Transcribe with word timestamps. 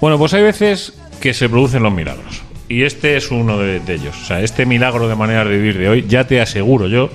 Bueno, 0.00 0.16
pues 0.16 0.32
hay 0.34 0.42
veces 0.42 0.94
que 1.20 1.34
se 1.34 1.48
producen 1.48 1.82
los 1.82 1.92
milagros. 1.92 2.42
Y 2.68 2.82
este 2.82 3.16
es 3.16 3.30
uno 3.30 3.58
de, 3.58 3.80
ellos. 3.88 4.16
O 4.22 4.24
sea, 4.24 4.40
este 4.42 4.66
milagro 4.66 5.08
de 5.08 5.16
manera 5.16 5.44
de 5.44 5.56
vivir 5.56 5.78
de 5.78 5.88
hoy, 5.88 6.04
ya 6.06 6.24
te 6.26 6.40
aseguro 6.40 6.86
yo 6.86 7.10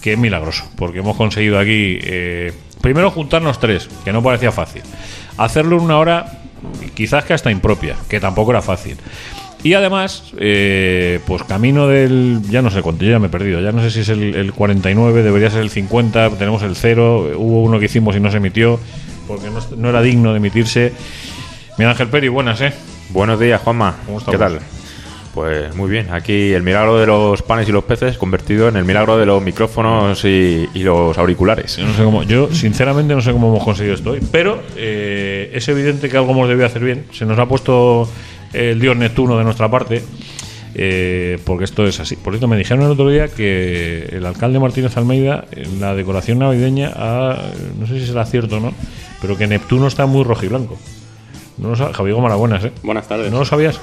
que 0.00 0.14
es 0.14 0.18
milagroso. 0.18 0.64
Porque 0.76 1.00
hemos 1.00 1.16
conseguido 1.16 1.58
aquí, 1.58 1.98
eh, 2.02 2.52
primero 2.80 3.10
juntarnos 3.10 3.60
tres, 3.60 3.88
que 4.04 4.12
no 4.12 4.22
parecía 4.22 4.50
fácil. 4.50 4.82
Hacerlo 5.36 5.76
en 5.76 5.82
una 5.82 5.98
hora, 5.98 6.40
quizás 6.94 7.24
que 7.24 7.34
hasta 7.34 7.50
impropia, 7.50 7.96
que 8.08 8.18
tampoco 8.18 8.52
era 8.52 8.62
fácil. 8.62 8.96
Y 9.62 9.74
además, 9.74 10.32
eh, 10.38 11.20
pues 11.26 11.44
camino 11.44 11.86
del. 11.86 12.40
Ya 12.50 12.62
no 12.62 12.70
sé 12.70 12.82
cuánto, 12.82 13.04
ya 13.04 13.18
me 13.18 13.26
he 13.26 13.30
perdido. 13.30 13.60
Ya 13.60 13.70
no 13.70 13.80
sé 13.80 13.90
si 13.90 14.00
es 14.00 14.08
el, 14.08 14.34
el 14.34 14.52
49, 14.52 15.22
debería 15.22 15.50
ser 15.50 15.60
el 15.60 15.70
50. 15.70 16.30
Tenemos 16.30 16.62
el 16.62 16.74
0. 16.74 17.32
Hubo 17.36 17.62
uno 17.62 17.78
que 17.78 17.84
hicimos 17.84 18.16
y 18.16 18.20
no 18.20 18.30
se 18.30 18.38
emitió 18.38 18.80
porque 19.28 19.46
no 19.76 19.88
era 19.88 20.02
digno 20.02 20.32
de 20.32 20.38
emitirse. 20.38 20.92
Miguel 21.78 21.88
Ángel 21.90 22.08
Peri, 22.08 22.28
buenas, 22.28 22.60
¿eh? 22.60 22.72
Buenos 23.10 23.40
días, 23.40 23.60
Juanma. 23.60 23.96
¿Cómo 24.06 24.18
¿Qué 24.24 24.38
tal? 24.38 24.58
Pues 25.34 25.74
muy 25.74 25.88
bien. 25.90 26.10
Aquí 26.12 26.52
el 26.52 26.62
milagro 26.62 26.98
de 26.98 27.06
los 27.06 27.40
panes 27.42 27.66
y 27.68 27.72
los 27.72 27.84
peces 27.84 28.18
convertido 28.18 28.68
en 28.68 28.76
el 28.76 28.84
milagro 28.84 29.16
de 29.16 29.24
los 29.24 29.42
micrófonos 29.42 30.22
y, 30.26 30.68
y 30.74 30.82
los 30.82 31.16
auriculares. 31.16 31.76
Yo 31.76 31.86
no 31.86 31.94
sé 31.94 32.04
cómo. 32.04 32.22
Yo, 32.24 32.52
sinceramente, 32.52 33.14
no 33.14 33.22
sé 33.22 33.32
cómo 33.32 33.48
hemos 33.48 33.64
conseguido 33.64 33.94
esto 33.94 34.10
hoy. 34.10 34.20
Pero 34.30 34.62
eh, 34.76 35.50
es 35.54 35.66
evidente 35.68 36.10
que 36.10 36.16
algo 36.18 36.32
hemos 36.32 36.48
debido 36.48 36.66
hacer 36.66 36.84
bien. 36.84 37.06
Se 37.12 37.24
nos 37.24 37.38
ha 37.38 37.46
puesto 37.46 38.06
el 38.52 38.78
dios 38.78 38.94
Neptuno 38.96 39.38
de 39.38 39.44
nuestra 39.44 39.70
parte. 39.70 40.02
eh, 40.74 41.38
porque 41.46 41.64
esto 41.64 41.86
es 41.86 41.98
así. 42.00 42.16
Por 42.16 42.34
cierto, 42.34 42.46
me 42.48 42.56
dijeron 42.58 42.84
el 42.84 42.90
otro 42.90 43.08
día 43.08 43.28
que 43.28 44.08
el 44.12 44.26
alcalde 44.26 44.58
Martínez 44.58 44.94
Almeida, 44.98 45.46
en 45.52 45.80
la 45.80 45.94
decoración 45.94 46.38
navideña, 46.40 46.92
ha- 46.94 47.38
no 47.78 47.86
sé 47.86 47.98
si 48.00 48.06
será 48.06 48.26
cierto 48.26 48.58
o 48.58 48.60
no, 48.60 48.74
pero 49.22 49.36
que 49.38 49.46
Neptuno 49.46 49.86
está 49.86 50.04
muy 50.04 50.24
rojiblanco. 50.24 50.78
No 51.58 51.68
lo 51.70 51.76
sab- 51.76 51.92
Javier 51.92 52.16
buenas, 52.16 52.64
¿eh? 52.64 52.72
Buenas 52.82 53.08
tardes. 53.08 53.30
¿No 53.30 53.38
lo 53.40 53.44
sabías? 53.44 53.80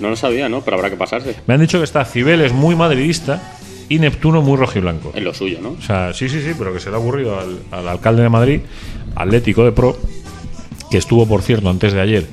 No 0.00 0.10
lo 0.10 0.16
sabía, 0.16 0.48
¿no? 0.48 0.60
Pero 0.62 0.76
habrá 0.76 0.90
que 0.90 0.96
pasarse. 0.96 1.36
Me 1.46 1.54
han 1.54 1.60
dicho 1.60 1.78
que 1.78 1.84
está 1.84 2.04
Cibeles 2.04 2.52
muy 2.52 2.74
madridista 2.76 3.58
y 3.88 3.98
Neptuno 3.98 4.42
muy 4.42 4.56
rojiblanco. 4.56 5.12
Es 5.14 5.22
lo 5.22 5.32
suyo, 5.32 5.58
¿no? 5.62 5.70
O 5.78 5.82
sea, 5.82 6.12
sí, 6.12 6.28
sí, 6.28 6.42
sí, 6.42 6.52
pero 6.58 6.72
que 6.72 6.80
se 6.80 6.90
le 6.90 6.96
ha 6.96 6.98
ocurrido 6.98 7.38
al, 7.38 7.58
al 7.70 7.88
alcalde 7.88 8.22
de 8.22 8.28
Madrid, 8.28 8.60
Atlético 9.14 9.64
de 9.64 9.72
Pro, 9.72 9.96
que 10.90 10.98
estuvo, 10.98 11.26
por 11.26 11.42
cierto, 11.42 11.68
antes 11.70 11.92
de 11.92 12.00
ayer 12.00 12.26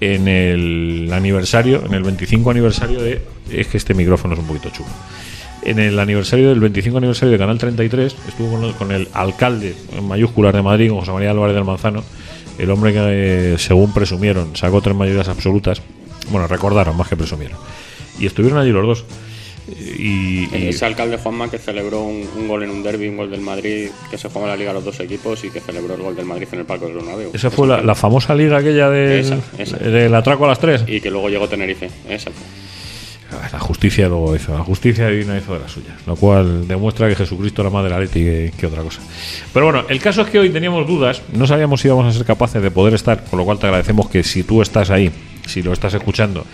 en 0.00 0.28
el 0.28 1.10
aniversario, 1.12 1.84
en 1.84 1.94
el 1.94 2.02
25 2.02 2.50
aniversario 2.50 3.00
de. 3.02 3.20
Es 3.50 3.66
que 3.68 3.76
este 3.78 3.94
micrófono 3.94 4.34
es 4.34 4.40
un 4.40 4.46
poquito 4.46 4.70
chulo. 4.70 4.88
En 5.62 5.78
el 5.78 5.98
aniversario 5.98 6.48
del 6.48 6.60
25 6.60 6.96
aniversario 6.98 7.32
de 7.32 7.38
Canal 7.38 7.58
33, 7.58 8.16
estuvo 8.28 8.50
con, 8.58 8.72
con 8.74 8.92
el 8.92 9.08
alcalde 9.12 9.74
en 9.96 10.06
mayúsculas 10.08 10.54
de 10.54 10.62
Madrid, 10.62 10.88
con 10.88 11.00
José 11.00 11.12
María 11.12 11.30
Álvarez 11.32 11.54
del 11.54 11.64
Manzano, 11.64 12.02
el 12.62 12.70
hombre 12.70 12.92
que, 12.92 13.00
eh, 13.54 13.58
según 13.58 13.92
presumieron, 13.92 14.56
sacó 14.56 14.80
tres 14.80 14.96
mayorías 14.96 15.28
absolutas. 15.28 15.82
Bueno, 16.30 16.46
recordaron 16.46 16.96
más 16.96 17.08
que 17.08 17.16
presumieron. 17.16 17.58
Y 18.18 18.26
estuvieron 18.26 18.58
allí 18.58 18.70
los 18.70 18.86
dos. 18.86 19.04
Y, 19.68 20.48
y- 20.56 20.68
Ese 20.68 20.84
alcalde 20.84 21.16
Juanma 21.18 21.48
que 21.50 21.58
celebró 21.58 22.02
un, 22.02 22.28
un 22.36 22.48
gol 22.48 22.62
en 22.64 22.70
un 22.70 22.82
derby, 22.82 23.08
un 23.08 23.16
gol 23.16 23.30
del 23.30 23.40
Madrid, 23.40 23.88
que 24.10 24.18
se 24.18 24.28
jugaba 24.28 24.48
la 24.52 24.56
liga 24.56 24.70
a 24.70 24.74
los 24.74 24.84
dos 24.84 24.98
equipos 25.00 25.44
y 25.44 25.50
que 25.50 25.60
celebró 25.60 25.94
el 25.94 26.02
gol 26.02 26.16
del 26.16 26.24
Madrid 26.24 26.48
en 26.52 26.60
el 26.60 26.64
Parque 26.64 26.86
del 26.86 26.94
Bernabéu. 26.96 27.30
Esa 27.32 27.50
fue 27.50 27.68
la, 27.68 27.80
la 27.80 27.94
famosa 27.94 28.34
liga 28.34 28.58
aquella 28.58 28.90
del, 28.90 29.20
Esa, 29.20 29.38
esa. 29.58 29.76
del 29.76 30.12
atraco 30.14 30.44
a 30.44 30.48
las 30.48 30.58
tres. 30.58 30.82
Y 30.86 31.00
que 31.00 31.10
luego 31.10 31.28
llegó 31.28 31.48
Tenerife. 31.48 31.88
Exacto. 32.08 32.40
La 33.52 33.58
justicia 33.58 34.08
luego 34.08 34.34
hizo, 34.34 34.52
la 34.52 34.64
justicia 34.64 35.08
divina 35.08 35.38
hizo 35.38 35.54
de 35.54 35.60
las 35.60 35.70
suyas, 35.70 35.94
lo 36.06 36.16
cual 36.16 36.66
demuestra 36.66 37.08
que 37.08 37.14
Jesucristo 37.14 37.62
era 37.62 37.70
más 37.70 37.84
de 37.84 37.90
la 37.90 38.00
Leti 38.00 38.20
que, 38.20 38.52
que 38.56 38.66
otra 38.66 38.82
cosa. 38.82 39.00
Pero 39.52 39.66
bueno, 39.66 39.84
el 39.88 40.00
caso 40.00 40.22
es 40.22 40.28
que 40.28 40.38
hoy 40.38 40.50
teníamos 40.50 40.86
dudas, 40.86 41.22
no 41.32 41.46
sabíamos 41.46 41.80
si 41.80 41.88
íbamos 41.88 42.06
a 42.06 42.16
ser 42.16 42.26
capaces 42.26 42.62
de 42.62 42.70
poder 42.70 42.94
estar, 42.94 43.24
con 43.24 43.38
lo 43.38 43.44
cual 43.44 43.58
te 43.58 43.66
agradecemos 43.66 44.08
que 44.08 44.22
si 44.22 44.42
tú 44.42 44.62
estás 44.62 44.90
ahí, 44.90 45.10
si 45.50 45.62
lo 45.62 45.72
estás 45.72 45.92
escuchando 45.94 46.46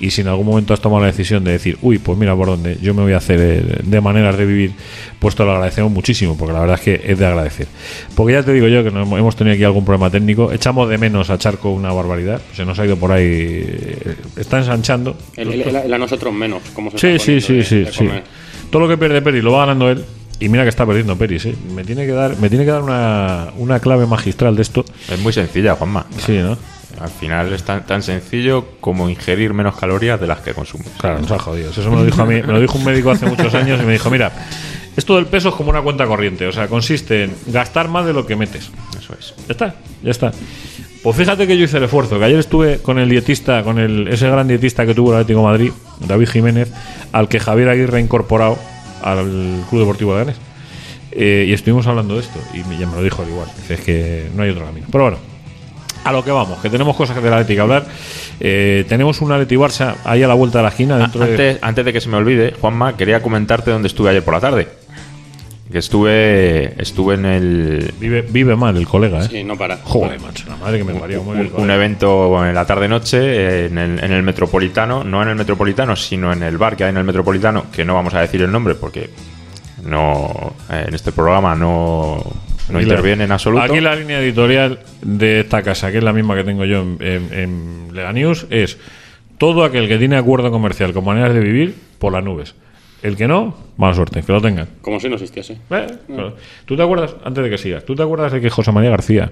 y 0.00 0.10
si 0.10 0.20
en 0.20 0.28
algún 0.28 0.46
momento 0.46 0.74
has 0.74 0.80
tomado 0.80 1.00
la 1.00 1.06
decisión 1.06 1.42
de 1.44 1.52
decir, 1.52 1.78
uy, 1.82 1.98
pues 1.98 2.18
mira 2.18 2.34
por 2.36 2.46
dónde 2.48 2.76
yo 2.82 2.92
me 2.94 3.02
voy 3.02 3.12
a 3.12 3.16
hacer 3.18 3.38
eh, 3.40 3.62
de 3.82 4.00
maneras 4.00 4.36
de 4.36 4.44
vivir, 4.44 4.72
pues 5.18 5.34
te 5.34 5.44
lo 5.44 5.52
agradecemos 5.52 5.90
muchísimo, 5.92 6.36
porque 6.36 6.52
la 6.52 6.60
verdad 6.60 6.76
es 6.76 6.82
que 6.82 7.00
es 7.12 7.18
de 7.18 7.26
agradecer. 7.26 7.66
Porque 8.14 8.32
ya 8.34 8.42
te 8.42 8.52
digo 8.52 8.68
yo 8.68 8.82
que 8.84 8.90
no 8.90 9.02
hemos 9.16 9.36
tenido 9.36 9.54
aquí 9.54 9.64
algún 9.64 9.84
problema 9.84 10.10
técnico, 10.10 10.52
echamos 10.52 10.88
de 10.88 10.98
menos 10.98 11.30
a 11.30 11.38
Charco 11.38 11.70
una 11.70 11.92
barbaridad, 11.92 12.40
se 12.54 12.64
nos 12.64 12.78
ha 12.78 12.84
ido 12.86 12.96
por 12.96 13.12
ahí, 13.12 13.24
eh, 13.26 14.16
está 14.36 14.58
ensanchando. 14.58 15.16
Él 15.36 15.92
a 15.92 15.98
nosotros 15.98 16.32
menos. 16.34 16.62
¿cómo 16.74 16.90
se 16.90 16.98
Sí, 16.98 17.06
está 17.08 17.24
sí, 17.24 17.40
sí, 17.40 17.54
de- 17.54 17.64
sí, 17.64 17.76
de 17.84 17.92
sí. 17.92 17.98
comer? 17.98 18.24
Todo 18.70 18.82
lo 18.82 18.88
que 18.88 18.96
pierde 18.98 19.20
Peri 19.22 19.40
lo 19.42 19.52
va 19.52 19.60
ganando 19.66 19.90
él. 19.90 20.04
Y 20.42 20.48
mira 20.48 20.62
que 20.62 20.70
está 20.70 20.86
perdiendo 20.86 21.16
Peri, 21.16 21.38
sí. 21.38 21.54
Me 21.74 21.84
tiene 21.84 22.06
que 22.06 22.12
dar, 22.12 22.38
me 22.38 22.48
tiene 22.48 22.64
que 22.64 22.70
dar 22.70 22.80
una, 22.82 23.48
una 23.58 23.78
clave 23.78 24.06
magistral 24.06 24.56
de 24.56 24.62
esto. 24.62 24.84
Es 25.12 25.18
muy 25.20 25.34
sencilla, 25.34 25.74
Juanma. 25.74 26.06
Sí, 26.24 26.38
¿no? 26.38 26.56
Al 26.98 27.08
final 27.08 27.52
es 27.52 27.62
tan, 27.62 27.86
tan 27.86 28.02
sencillo 28.02 28.66
como 28.80 29.08
ingerir 29.08 29.54
menos 29.54 29.76
calorías 29.76 30.20
de 30.20 30.26
las 30.26 30.40
que 30.40 30.52
consumes. 30.52 30.88
Claro, 30.98 31.20
nos 31.20 31.30
ha 31.30 31.38
jodido. 31.38 31.70
Eso 31.70 31.90
me 31.90 31.96
lo 31.96 32.04
dijo 32.04 32.22
a 32.22 32.26
mí, 32.26 32.42
me 32.42 32.52
lo 32.52 32.60
dijo 32.60 32.78
un 32.78 32.84
médico 32.84 33.10
hace 33.10 33.26
muchos 33.26 33.54
años 33.54 33.80
y 33.82 33.86
me 33.86 33.92
dijo, 33.92 34.10
mira, 34.10 34.32
esto 34.96 35.16
del 35.16 35.26
peso 35.26 35.50
es 35.50 35.54
como 35.54 35.70
una 35.70 35.82
cuenta 35.82 36.06
corriente. 36.06 36.46
O 36.46 36.52
sea, 36.52 36.68
consiste 36.68 37.24
en 37.24 37.34
gastar 37.46 37.88
más 37.88 38.04
de 38.06 38.12
lo 38.12 38.26
que 38.26 38.36
metes. 38.36 38.70
Eso 38.98 39.14
es. 39.18 39.34
Ya 39.46 39.52
está, 39.52 39.74
ya 40.02 40.10
está. 40.10 40.32
Pues 41.02 41.16
fíjate 41.16 41.46
que 41.46 41.56
yo 41.56 41.64
hice 41.64 41.78
el 41.78 41.84
esfuerzo, 41.84 42.18
que 42.18 42.26
ayer 42.26 42.38
estuve 42.38 42.78
con 42.78 42.98
el 42.98 43.08
dietista, 43.08 43.62
con 43.62 43.78
el, 43.78 44.08
ese 44.08 44.28
gran 44.28 44.46
dietista 44.46 44.84
que 44.84 44.94
tuvo 44.94 45.12
el 45.12 45.20
Atlético 45.20 45.40
de 45.40 45.46
Madrid, 45.46 45.72
David 46.00 46.28
Jiménez, 46.28 46.70
al 47.12 47.28
que 47.28 47.40
Javier 47.40 47.70
Aguirre 47.70 47.96
ha 47.96 48.00
incorporado 48.00 48.58
al 49.02 49.64
Club 49.70 49.80
Deportivo 49.80 50.12
de 50.12 50.18
Ganes. 50.18 50.36
Eh, 51.12 51.46
y 51.48 51.52
estuvimos 51.54 51.86
hablando 51.86 52.14
de 52.14 52.20
esto, 52.20 52.38
y 52.52 52.58
ya 52.78 52.86
me 52.86 52.96
lo 52.96 53.02
dijo 53.02 53.22
al 53.22 53.28
igual. 53.28 53.48
Dice, 53.56 53.74
es 53.74 53.80
que 53.80 54.28
no 54.34 54.42
hay 54.42 54.50
otro 54.50 54.66
camino. 54.66 54.86
Pero 54.92 55.04
bueno, 55.04 55.18
a 56.04 56.12
lo 56.12 56.24
que 56.24 56.30
vamos, 56.30 56.58
que 56.60 56.70
tenemos 56.70 56.96
cosas 56.96 57.16
que 57.16 57.22
del 57.22 57.32
Atlético 57.32 57.56
que 57.56 57.60
hablar. 57.60 57.86
Eh, 58.40 58.84
tenemos 58.88 59.20
un 59.20 59.32
Atleti 59.32 59.56
Barça 59.56 59.96
ahí 60.04 60.22
a 60.22 60.28
la 60.28 60.34
vuelta 60.34 60.58
de 60.58 60.62
la 60.62 60.70
esquina, 60.70 60.98
dentro 60.98 61.24
de. 61.24 61.30
Antes, 61.30 61.58
antes 61.62 61.84
de 61.84 61.92
que 61.92 62.00
se 62.00 62.08
me 62.08 62.16
olvide, 62.16 62.54
Juanma, 62.60 62.96
quería 62.96 63.22
comentarte 63.22 63.70
dónde 63.70 63.88
estuve 63.88 64.10
ayer 64.10 64.24
por 64.24 64.34
la 64.34 64.40
tarde. 64.40 64.68
Que 65.70 65.78
estuve, 65.78 66.74
estuve 66.82 67.14
en 67.14 67.24
el, 67.26 67.94
Vive, 68.00 68.22
vive 68.22 68.56
mal 68.56 68.76
el 68.76 68.88
colega, 68.88 69.20
¿eh? 69.20 69.28
Sí, 69.30 69.44
no 69.44 69.56
para. 69.56 69.76
Joder, 69.76 70.20
macho, 70.20 70.48
la 70.48 70.56
madre 70.56 70.78
que 70.78 70.84
me 70.84 70.94
parió. 70.94 71.22
muy 71.22 71.36
bien, 71.36 71.52
un, 71.54 71.62
un 71.62 71.70
evento 71.70 72.44
en 72.44 72.54
la 72.56 72.64
tarde-noche 72.66 73.66
en 73.66 73.78
el, 73.78 74.02
en 74.02 74.10
el 74.10 74.22
Metropolitano, 74.24 75.04
no 75.04 75.22
en 75.22 75.28
el 75.28 75.36
Metropolitano, 75.36 75.94
sino 75.94 76.32
en 76.32 76.42
el 76.42 76.58
bar 76.58 76.76
que 76.76 76.84
hay 76.84 76.90
en 76.90 76.96
el 76.96 77.04
Metropolitano, 77.04 77.66
que 77.70 77.84
no 77.84 77.94
vamos 77.94 78.14
a 78.14 78.20
decir 78.20 78.42
el 78.42 78.50
nombre 78.50 78.74
porque 78.74 79.10
no 79.84 80.54
eh, 80.70 80.86
en 80.88 80.94
este 80.94 81.12
programa 81.12 81.54
no, 81.54 82.20
no 82.68 82.78
Aquí 82.78 82.86
la- 82.86 82.94
interviene 82.94 83.24
en 83.24 83.32
absoluto. 83.32 83.62
Aquí 83.62 83.80
la 83.80 83.94
línea 83.96 84.20
editorial 84.20 84.80
de 85.02 85.40
esta 85.40 85.62
casa, 85.62 85.90
que 85.90 85.98
es 85.98 86.04
la 86.04 86.12
misma 86.12 86.34
que 86.36 86.44
tengo 86.44 86.64
yo 86.64 86.80
en, 86.82 86.96
en, 87.00 87.32
en 87.32 87.94
Lega 87.94 88.12
News, 88.12 88.46
es 88.50 88.78
todo 89.38 89.64
aquel 89.64 89.88
que 89.88 89.98
tiene 89.98 90.16
acuerdo 90.16 90.50
comercial 90.50 90.92
con 90.92 91.04
maneras 91.04 91.32
de 91.34 91.40
vivir 91.40 91.74
por 91.98 92.12
las 92.12 92.22
nubes. 92.22 92.54
El 93.02 93.16
que 93.16 93.26
no, 93.26 93.56
mala 93.78 93.94
suerte, 93.94 94.22
que 94.22 94.30
lo 94.32 94.42
tengan. 94.42 94.68
Como 94.82 95.00
si 95.00 95.08
no 95.08 95.14
existiese. 95.14 95.56
Eh. 95.70 95.86
¿Tú 96.66 96.76
te 96.76 96.82
acuerdas, 96.82 97.16
antes 97.24 97.42
de 97.42 97.48
que 97.48 97.56
sigas, 97.56 97.84
tú 97.86 97.94
te 97.96 98.02
acuerdas 98.02 98.30
de 98.32 98.42
que 98.42 98.50
José 98.50 98.72
María 98.72 98.90
García 98.90 99.30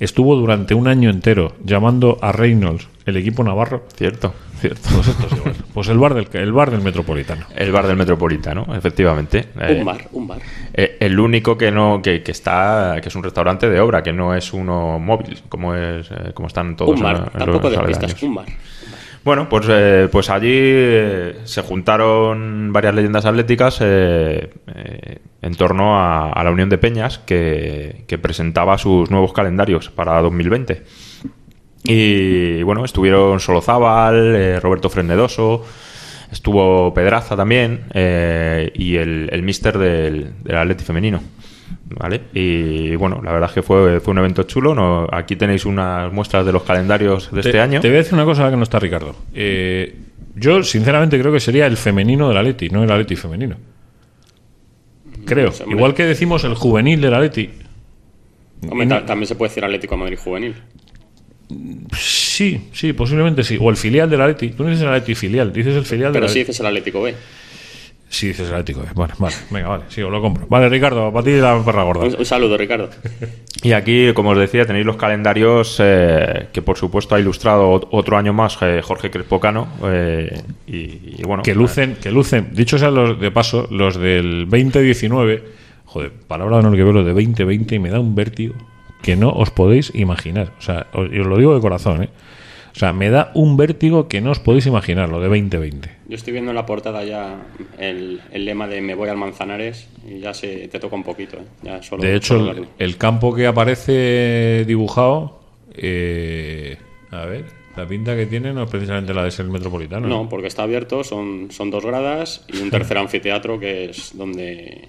estuvo 0.00 0.34
durante 0.34 0.74
un 0.74 0.88
año 0.88 1.08
entero 1.10 1.54
llamando 1.64 2.18
a 2.20 2.32
Reynolds 2.32 2.88
el 3.06 3.16
equipo 3.16 3.42
navarro? 3.44 3.84
Cierto, 3.96 4.34
cierto. 4.60 4.88
Pues 4.94 5.08
esto 5.08 5.26
es 5.26 5.32
igual. 5.38 5.54
Pues 5.74 5.88
el 5.88 5.98
bar 5.98 6.14
del, 6.14 6.28
el 6.32 6.52
bar 6.52 6.70
del 6.70 6.82
Metropolitano. 6.82 7.46
El 7.56 7.72
bar 7.72 7.86
del 7.86 7.96
Metropolitano, 7.96 8.66
efectivamente. 8.74 9.48
Eh, 9.60 9.76
Un 9.80 9.84
bar, 9.84 10.08
un 10.12 10.26
bar. 10.28 10.38
eh, 10.74 10.96
el 11.00 11.18
único 11.18 11.56
que 11.58 11.70
no 11.72 12.00
que, 12.02 12.22
que 12.22 12.30
está 12.32 12.98
que 13.02 13.08
es 13.08 13.14
un 13.16 13.22
restaurante 13.22 13.68
de 13.68 13.80
obra 13.80 14.02
que 14.02 14.12
no 14.12 14.34
es 14.34 14.52
uno 14.52 14.98
móvil 14.98 15.40
como 15.48 15.74
es 15.74 16.10
eh, 16.10 16.32
como 16.34 16.48
están 16.48 16.76
todos 16.76 16.96
Un 16.96 17.02
bar. 17.02 17.30
en 17.32 17.38
Tampoco 17.38 17.70
los 17.70 17.78
de 17.78 17.84
pistas, 17.86 18.22
un 18.22 18.34
bar. 18.36 18.46
Bueno, 19.24 19.48
pues, 19.48 19.66
eh, 19.70 20.08
pues 20.10 20.30
allí 20.30 20.48
eh, 20.52 21.36
se 21.44 21.62
juntaron 21.62 22.72
varias 22.72 22.92
leyendas 22.92 23.24
atléticas 23.24 23.78
eh, 23.80 24.50
eh, 24.74 25.18
en 25.42 25.54
torno 25.54 25.96
a, 25.96 26.32
a 26.32 26.42
la 26.42 26.50
Unión 26.50 26.68
de 26.68 26.76
Peñas 26.78 27.18
que, 27.20 28.02
que 28.08 28.18
presentaba 28.18 28.76
sus 28.78 29.12
nuevos 29.12 29.32
calendarios 29.32 29.90
para 29.90 30.20
2020. 30.22 30.82
Y 31.84 32.62
bueno, 32.62 32.84
estuvieron 32.84 33.40
Solozábal, 33.40 34.34
eh, 34.36 34.60
Roberto 34.60 34.88
Frenedoso, 34.88 35.64
estuvo 36.30 36.94
Pedraza 36.94 37.36
también 37.36 37.84
eh, 37.92 38.70
y 38.74 38.96
el, 38.96 39.28
el 39.32 39.42
mister 39.42 39.76
del, 39.78 40.32
del 40.44 40.56
Atleti 40.56 40.84
femenino. 40.84 41.20
¿Vale? 41.94 42.22
Y 42.32 42.96
bueno, 42.96 43.20
la 43.22 43.32
verdad 43.32 43.50
es 43.50 43.54
que 43.54 43.62
fue, 43.62 44.00
fue 44.00 44.12
un 44.12 44.18
evento 44.18 44.44
chulo. 44.44 44.74
¿no? 44.74 45.06
Aquí 45.12 45.36
tenéis 45.36 45.66
unas 45.66 46.10
muestras 46.12 46.46
de 46.46 46.52
los 46.52 46.62
calendarios 46.62 47.30
de 47.32 47.40
este 47.40 47.52
te, 47.52 47.60
año. 47.60 47.80
Te 47.80 47.88
voy 47.88 47.96
a 47.96 47.98
decir 47.98 48.14
una 48.14 48.24
cosa 48.24 48.48
que 48.50 48.56
no 48.56 48.62
está 48.62 48.78
Ricardo. 48.78 49.14
Eh, 49.34 49.94
yo, 50.34 50.62
sinceramente, 50.62 51.18
creo 51.20 51.32
que 51.32 51.40
sería 51.40 51.66
el 51.66 51.76
femenino 51.76 52.28
del 52.28 52.38
Atleti, 52.38 52.70
no 52.70 52.82
el 52.84 52.90
Atleti 52.90 53.16
femenino. 53.16 53.56
Creo. 55.26 55.46
No 55.46 55.52
sé, 55.52 55.62
hombre. 55.64 55.76
Igual 55.76 55.94
que 55.94 56.04
decimos 56.04 56.44
el 56.44 56.54
juvenil 56.54 57.00
del 57.00 57.12
Atleti. 57.14 57.50
Hombre, 58.70 58.86
no- 58.86 59.02
también 59.04 59.26
se 59.26 59.34
puede 59.34 59.50
decir 59.50 59.64
Atlético 59.64 59.94
de 59.96 60.00
Madrid 60.00 60.18
juvenil. 60.22 60.54
Sí, 61.96 62.68
sí, 62.72 62.92
posiblemente 62.92 63.42
sí. 63.44 63.58
O 63.60 63.70
el 63.70 63.76
filial 63.76 64.08
del 64.10 64.20
Atleti. 64.20 64.50
Tú 64.50 64.64
no 64.64 64.70
dices 64.70 64.82
el 64.84 64.88
Atleti 64.90 65.14
filial, 65.14 65.52
dices 65.52 65.76
el 65.76 65.84
filial 65.84 66.12
del 66.12 66.20
Pero 66.20 66.28
sí 66.28 66.32
Atleti. 66.40 66.46
dices 66.48 66.60
el 66.60 66.66
Atlético 66.66 67.02
B. 67.02 67.14
Si 68.08 68.26
dices 68.28 68.46
el 68.48 68.54
Atlético. 68.54 68.80
B. 68.82 68.88
Bueno, 68.94 69.14
vale, 69.18 69.34
venga, 69.50 69.68
vale, 69.68 69.84
sí, 69.88 70.02
os 70.02 70.10
lo 70.10 70.20
compro. 70.20 70.46
Vale, 70.48 70.68
Ricardo, 70.68 71.10
para 71.12 71.24
ti 71.24 71.30
la 71.32 71.62
perra 71.64 71.82
gorda. 71.84 72.04
Un, 72.04 72.16
un 72.18 72.24
saludo, 72.26 72.58
Ricardo. 72.58 72.90
Y 73.62 73.72
aquí, 73.72 74.12
como 74.12 74.30
os 74.30 74.38
decía, 74.38 74.66
tenéis 74.66 74.84
los 74.84 74.96
calendarios 74.96 75.76
eh, 75.78 76.48
que, 76.52 76.60
por 76.60 76.76
supuesto, 76.76 77.14
ha 77.14 77.20
ilustrado 77.20 77.70
ot- 77.72 77.88
otro 77.90 78.18
año 78.18 78.32
más 78.34 78.58
eh, 78.60 78.80
Jorge 78.82 79.10
Crespocano. 79.10 79.68
eh, 79.84 80.42
y, 80.66 80.72
y 81.20 81.22
bueno, 81.24 81.42
que 81.42 81.54
lucen, 81.54 81.96
que 82.02 82.10
lucen, 82.10 82.48
dicho 82.52 82.76
sea 82.76 82.90
los 82.90 83.18
de 83.18 83.30
paso, 83.30 83.66
los 83.70 83.96
del 83.96 84.46
2019, 84.50 85.42
joder, 85.86 86.10
palabra 86.28 86.56
de 86.56 86.60
honor 86.66 86.76
que 86.76 86.82
veo 86.84 86.92
los 86.92 87.06
de 87.06 87.12
2020 87.12 87.74
y 87.76 87.78
me 87.78 87.88
da 87.88 87.98
un 88.00 88.14
vértigo 88.14 88.54
que 89.02 89.16
no 89.16 89.30
os 89.30 89.50
podéis 89.50 89.92
imaginar. 89.94 90.52
O 90.58 90.62
sea, 90.62 90.86
os, 90.92 91.06
os 91.08 91.26
lo 91.26 91.36
digo 91.36 91.54
de 91.54 91.60
corazón, 91.60 92.02
¿eh? 92.04 92.08
O 92.74 92.78
sea, 92.78 92.94
me 92.94 93.10
da 93.10 93.30
un 93.34 93.58
vértigo 93.58 94.08
que 94.08 94.22
no 94.22 94.30
os 94.30 94.38
podéis 94.38 94.64
imaginar, 94.66 95.10
lo 95.10 95.20
de 95.20 95.28
2020. 95.28 95.90
Yo 96.08 96.14
estoy 96.16 96.32
viendo 96.32 96.52
en 96.52 96.54
la 96.54 96.64
portada 96.64 97.04
ya 97.04 97.36
el, 97.78 98.22
el 98.32 98.44
lema 98.46 98.66
de 98.66 98.80
me 98.80 98.94
voy 98.94 99.10
al 99.10 99.18
Manzanares 99.18 99.90
y 100.08 100.20
ya 100.20 100.32
se 100.32 100.68
te 100.68 100.80
toca 100.80 100.96
un 100.96 101.02
poquito. 101.02 101.36
¿eh? 101.36 101.44
Ya 101.62 101.82
solo, 101.82 102.02
De 102.02 102.14
hecho, 102.16 102.38
solo 102.38 102.50
el, 102.52 102.54
verlo. 102.60 102.70
el 102.78 102.96
campo 102.96 103.34
que 103.34 103.46
aparece 103.46 104.64
dibujado, 104.66 105.40
eh, 105.74 106.78
a 107.10 107.26
ver, 107.26 107.44
la 107.76 107.86
pinta 107.86 108.16
que 108.16 108.24
tiene 108.24 108.54
no 108.54 108.62
es 108.62 108.70
precisamente 108.70 109.12
la 109.12 109.24
de 109.24 109.30
ser 109.30 109.44
metropolitano. 109.46 110.08
No, 110.08 110.26
porque 110.28 110.46
está 110.46 110.62
abierto, 110.62 111.04
son, 111.04 111.48
son 111.50 111.70
dos 111.70 111.84
gradas 111.84 112.46
y 112.48 112.56
un 112.62 112.70
tercer 112.70 112.96
anfiteatro 112.98 113.60
que 113.60 113.90
es 113.90 114.16
donde, 114.16 114.88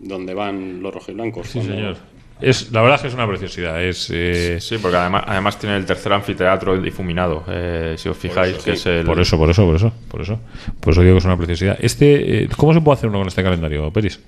donde 0.00 0.34
van 0.34 0.82
los 0.82 0.92
rojiblancos. 0.92 1.46
Sí, 1.46 1.58
cuando- 1.60 1.74
señor. 1.76 1.96
Es, 2.42 2.72
la 2.72 2.82
verdad 2.82 2.96
es 2.96 3.02
que 3.02 3.08
es 3.08 3.14
una 3.14 3.26
preciosidad. 3.26 3.82
Es, 3.82 4.10
eh, 4.12 4.58
Sí, 4.60 4.78
porque 4.78 4.96
además, 4.96 5.24
además 5.26 5.58
tiene 5.58 5.76
el 5.76 5.86
tercer 5.86 6.12
anfiteatro 6.12 6.80
difuminado. 6.80 7.44
eh, 7.48 7.94
si 7.96 8.08
os 8.08 8.16
fijáis, 8.16 8.58
que 8.58 8.72
es 8.72 8.86
el. 8.86 9.04
Por 9.04 9.20
eso, 9.20 9.38
por 9.38 9.48
eso, 9.50 9.64
por 9.64 9.76
eso, 9.76 9.92
por 10.08 10.20
eso. 10.20 10.40
Por 10.80 10.92
eso 10.92 11.02
digo 11.02 11.14
que 11.14 11.18
es 11.18 11.24
una 11.24 11.36
preciosidad. 11.36 11.78
Este, 11.80 12.44
eh, 12.44 12.48
¿Cómo 12.56 12.74
se 12.74 12.80
puede 12.80 12.96
hacer 12.98 13.08
uno 13.08 13.18
con 13.18 13.28
este 13.28 13.42
calendario, 13.42 13.90
Peris? 13.92 14.20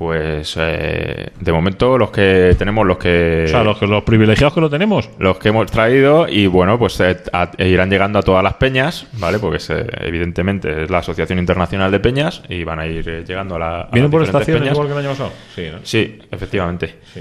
Pues 0.00 0.54
eh, 0.58 1.28
de 1.38 1.52
momento 1.52 1.98
los 1.98 2.10
que 2.10 2.54
tenemos, 2.58 2.86
los 2.86 2.96
que. 2.96 3.42
O 3.44 3.48
sea, 3.48 3.62
los, 3.62 3.76
que- 3.76 3.86
los 3.86 4.02
privilegiados 4.02 4.54
que 4.54 4.60
lo 4.62 4.70
tenemos. 4.70 5.10
los 5.18 5.36
que 5.38 5.50
hemos 5.50 5.70
traído 5.70 6.26
y 6.26 6.46
bueno, 6.46 6.78
pues 6.78 6.98
eh, 7.00 7.18
a- 7.34 7.50
e 7.58 7.68
irán 7.68 7.90
llegando 7.90 8.18
a 8.18 8.22
todas 8.22 8.42
las 8.42 8.54
peñas, 8.54 9.06
¿vale? 9.18 9.38
Porque 9.38 9.58
es, 9.58 9.68
eh, 9.68 9.84
evidentemente 10.00 10.84
es 10.84 10.90
la 10.90 10.98
Asociación 11.00 11.38
Internacional 11.38 11.90
de 11.92 12.00
Peñas 12.00 12.42
y 12.48 12.64
van 12.64 12.78
a 12.80 12.86
ir 12.86 13.06
eh, 13.06 13.24
llegando 13.28 13.56
a 13.56 13.58
la. 13.58 13.80
a 13.82 13.88
¿Vienen 13.92 14.10
por 14.10 14.22
estaciones 14.22 14.62
peñas. 14.62 14.74
igual 14.74 14.86
que 14.88 14.92
el 14.94 14.98
año 15.00 15.10
pasado? 15.10 15.32
Sí, 15.54 15.64
¿no? 15.70 15.78
Sí, 15.82 16.18
efectivamente. 16.30 16.94
Sí. 17.12 17.20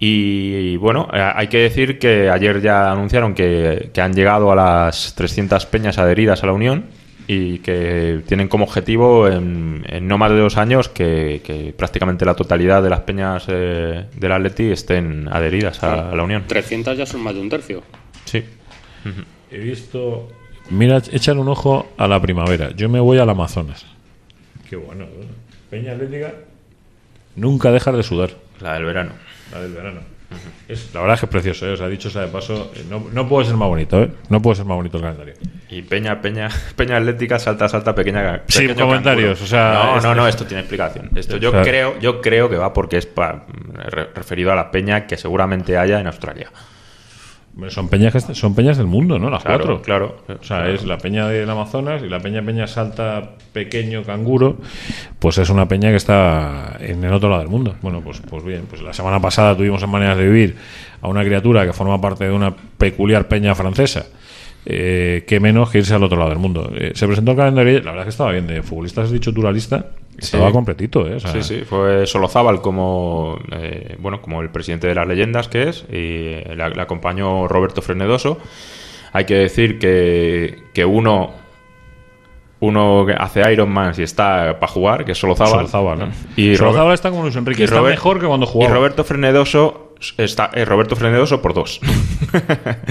Y, 0.00 0.76
bueno, 0.78 1.08
eh, 1.12 1.32
hay 1.36 1.46
que 1.46 1.58
decir 1.58 2.00
que 2.00 2.28
ayer 2.30 2.60
ya 2.60 2.90
anunciaron 2.90 3.32
que, 3.32 3.90
que 3.94 4.00
han 4.00 4.12
llegado 4.12 4.50
a 4.50 4.56
las 4.56 5.14
300 5.14 5.66
peñas 5.66 5.98
adheridas 5.98 6.42
a 6.42 6.46
la 6.46 6.52
Unión 6.52 6.86
y 7.30 7.58
que 7.58 8.22
tienen 8.26 8.48
como 8.48 8.64
objetivo 8.64 9.28
en, 9.28 9.84
en 9.86 10.08
no 10.08 10.16
más 10.16 10.30
de 10.32 10.38
dos 10.38 10.56
años 10.56 10.88
que, 10.88 11.42
que 11.44 11.74
prácticamente 11.76 12.24
la 12.24 12.34
totalidad 12.34 12.82
de 12.82 12.88
las 12.88 13.00
peñas 13.00 13.44
eh, 13.48 14.06
del 14.16 14.32
Atleti 14.32 14.70
estén 14.70 15.28
adheridas 15.28 15.82
a, 15.82 16.10
a 16.10 16.16
la 16.16 16.22
Unión. 16.22 16.44
300 16.48 16.96
ya 16.96 17.04
son 17.04 17.20
más 17.20 17.34
de 17.34 17.40
un 17.42 17.50
tercio. 17.50 17.82
Sí. 18.24 18.42
He 19.50 19.58
visto. 19.58 20.28
Mira, 20.70 21.02
echan 21.12 21.38
un 21.38 21.48
ojo 21.48 21.88
a 21.98 22.08
la 22.08 22.20
primavera. 22.20 22.70
Yo 22.74 22.88
me 22.88 22.98
voy 22.98 23.18
al 23.18 23.28
Amazonas. 23.28 23.84
Qué 24.68 24.76
bueno. 24.76 25.04
¿no? 25.04 25.26
Peña 25.68 25.92
Atlética. 25.92 26.32
Nunca 27.36 27.70
dejar 27.70 27.94
de 27.94 28.02
sudar. 28.02 28.30
La 28.60 28.72
del 28.74 28.84
verano. 28.84 29.12
La 29.52 29.60
del 29.60 29.72
verano. 29.72 30.00
Es, 30.66 30.92
la 30.94 31.00
verdad 31.00 31.14
es 31.14 31.20
que 31.20 31.26
es 31.26 31.30
precioso, 31.30 31.66
¿eh? 31.66 31.72
O 31.72 31.76
sea, 31.76 31.88
dicho 31.88 32.10
sea 32.10 32.22
de 32.22 32.28
paso, 32.28 32.72
eh, 32.74 32.84
no, 32.88 33.06
no 33.12 33.28
puede 33.28 33.46
ser 33.46 33.56
más 33.56 33.68
bonito, 33.68 34.02
¿eh? 34.02 34.10
No 34.28 34.42
puede 34.42 34.56
ser 34.56 34.66
más 34.66 34.76
bonito 34.76 34.98
el 34.98 35.02
calendario. 35.02 35.34
Y 35.70 35.82
Peña, 35.82 36.20
Peña, 36.22 36.48
Peña 36.76 36.96
Atlética, 36.96 37.38
salta, 37.38 37.68
salta, 37.68 37.94
pequeña. 37.94 38.42
Pequeño 38.46 38.74
comentarios, 38.74 39.40
o 39.42 39.46
sea, 39.46 39.72
No, 39.96 40.00
no, 40.00 40.14
no, 40.14 40.28
esto 40.28 40.46
tiene 40.46 40.60
explicación. 40.60 41.10
Esto 41.14 41.36
yo 41.36 41.50
O 41.50 41.52
sea- 41.52 41.62
creo, 41.62 41.98
yo 42.00 42.20
creo 42.20 42.48
que 42.48 42.56
va 42.56 42.72
porque 42.72 42.96
es 42.96 43.06
pa- 43.06 43.44
re- 43.74 44.08
referido 44.14 44.50
a 44.52 44.54
la 44.54 44.70
peña 44.70 45.06
que 45.06 45.16
seguramente 45.16 45.76
haya 45.76 46.00
en 46.00 46.06
Australia. 46.06 46.50
Son 47.70 47.88
peñas, 47.88 48.14
son 48.34 48.54
peñas 48.54 48.76
del 48.76 48.86
mundo, 48.86 49.18
¿no? 49.18 49.30
Las 49.30 49.42
Claro, 49.42 49.64
cuatro. 49.64 49.82
claro. 49.82 50.16
O 50.40 50.44
sea, 50.44 50.68
es 50.70 50.84
la 50.84 50.96
peña 50.96 51.26
del 51.26 51.50
Amazonas 51.50 52.02
y 52.04 52.08
la 52.08 52.20
peña 52.20 52.40
Peña 52.40 52.68
Salta 52.68 53.30
Pequeño 53.52 54.04
Canguro, 54.04 54.58
pues 55.18 55.38
es 55.38 55.50
una 55.50 55.66
peña 55.66 55.90
que 55.90 55.96
está 55.96 56.76
en 56.78 57.02
el 57.02 57.12
otro 57.12 57.28
lado 57.28 57.40
del 57.42 57.50
mundo. 57.50 57.74
Bueno, 57.82 58.00
pues, 58.00 58.22
pues 58.30 58.44
bien, 58.44 58.66
pues 58.70 58.80
la 58.80 58.92
semana 58.92 59.18
pasada 59.20 59.56
tuvimos 59.56 59.82
en 59.82 59.90
Maneras 59.90 60.16
de 60.18 60.24
Vivir 60.28 60.56
a 61.02 61.08
una 61.08 61.24
criatura 61.24 61.66
que 61.66 61.72
forma 61.72 62.00
parte 62.00 62.26
de 62.26 62.30
una 62.32 62.54
peculiar 62.54 63.26
peña 63.26 63.56
francesa. 63.56 64.06
Eh, 64.66 65.24
que 65.26 65.40
menos 65.40 65.70
que 65.70 65.78
irse 65.78 65.94
al 65.94 66.02
otro 66.04 66.18
lado 66.18 66.30
del 66.30 66.38
mundo. 66.38 66.70
Eh, 66.74 66.92
se 66.94 67.06
presentó 67.06 67.30
el 67.30 67.36
calendario, 67.38 67.78
la 67.80 67.92
verdad 67.92 68.00
es 68.00 68.04
que 68.04 68.10
estaba 68.10 68.32
bien. 68.32 68.46
De 68.46 68.62
futbolistas 68.62 69.06
has 69.06 69.12
dicho 69.12 69.32
tú 69.32 69.42
la 69.42 69.50
lista, 69.52 69.86
estaba 70.18 70.48
Sí. 70.48 70.52
completito, 70.52 71.06
¿eh? 71.08 71.14
O 71.14 71.20
sea, 71.20 71.32
Sí, 71.32 71.42
sí, 71.42 71.62
fue 71.64 72.06
Solozábal 72.06 72.60
como, 72.60 73.38
eh, 73.52 73.96
bueno, 73.98 74.20
como 74.20 74.42
el 74.42 74.50
presidente 74.50 74.86
de 74.86 74.94
las 74.94 75.06
leyendas 75.06 75.48
que 75.48 75.68
es, 75.68 75.84
y 75.90 75.94
le, 75.94 76.54
le 76.56 76.82
acompañó 76.82 77.48
Roberto 77.48 77.80
Frenedoso. 77.80 78.38
Hay 79.12 79.24
que 79.24 79.34
decir 79.36 79.78
que, 79.78 80.58
que 80.74 80.84
uno, 80.84 81.30
uno 82.60 83.04
que 83.06 83.12
hace 83.12 83.52
Iron 83.52 83.70
Man 83.70 83.92
y 83.96 84.02
está 84.02 84.58
para 84.58 84.72
jugar, 84.72 85.04
que 85.04 85.12
es 85.12 85.18
Solozábal. 85.18 85.68
Solozábal, 85.68 85.98
¿no? 85.98 86.08
Y 86.36 86.56
Solozábal 86.56 86.86
Robert- 86.86 86.94
está 86.94 87.10
como 87.10 87.22
Luis 87.22 87.36
Enrique, 87.36 87.62
y 87.62 87.64
está 87.64 87.76
Robert- 87.78 87.94
mejor 87.96 88.20
que 88.20 88.26
cuando 88.26 88.46
jugaba. 88.46 88.70
Y 88.70 88.74
Roberto 88.74 89.04
Frenedoso 89.04 89.94
está 90.16 90.50
eh, 90.54 90.64
Roberto 90.64 90.96
Frenedoso 90.96 91.40
por 91.42 91.54
dos. 91.54 91.80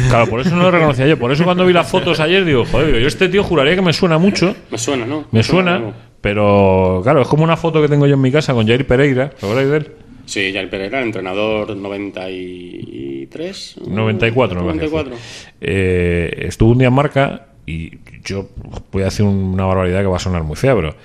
Claro, 0.09 0.27
por 0.29 0.39
eso 0.41 0.55
no 0.55 0.63
lo 0.63 0.71
reconocía 0.71 1.05
yo. 1.05 1.17
Por 1.19 1.31
eso 1.31 1.43
cuando 1.43 1.63
vi 1.65 1.71
las 1.73 1.87
fotos 1.89 2.19
ayer 2.19 2.43
digo, 2.43 2.65
joder, 2.65 2.87
digo, 2.87 2.97
yo 2.99 3.07
este 3.07 3.29
tío 3.29 3.43
juraría 3.43 3.75
que 3.75 3.81
me 3.83 3.93
suena 3.93 4.17
mucho. 4.17 4.55
Me 4.71 4.77
suena, 4.79 5.05
¿no? 5.05 5.25
Me 5.31 5.43
suena, 5.43 5.93
pero 6.21 7.01
claro, 7.03 7.21
es 7.21 7.27
como 7.27 7.43
una 7.43 7.55
foto 7.57 7.81
que 7.81 7.87
tengo 7.87 8.07
yo 8.07 8.15
en 8.15 8.21
mi 8.21 8.31
casa 8.31 8.53
con 8.53 8.65
Jair 8.67 8.85
Pereira. 8.87 9.29
¿Te 9.29 9.45
acordáis 9.45 9.69
de 9.69 9.77
él? 9.77 9.91
Sí, 10.25 10.51
Jair 10.53 10.69
Pereira, 10.69 11.01
entrenador 11.01 11.75
93. 11.75 13.75
94, 13.87 14.63
me 14.63 14.73
parece. 14.73 14.85
94. 14.87 15.15
Eh, 15.61 16.45
estuvo 16.47 16.71
un 16.71 16.77
día 16.79 16.87
en 16.87 16.93
marca 16.93 17.47
y 17.67 17.99
yo 18.23 18.47
voy 18.91 19.03
a 19.03 19.07
hacer 19.07 19.25
una 19.25 19.65
barbaridad 19.65 19.99
que 20.01 20.07
va 20.07 20.15
a 20.15 20.19
sonar 20.19 20.41
muy 20.43 20.55
fea, 20.55 20.73
pero 20.75 20.95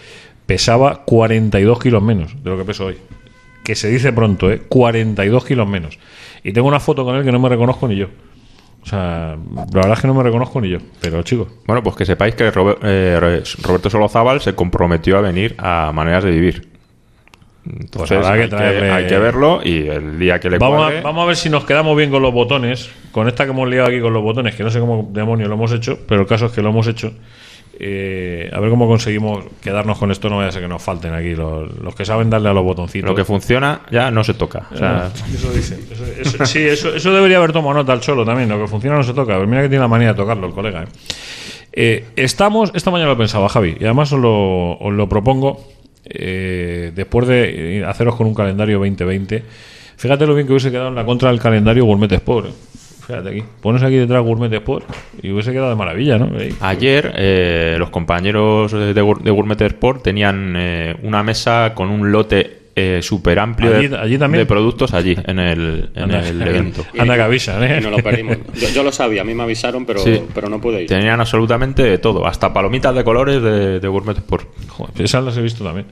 pesaba 0.47 1.05
42 1.05 1.79
kilos 1.79 2.03
menos 2.03 2.43
de 2.43 2.51
lo 2.51 2.57
que 2.57 2.65
peso 2.65 2.87
hoy. 2.87 2.97
Que 3.65 3.75
se 3.75 3.89
dice 3.89 4.13
pronto, 4.13 4.51
¿eh? 4.51 4.63
42 4.69 5.45
kilos 5.45 5.69
menos. 5.69 5.99
Y 6.43 6.53
tengo 6.53 6.67
una 6.69 6.81
foto 6.81 7.05
con 7.05 7.15
él 7.17 7.25
que 7.25 7.31
no 7.33 7.39
me 7.39 7.49
reconozco 7.49 7.87
ni 7.87 7.97
yo. 7.97 8.07
O 8.83 8.87
sea, 8.87 9.37
la 9.55 9.65
verdad 9.73 9.93
es 9.93 10.01
que 10.01 10.09
no 10.09 10.15
me 10.15 10.23
reconozco 10.25 10.61
ni 10.61 10.69
yo. 10.71 10.79
Pero 11.01 11.23
chicos, 11.23 11.49
Bueno, 11.67 11.83
pues 11.85 11.95
que 11.95 12.05
sepáis 12.05 12.35
que 12.35 12.51
Robe- 12.51 12.79
eh, 12.83 13.43
Roberto 13.63 13.89
Solozábal 13.91 14.41
se 14.41 14.55
comprometió 14.57 15.19
a 15.19 15.21
venir 15.21 15.55
a 15.59 15.93
Maneras 15.95 16.25
de 16.25 16.31
Vivir. 16.33 16.72
Entonces 17.65 18.19
habrá 18.19 18.35
que 18.35 18.43
hay, 18.43 18.49
que, 18.49 18.57
traerle- 18.57 18.91
hay 18.93 19.07
que 19.07 19.19
verlo 19.19 19.61
y 19.65 19.89
el 19.89 20.19
día 20.19 20.41
que 20.41 20.51
le 20.51 20.59
Vamos 20.59 20.81
cuadre- 20.81 20.99
a, 20.99 21.03
vamos 21.03 21.23
a 21.23 21.27
ver 21.27 21.37
si 21.37 21.49
nos 21.49 21.65
quedamos 21.65 21.97
bien 21.97 22.11
con 22.11 22.21
los 22.23 22.33
botones. 22.33 22.91
Con 23.13 23.29
esta 23.29 23.45
que 23.45 23.51
hemos 23.53 23.69
liado 23.69 23.89
aquí 23.89 24.01
con 24.01 24.13
los 24.13 24.23
botones, 24.23 24.55
que 24.57 24.65
no 24.65 24.71
sé 24.71 24.81
cómo 24.81 25.09
demonios 25.13 25.49
lo 25.49 25.55
hemos 25.55 25.71
hecho, 25.73 25.99
pero 26.09 26.23
el 26.23 26.27
caso 26.27 26.47
es 26.47 26.53
que 26.53 26.61
lo 26.63 26.71
hemos 26.71 26.87
hecho. 26.89 27.13
Eh, 27.79 28.51
a 28.53 28.61
ver 28.61 28.69
cómo 28.71 28.87
conseguimos 28.87 29.45
quedarnos 29.61 29.99
con 29.99 30.11
esto. 30.11 30.29
No 30.29 30.37
vaya 30.39 30.49
a 30.49 30.53
ser 30.53 30.63
que 30.63 30.69
nos 30.69 30.83
falten 30.83 31.15
aquí 31.15 31.35
los, 31.35 31.71
los 31.79 31.95
que 31.95 32.05
saben 32.05 32.31
darle 32.31 32.49
a 32.51 32.53
los 32.53 32.65
botoncitos. 32.65 33.09
lo 33.09 33.15
que 33.17 33.25
funciona 33.25 33.81
ya 33.91 34.11
no 34.11 34.23
se 34.25 34.35
toca. 34.35 34.67
O 34.73 34.77
sea, 34.77 35.11
Eso 35.35 35.53
dicen. 35.53 35.81
Eso, 35.91 36.05
eso- 36.05 36.47
sí, 36.47 36.61
eso, 36.61 36.95
eso 36.95 37.13
debería 37.13 37.39
haber 37.39 37.53
tomado 37.53 37.75
nota 37.75 37.93
al 37.93 38.01
cholo 38.01 38.25
también. 38.25 38.49
Lo 38.49 38.61
que 38.61 38.67
funciona 38.69 38.97
no 38.97 39.03
se 39.03 39.15
toca. 39.15 39.37
Pues 39.37 39.49
mira 39.49 39.63
que 39.63 39.69
tiene 39.69 39.83
la 39.83 39.89
manía 39.89 40.09
de 40.09 40.15
tocarlo 40.15 40.47
el 40.49 40.53
colega. 40.53 40.83
¿eh? 40.83 40.87
Eh, 41.73 42.05
estamos, 42.17 42.71
esta 42.75 42.91
mañana 42.91 43.11
lo 43.11 43.17
pensaba, 43.17 43.49
Javi, 43.49 43.77
y 43.81 43.85
además 43.85 44.13
os 44.13 44.21
lo, 44.21 44.73
os 44.79 44.93
lo 44.93 45.09
propongo 45.09 45.65
eh, 46.05 46.93
después 46.95 47.29
de 47.29 47.79
eh, 47.79 47.85
haceros 47.85 48.17
con 48.17 48.27
un 48.27 48.35
calendario 48.35 48.79
2020. 48.79 49.43
Fíjate 49.97 50.27
lo 50.27 50.35
bien 50.35 50.47
que 50.47 50.53
hubiese 50.53 50.71
quedado 50.71 50.89
en 50.89 50.95
la 50.95 51.05
contra 51.05 51.31
del 51.31 51.41
calendario 51.41 51.85
Gourmet 51.85 52.11
Sport. 52.13 52.49
¿eh? 52.49 52.53
Fíjate 53.07 53.29
aquí. 53.29 53.45
Pones 53.61 53.83
aquí 53.83 53.97
detrás 53.97 54.23
Gourmet 54.23 54.53
Sport 54.53 54.87
y 55.23 55.31
hubiese 55.31 55.53
quedado 55.53 55.71
de 55.71 55.77
maravilla, 55.77 56.19
¿no? 56.19 56.31
Ayer 56.61 57.13
eh, 57.17 57.77
los 57.79 57.91
compañeros 57.91 58.73
de, 58.73 58.95
de 58.95 59.31
Gourmet 59.31 59.61
Sport 59.61 60.03
tenían 60.03 60.57
una 61.03 61.23
mesa 61.23 61.73
con 61.75 61.91
un 61.91 62.13
lote 62.13 62.62
eh, 62.75 63.01
súper 63.03 63.39
amplio 63.39 63.77
Allí- 63.77 63.89
de, 63.89 63.97
allí 63.99 64.19
también. 64.19 64.43
de 64.43 64.47
productos 64.47 64.95
allí 64.95 65.17
en 65.27 65.39
el, 65.39 65.91
en 65.95 66.03
Anda, 66.05 66.27
el 66.29 66.41
evento. 66.49 66.85
Anda 66.99 67.15
que 67.17 67.23
avisan, 67.23 67.63
¿eh? 67.65 67.79
Y 67.81 67.83
nos 67.83 67.93
lo 67.93 67.99
perdimos. 67.99 68.39
Yo, 68.55 68.69
yo 68.71 68.83
lo 68.83 68.93
sabía, 68.93 69.23
a 69.23 69.25
mí 69.25 69.35
me 69.35 69.43
avisaron, 69.43 69.85
pero, 69.87 70.01
Sí. 70.01 70.23
pero 70.35 70.49
no 70.49 70.61
pude 70.61 70.83
ir. 70.83 70.89
Tenían 70.89 71.21
absolutamente 71.21 71.83
de 71.83 71.99
todo, 71.99 72.27
hasta 72.27 72.53
palomitas 72.53 72.95
de 72.95 73.05
colores 73.05 73.43
de, 73.43 73.79
de 73.81 73.89
Gourmet 73.89 74.17
Sport. 74.17 74.49
Joder, 74.69 75.03
esas 75.03 75.23
las 75.25 75.37
he 75.37 75.43
visto 75.43 75.63
también. 75.65 75.87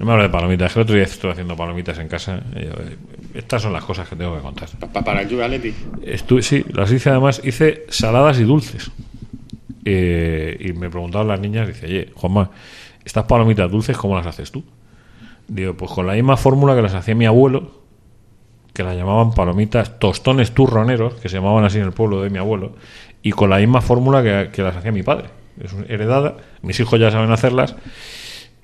No 0.00 0.06
me 0.06 0.12
hablo 0.12 0.24
de 0.24 0.30
palomitas, 0.30 0.66
es 0.68 0.72
que 0.74 0.80
el 0.80 0.82
otro 0.84 0.94
día 0.96 1.04
estuve 1.04 1.30
haciendo 1.32 1.54
palomitas 1.54 1.96
en 1.98 2.08
casa. 2.08 2.40
estas 3.34 3.62
son 3.62 3.72
las 3.72 3.84
cosas 3.84 4.08
que 4.08 4.16
tengo 4.16 4.34
que 4.34 4.42
contar. 4.42 4.68
Pa- 4.80 4.88
pa- 4.88 5.04
para 5.04 5.22
el 5.22 5.28
Juve. 5.28 5.72
Estuve, 6.04 6.42
sí, 6.42 6.64
las 6.72 6.90
hice 6.90 7.10
además, 7.10 7.40
hice 7.44 7.84
saladas 7.88 8.40
y 8.40 8.44
dulces. 8.44 8.90
Eh, 9.84 10.56
y 10.60 10.72
me 10.72 10.90
preguntaban 10.90 11.28
las 11.28 11.40
niñas, 11.40 11.68
dice, 11.68 11.86
oye, 11.86 12.08
Juanma, 12.14 12.50
estas 13.04 13.24
palomitas 13.24 13.70
dulces, 13.70 13.96
¿cómo 13.96 14.16
las 14.16 14.26
haces 14.26 14.50
tú? 14.50 14.64
Digo, 15.50 15.74
pues 15.74 15.90
con 15.90 16.06
la 16.06 16.12
misma 16.12 16.36
fórmula 16.36 16.76
que 16.76 16.82
las 16.82 16.94
hacía 16.94 17.16
mi 17.16 17.26
abuelo, 17.26 17.72
que 18.72 18.84
las 18.84 18.96
llamaban 18.96 19.32
palomitas 19.32 19.98
tostones 19.98 20.52
turroneros, 20.52 21.14
que 21.14 21.28
se 21.28 21.38
llamaban 21.38 21.64
así 21.64 21.78
en 21.78 21.84
el 21.86 21.92
pueblo 21.92 22.22
de 22.22 22.30
mi 22.30 22.38
abuelo, 22.38 22.76
y 23.20 23.32
con 23.32 23.50
la 23.50 23.58
misma 23.58 23.80
fórmula 23.80 24.22
que, 24.22 24.50
que 24.52 24.62
las 24.62 24.76
hacía 24.76 24.92
mi 24.92 25.02
padre. 25.02 25.28
Es 25.60 25.74
heredada, 25.88 26.36
mis 26.62 26.78
hijos 26.78 27.00
ya 27.00 27.10
saben 27.10 27.32
hacerlas, 27.32 27.74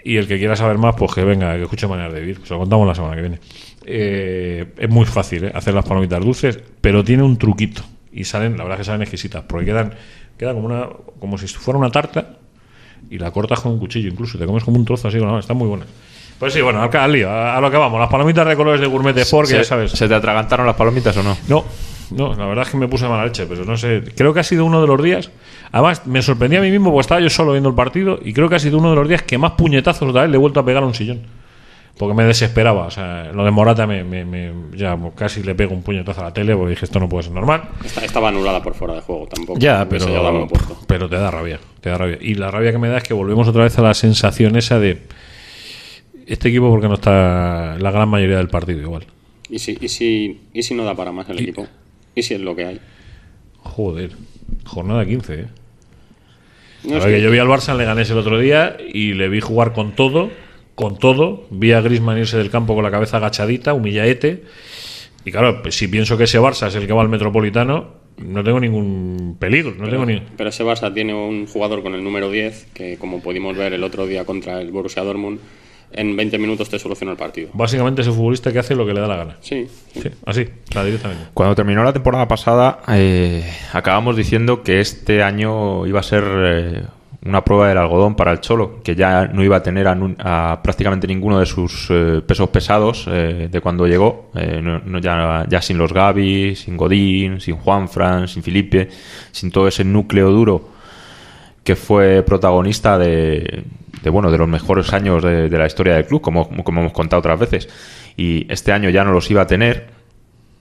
Y 0.05 0.19
el 0.19 0.29
que 0.29 0.39
quiera 0.39 0.55
saber 0.55 0.79
más, 0.79 0.95
pues 0.95 1.13
que 1.13 1.25
venga, 1.25 1.57
que 1.57 1.65
escuche 1.65 1.89
Maneras 1.89 2.15
de 2.15 2.21
Vivir. 2.21 2.41
Se 2.45 2.55
lo 2.55 2.61
contamos 2.61 2.87
la 2.87 2.95
semana 2.95 3.17
que 3.17 3.23
viene. 3.23 3.41
Eh, 3.85 4.73
es 4.79 4.89
muy 4.89 5.07
fácil 5.07 5.47
¿eh? 5.47 5.53
hacer 5.53 5.75
las 5.75 5.85
palomitas 5.85 6.21
dulces, 6.21 6.61
pero 6.81 7.03
tiene 7.03 7.25
un 7.25 7.37
truquito. 7.37 7.83
Y 8.13 8.23
salen, 8.23 8.57
la 8.57 8.63
verdad 8.63 8.79
es 8.79 8.83
que 8.83 8.85
salen 8.85 9.03
exquisitas, 9.03 9.43
porque 9.43 9.67
quedan, 9.67 9.95
queda 10.39 10.55
como, 10.55 10.67
una, 10.67 10.89
como 11.19 11.37
si 11.37 11.49
fuera 11.49 11.79
una 11.81 11.91
tarta 11.91 12.37
y 13.11 13.19
la 13.19 13.33
cortas 13.33 13.59
con 13.59 13.73
un 13.73 13.81
cuchillo 13.81 14.09
incluso. 14.09 14.39
Te 14.39 14.47
comes 14.47 14.63
como 14.63 14.77
un 14.77 14.85
trozo 14.85 15.09
así 15.09 15.19
con 15.19 15.27
la 15.27 15.33
mano. 15.33 15.41
Están 15.41 15.57
muy 15.57 15.67
buenas. 15.67 15.89
Pues 16.39 16.53
sí, 16.53 16.61
bueno, 16.61 16.83
al, 16.83 16.95
al 16.97 17.13
lío, 17.13 17.31
a, 17.31 17.57
a 17.57 17.61
lo 17.61 17.71
que 17.71 17.77
vamos. 17.77 17.99
Las 17.99 18.11
palomitas 18.11 18.47
de 18.47 18.57
colores 18.57 18.81
de 18.81 18.87
gourmet 18.87 19.15
de 19.15 19.23
Sport, 19.23 19.49
que 19.49 19.53
¿Se, 19.55 19.59
ya 19.59 19.65
sabes. 19.65 19.93
¿Se 19.93 20.07
te 20.07 20.15
atragantaron 20.15 20.67
las 20.67 20.77
palomitas 20.77 21.17
o 21.17 21.23
no? 21.23 21.37
No, 21.49 21.65
no, 22.11 22.35
la 22.35 22.47
verdad 22.47 22.65
es 22.67 22.71
que 22.71 22.77
me 22.77 22.89
puse 22.89 23.09
mala 23.09 23.25
leche, 23.25 23.47
pero 23.47 23.65
no 23.65 23.77
sé. 23.77 24.03
Creo 24.17 24.35
que 24.35 24.41
ha 24.41 24.45
sido 24.45 24.65
uno 24.65 24.81
de 24.81 24.87
los 24.87 25.03
días. 25.03 25.31
Además, 25.73 26.07
me 26.07 26.21
sorprendí 26.23 26.57
a 26.57 26.61
mí 26.61 26.71
mismo 26.71 26.91
porque 26.91 27.01
estaba 27.03 27.21
yo 27.21 27.31
solo 27.31 27.53
viendo 27.53 27.69
el 27.71 27.75
partido 27.75 28.19
y 28.23 28.33
creo 28.33 28.49
que 28.49 28.55
ha 28.57 28.59
sido 28.59 28.79
uno 28.79 28.91
de 28.91 28.97
los 28.97 29.09
días 29.09 29.23
que 29.23 29.39
más 29.39 29.53
puñetazos 29.53 30.09
otra 30.09 30.23
vez 30.23 30.31
le 30.31 30.37
he 30.37 30.39
vuelto 30.39 30.61
a 30.61 30.65
pegar 30.65 30.83
a 30.83 30.87
un 30.87 30.95
sillón. 30.95 31.23
Porque 31.99 32.15
me 32.15 32.25
desesperaba. 32.25 32.85
O 32.85 32.91
sea, 32.91 33.31
lo 33.33 33.43
de 33.43 33.51
Morata 33.51 33.87
me, 33.87 34.05
me- 34.05 34.27
me- 34.27 34.53
ya 34.77 34.97
casi 35.15 35.43
le 35.43 35.55
pego 35.55 35.73
un 35.75 35.83
puñetazo 35.83 36.21
a 36.21 36.25
la 36.25 36.33
tele 36.35 36.55
porque 36.55 36.71
dije 36.71 36.85
esto 36.85 37.01
no 37.01 37.09
puede 37.09 37.23
ser 37.25 37.33
normal. 37.33 37.63
Esta- 37.83 38.05
estaba 38.05 38.29
anulada 38.29 38.63
por 38.63 38.75
fuera 38.75 38.93
de 38.95 39.01
juego 39.01 39.27
tampoco. 39.27 39.59
Ya, 39.59 39.87
pero, 39.89 40.05
pero 40.87 41.09
te 41.09 41.17
da 41.17 41.31
rabia, 41.31 41.59
te 41.81 41.89
da 41.89 41.97
rabia. 41.97 42.19
Y 42.21 42.35
la 42.35 42.51
rabia 42.51 42.71
que 42.73 42.77
me 42.79 42.89
da 42.89 42.99
es 42.99 43.05
que 43.05 43.15
volvemos 43.15 43.49
otra 43.49 43.65
vez 43.65 43.79
a 43.79 43.83
la 43.83 43.95
sensación 43.95 44.57
esa 44.57 44.79
de 44.79 45.03
este 46.27 46.49
equipo 46.49 46.69
porque 46.71 46.89
no 46.89 46.95
está 46.95 47.77
la 47.79 47.91
gran 47.91 48.09
mayoría 48.09 48.39
del 48.39 48.49
partido 48.49 48.81
igual. 48.81 49.07
¿Y 49.49 49.59
si, 49.61 49.79
y, 49.81 49.89
si, 49.89 50.41
¿Y 50.53 50.63
si 50.63 50.75
no 50.75 50.85
da 50.85 50.95
para 50.95 51.13
más 51.13 51.29
el 51.29 51.39
equipo? 51.39 51.67
¿Y 52.15 52.23
si 52.23 52.35
es 52.35 52.41
lo 52.41 52.57
que 52.57 52.65
hay? 52.67 52.81
Joder, 53.61 54.11
jornada 54.65 55.07
15, 55.07 55.35
¿eh? 55.35 55.47
No, 56.85 56.99
es 56.99 57.05
que 57.05 57.21
yo 57.21 57.31
vi 57.31 57.39
al 57.39 57.49
Barça 57.49 57.73
en 57.73 57.79
Leganés 57.79 58.11
el 58.11 58.19
otro 58.19 58.39
día 58.39 58.77
y 58.93 59.15
le 59.15 59.29
vi 59.29 59.41
jugar 59.41 59.73
con 59.73 59.93
todo, 59.93 60.31
con 60.75 60.99
todo. 60.99 61.47
Vi 61.51 61.73
a 61.73 61.81
Griezmann 61.81 62.19
irse 62.19 62.37
del 62.37 62.51
campo 62.51 62.75
con 62.75 62.85
la 62.85 62.91
cabeza 62.91 63.17
agachadita, 63.17 63.75
humillaete. 63.75 64.45
Y 65.25 65.33
claro, 65.33 65.63
pues 65.63 65.75
si 65.75 65.89
pienso 65.89 66.17
que 66.17 66.25
ese 66.25 66.39
Barça 66.39 66.69
es 66.69 66.77
el 66.77 66.87
que 66.87 66.93
va 66.93 67.03
al 67.03 67.09
Metropolitano, 67.09 67.95
no 68.19 68.45
tengo 68.45 68.61
ningún 68.61 69.37
peligro, 69.39 69.75
no 69.75 69.89
tengo 69.89 70.07
ni... 70.07 70.23
Pero 70.37 70.51
ese 70.51 70.65
Barça 70.65 70.95
tiene 70.95 71.15
un 71.15 71.47
jugador 71.47 71.83
con 71.83 71.95
el 71.95 72.05
número 72.05 72.31
10 72.31 72.69
que, 72.73 72.97
como 72.99 73.21
pudimos 73.21 73.57
ver 73.57 73.73
el 73.73 73.83
otro 73.83 74.07
día 74.07 74.25
contra 74.25 74.61
el 74.61 74.71
Borussia 74.71 75.03
Dortmund, 75.03 75.41
en 75.93 76.17
20 76.17 76.39
minutos 76.39 76.69
te 76.69 76.79
soluciona 76.79 77.13
el 77.13 77.19
partido. 77.19 77.49
Básicamente 77.53 78.03
ese 78.03 78.11
futbolista 78.13 78.53
que 78.53 78.59
hace 78.59 78.75
lo 78.75 78.85
que 78.87 78.93
le 78.95 79.01
da 79.01 79.07
la 79.09 79.17
gana. 79.17 79.37
Sí, 79.41 79.67
Sí, 79.95 80.11
así, 80.27 80.47
directamente. 80.69 81.25
Cuando 81.33 81.55
terminó 81.55 81.83
la 81.83 81.93
temporada 81.93 82.29
pasada, 82.29 82.81
eh, 82.89 83.45
acabamos 83.73 84.17
diciendo 84.17 84.63
que 84.63 84.81
este 84.81 85.23
año 85.23 85.87
iba 85.87 86.01
a 86.01 86.03
ser 86.03 86.25
eh, 86.27 86.83
una 87.25 87.43
prueba 87.43 87.69
del 87.69 87.79
algodón 87.79 88.15
para 88.15 88.31
el 88.33 88.41
Cholo, 88.41 88.81
que 88.85 88.95
ya 88.95 89.27
no 89.27 89.43
iba 89.43 89.57
a 89.57 89.63
tener 89.63 89.89
a, 89.89 89.97
a 90.53 90.63
prácticamente 90.63 91.07
ninguno 91.09 91.39
de 91.41 91.47
sus 91.47 91.89
eh, 91.91 92.21
pesos 92.25 92.49
pesados 92.51 93.07
eh, 93.11 93.49
de 93.51 93.61
cuando 93.61 93.87
llegó, 93.87 94.31
eh, 94.35 94.61
no- 94.63 94.79
no 94.81 94.99
ya, 95.01 95.45
ya 95.49 95.61
sin 95.63 95.79
los 95.79 95.93
Gavi, 95.93 96.55
sin 96.55 96.77
Godín, 96.77 97.41
sin 97.41 97.57
Juanfran, 97.57 98.29
sin 98.29 98.43
Felipe, 98.43 98.89
sin 99.33 99.51
todo 99.51 99.67
ese 99.67 99.83
núcleo 99.83 100.31
duro 100.31 100.76
que 101.67 101.75
fue 101.75 102.23
protagonista 102.23 102.97
de, 102.97 103.65
de, 104.01 104.11
bueno 104.11 104.31
de 104.31 104.39
los 104.39 104.47
mejores 104.47 104.93
años 104.93 105.21
de, 105.21 105.51
la 105.51 105.67
historia 105.67 105.95
del 105.95 106.07
club, 106.07 106.21
como, 106.21 106.49
como 106.49 106.81
hemos 106.81 106.93
contado 106.93 107.19
otras 107.19 107.41
veces. 107.41 107.69
Y 108.17 108.51
este 108.51 108.71
año 108.71 108.89
ya 108.89 109.03
no 109.05 109.11
los 109.11 109.29
iba 109.33 109.43
a 109.43 109.47
tener. 109.49 109.89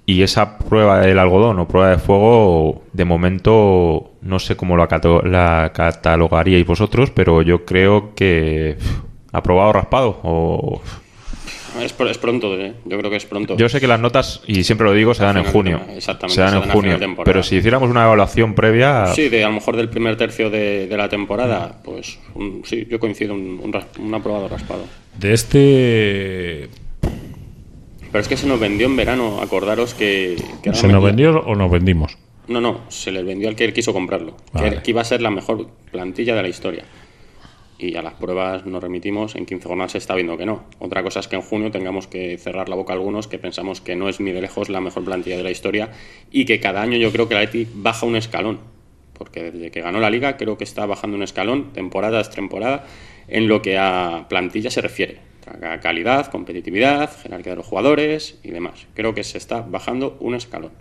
Y 0.08 0.24
esa 0.24 0.58
prueba 0.58 1.00
del 1.00 1.20
algodón 1.20 1.60
o 1.60 1.68
prueba 1.68 1.92
de 1.92 2.00
fuego, 2.00 2.84
de 2.92 3.06
momento, 3.06 4.14
no 4.22 4.40
sé 4.40 4.56
cómo 4.58 4.78
la, 4.78 4.88
la 5.26 5.72
catalogaríais 5.74 6.66
vosotros, 6.66 7.12
pero 7.12 7.44
yo 7.44 7.66
creo 7.66 8.16
que 8.16 8.76
aprobado 9.32 9.74
raspado. 9.74 10.20
O... 10.24 10.82
es, 11.82 11.98
pr- 11.98 12.10
es 12.10 12.18
pronto, 12.18 12.58
¿eh? 12.60 12.74
yo 12.86 12.98
creo 12.98 13.10
que 13.10 13.18
es 13.18 13.26
pronto. 13.26 13.56
Yo 13.58 13.68
sé 13.70 13.80
que 13.80 13.88
las 13.88 14.00
notas, 14.00 14.42
y 14.48 14.64
siempre 14.64 14.86
lo 14.86 14.94
digo, 14.94 15.14
se 15.14 15.24
dan 15.24 15.38
en 15.38 15.44
junio. 15.46 15.82
exactamente, 15.96 16.36
se 16.36 16.42
dan 16.42 16.50
se 16.52 16.56
en 16.58 16.62
dan 16.64 16.72
junio. 16.72 16.98
temporada. 17.00 17.26
Pero 17.32 17.44
si 17.44 17.56
hiciéramos 17.58 17.90
una 17.90 18.04
evaluación 18.06 18.54
previa, 18.56 19.08
Sí, 19.08 19.30
de 19.30 19.44
a 19.44 19.48
lo 19.48 19.54
mejor 19.56 19.76
del 19.76 19.90
primer 19.90 20.18
tercio 20.18 20.50
de, 20.50 20.88
de 20.88 20.98
la 20.98 21.10
temporada, 21.10 21.82
pues 21.84 22.20
un- 22.36 22.62
sí, 22.66 22.88
yo 22.90 23.00
coincido, 23.00 23.34
un, 23.34 23.60
un, 23.64 23.74
ras- 23.74 23.88
un 24.00 24.14
aprobado 24.14 24.48
raspado. 24.48 24.84
De 25.20 25.34
este... 25.34 26.70
Pero 28.12 28.22
es 28.22 28.28
que 28.28 28.38
se 28.38 28.48
nos 28.48 28.60
vendió 28.60 28.86
en 28.88 28.96
verano, 28.96 29.42
acordaros 29.42 29.94
que... 29.94 30.36
que 30.64 30.74
¿Se 30.74 30.88
nos 30.88 31.04
vendió 31.04 31.40
o 31.42 31.56
nos 31.56 31.70
vendimos? 31.70 32.18
No, 32.48 32.62
no, 32.62 32.82
se 32.90 33.12
les 33.12 33.26
vendió 33.26 33.50
al 33.50 33.56
que 33.56 33.66
él 33.66 33.74
quiso 33.74 33.92
comprarlo, 33.92 34.38
Vale. 34.54 34.82
que, 34.84 34.92
iba 34.92 35.02
a 35.02 35.04
ser 35.04 35.22
la 35.22 35.32
mejor 35.32 35.68
plantilla 35.92 36.36
de 36.36 36.42
la 36.44 36.48
historia. 36.48 36.84
Y 37.78 37.96
a 37.98 38.02
las 38.02 38.14
pruebas 38.14 38.66
nos 38.66 38.82
remitimos, 38.82 39.36
en 39.36 39.46
15 39.46 39.68
jornadas 39.68 39.92
se 39.92 39.98
está 39.98 40.16
viendo 40.16 40.38
que 40.38 40.46
no. 40.46 40.64
Otra 40.80 41.04
cosa 41.04 41.20
es 41.20 41.28
que 41.28 41.36
en 41.36 41.42
junio 41.42 41.72
tengamos 41.72 42.08
que 42.08 42.38
cerrar 42.38 42.70
la 42.70 42.76
boca 42.76 42.94
a 42.94 42.96
algunos 42.96 43.28
que 43.28 43.38
pensamos 43.38 43.82
que 43.82 43.96
no 43.96 44.08
es 44.08 44.20
ni 44.22 44.32
de 44.32 44.42
lejos 44.42 44.70
la 44.70 44.80
mejor 44.80 45.04
plantilla 45.04 45.36
de 45.36 45.44
la 45.44 45.52
historia 45.52 45.92
y 46.32 46.46
que 46.46 46.60
cada 46.60 46.82
año 46.82 46.98
yo 46.98 47.12
creo 47.12 47.28
que 47.28 47.34
la 47.34 47.42
Leti 47.42 47.68
baja 47.74 48.06
un 48.06 48.16
escalón. 48.16 48.60
Porque 49.18 49.52
desde 49.52 49.72
que 49.72 49.82
ganó 49.82 50.00
la 50.00 50.10
liga 50.10 50.38
creo 50.38 50.58
que 50.58 50.64
está 50.64 50.86
bajando 50.86 51.18
un 51.18 51.24
escalón, 51.24 51.74
temporada 51.74 52.22
tras 52.22 52.34
temporada, 52.34 52.86
en 53.28 53.48
lo 53.48 53.62
que 53.62 53.78
a 53.78 54.26
plantilla 54.30 54.70
se 54.70 54.82
refiere. 54.82 55.20
A 55.62 55.80
calidad, 55.80 56.28
competitividad, 56.28 57.12
jerarquía 57.22 57.52
de 57.52 57.58
los 57.58 57.66
jugadores 57.66 58.40
y 58.44 58.52
demás. 58.52 58.88
Creo 58.94 59.14
que 59.14 59.24
se 59.24 59.38
está 59.38 59.62
bajando 59.62 60.18
un 60.20 60.36
escalón. 60.36 60.72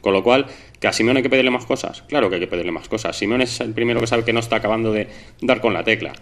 Con 0.00 0.12
lo 0.12 0.22
cual, 0.22 0.46
¿que 0.80 0.86
a 0.86 0.92
Simeone 0.92 1.18
hay 1.18 1.22
que 1.22 1.30
pedirle 1.30 1.50
más 1.50 1.66
cosas? 1.66 2.02
Claro 2.02 2.28
que 2.28 2.36
hay 2.36 2.40
que 2.40 2.46
pedirle 2.46 2.72
más 2.72 2.88
cosas. 2.88 3.16
Simeone 3.16 3.44
es 3.44 3.60
el 3.60 3.72
primero 3.74 4.00
que 4.00 4.06
sabe 4.06 4.24
que 4.24 4.32
no 4.32 4.40
está 4.40 4.56
acabando 4.56 4.92
de 4.92 5.08
dar 5.40 5.60
con 5.60 5.74
la 5.74 5.82
tecla. 5.84 6.12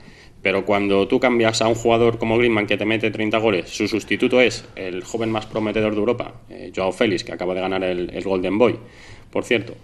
Pero 0.42 0.64
cuando 0.64 1.08
tú 1.08 1.18
cambias 1.18 1.60
a 1.60 1.68
un 1.68 1.74
jugador 1.74 2.18
como 2.18 2.38
Griezmann 2.38 2.66
que 2.66 2.76
te 2.76 2.84
mete 2.84 3.10
30 3.10 3.38
goles, 3.38 3.68
su 3.68 3.88
sustituto 3.88 4.40
es 4.40 4.64
el 4.76 5.02
joven 5.02 5.30
más 5.30 5.46
prometedor 5.46 5.92
de 5.92 5.98
Europa, 5.98 6.34
eh, 6.48 6.72
Joao 6.74 6.92
Félix, 6.92 7.24
que 7.24 7.32
acaba 7.32 7.54
de 7.54 7.60
ganar 7.60 7.82
el 7.82 8.22
Golden 8.22 8.56
Boy, 8.56 8.78
por 9.30 9.44
cierto. 9.44 9.74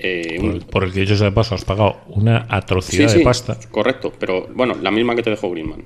Eh, 0.00 0.38
un- 0.40 0.52
Por, 0.60 0.66
por 0.66 0.84
el 0.84 0.92
que 0.92 1.04
yo 1.04 1.16
de 1.16 1.32
paso 1.32 1.54
has 1.56 1.64
pagado 1.64 1.96
una 2.08 2.46
atrocidad 2.48 3.12
de 3.12 3.20
pasta. 3.20 3.56
Correcto, 3.70 4.12
pero 4.18 4.46
bueno, 4.54 4.76
la 4.80 4.90
misma 4.92 5.16
que 5.16 5.22
te 5.24 5.30
dejó 5.30 5.50
Griezmann. 5.50 5.82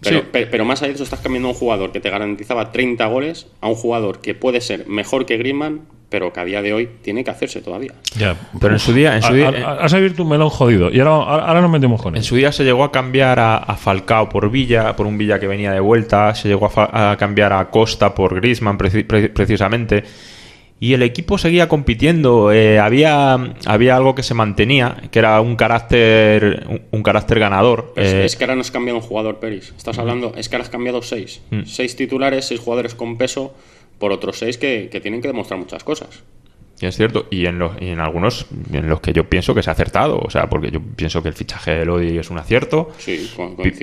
Pero, 0.00 0.20
Sí. 0.20 0.24
pe- 0.30 0.46
pero 0.46 0.64
más 0.64 0.80
allá 0.80 0.88
de 0.90 0.94
eso, 0.94 1.04
estás 1.04 1.20
cambiando 1.20 1.48
a 1.48 1.52
un 1.52 1.56
jugador 1.58 1.90
que 1.90 2.00
te 2.00 2.08
garantizaba 2.08 2.70
30 2.70 3.06
goles 3.06 3.48
a 3.60 3.68
un 3.68 3.74
jugador 3.74 4.20
que 4.20 4.34
puede 4.34 4.60
ser 4.60 4.86
mejor 4.86 5.26
que 5.26 5.36
Griezmann, 5.38 5.80
pero 6.08 6.32
que 6.32 6.40
a 6.40 6.44
día 6.44 6.62
de 6.62 6.72
hoy 6.72 6.88
tiene 7.02 7.22
que 7.24 7.30
hacerse 7.30 7.60
todavía. 7.60 7.92
Ya. 8.16 8.36
Pero 8.60 8.72
en 8.74 8.78
su 8.78 8.94
día- 8.94 9.16
en 9.16 9.22
su 9.22 9.34
día- 9.34 9.48
ha- 9.48 9.84
Has 9.84 9.92
abierto 9.92 10.22
un 10.22 10.30
melón 10.30 10.48
jodido. 10.48 10.90
Y 10.90 11.00
ahora, 11.00 11.40
ahora, 11.46 11.60
nos 11.60 11.70
metemos 11.70 12.00
con 12.00 12.14
En 12.14 12.18
él. 12.18 12.24
su 12.24 12.36
día 12.36 12.50
se 12.52 12.64
llegó 12.64 12.82
a 12.84 12.92
cambiar 12.92 13.38
a, 13.40 13.56
a 13.58 13.76
Falcao 13.76 14.28
por 14.28 14.50
Villa, 14.50 14.94
por 14.96 15.06
un 15.06 15.18
Villa 15.18 15.38
que 15.40 15.46
venía 15.48 15.72
de 15.72 15.80
vuelta, 15.80 16.34
se 16.34 16.48
llegó 16.48 16.66
a, 16.66 16.70
fa- 16.70 17.10
a 17.12 17.16
cambiar 17.18 17.52
a 17.52 17.68
Costa 17.70 18.14
por 18.14 18.36
Griezmann 18.36 18.78
preci- 18.78 19.04
pre- 19.06 19.28
precisamente. 19.28 20.04
Y 20.80 20.92
el 20.94 21.02
equipo 21.02 21.38
seguía 21.38 21.68
compitiendo, 21.68 22.52
eh, 22.52 22.78
había, 22.78 23.34
había 23.66 23.96
algo 23.96 24.14
que 24.14 24.22
se 24.22 24.34
mantenía, 24.34 24.96
que 25.10 25.18
era 25.18 25.40
un 25.40 25.56
carácter, 25.56 26.66
un, 26.68 26.82
un 26.92 27.02
carácter 27.02 27.38
ganador. 27.40 27.92
Es- 27.96 28.12
eh, 28.12 28.24
es 28.24 28.36
que 28.36 28.44
ahora 28.44 28.54
no 28.54 28.60
has 28.60 28.70
cambiado 28.70 28.98
un 28.98 29.04
jugador, 29.04 29.40
Peris. 29.40 29.72
Estás 29.76 29.98
hablando, 29.98 30.32
es 30.36 30.48
que 30.48 30.56
ahora 30.56 30.64
has 30.64 30.70
cambiado 30.70 31.02
seis. 31.02 31.40
Mm. 31.50 31.62
Seis 31.64 31.96
titulares, 31.96 32.44
seis 32.46 32.60
jugadores 32.60 32.94
con 32.94 33.16
peso, 33.18 33.54
por 33.98 34.12
otros 34.12 34.38
seis 34.38 34.56
que, 34.58 34.88
que 34.90 35.00
tienen 35.00 35.20
que 35.20 35.28
demostrar 35.28 35.58
muchas 35.58 35.82
cosas. 35.82 36.22
y 36.80 36.86
es 36.86 36.94
cierto, 36.96 37.26
y 37.30 37.46
en, 37.46 37.58
los, 37.58 37.72
y 37.80 37.88
en 37.88 37.98
algunos 37.98 38.46
en 38.72 38.88
los 38.88 39.00
que 39.00 39.12
yo 39.12 39.28
pienso 39.28 39.52
que 39.56 39.64
se 39.64 39.70
ha 39.70 39.72
acertado, 39.72 40.20
o 40.20 40.30
sea, 40.30 40.48
porque 40.48 40.70
yo 40.70 40.80
pienso 40.80 41.20
que 41.24 41.28
el 41.30 41.34
fichaje 41.34 41.72
de 41.72 41.84
Lodi 41.86 42.18
es 42.18 42.30
un 42.30 42.38
acierto, 42.38 42.90
Sí, 42.98 43.28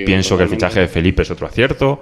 pienso 0.06 0.38
que 0.38 0.44
el 0.44 0.50
fichaje 0.50 0.80
de 0.80 0.88
Felipe 0.88 1.24
es 1.24 1.30
otro 1.32 1.46
acierto. 1.48 2.00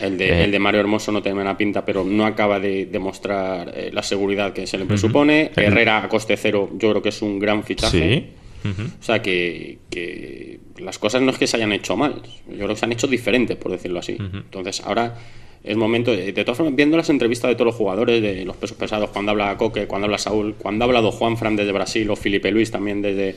El 0.00 0.18
de, 0.18 0.28
Eh. 0.28 0.44
el 0.44 0.50
de 0.50 0.58
Mario 0.58 0.80
Hermoso 0.80 1.10
no 1.12 1.22
tiene 1.22 1.36
buena 1.36 1.56
pinta, 1.56 1.84
pero 1.84 2.04
no 2.04 2.26
acaba 2.26 2.60
de 2.60 2.86
demostrar 2.86 3.72
eh, 3.74 3.90
la 3.92 4.02
seguridad 4.02 4.52
que 4.52 4.66
se 4.66 4.76
le 4.78 4.84
presupone. 4.84 5.50
Herrera 5.56 6.02
a 6.04 6.08
coste 6.08 6.36
cero, 6.36 6.70
yo 6.78 6.90
creo 6.90 7.02
que 7.02 7.08
es 7.10 7.22
un 7.22 7.38
gran 7.38 7.64
fichaje. 7.64 8.24
Sí. 8.64 8.72
O 9.00 9.02
sea 9.02 9.22
que, 9.22 9.78
que 9.90 10.58
las 10.78 10.98
cosas 10.98 11.22
no 11.22 11.30
es 11.30 11.38
que 11.38 11.46
se 11.46 11.56
hayan 11.56 11.72
hecho 11.72 11.96
mal, 11.96 12.20
yo 12.48 12.56
creo 12.56 12.68
que 12.70 12.76
se 12.76 12.84
han 12.84 12.90
hecho 12.92 13.06
diferente, 13.06 13.54
por 13.54 13.70
decirlo 13.70 14.00
así. 14.00 14.16
Entonces 14.18 14.80
ahora 14.84 15.14
es 15.62 15.76
momento, 15.76 16.10
de, 16.10 16.32
de 16.32 16.44
todas 16.44 16.58
formas, 16.58 16.74
viendo 16.74 16.96
las 16.96 17.08
entrevistas 17.08 17.48
de 17.48 17.54
todos 17.54 17.66
los 17.66 17.74
jugadores, 17.76 18.20
de 18.20 18.44
los 18.44 18.56
pesos 18.56 18.76
pesados, 18.76 19.10
cuando 19.10 19.30
habla 19.32 19.56
Coque, 19.56 19.86
cuando 19.86 20.06
habla 20.06 20.18
Saúl, 20.18 20.54
cuando 20.58 20.84
ha 20.84 20.86
hablado 20.86 21.12
Juan 21.12 21.36
Fran 21.36 21.54
desde 21.56 21.70
Brasil 21.72 22.10
o 22.10 22.16
Felipe 22.16 22.50
Luis 22.50 22.70
también 22.72 23.02
desde, 23.02 23.36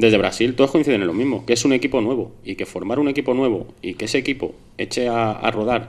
desde 0.00 0.18
Brasil, 0.18 0.54
todos 0.54 0.70
coinciden 0.70 1.00
en 1.02 1.06
lo 1.06 1.12
mismo, 1.12 1.44
que 1.46 1.52
es 1.52 1.64
un 1.64 1.72
equipo 1.72 2.00
nuevo 2.00 2.32
y 2.44 2.56
que 2.56 2.66
formar 2.66 2.98
un 2.98 3.08
equipo 3.08 3.34
nuevo 3.34 3.68
y 3.82 3.94
que 3.94 4.06
ese 4.06 4.18
equipo 4.18 4.54
eche 4.78 5.08
a, 5.08 5.50
rodar 5.50 5.88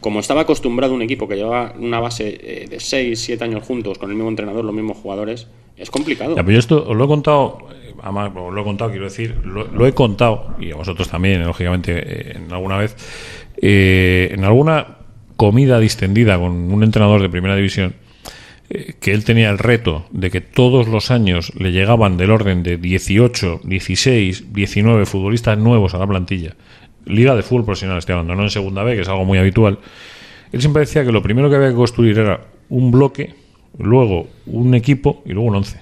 como 0.00 0.18
estaba 0.18 0.40
acostumbrado 0.40 0.94
un 0.94 1.02
equipo 1.02 1.28
que 1.28 1.36
llevaba 1.36 1.74
una 1.78 2.00
base 2.00 2.38
eh, 2.42 2.66
de 2.68 2.80
6, 2.80 3.20
7 3.20 3.44
años 3.44 3.64
juntos 3.64 3.98
con 3.98 4.10
el 4.10 4.16
mismo 4.16 4.28
entrenador, 4.28 4.64
los 4.64 4.74
mismos 4.74 4.96
jugadores, 4.96 5.46
es 5.76 5.90
complicado. 5.90 6.36
Ya, 6.36 6.42
pero 6.42 6.52
yo 6.52 6.58
esto 6.58 6.84
os 6.88 6.96
lo 6.96 7.04
he 7.04 7.08
contado, 7.08 7.58
eh, 7.72 7.94
además, 8.02 8.32
lo 8.34 8.60
he 8.60 8.64
contado, 8.64 8.90
quiero 8.90 9.04
decir, 9.04 9.36
lo, 9.44 9.86
he 9.86 9.92
contado, 9.92 10.54
y 10.60 10.70
a 10.70 10.76
vosotros 10.76 11.08
también, 11.08 11.44
lógicamente, 11.44 11.92
eh, 11.96 12.36
en 12.36 12.52
alguna 12.52 12.76
vez, 12.76 12.96
eh, 13.56 14.30
en 14.32 14.44
alguna 14.44 14.98
comida 15.36 15.80
distendida 15.80 16.38
con 16.38 16.52
un 16.52 16.82
entrenador 16.82 17.22
de 17.22 17.28
primera 17.28 17.56
división, 17.56 17.94
que 18.68 19.12
él 19.12 19.24
tenía 19.24 19.50
el 19.50 19.58
reto 19.58 20.06
de 20.10 20.30
que 20.30 20.40
todos 20.40 20.88
los 20.88 21.10
años 21.10 21.52
le 21.54 21.72
llegaban 21.72 22.16
del 22.16 22.30
orden 22.30 22.62
de 22.62 22.78
18, 22.78 23.60
16, 23.64 24.52
19 24.52 25.06
futbolistas 25.06 25.58
nuevos 25.58 25.94
a 25.94 25.98
la 25.98 26.06
plantilla. 26.06 26.54
Liga 27.04 27.34
de 27.34 27.42
fútbol 27.42 27.64
profesional, 27.64 27.98
estoy 27.98 28.14
hablando, 28.14 28.34
no 28.34 28.44
en 28.44 28.50
segunda 28.50 28.82
B, 28.82 28.94
que 28.94 29.02
es 29.02 29.08
algo 29.08 29.24
muy 29.24 29.38
habitual. 29.38 29.78
Él 30.52 30.60
siempre 30.60 30.80
decía 30.80 31.04
que 31.04 31.12
lo 31.12 31.22
primero 31.22 31.50
que 31.50 31.56
había 31.56 31.68
que 31.68 31.74
construir 31.74 32.18
era 32.18 32.40
un 32.68 32.90
bloque, 32.90 33.34
luego 33.78 34.28
un 34.46 34.74
equipo 34.74 35.22
y 35.26 35.32
luego 35.32 35.48
un 35.48 35.56
once. 35.56 35.80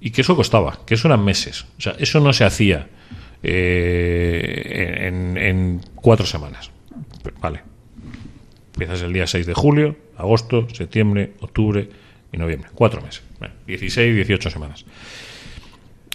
Y 0.00 0.10
que 0.10 0.22
eso 0.22 0.34
costaba, 0.34 0.80
que 0.86 0.94
eso 0.94 1.08
eran 1.08 1.24
meses. 1.24 1.66
O 1.76 1.80
sea, 1.80 1.94
eso 1.98 2.20
no 2.20 2.32
se 2.32 2.44
hacía 2.44 2.88
eh, 3.42 5.06
en, 5.06 5.36
en 5.36 5.80
cuatro 5.94 6.26
semanas. 6.26 6.70
Vale. 7.40 7.60
Empiezas 8.74 9.02
el 9.02 9.12
día 9.12 9.26
6 9.26 9.46
de 9.46 9.54
julio, 9.54 9.96
agosto, 10.18 10.68
septiembre, 10.72 11.32
octubre 11.40 11.88
y 12.32 12.36
noviembre. 12.36 12.68
Cuatro 12.74 13.00
meses. 13.00 13.22
Bueno, 13.38 13.54
16, 13.66 14.14
18 14.14 14.50
semanas. 14.50 14.84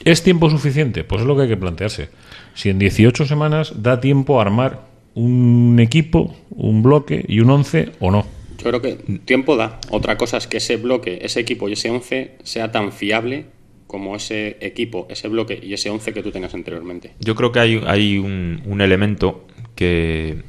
¿Es 0.06 0.22
tiempo 0.22 0.50
suficiente? 0.50 1.04
Pues 1.04 1.22
es 1.22 1.28
lo 1.28 1.36
que 1.36 1.44
hay 1.44 1.48
que 1.48 1.58
plantearse. 1.58 2.10
Si 2.54 2.70
en 2.70 2.78
18 2.78 3.26
semanas 3.26 3.82
da 3.82 4.00
tiempo 4.02 4.40
a 4.40 4.42
armar 4.44 4.82
un 5.16 5.80
equipo, 5.80 6.36
un 6.52 6.84
bloque 6.84 7.24
y 7.28 7.40
un 7.40 7.50
11 7.50 7.94
o 8.00 8.12
no. 8.12 8.26
Yo 8.58 8.70
creo 8.70 8.82
que 8.82 8.94
tiempo 9.26 9.56
da. 9.56 9.80
Otra 9.90 10.18
cosa 10.18 10.38
es 10.38 10.48
que 10.48 10.58
ese 10.58 10.78
bloque, 10.78 11.20
ese 11.22 11.40
equipo 11.40 11.70
y 11.70 11.74
ese 11.74 11.90
11 11.90 12.38
sea 12.44 12.72
tan 12.72 12.92
fiable 12.92 13.46
como 13.88 14.16
ese 14.16 14.58
equipo, 14.60 15.08
ese 15.10 15.28
bloque 15.28 15.60
y 15.62 15.74
ese 15.74 15.90
11 15.90 16.14
que 16.14 16.24
tú 16.24 16.32
tenías 16.32 16.54
anteriormente. 16.54 17.12
Yo 17.20 17.36
creo 17.36 17.52
que 17.52 17.60
hay, 17.60 17.82
hay 17.86 18.18
un, 18.18 18.62
un 18.66 18.82
elemento 18.82 19.46
que, 19.76 20.42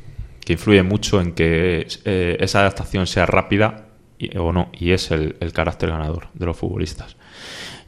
que 0.44 0.54
influye 0.54 0.82
mucho 0.82 1.20
en 1.20 1.32
que 1.32 1.86
eh, 2.04 2.36
esa 2.40 2.60
adaptación 2.60 3.06
sea 3.06 3.26
rápida 3.26 3.86
o 4.36 4.52
no, 4.52 4.70
y 4.72 4.92
es 4.92 5.10
el, 5.10 5.36
el 5.40 5.52
carácter 5.52 5.90
ganador 5.90 6.28
de 6.34 6.46
los 6.46 6.56
futbolistas. 6.56 7.16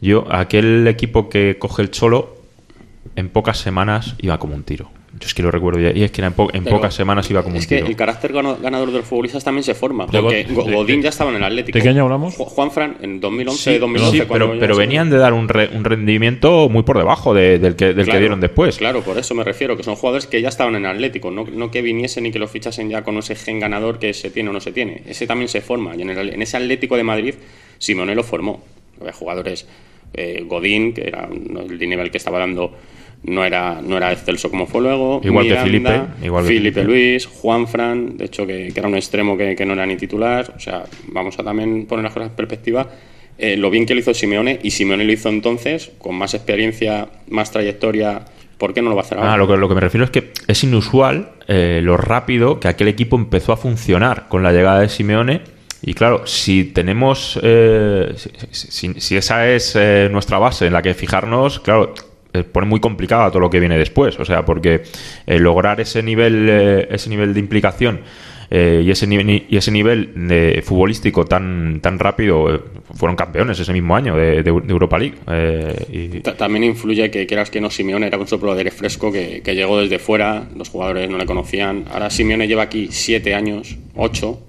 Yo, 0.01 0.27
aquel 0.31 0.87
equipo 0.89 1.29
que 1.29 1.57
coge 1.59 1.83
el 1.83 1.91
cholo, 1.91 2.37
en 3.15 3.31
pocas 3.31 3.59
semanas 3.59 4.15
iba 4.19 4.39
como 4.39 4.55
un 4.55 4.63
tiro. 4.63 4.91
Yo 5.19 5.27
es 5.27 5.35
que 5.35 5.43
lo 5.43 5.51
recuerdo 5.51 5.81
ya, 5.81 5.93
y 5.93 6.03
es 6.03 6.11
que 6.11 6.21
en, 6.23 6.33
po- 6.33 6.51
en 6.53 6.65
Pero 6.65 6.77
pocas 6.77 6.95
semanas 6.95 7.31
iba 7.31 7.43
como 7.43 7.57
es 7.57 7.63
un 7.65 7.69
que 7.69 7.77
tiro. 7.77 7.87
el 7.89 7.97
carácter 7.97 8.33
ganador 8.33 8.91
de 8.91 8.99
los 8.99 9.07
futbolistas 9.07 9.43
también 9.43 9.63
se 9.65 9.75
forma. 9.75 10.07
Porque 10.07 10.45
de- 10.45 10.53
Godín 10.53 10.97
de- 10.99 11.05
ya 11.05 11.09
estaba 11.09 11.31
en 11.31 11.37
el 11.37 11.45
Atlético. 11.45 11.79
¿de 11.79 11.83
qué 11.83 11.89
año 11.89 12.03
hablamos? 12.05 12.37
Ju- 12.37 12.45
Juanfran 12.45 12.97
en 13.01 13.21
2011, 13.21 13.73
Sí, 13.75 13.79
2012. 13.79 14.19
sí, 14.19 14.25
pero, 14.31 14.59
pero 14.59 14.77
venían 14.77 15.09
de 15.09 15.17
dar 15.19 15.33
un, 15.33 15.49
re- 15.49 15.71
un 15.75 15.85
rendimiento 15.85 16.69
muy 16.69 16.83
por 16.83 16.99
debajo 16.99 17.35
de- 17.35 17.59
del, 17.59 17.77
que, 17.77 17.87
del 17.87 17.97
que 17.97 18.05
Claro, 18.05 18.21
dieron 18.21 18.41
después. 18.41 18.77
Claro, 18.77 19.03
por 19.03 19.17
eso 19.19 19.35
me 19.35 19.45
refiero, 19.45 19.77
que 19.77 19.83
son 19.83 19.97
jugadores 19.97 20.27
que 20.27 20.41
ya 20.43 20.49
estaban 20.49 20.75
en 20.77 20.85
el 20.85 20.91
Atlético, 20.93 21.31
no, 21.31 21.45
no 21.45 21.71
que 21.71 21.83
viniesen 21.83 22.27
y 22.27 22.31
que 22.31 22.39
lo 22.39 22.49
fichasen 22.49 22.91
ya 22.91 23.03
con 23.03 23.17
ese 23.17 23.35
gen 23.37 23.59
ganador 23.61 23.99
que 23.99 24.13
se 24.13 24.31
tiene 24.31 24.51
o 24.51 24.53
no 24.53 24.61
se 24.61 24.73
tiene. 24.73 25.03
Ese 25.07 25.27
también 25.27 25.49
se 25.49 25.61
forma. 25.61 25.97
Y 25.97 26.03
en, 26.03 26.11
el- 26.11 26.35
en 26.35 26.43
ese 26.43 26.57
Atlético 26.57 26.97
de 26.97 27.03
Madrid, 27.05 27.35
Simeone 27.79 28.15
lo 28.15 28.23
formó. 28.23 28.63
Había 29.01 29.13
jugadores, 29.13 29.67
eh, 30.15 30.43
Godín, 30.47 30.93
que 30.95 31.09
era 31.09 31.29
el 31.31 31.79
nivel 31.89 32.11
que 32.11 32.19
estaba 32.19 32.39
dando, 32.39 32.73
no 33.25 33.45
era, 33.45 33.81
no 33.83 33.97
era 33.97 34.13
excelso 34.13 34.51
como 34.51 34.67
fue 34.67 34.83
luego. 34.83 35.21
Igual 35.25 35.49
que 35.49 35.57
Felipe, 35.57 36.01
igual 36.23 36.45
Felipe. 36.45 36.85
Luis, 36.85 37.27
Juanfran, 37.27 38.17
de 38.17 38.27
hecho, 38.27 38.47
que, 38.47 38.69
que 38.73 38.79
era 38.81 38.89
un 38.89 38.95
extremo 38.97 39.37
que, 39.37 39.57
que 39.57 39.67
no 39.67 39.73
era 39.73 39.85
ni 39.87 39.97
titular. 39.97 40.53
O 40.57 40.61
sea, 40.61 40.85
vamos 41.09 41.39
a 41.39 41.43
también 41.45 41.87
poner 41.87 42.05
las 42.05 42.13
cosas 42.13 42.31
en 42.31 42.37
perspectiva. 42.37 42.89
Eh, 43.39 43.57
lo 43.57 43.69
bien 43.71 43.85
que 43.85 43.95
lo 43.95 44.01
hizo 44.01 44.15
Simeone, 44.15 44.59
y 44.63 44.71
Simeone 44.71 45.05
lo 45.05 45.13
hizo 45.13 45.29
entonces, 45.29 45.91
con 45.99 46.15
más 46.15 46.35
experiencia, 46.35 47.09
más 47.29 47.51
trayectoria. 47.51 48.23
¿Por 48.57 48.73
qué 48.73 48.81
no 48.81 48.89
lo 48.89 48.97
va 48.97 49.03
a 49.03 49.05
hacer 49.05 49.19
ahora? 49.19 49.35
Ah, 49.35 49.37
lo 49.37 49.47
que, 49.47 49.57
lo 49.59 49.69
que 49.69 49.75
me 49.75 49.81
refiero 49.83 50.05
es 50.05 50.11
que 50.11 50.33
es 50.47 50.65
inusual 50.65 51.33
eh, 51.47 51.81
lo 51.83 51.99
rápido 51.99 52.59
que 52.59 52.69
aquel 52.69 52.89
equipo 52.89 53.17
empezó 53.17 53.53
a 53.53 53.59
funcionar 53.59 54.29
con 54.29 54.43
la 54.43 54.53
llegada 54.53 54.81
de 54.81 54.89
Simeone. 54.89 55.43
Y 55.83 55.93
claro, 55.93 56.27
si 56.27 56.65
tenemos. 56.65 57.39
eh, 57.43 58.15
si, 58.51 58.71
si- 58.95 59.01
si 59.01 59.17
esa 59.19 59.47
es 59.51 59.77
eh, 59.77 60.09
nuestra 60.11 60.39
base 60.39 60.67
en 60.69 60.73
la 60.73 60.81
que 60.81 60.95
fijarnos, 60.95 61.61
claro, 61.61 61.93
pone 62.45 62.67
muy 62.67 62.81
complicado 62.81 63.31
todo 63.31 63.41
lo 63.41 63.51
que 63.51 63.61
viene 63.61 63.79
después. 63.79 64.19
O 64.19 64.25
sea, 64.25 64.45
porque 64.45 64.83
eh, 65.27 65.39
lograr 65.39 65.81
ese 65.81 66.03
nivel, 66.03 66.49
eh, 66.49 66.89
ese 66.91 67.09
nivel 67.11 67.35
de 67.35 67.41
implicación. 67.41 68.01
eh, 68.51 68.83
y, 68.85 68.91
ese 68.91 69.07
nivel, 69.07 69.45
y 69.49 69.57
ese 69.57 69.71
nivel 69.71 70.29
de 70.29 70.63
futbolístico 70.65 71.25
tan, 71.25 71.81
tan 71.81 71.99
rápido 71.99 72.55
eh, 72.55 72.61
fueron 72.95 73.17
campeones 73.17 73.59
ese 73.59 73.73
mismo 73.73 73.97
año 73.97 74.17
de, 74.17 74.39
Europa 74.49 74.99
League. 74.99 75.17
eh, 75.29 76.23
También 76.37 76.65
influye 76.65 77.11
que 77.11 77.27
quieras 77.27 77.51
que 77.51 77.61
no, 77.61 77.71
Simeone 77.71 78.07
era 78.07 78.19
un 78.19 78.27
soplo 78.27 78.57
fresco 78.71 79.13
que 79.13 79.43
llegó 79.55 79.81
desde 79.81 79.99
fuera, 79.99 80.49
los 80.57 80.69
jugadores 80.69 81.11
no 81.11 81.19
le 81.19 81.27
conocían. 81.27 81.85
Ahora 81.91 82.11
Simeone 82.11 82.47
lleva 82.47 82.63
aquí 82.63 82.89
siete 82.91 83.35
años, 83.35 83.77
ocho, 83.95 84.41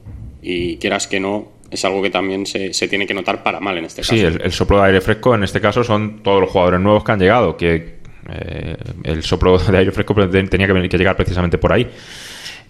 y 0.41 0.78
quieras 0.78 1.08
que 1.08 1.19
no, 1.19 1.52
es 1.71 1.84
algo 1.86 2.01
que 2.01 2.10
también 2.10 2.45
se, 2.45 2.73
se 2.73 2.88
tiene 2.88 3.06
que 3.08 3.13
notar 3.13 3.43
para 3.43 3.60
mal 3.60 3.77
en 3.77 3.86
este 3.86 4.01
caso. 4.01 4.13
Sí, 4.15 4.21
el, 4.21 4.41
el 4.41 4.51
soplo 4.51 4.80
de 4.80 4.86
aire 4.88 5.01
fresco 5.01 5.36
en 5.36 5.43
este 5.43 5.60
caso 5.62 5.84
son 5.84 6.21
todos 6.23 6.41
los 6.41 6.49
jugadores 6.49 6.80
nuevos 6.80 7.03
que 7.03 7.12
han 7.12 7.19
llegado, 7.19 7.58
que 7.58 7.97
eh, 8.30 8.75
el 9.03 9.23
soplo 9.23 9.58
de 9.58 9.77
aire 9.77 9.91
fresco 9.91 10.13
tenía 10.30 10.67
que, 10.67 10.73
venir- 10.73 10.89
que 10.89 10.97
llegar 10.97 11.15
precisamente 11.15 11.58
por 11.58 11.73
ahí. 11.73 11.88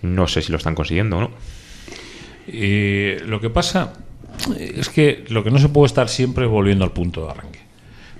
No 0.01 0.27
sé 0.27 0.41
si 0.41 0.51
lo 0.51 0.57
están 0.57 0.75
consiguiendo 0.75 1.17
o 1.17 1.21
no. 1.21 1.31
Y 2.47 3.15
lo 3.25 3.41
que 3.41 3.49
pasa 3.49 3.93
es 4.59 4.89
que 4.89 5.25
lo 5.29 5.43
que 5.43 5.51
no 5.51 5.59
se 5.59 5.69
puede 5.69 5.87
estar 5.87 6.07
siempre 6.09 6.45
es 6.45 6.51
volviendo 6.51 6.85
al 6.85 6.91
punto 6.91 7.25
de 7.25 7.31
arranque. 7.31 7.59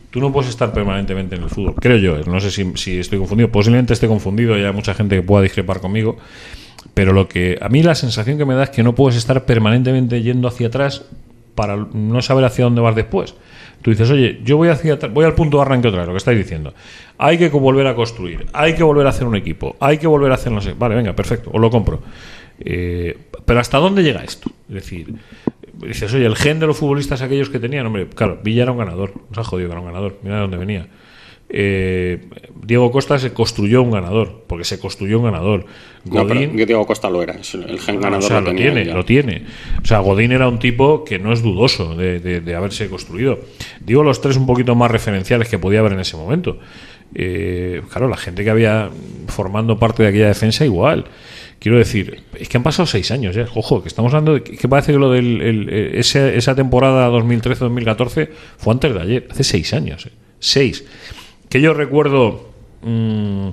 Tú 0.10 0.20
no 0.20 0.32
puedes 0.32 0.50
estar 0.50 0.74
permanentemente 0.74 1.36
en 1.36 1.44
el 1.44 1.50
fútbol, 1.50 1.76
creo 1.76 1.98
yo. 1.98 2.18
¿eh? 2.18 2.24
No 2.26 2.40
sé 2.40 2.50
si, 2.50 2.72
si 2.76 2.98
estoy 3.00 3.20
confundido. 3.20 3.52
Posiblemente 3.52 3.94
esté 3.94 4.08
confundido 4.08 4.58
y 4.58 4.64
hay 4.64 4.74
mucha 4.74 4.94
gente 4.94 5.16
que 5.16 5.22
pueda 5.22 5.44
discrepar 5.44 5.80
conmigo. 5.80 6.18
Pero 6.98 7.14
lo 7.14 7.28
que 7.28 7.60
a 7.62 7.70
mí 7.70 7.84
la 7.84 7.94
sensación 7.94 8.40
que 8.40 8.46
me 8.46 8.56
da 8.56 8.64
es 8.64 8.70
que 8.72 8.82
no 8.82 8.96
puedes 8.96 9.16
estar 9.16 9.46
permanentemente 9.46 10.24
yendo 10.24 10.48
hacia 10.48 10.66
atrás 10.66 11.06
para 11.54 11.76
no 11.76 12.24
saber 12.24 12.44
hacia 12.44 12.64
dónde 12.64 12.82
vas 12.82 12.96
después. 12.96 13.36
Tú 13.84 13.92
dices, 13.92 14.10
oye, 14.10 14.42
yo 14.44 14.58
voy 14.58 14.70
hacia 14.70 14.96
voy 14.96 15.24
al 15.24 15.36
punto 15.36 15.58
de 15.58 15.62
arranque 15.62 15.90
otra 15.90 16.00
vez, 16.00 16.08
lo 16.08 16.14
que 16.14 16.18
estáis 16.18 16.40
diciendo. 16.40 16.74
Hay 17.20 17.38
que 17.38 17.50
volver 17.50 17.86
a 17.86 17.94
construir, 17.94 18.48
hay 18.52 18.74
que 18.74 18.82
volver 18.82 19.06
a 19.06 19.12
hacer 19.12 19.28
un 19.28 19.36
equipo, 19.36 19.76
hay 19.80 20.00
que 20.00 20.08
volver 20.08 20.32
a 20.32 20.34
hacer 20.34 20.52
no 20.52 20.60
sé. 20.60 20.74
Vale, 20.74 20.96
venga, 20.96 21.16
perfecto, 21.16 21.52
os 21.54 21.62
lo 21.62 21.70
compro. 21.70 22.02
Eh, 22.60 23.16
pero 23.46 23.60
¿hasta 23.60 23.78
dónde 23.78 24.02
llega 24.02 24.24
esto? 24.24 24.50
Es 24.68 24.74
decir, 24.74 25.14
dices, 25.74 26.12
oye, 26.16 26.26
el 26.26 26.36
gen 26.36 26.60
de 26.60 26.66
los 26.66 26.78
futbolistas 26.78 27.22
aquellos 27.22 27.52
que 27.52 27.60
tenían, 27.60 27.86
hombre, 27.86 28.08
claro, 28.08 28.40
Villa 28.44 28.64
era 28.64 28.72
un 28.72 28.80
ganador, 28.80 29.14
nos 29.30 29.38
ha 29.38 29.44
jodido 29.44 29.70
que 29.70 29.74
era 29.74 29.82
un 29.82 29.86
ganador, 29.86 30.18
mira 30.24 30.38
de 30.38 30.42
dónde 30.42 30.58
venía. 30.58 30.88
Eh, 31.50 32.20
Diego 32.66 32.92
Costa 32.92 33.18
se 33.20 33.32
construyó 33.32 33.82
un 33.82 33.92
ganador, 33.92 34.44
porque 34.48 34.66
se 34.66 34.80
construyó 34.80 35.20
un 35.20 35.26
ganador. 35.26 35.66
No, 36.04 36.26
Godín, 36.26 36.56
Diego 36.58 36.86
Costa 36.86 37.10
lo 37.10 37.22
era, 37.24 37.36
es 37.36 37.54
el 37.54 37.80
gen 37.80 38.02
ganador 38.02 38.26
o 38.26 38.28
sea, 38.28 38.42
lo 38.42 38.54
tiene, 38.54 38.86
ya. 38.86 38.94
lo 38.94 39.06
tiene. 39.06 39.44
O 39.82 39.86
sea, 39.86 40.00
Godín 40.00 40.34
era 40.34 40.48
un 40.50 40.60
tipo 40.60 41.04
que 41.06 41.20
no 41.20 41.32
es 41.32 41.42
dudoso 41.42 41.96
de, 41.96 42.20
de- 42.20 42.42
de 42.42 42.56
haberse 42.56 42.90
construido. 42.90 43.40
Digo 43.80 44.04
los 44.04 44.20
tres 44.20 44.36
un 44.36 44.46
poquito 44.46 44.76
más 44.76 44.92
referenciales 44.92 45.48
que 45.48 45.58
podía 45.58 45.80
haber 45.80 45.94
en 45.94 46.02
ese 46.02 46.18
momento. 46.18 46.60
Eh, 47.16 47.82
claro, 47.90 48.10
la 48.10 48.18
gente 48.18 48.44
que 48.44 48.50
había 48.50 48.90
formando 49.28 49.80
parte 49.80 50.04
de 50.04 50.10
aquella 50.10 50.28
defensa 50.28 50.66
igual. 50.66 51.06
Quiero 51.60 51.78
decir, 51.78 52.22
es 52.38 52.50
que 52.50 52.58
han 52.58 52.64
pasado 52.64 52.86
seis 52.86 53.10
años 53.12 53.36
ya. 53.36 53.48
Ojo, 53.56 53.82
que 53.82 53.88
estamos 53.88 54.14
hablando 54.14 54.34
de 54.34 54.44
que 54.44 54.58
que 54.58 54.68
parece 54.68 54.92
que 54.92 55.00
lo 55.00 55.10
del 55.12 55.42
el- 55.42 55.70
ese- 55.96 56.36
esa 56.38 56.54
temporada 56.56 57.10
2013-2014 57.10 58.30
fue 58.58 58.74
antes 58.74 58.94
de 58.94 59.02
ayer, 59.02 59.28
hace 59.32 59.44
seis 59.46 59.74
años. 59.74 60.06
eh. 60.06 60.12
Seis. 60.40 60.84
Que 61.50 61.62
yo 61.62 61.74
recuerdo 61.74 62.50
mm, 62.82 63.50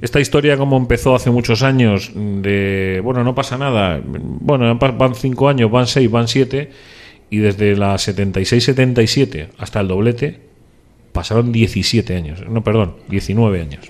esta 0.00 0.20
historia 0.20 0.56
como 0.56 0.76
empezó 0.76 1.14
hace 1.14 1.30
muchos 1.30 1.62
años 1.62 2.10
de, 2.14 3.00
bueno, 3.04 3.24
no 3.24 3.34
pasa 3.34 3.58
nada, 3.58 4.00
bueno, 4.04 4.74
van 4.76 5.14
cinco 5.14 5.48
años, 5.48 5.70
van 5.70 5.86
seis, 5.86 6.10
van 6.10 6.28
siete, 6.28 6.70
y 7.30 7.38
desde 7.38 7.76
la 7.76 7.94
76-77 7.96 9.48
hasta 9.58 9.80
el 9.80 9.88
doblete 9.88 10.40
pasaron 11.12 11.52
17 11.52 12.16
años, 12.16 12.42
no, 12.48 12.62
perdón, 12.64 12.94
19 13.08 13.60
años. 13.60 13.84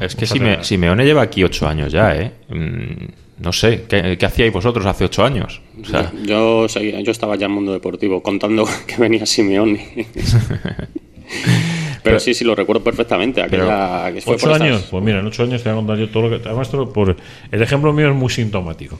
Es 0.00 0.14
que 0.14 0.26
Sime- 0.26 0.62
Simeone 0.62 1.04
lleva 1.04 1.22
aquí 1.22 1.42
ocho 1.42 1.66
años 1.66 1.90
ya, 1.92 2.14
¿eh? 2.14 2.30
Mm, 2.48 3.42
no 3.42 3.52
sé, 3.52 3.84
¿qué, 3.88 4.16
qué 4.16 4.26
hacíais 4.26 4.52
vosotros 4.52 4.86
hace 4.86 5.04
ocho 5.06 5.24
años? 5.24 5.60
O 5.82 5.84
sea, 5.84 6.12
Yo, 6.24 6.68
seguía- 6.68 7.00
yo 7.00 7.10
estaba 7.10 7.34
ya 7.34 7.46
en 7.46 7.52
mundo 7.52 7.72
deportivo 7.72 8.22
contando 8.22 8.64
que 8.86 8.96
venía 8.98 9.26
Simeone. 9.26 10.06
Pero 12.04 12.20
sí, 12.20 12.34
sí, 12.34 12.44
lo 12.44 12.54
recuerdo 12.54 12.84
perfectamente. 12.84 13.42
Aquella, 13.42 14.12
que 14.12 14.20
fue 14.20 14.34
¿Ocho 14.34 14.46
por 14.46 14.52
estas- 14.52 14.60
años? 14.60 14.88
Pues 14.90 15.02
mira, 15.02 15.20
en 15.20 15.26
ocho 15.26 15.42
años 15.42 15.62
te 15.62 15.70
voy 15.70 15.78
a 15.78 15.80
contar 15.80 15.98
yo 15.98 16.08
todo 16.10 16.28
lo 16.28 16.30
que... 16.30 16.46
Además, 16.46 16.68
por, 16.68 17.16
el 17.50 17.62
ejemplo 17.62 17.92
mío 17.92 18.10
es 18.10 18.14
muy 18.14 18.28
sintomático. 18.28 18.98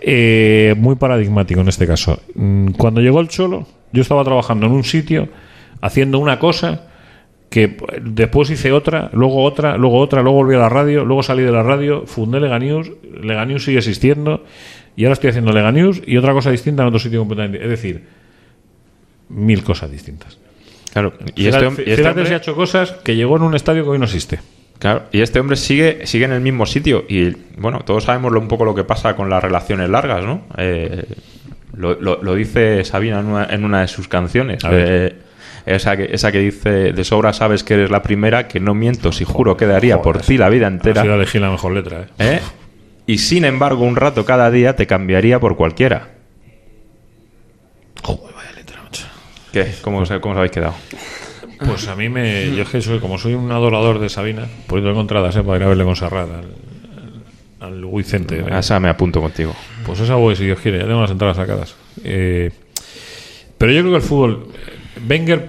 Eh, 0.00 0.74
muy 0.76 0.96
paradigmático 0.96 1.60
en 1.62 1.68
este 1.68 1.86
caso. 1.86 2.20
Mm, 2.34 2.72
Cuando 2.72 3.00
llegó 3.00 3.20
el 3.20 3.28
Cholo, 3.28 3.66
yo 3.92 4.02
estaba 4.02 4.22
trabajando 4.22 4.66
en 4.66 4.72
un 4.72 4.84
sitio, 4.84 5.28
haciendo 5.80 6.18
una 6.18 6.38
cosa 6.38 6.88
que 7.48 7.76
después 8.02 8.50
hice 8.50 8.72
otra, 8.72 9.08
luego 9.14 9.42
otra, 9.42 9.78
luego 9.78 9.98
otra, 9.98 10.20
luego 10.20 10.36
volví 10.38 10.54
a 10.56 10.58
la 10.58 10.68
radio, 10.68 11.04
luego 11.04 11.22
salí 11.22 11.42
de 11.42 11.52
la 11.52 11.62
radio, 11.62 12.04
fundé 12.04 12.40
Lega 12.40 12.58
News, 12.58 12.90
Lega 13.22 13.46
News 13.46 13.64
sigue 13.64 13.78
existiendo, 13.78 14.44
y 14.96 15.04
ahora 15.04 15.14
estoy 15.14 15.30
haciendo 15.30 15.52
Lega 15.52 15.72
News 15.72 16.02
y 16.06 16.16
otra 16.16 16.32
cosa 16.32 16.50
distinta 16.50 16.82
en 16.82 16.88
otro 16.88 16.98
sitio 16.98 17.20
completamente. 17.20 17.62
Es 17.62 17.70
decir, 17.70 18.04
mil 19.28 19.62
cosas 19.62 19.90
distintas. 19.90 20.38
Claro, 21.00 21.12
y 21.34 21.44
Fíjate, 21.44 21.66
este, 21.66 21.82
y 21.86 21.92
este 21.92 22.08
hombre- 22.08 22.26
si 22.26 22.32
ha 22.32 22.36
hecho 22.38 22.54
cosas 22.54 22.92
que 23.04 23.14
llegó 23.16 23.36
en 23.36 23.42
un 23.42 23.54
estadio 23.54 23.84
que 23.84 23.90
hoy 23.90 23.98
no 23.98 24.04
existe. 24.06 24.40
Claro, 24.78 25.02
y 25.12 25.20
este 25.20 25.40
hombre 25.40 25.56
sigue, 25.56 26.06
sigue 26.06 26.24
en 26.24 26.32
el 26.32 26.40
mismo 26.40 26.64
sitio. 26.66 27.04
Y 27.08 27.30
bueno, 27.58 27.80
todos 27.84 28.04
sabemos 28.04 28.32
lo- 28.32 28.40
un 28.40 28.48
poco 28.48 28.64
lo 28.64 28.74
que 28.74 28.84
pasa 28.84 29.14
con 29.16 29.28
las 29.28 29.42
relaciones 29.42 29.88
largas, 29.90 30.24
¿no? 30.24 30.42
Eh, 30.56 31.04
lo, 31.74 32.00
lo- 32.00 32.22
lo 32.22 32.34
dice 32.34 32.82
Sabina 32.84 33.20
en 33.20 33.26
una, 33.26 33.44
en 33.46 33.64
una 33.64 33.80
de 33.82 33.88
sus 33.88 34.08
canciones. 34.08 34.62
Eh, 34.70 35.14
esa 35.66 35.96
que, 35.96 36.08
esa 36.12 36.30
que 36.32 36.38
dice 36.38 36.92
de 36.92 37.04
sobra 37.04 37.32
sabes 37.32 37.62
que 37.64 37.74
eres 37.74 37.90
la 37.90 38.02
primera, 38.02 38.48
que 38.48 38.60
no 38.60 38.74
miento 38.74 39.12
si 39.12 39.24
juro 39.24 39.56
que 39.56 39.66
daría 39.66 40.00
por 40.00 40.20
ti 40.22 40.38
la 40.38 40.48
vida 40.48 40.66
Ha 40.66 40.70
entera. 40.70 41.02
elegir 41.02 41.40
la 41.42 41.50
mejor 41.50 41.72
letra, 41.72 42.02
¿eh? 42.02 42.06
¿eh? 42.36 42.40
Y 43.06 43.18
sin 43.18 43.44
embargo, 43.44 43.84
un 43.84 43.96
rato 43.96 44.24
cada 44.24 44.50
día 44.50 44.76
te 44.76 44.86
cambiaría 44.86 45.40
por 45.40 45.56
cualquiera. 45.56 46.08
Joder. 48.02 48.35
¿Qué? 49.64 49.72
¿Cómo, 49.80 50.00
os- 50.00 50.10
cómo 50.20 50.32
os 50.32 50.36
habéis 50.38 50.52
quedado? 50.52 50.74
Pues 51.64 51.88
a 51.88 51.96
mí 51.96 52.10
me. 52.10 52.54
Yo 52.54 52.64
es 52.64 52.68
que 52.68 52.82
soy, 52.82 52.98
como 52.98 53.16
soy 53.16 53.32
un 53.34 53.50
adorador 53.50 53.98
de 53.98 54.10
Sabina, 54.10 54.46
por 54.66 54.78
eso 54.78 54.88
he 54.88 54.90
encontrado 54.90 55.26
¿eh? 55.28 55.42
para 55.42 55.56
ir 55.56 55.62
a 55.62 55.68
verle 55.68 55.84
con 55.84 55.96
Serrat 55.96 56.28
al, 56.30 56.52
al 57.72 57.84
Vicente. 57.86 58.44
A 58.50 58.58
esa 58.58 58.78
me 58.80 58.90
apunto 58.90 59.22
contigo. 59.22 59.54
Pues 59.86 60.00
esa 60.00 60.16
voy, 60.16 60.36
si 60.36 60.44
Dios 60.44 60.60
quiere, 60.60 60.78
ya 60.80 60.84
tengo 60.86 61.00
las 61.00 61.10
entradas 61.10 61.36
sacadas. 61.38 61.74
Eh, 62.04 62.50
pero 63.56 63.72
yo 63.72 63.80
creo 63.80 63.92
que 63.92 63.96
el 63.96 64.02
fútbol. 64.02 64.48
Wenger, 65.08 65.46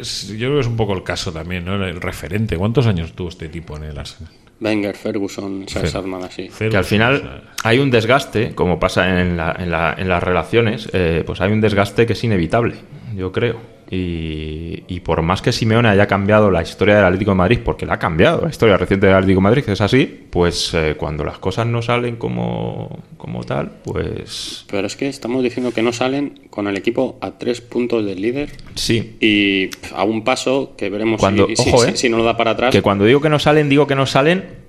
es- 0.00 0.28
yo 0.28 0.36
creo 0.36 0.54
que 0.54 0.60
es 0.60 0.66
un 0.68 0.76
poco 0.76 0.92
el 0.94 1.02
caso 1.02 1.32
también, 1.32 1.64
¿no? 1.64 1.84
El 1.84 2.00
referente. 2.00 2.56
¿Cuántos 2.56 2.86
años 2.86 3.12
tuvo 3.14 3.28
este 3.30 3.48
tipo 3.48 3.76
en 3.76 3.82
el 3.84 3.98
Arsenal? 3.98 4.32
Wenger, 4.60 4.94
Ferguson, 4.94 5.66
Fer- 5.66 5.92
armadas 5.96 6.30
así. 6.30 6.48
Que 6.70 6.76
al 6.76 6.84
final 6.84 7.42
hay 7.64 7.80
un 7.80 7.90
desgaste, 7.90 8.54
como 8.54 8.78
pasa 8.78 9.20
en, 9.20 9.36
la- 9.36 9.56
en 9.58 9.70
la- 9.72 9.94
en 9.98 10.08
las 10.08 10.22
relaciones, 10.22 10.88
eh, 10.92 11.24
pues 11.26 11.40
hay 11.40 11.50
un 11.52 11.60
desgaste 11.60 12.06
que 12.06 12.12
es 12.12 12.22
inevitable, 12.24 12.76
yo 13.16 13.32
creo. 13.32 13.74
Y, 13.90 14.82
y 14.88 15.00
por 15.00 15.20
más 15.22 15.42
que 15.42 15.52
Simeone 15.52 15.88
haya 15.88 16.06
cambiado 16.06 16.50
la 16.50 16.62
historia 16.62 16.96
del 16.96 17.04
Atlético 17.04 17.32
de 17.32 17.36
Madrid, 17.36 17.58
porque 17.64 17.84
la 17.86 17.94
ha 17.94 17.98
cambiado 17.98 18.40
la 18.42 18.48
historia 18.48 18.76
reciente 18.78 19.06
del 19.06 19.14
Atlético 19.14 19.38
de 19.40 19.42
Madrid, 19.42 19.62
que 19.64 19.72
es 19.72 19.80
así, 19.80 20.26
pues 20.30 20.72
eh, 20.74 20.94
cuando 20.98 21.22
las 21.22 21.38
cosas 21.38 21.66
no 21.66 21.82
salen 21.82 22.16
como, 22.16 22.98
como 23.18 23.44
tal, 23.44 23.72
pues 23.84 24.64
Pero 24.70 24.86
es 24.86 24.96
que 24.96 25.06
estamos 25.08 25.42
diciendo 25.42 25.70
que 25.72 25.82
no 25.82 25.92
salen 25.92 26.40
con 26.50 26.66
el 26.66 26.76
equipo 26.76 27.18
a 27.20 27.32
tres 27.38 27.60
puntos 27.60 28.04
del 28.06 28.20
líder 28.22 28.50
sí. 28.74 29.16
y 29.20 29.70
a 29.94 30.04
un 30.04 30.24
paso 30.24 30.74
que 30.76 30.88
veremos 30.88 31.20
Cuando- 31.20 31.46
si, 31.46 31.56
si- 31.56 31.68
ojo, 31.70 31.78
si- 31.84 31.90
eh, 31.90 31.96
si 31.96 32.08
no 32.08 32.16
lo 32.16 32.24
da 32.24 32.36
para 32.36 32.52
atrás. 32.52 32.72
Que 32.72 32.82
cuando 32.82 33.04
digo 33.04 33.20
que 33.20 33.28
no 33.28 33.38
salen, 33.38 33.68
digo 33.68 33.86
que 33.86 33.94
no 33.94 34.06
salen 34.06 34.63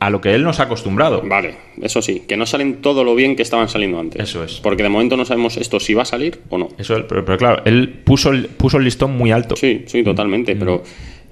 a 0.00 0.10
lo 0.10 0.20
que 0.20 0.34
él 0.34 0.44
nos 0.44 0.60
ha 0.60 0.64
acostumbrado. 0.64 1.22
Vale, 1.24 1.56
eso 1.82 2.02
sí, 2.02 2.22
que 2.26 2.36
no 2.36 2.46
salen 2.46 2.76
todo 2.76 3.04
lo 3.04 3.14
bien 3.14 3.36
que 3.36 3.42
estaban 3.42 3.68
saliendo 3.68 3.98
antes. 3.98 4.22
Eso 4.22 4.44
es. 4.44 4.60
Porque 4.60 4.82
de 4.82 4.88
momento 4.88 5.16
no 5.16 5.24
sabemos 5.24 5.56
esto 5.56 5.80
si 5.80 5.94
va 5.94 6.02
a 6.02 6.06
salir 6.06 6.40
o 6.50 6.58
no. 6.58 6.68
Eso, 6.78 7.04
pero, 7.08 7.24
pero 7.24 7.38
claro, 7.38 7.62
él 7.64 7.88
puso 8.04 8.30
el, 8.30 8.46
puso 8.46 8.78
el 8.78 8.84
listón 8.84 9.16
muy 9.16 9.32
alto. 9.32 9.56
Sí, 9.56 9.84
sí, 9.86 10.02
totalmente. 10.02 10.56
Pero 10.56 10.82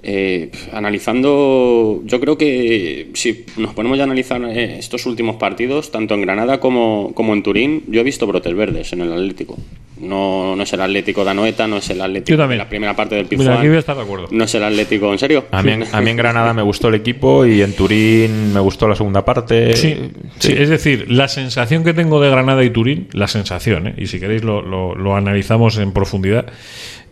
eh, 0.09 0.49
analizando, 0.71 2.01
yo 2.05 2.19
creo 2.21 2.37
que 2.37 3.09
si 3.13 3.43
nos 3.57 3.73
ponemos 3.73 3.97
ya 3.97 4.03
a 4.03 4.05
analizar 4.05 4.41
eh, 4.45 4.77
estos 4.79 5.05
últimos 5.05 5.35
partidos, 5.35 5.91
tanto 5.91 6.13
en 6.13 6.21
Granada 6.21 6.59
como, 6.61 7.11
como 7.13 7.33
en 7.33 7.43
Turín, 7.43 7.83
yo 7.87 7.99
he 8.01 8.03
visto 8.03 8.25
brotes 8.25 8.55
verdes 8.55 8.93
en 8.93 9.01
el 9.01 9.11
Atlético. 9.11 9.57
No, 9.99 10.55
no 10.55 10.61
es 10.63 10.71
el 10.73 10.81
Atlético 10.81 11.25
de 11.25 11.31
Anoeta, 11.31 11.67
no 11.67 11.77
es 11.77 11.89
el 11.89 11.99
Atlético 11.99 12.29
Yo 12.29 12.37
también. 12.37 12.59
de 12.59 12.63
la 12.65 12.69
primera 12.69 12.95
parte 12.95 13.15
del 13.15 13.27
Mira, 13.31 13.55
aquí 13.55 13.67
voy 13.67 13.77
a 13.77 13.79
Pizjuán, 13.79 13.79
estar 13.79 13.95
de 13.97 14.01
acuerdo. 14.03 14.27
no 14.31 14.43
es 14.43 14.53
el 14.55 14.63
Atlético, 14.63 15.11
¿en 15.11 15.17
serio? 15.19 15.45
A 15.51 15.63
mí, 15.63 15.71
en- 15.71 15.83
a 15.91 16.01
mí 16.01 16.09
en 16.11 16.17
Granada 16.17 16.53
me 16.53 16.61
gustó 16.61 16.87
el 16.89 16.95
equipo 16.95 17.45
y 17.47 17.61
en 17.63 17.73
Turín 17.73 18.53
me 18.53 18.59
gustó 18.59 18.87
la 18.87 18.95
segunda 18.95 19.25
parte. 19.25 19.75
Sí, 19.75 19.95
sí, 20.39 20.53
es 20.55 20.69
decir, 20.69 21.11
la 21.11 21.27
sensación 21.27 21.83
que 21.83 21.93
tengo 21.95 22.21
de 22.21 22.29
Granada 22.29 22.63
y 22.63 22.69
Turín, 22.69 23.07
la 23.11 23.27
sensación, 23.27 23.87
¿eh? 23.87 23.93
y 23.97 24.05
si 24.07 24.19
queréis 24.19 24.43
lo, 24.43 24.61
lo- 24.61 24.93
lo 24.95 25.15
analizamos 25.15 25.77
en 25.79 25.91
profundidad, 25.91 26.45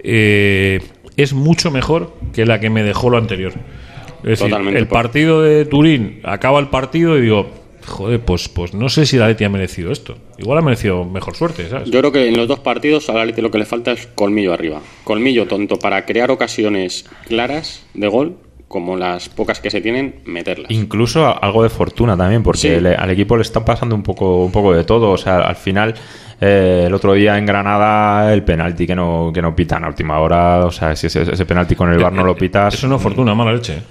eh, 0.08 0.80
es 1.18 1.34
mucho 1.34 1.72
mejor 1.72 2.14
que 2.34 2.46
la 2.46 2.60
que 2.60 2.70
me 2.70 2.84
dejó 2.84 3.10
lo 3.10 3.18
anterior. 3.18 3.54
Es 4.24 4.40
decir, 4.40 4.54
el 4.56 4.88
por- 4.88 4.98
partido 5.02 5.42
de 5.42 5.66
Turín 5.66 6.20
acaba 6.24 6.60
el 6.60 6.68
partido 6.70 7.18
y 7.18 7.22
digo, 7.22 7.48
joder, 7.86 8.20
pues, 8.22 8.50
pues 8.50 8.74
no 8.74 8.90
sé 8.90 9.06
si 9.06 9.18
la 9.18 9.28
Leti 9.28 9.44
ha 9.44 9.50
merecido 9.50 9.92
esto. 9.92 10.18
Igual 10.40 10.58
ha 10.58 10.62
merecido 10.64 11.06
mejor 11.06 11.36
suerte, 11.36 11.70
¿sabes? 11.70 11.90
Yo 11.92 12.00
creo 12.00 12.12
que 12.12 12.28
en 12.28 12.36
los 12.36 12.48
dos 12.48 12.60
partidos 12.60 13.08
al 13.10 13.20
Atleti 13.20 13.42
lo 13.42 13.52
que 13.52 13.60
le 13.60 13.66
falta 13.66 13.92
es 13.92 14.08
colmillo 14.16 14.52
arriba. 14.54 14.82
Colmillo 15.04 15.46
tonto 15.48 15.78
para 15.78 16.06
crear 16.06 16.32
ocasiones 16.32 17.06
claras 17.28 17.86
de 17.94 18.08
gol, 18.08 18.38
como 18.68 18.98
las 18.98 19.30
pocas 19.30 19.60
que 19.60 19.70
se 19.70 19.80
tienen, 19.80 20.16
meterlas. 20.26 20.72
Incluso 20.72 21.24
a- 21.28 21.34
algo 21.34 21.62
de 21.62 21.70
fortuna 21.70 22.18
también, 22.18 22.42
porque 22.42 22.60
Sí. 22.60 22.80
le- 22.82 22.96
al 22.96 23.12
equipo 23.12 23.36
le 23.38 23.44
está 23.44 23.64
pasando 23.64 23.96
un 23.96 24.02
poco, 24.02 24.44
un 24.44 24.52
poco 24.52 24.74
de 24.74 24.84
todo. 24.84 25.12
O 25.12 25.18
sea, 25.18 25.38
al 25.42 25.56
final, 25.56 25.94
eh, 26.42 26.84
el 26.88 26.94
otro 26.94 27.14
día 27.14 27.38
en 27.38 27.46
Granada, 27.46 28.34
el 28.34 28.44
penalti 28.44 28.86
que 28.88 28.96
no, 28.96 29.32
que 29.34 29.42
no 29.42 29.56
pitan 29.56 29.84
a 29.84 29.88
última 29.88 30.20
hora. 30.20 30.66
O 30.66 30.72
sea, 30.72 30.96
si 30.96 31.08
ese, 31.08 31.22
ese 31.24 31.46
penalti 31.46 31.76
con 31.76 31.92
el 31.92 32.00
bar 32.00 32.14
no 32.14 32.24
lo 32.24 32.36
pitas. 32.36 32.74
Es 32.74 32.84
una 32.84 32.98
fortuna, 33.00 33.34
mala 33.36 33.54
leche. 33.54 33.74
¿eh? 33.78 33.82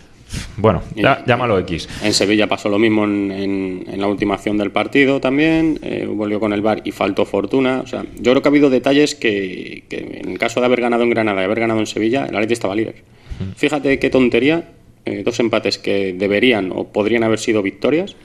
Bueno, 0.57 0.83
ya- 0.97 1.23
llámalo 1.25 1.59
X. 1.61 1.89
En 2.03 2.13
Sevilla 2.13 2.49
pasó 2.49 2.69
lo 2.69 2.79
mismo 2.79 3.05
en, 3.05 3.31
en- 3.31 3.85
en 3.89 4.01
la 4.01 4.09
última 4.09 4.35
acción 4.35 4.59
del 4.59 4.73
partido 4.73 5.21
también, 5.21 5.79
eh, 5.83 6.09
volvió 6.11 6.41
con 6.41 6.53
el 6.53 6.61
VAR 6.61 6.81
y 6.85 6.91
faltó 6.91 7.25
fortuna. 7.25 7.81
O 7.85 7.87
sea, 7.87 8.03
yo 8.21 8.33
creo 8.33 8.43
que 8.43 8.49
ha 8.49 8.51
habido 8.51 8.69
detalles 8.69 9.15
que, 9.15 9.85
que 9.89 10.21
en 10.25 10.31
el 10.31 10.39
caso 10.39 10.59
de 10.61 10.67
haber 10.67 10.81
ganado 10.81 11.05
en 11.05 11.11
Granada 11.11 11.41
y 11.41 11.45
haber 11.45 11.61
ganado 11.61 11.79
en 11.81 11.87
Sevilla, 11.87 12.25
el 12.27 12.35
Atleti 12.35 12.53
estaba 12.55 12.75
líder. 12.75 12.97
Fíjate 13.57 13.99
qué 13.99 14.11
tontería, 14.11 14.65
eh, 15.05 15.23
dos 15.25 15.39
empates 15.41 15.79
que 15.79 16.15
deberían 16.17 16.73
o 16.75 16.85
podrían 16.85 17.23
haber 17.25 17.39
sido 17.39 17.63
victorias, 17.63 18.17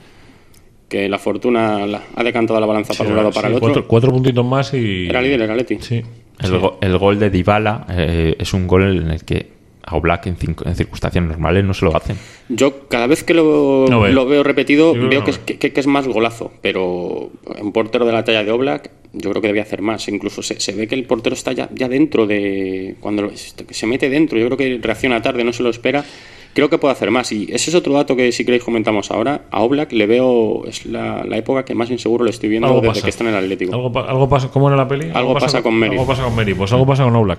que 0.90 1.08
la 1.08 1.18
fortuna 1.18 1.86
la- 1.86 2.02
ha 2.14 2.22
decantado 2.22 2.60
la 2.60 2.66
balanza 2.66 2.92
para 2.92 3.08
un 3.08 3.16
lado 3.16 3.28
o 3.28 3.32
para 3.32 3.48
Sí, 3.48 3.52
el 3.52 3.56
otro. 3.56 3.66
Cuatro, 3.68 3.88
cuatro 3.88 4.10
puntitos 4.12 4.44
más 4.44 4.74
y. 4.74 5.06
Era 5.08 5.22
líder 5.22 5.40
el 5.40 5.50
Atleti. 5.50 5.78
Sí. 5.80 6.02
El, 6.38 6.58
go- 6.58 6.78
el 6.82 6.98
gol 6.98 7.18
de 7.18 7.30
Dybala 7.30 7.86
eh, 7.90 8.36
es 8.38 8.52
un 8.52 8.66
gol 8.66 8.98
en 8.98 9.10
el 9.10 9.24
que 9.24 9.58
a 9.82 9.96
Oblak 9.96 10.26
en, 10.26 10.36
cinco- 10.36 10.66
en 10.66 10.74
circunstancias 10.76 11.24
normales 11.24 11.64
no 11.64 11.72
se 11.74 11.84
lo 11.84 11.96
hacen. 11.96 12.16
Yo 12.48 12.88
cada 12.88 13.06
vez 13.06 13.24
que 13.24 13.34
lo, 13.34 13.86
No 13.88 14.06
lo 14.08 14.26
veo 14.26 14.42
repetido, 14.42 14.94
Yo 14.94 15.08
veo 15.08 15.24
que 15.24 15.30
es, 15.30 15.40
ve. 15.46 15.56
que, 15.58 15.72
que 15.72 15.80
es 15.80 15.86
más 15.86 16.06
golazo, 16.08 16.52
pero 16.60 17.30
un 17.60 17.72
portero 17.72 18.04
de 18.04 18.12
la 18.12 18.24
talla 18.24 18.42
de 18.44 18.50
Oblak, 18.52 18.90
yo 19.12 19.30
creo 19.30 19.40
que 19.42 19.48
debía 19.48 19.62
hacer 19.62 19.82
más. 19.82 20.06
Incluso 20.08 20.42
se, 20.42 20.60
se 20.60 20.72
ve 20.72 20.86
que 20.86 20.94
el 20.94 21.04
portero 21.04 21.34
está 21.34 21.52
ya, 21.52 21.68
ya 21.74 21.88
dentro 21.88 22.26
de. 22.26 22.96
Cuando 23.00 23.22
lo- 23.22 23.30
se 23.34 23.86
mete 23.86 24.08
dentro, 24.10 24.38
yo 24.38 24.46
creo 24.46 24.56
que 24.58 24.78
reacciona 24.82 25.20
tarde, 25.22 25.44
no 25.44 25.52
se 25.52 25.62
lo 25.62 25.70
espera. 25.70 26.04
Creo 26.52 26.68
que 26.68 26.78
puede 26.78 26.92
hacer 26.92 27.10
más. 27.12 27.30
Y 27.30 27.44
ese 27.52 27.70
es 27.70 27.74
otro 27.76 27.92
dato 27.92 28.16
que, 28.16 28.32
si 28.32 28.44
queréis, 28.44 28.64
comentamos 28.64 29.10
ahora. 29.12 29.42
A 29.52 29.60
Oblak 29.60 29.92
le 29.92 30.06
veo. 30.06 30.64
Es 30.66 30.84
la, 30.84 31.22
la 31.24 31.36
época 31.36 31.64
que 31.64 31.74
más 31.76 31.90
inseguro 31.90 32.24
le 32.24 32.30
estoy 32.30 32.48
viendo 32.48 32.66
Algo 32.66 32.80
desde 32.80 32.90
pasa. 32.94 33.02
que 33.04 33.10
está 33.10 33.22
en 33.24 33.30
el 33.30 33.36
Atlético. 33.36 33.72
Algo, 33.74 33.98
algo 34.00 34.28
pasa, 34.28 34.48
¿cómo 34.50 34.66
era 34.68 34.76
la 34.76 34.88
peli? 34.88 35.06
Algo 35.14 35.34
pasa 35.34 35.62
con 35.62 35.74
Meri. 35.76 35.92
Algo 35.92 36.06
pasa 36.06 36.24
con 36.24 36.34
Meri, 36.34 36.54
pues 36.54 36.72
algo 36.72 36.84
pasa 36.86 37.04
con 37.04 37.14
Oblak. 37.14 37.38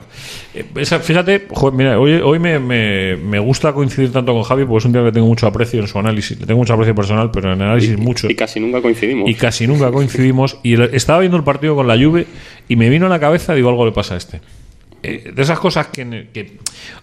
Eh, 0.54 0.63
esa- 0.78 1.00
fíjate, 1.00 1.47
joder, 1.52 1.74
mira, 1.78 2.00
hoy, 2.00 2.13
hoy 2.24 2.39
me, 2.39 2.58
me- 2.60 3.17
me 3.17 3.39
gusta 3.39 3.74
coincidir 3.74 4.13
tanto 4.13 4.32
con 4.34 4.43
Javi 4.43 4.63
porque 4.63 4.78
es 4.80 4.86
un 4.86 4.93
tío 4.93 5.04
que 5.04 5.12
tengo 5.12 5.28
mucho 5.28 5.45
aprecio 5.45 5.82
en 5.82 5.88
su 5.88 6.00
análisis. 6.00 6.39
Le 6.39 6.45
tengo 6.45 6.60
mucho 6.60 6.74
aprecio 6.74 6.95
personal, 6.95 7.32
pero 7.32 7.52
en 7.52 7.62
análisis 7.62 7.97
mucho. 7.97 8.30
Y 8.30 8.36
casi 8.36 8.60
nunca 8.62 8.82
coincidimos. 8.82 9.30
Y 9.30 9.36
casi 9.36 9.67
nunca 9.67 9.91
coincidimos. 9.91 10.58
Y 10.63 10.74
el- 10.76 10.89
estaba 10.95 11.19
viendo 11.19 11.36
el 11.38 11.43
partido 11.43 11.76
con 11.76 11.86
la 11.88 11.97
Juve 12.02 12.28
y 12.69 12.78
me 12.78 12.88
vino 12.89 13.08
a 13.08 13.10
la 13.10 13.19
cabeza, 13.19 13.54
digo, 13.56 13.67
algo 13.69 13.86
le 13.86 13.91
pasa 13.91 14.13
a 14.13 14.17
este. 14.17 14.39
Eh, 15.03 15.31
de 15.33 15.41
esas 15.41 15.59
cosas 15.59 15.87
que, 15.87 16.27
que- 16.33 16.51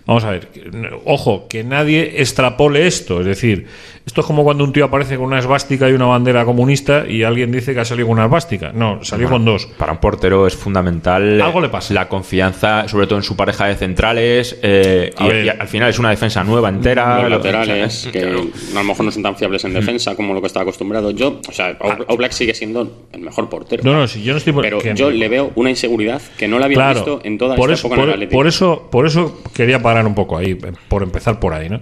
vamos 0.07 0.25
a 0.25 0.31
ver, 0.31 0.49
que- 0.49 0.71
ojo, 1.05 1.47
que 1.49 1.65
nadie 1.65 2.21
extrapole 2.21 2.87
esto, 2.87 3.21
es 3.21 3.27
decir, 3.27 3.67
esto 4.07 4.21
es 4.21 4.27
como 4.27 4.45
cuando 4.45 4.63
un 4.65 4.73
tío 4.73 4.85
aparece 4.85 5.17
con 5.17 5.27
una 5.27 5.39
esvástica 5.41 5.89
y 5.89 5.93
una 5.93 6.07
bandera 6.07 6.45
comunista 6.45 7.05
y 7.09 7.25
alguien 7.25 7.51
dice 7.53 7.75
que 7.75 7.81
ha 7.81 7.85
salido 7.85 8.07
con 8.07 8.15
una 8.19 8.25
esvástica, 8.27 8.71
no, 8.73 9.05
salió 9.05 9.29
con 9.29 9.45
dos. 9.45 9.67
Para 9.77 9.93
un 9.93 9.99
portero 9.99 10.47
es 10.47 10.55
fundamental 10.57 11.41
Algo 11.43 11.61
le 11.61 11.69
pasa. 11.69 11.93
la 11.93 12.09
confianza, 12.09 12.87
sobre 12.89 13.07
todo 13.07 13.19
en 13.19 13.25
su 13.25 13.37
pareja 13.37 13.67
de 13.67 13.75
centrales. 13.75 14.59
eh, 14.63 15.13
y, 15.19 15.29
ver. 15.29 15.45
y 15.45 15.49
al 15.49 15.69
final 15.69 15.91
es 15.91 15.99
una 15.99 16.11
defensa 16.11 16.45
nueva 16.45 16.69
entera. 16.69 17.21
los 17.23 17.31
laterales, 17.31 18.09
que 18.13 18.21
claro. 18.21 18.47
a 18.71 18.75
lo 18.75 18.85
mejor 18.85 19.05
no 19.05 19.11
son 19.11 19.23
tan 19.25 19.37
fiables 19.37 19.65
en 19.65 19.75
defensa 19.75 20.15
como 20.15 20.35
lo 20.35 20.41
que 20.41 20.47
estaba 20.47 20.63
acostumbrado. 20.63 21.11
Yo, 21.11 21.41
o 21.49 21.53
sea, 21.53 21.77
Oblak 22.09 22.33
sigue 22.33 22.55
siendo 22.55 23.07
el 23.13 23.21
mejor 23.21 23.49
portero. 23.51 23.83
No, 23.85 23.93
no, 23.93 24.07
si 24.07 24.23
yo 24.23 24.33
no 24.33 24.39
estoy 24.39 24.53
por- 24.53 24.63
pero 24.63 24.79
que- 24.79 24.95
yo 24.95 25.11
le 25.11 25.29
veo 25.29 25.51
una 25.57 25.71
inseguridad 25.71 26.23
que 26.39 26.49
no 26.49 26.59
la 26.59 26.67
había 26.67 26.77
Claro, 26.77 26.95
visto 26.95 27.21
en 27.25 27.37
toda 27.39 27.57
por 27.57 27.71
esta 27.71 27.81
eso, 27.81 27.88
época 27.89 27.95
en 27.97 28.01
el 28.01 28.07
por, 28.07 28.15
Atlético. 28.15 28.39
por 28.39 28.47
eso, 28.47 28.89
por 28.91 29.07
eso 29.07 29.43
quería 29.55 29.81
parar 29.83 30.07
un 30.07 30.15
poco 30.15 30.37
ahí, 30.39 30.55
por 30.89 31.03
empezar 31.03 31.41
por 31.41 31.55
ahí, 31.55 31.69
¿no? 31.69 31.81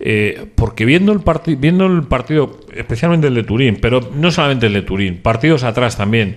Eh, 0.00 0.46
porque 0.54 0.84
viendo 0.84 1.12
el 1.12 1.20
partido, 1.20 1.58
viendo 1.60 1.86
el 1.86 2.02
partido, 2.04 2.58
especialmente 2.74 3.28
el 3.28 3.34
de 3.34 3.44
Turín, 3.44 3.78
pero 3.80 4.00
no 4.14 4.30
solamente 4.32 4.66
el 4.66 4.72
de 4.72 4.82
Turín, 4.82 5.18
partidos 5.22 5.62
atrás 5.64 5.96
también. 5.96 6.36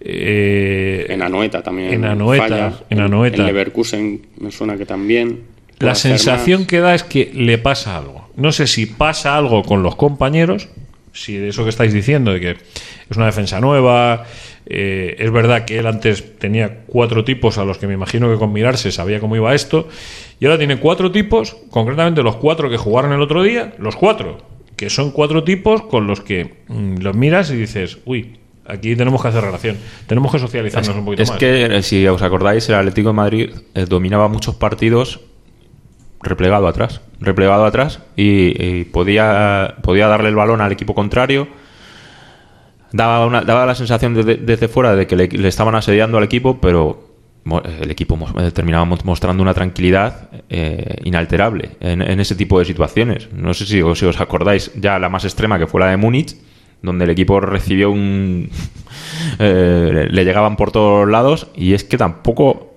eh, 0.00 1.06
En 1.08 1.22
Anoeta 1.22 1.62
también. 1.62 1.92
En 1.94 2.04
Anoeta, 2.04 2.42
falla. 2.48 2.72
en 2.90 3.00
Anoeta. 3.00 3.36
En 3.38 3.46
Leverkusen 3.46 4.26
me 4.40 4.50
suena 4.50 4.76
que 4.76 4.86
también. 4.86 5.40
la 5.80 5.94
sensación 5.94 6.66
que 6.66 6.80
da 6.80 6.94
es 6.94 7.02
que 7.02 7.30
le 7.34 7.58
pasa 7.58 7.96
algo. 7.96 8.28
No 8.36 8.52
sé 8.52 8.66
si 8.66 8.86
pasa 8.86 9.36
algo 9.36 9.62
con 9.62 9.82
los 9.82 9.96
compañeros, 9.96 10.68
si 11.12 11.36
de 11.36 11.48
eso 11.48 11.64
que 11.64 11.70
estáis 11.70 11.92
diciendo, 11.92 12.32
de 12.32 12.40
que 12.40 12.50
es 13.10 13.16
una 13.16 13.26
defensa 13.26 13.60
nueva. 13.60 14.24
Eh, 14.70 15.16
es 15.18 15.30
verdad 15.30 15.64
que 15.64 15.78
él 15.78 15.86
antes 15.86 16.38
tenía 16.38 16.80
cuatro 16.86 17.24
tipos 17.24 17.56
a 17.56 17.64
los 17.64 17.78
que 17.78 17.86
me 17.86 17.94
imagino 17.94 18.30
que 18.30 18.36
con 18.36 18.52
mirarse 18.52 18.92
sabía 18.92 19.18
cómo 19.18 19.34
iba 19.34 19.54
esto. 19.54 19.88
Y 20.40 20.44
ahora 20.44 20.58
tiene 20.58 20.78
cuatro 20.78 21.10
tipos, 21.10 21.56
concretamente 21.70 22.22
los 22.22 22.36
cuatro 22.36 22.68
que 22.68 22.76
jugaron 22.76 23.12
el 23.12 23.22
otro 23.22 23.42
día, 23.42 23.72
los 23.78 23.96
cuatro, 23.96 24.38
que 24.76 24.90
son 24.90 25.10
cuatro 25.10 25.42
tipos 25.42 25.82
con 25.82 26.06
los 26.06 26.20
que 26.20 26.56
mm, 26.68 26.98
los 26.98 27.16
miras 27.16 27.50
y 27.50 27.56
dices, 27.56 27.98
uy, 28.04 28.36
aquí 28.66 28.94
tenemos 28.94 29.22
que 29.22 29.28
hacer 29.28 29.42
relación, 29.42 29.78
tenemos 30.06 30.30
que 30.30 30.38
socializarnos 30.38 30.94
un 30.94 31.04
poquito 31.06 31.22
Es 31.22 31.30
más. 31.30 31.38
que, 31.38 31.64
eh, 31.64 31.82
si 31.82 32.06
os 32.06 32.20
acordáis, 32.20 32.68
el 32.68 32.74
Atlético 32.74 33.08
de 33.08 33.14
Madrid 33.14 33.50
eh, 33.74 33.86
dominaba 33.88 34.28
muchos 34.28 34.54
partidos 34.56 35.20
replegado 36.22 36.68
atrás, 36.68 37.00
replegado 37.20 37.64
atrás 37.64 38.00
y, 38.16 38.62
y 38.62 38.84
podía, 38.84 39.76
podía 39.82 40.08
darle 40.08 40.28
el 40.28 40.34
balón 40.34 40.60
al 40.60 40.72
equipo 40.72 40.94
contrario. 40.94 41.48
Daba, 42.92 43.26
una, 43.26 43.42
daba 43.42 43.66
la 43.66 43.74
sensación 43.74 44.14
desde, 44.14 44.68
fuera 44.68 44.94
de 44.96 45.06
que 45.06 45.16
le, 45.16 45.48
estaban 45.48 45.74
asediando 45.74 46.16
al 46.18 46.24
equipo, 46.24 46.58
pero 46.60 47.06
el 47.80 47.90
equipo 47.90 48.18
terminaba 48.54 48.84
mo- 48.84 48.98
mostrando 49.04 49.42
una 49.42 49.54
tranquilidad 49.54 50.30
eh, 50.48 50.96
inalterable 51.04 51.70
en, 51.80 52.02
ese 52.20 52.34
tipo 52.34 52.58
de 52.58 52.64
situaciones. 52.64 53.28
No 53.32 53.52
sé 53.54 53.66
si, 53.66 53.82
os- 53.82 54.20
acordáis 54.20 54.72
ya 54.74 54.98
la 54.98 55.08
más 55.08 55.24
extrema 55.24 55.58
que 55.58 55.66
fue 55.66 55.80
la 55.80 55.88
de 55.88 55.96
Múnich, 55.96 56.36
donde 56.82 57.04
el 57.04 57.10
equipo 57.10 57.40
recibió 57.40 57.90
un... 57.90 58.48
eh, 59.38 60.08
le 60.10 60.24
llegaban 60.24 60.56
por 60.56 60.70
todos 60.72 61.08
lados 61.08 61.48
y 61.54 61.74
es 61.74 61.84
que 61.84 61.98
tampoco 61.98 62.74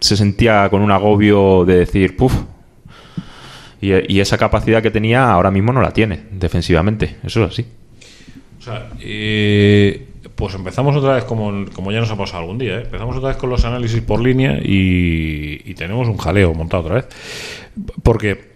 se 0.00 0.16
sentía 0.16 0.68
con 0.68 0.82
un 0.82 0.90
agobio 0.90 1.64
de 1.64 1.76
decir, 1.78 2.16
puf. 2.16 2.34
Y, 3.80 4.12
y 4.14 4.20
esa 4.20 4.38
capacidad 4.38 4.82
que 4.82 4.90
tenía 4.90 5.30
ahora 5.30 5.50
mismo 5.50 5.72
no 5.72 5.80
la 5.80 5.92
tiene 5.92 6.24
defensivamente. 6.32 7.16
Eso 7.24 7.44
es 7.44 7.50
así. 7.52 7.66
Sea, 8.64 8.88
eh, 8.98 10.06
pues 10.34 10.54
empezamos 10.54 10.96
otra 10.96 11.16
vez, 11.16 11.24
como, 11.24 11.66
como 11.74 11.92
ya 11.92 12.00
nos 12.00 12.10
ha 12.10 12.16
pasado 12.16 12.40
algún 12.40 12.56
día, 12.56 12.78
¿eh? 12.78 12.82
empezamos 12.84 13.14
otra 13.14 13.28
vez 13.28 13.36
con 13.36 13.50
los 13.50 13.62
análisis 13.66 14.00
por 14.00 14.20
línea 14.20 14.58
y, 14.62 15.74
tenemos 15.74 16.08
un 16.08 16.16
jaleo 16.16 16.54
montado 16.54 16.84
otra 16.84 16.94
vez. 16.94 17.08
Porque 18.02 18.54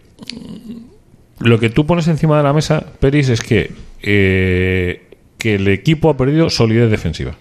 lo 1.41 1.59
que 1.59 1.69
tú 1.69 1.85
pones 1.85 2.09
encima 2.09 2.39
de 2.39 2.43
la 2.43 2.55
mesa, 2.55 2.87
Peris, 3.01 3.29
es 3.29 3.43
que, 3.43 3.71
eh, 4.01 5.09
que 5.37 5.57
el 5.57 5.69
equipo 5.69 6.09
ha 6.09 6.17
perdido 6.17 6.49
solidez 6.49 6.91
defensiva. 6.91 7.37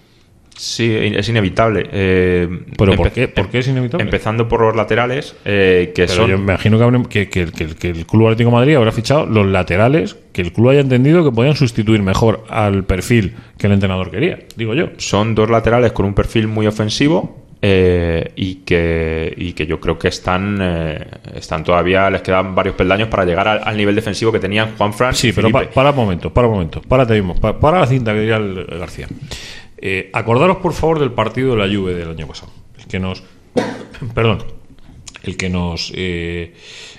Sí, 0.58 0.92
es 0.92 1.28
inevitable. 1.28 1.88
Eh, 1.92 2.48
¿Pero 2.76 2.94
por 2.96 3.12
qué? 3.12 3.28
¿Por 3.28 3.48
qué 3.48 3.60
es 3.60 3.68
inevitable? 3.68 4.04
Empezando 4.04 4.48
por 4.48 4.60
los 4.60 4.74
laterales, 4.74 5.36
eh, 5.44 5.92
que 5.94 6.02
Pero 6.06 6.14
son... 6.14 6.30
yo 6.30 6.36
me 6.36 6.44
imagino 6.44 6.76
que, 6.78 6.84
habrán- 6.84 7.04
que, 7.06 7.28
que- 7.28 7.46
que- 7.46 7.76
que 7.76 7.88
el 7.90 8.04
Club 8.06 8.26
Atlético 8.26 8.50
de 8.50 8.56
Madrid 8.56 8.74
habrá 8.74 8.90
fichado 8.92 9.24
los 9.24 9.46
laterales 9.46 10.16
que 10.32 10.42
el 10.42 10.52
club 10.52 10.70
haya 10.70 10.80
entendido 10.80 11.24
que 11.24 11.30
podían 11.30 11.54
sustituir 11.56 12.02
mejor 12.02 12.44
al 12.50 12.84
perfil 12.84 13.34
que 13.56 13.68
el 13.68 13.72
entrenador 13.74 14.10
quería, 14.10 14.40
digo 14.56 14.74
yo. 14.74 14.88
Son 14.98 15.34
dos 15.36 15.48
laterales 15.48 15.92
con 15.92 16.06
un 16.06 16.14
perfil 16.14 16.48
muy 16.48 16.66
ofensivo 16.66 17.44
eh, 17.62 18.30
y, 18.36 18.56
que, 18.64 19.34
y 19.36 19.52
que 19.52 19.66
yo 19.66 19.80
creo 19.80 19.98
que 19.98 20.06
están, 20.08 20.58
eh, 20.60 21.04
están 21.34 21.64
todavía, 21.64 22.08
les 22.10 22.22
quedan 22.22 22.54
varios 22.54 22.76
peldaños 22.76 23.08
para 23.08 23.24
llegar 23.24 23.48
al, 23.48 23.60
al 23.64 23.76
nivel 23.76 23.94
defensivo 23.96 24.30
que 24.30 24.38
tenían 24.38 24.76
Juan 24.76 24.92
Fran 24.92 25.12
Sí, 25.14 25.32
pero 25.32 25.50
pa- 25.50 25.68
para 25.70 25.90
un 25.90 25.96
momento, 25.96 26.32
para 26.32 26.46
un 26.46 26.54
momento, 26.54 26.80
párate 26.82 27.14
mismo, 27.14 27.34
pa- 27.34 27.58
para 27.58 27.80
la 27.80 27.86
cinta 27.86 28.12
que 28.12 28.20
diría 28.20 28.36
el 28.36 28.64
García. 28.78 29.08
Eh, 29.80 30.10
acordaros 30.12 30.58
por 30.58 30.72
favor 30.72 30.98
del 30.98 31.12
partido 31.12 31.54
de 31.54 31.66
la 31.66 31.74
Juve 31.74 31.94
del 31.94 32.10
año 32.10 32.26
pasado, 32.26 32.52
el 32.78 32.86
que 32.86 32.98
nos, 32.98 33.22
perdón, 34.14 34.42
el 35.22 35.36
que 35.36 35.48
nos, 35.48 35.92
eh, 35.94 36.54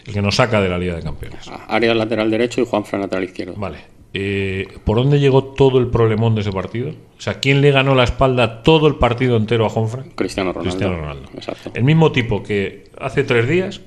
el 0.06 0.14
que 0.14 0.22
nos 0.22 0.36
saca 0.36 0.62
de 0.62 0.70
la 0.70 0.78
Liga 0.78 0.96
de 0.96 1.02
Campeones. 1.02 1.50
Arias 1.68 1.96
lateral 1.96 2.30
derecho 2.32 2.62
y 2.62 2.66
Juan 2.66 2.86
Fran 2.86 3.02
lateral 3.02 3.24
izquierdo. 3.24 3.56
Vale. 3.58 4.00
Eh, 4.14 4.68
¿Por 4.86 4.98
dónde 4.98 5.20
llegó 5.20 5.44
todo 5.44 5.78
el 5.78 5.88
problemón 5.88 6.34
de 6.34 6.42
ese 6.42 6.52
partido? 6.52 6.90
O 6.90 7.22
sea, 7.22 7.40
¿quién 7.40 7.62
le 7.62 7.72
ganó 7.72 7.94
la 7.94 8.06
espalda 8.06 8.64
todo 8.64 8.88
el 8.88 8.96
partido 8.96 9.38
entero 9.38 9.66
a 9.66 9.70
Juanfran? 9.70 10.12
Cristiano 10.16 10.52
Ronaldo. 10.52 10.70
Cristiano 10.72 10.98
Ronaldo. 10.98 11.30
Exacto. 11.36 11.72
El 11.76 11.84
mismo 11.84 12.12
tipo 12.12 12.42
que 12.42 12.86
hace 13.00 13.24
tres 13.24 13.48
días 13.48 13.82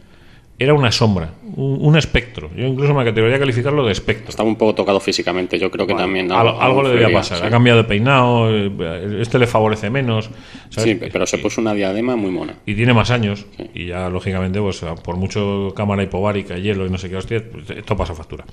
era 0.62 0.74
una 0.74 0.92
sombra, 0.92 1.30
un, 1.56 1.78
un 1.80 1.96
espectro. 1.96 2.50
Yo 2.56 2.66
incluso 2.66 2.94
me 2.94 3.08
atrevería 3.08 3.36
a 3.36 3.40
calificarlo 3.40 3.84
de 3.84 3.92
espectro. 3.92 4.30
Estaba 4.30 4.48
un 4.48 4.56
poco 4.56 4.74
tocado 4.74 5.00
físicamente, 5.00 5.58
yo 5.58 5.70
creo 5.70 5.86
que 5.86 5.94
también. 5.94 6.30
Algo, 6.30 6.60
algo 6.60 6.82
le 6.82 6.90
debía 6.90 7.12
pasar. 7.12 7.38
sí. 7.38 7.44
Ha 7.44 7.50
cambiado 7.50 7.78
de 7.78 7.84
peinado, 7.84 8.50
eh, 8.50 9.18
este 9.20 9.38
le 9.38 9.46
favorece 9.46 9.90
menos. 9.90 10.30
¿sabes? 10.70 10.98
Sí, 10.98 11.08
pero 11.12 11.26
se 11.26 11.38
puso 11.38 11.60
una 11.60 11.74
diadema 11.74 12.16
muy 12.16 12.30
mona. 12.30 12.54
y 12.64 12.74
tiene 12.74 12.94
más 12.94 13.10
años 13.10 13.46
y 13.74 13.86
ya 13.86 14.08
lógicamente 14.08 14.60
pues 14.60 14.80
por 15.04 15.16
mucho 15.16 15.72
cámara 15.76 16.02
hipobárica 16.02 16.56
hielo 16.56 16.86
y 16.86 16.90
no 16.90 16.98
sé 16.98 17.10
qué 17.10 17.16
hostia 17.16 17.42
pues, 17.50 17.68
esto 17.70 17.96
pasa 17.96 18.14
factura 18.14 18.44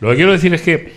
lo 0.00 0.10
que 0.10 0.16
quiero 0.16 0.32
decir 0.32 0.52
es 0.52 0.62
que 0.62 0.92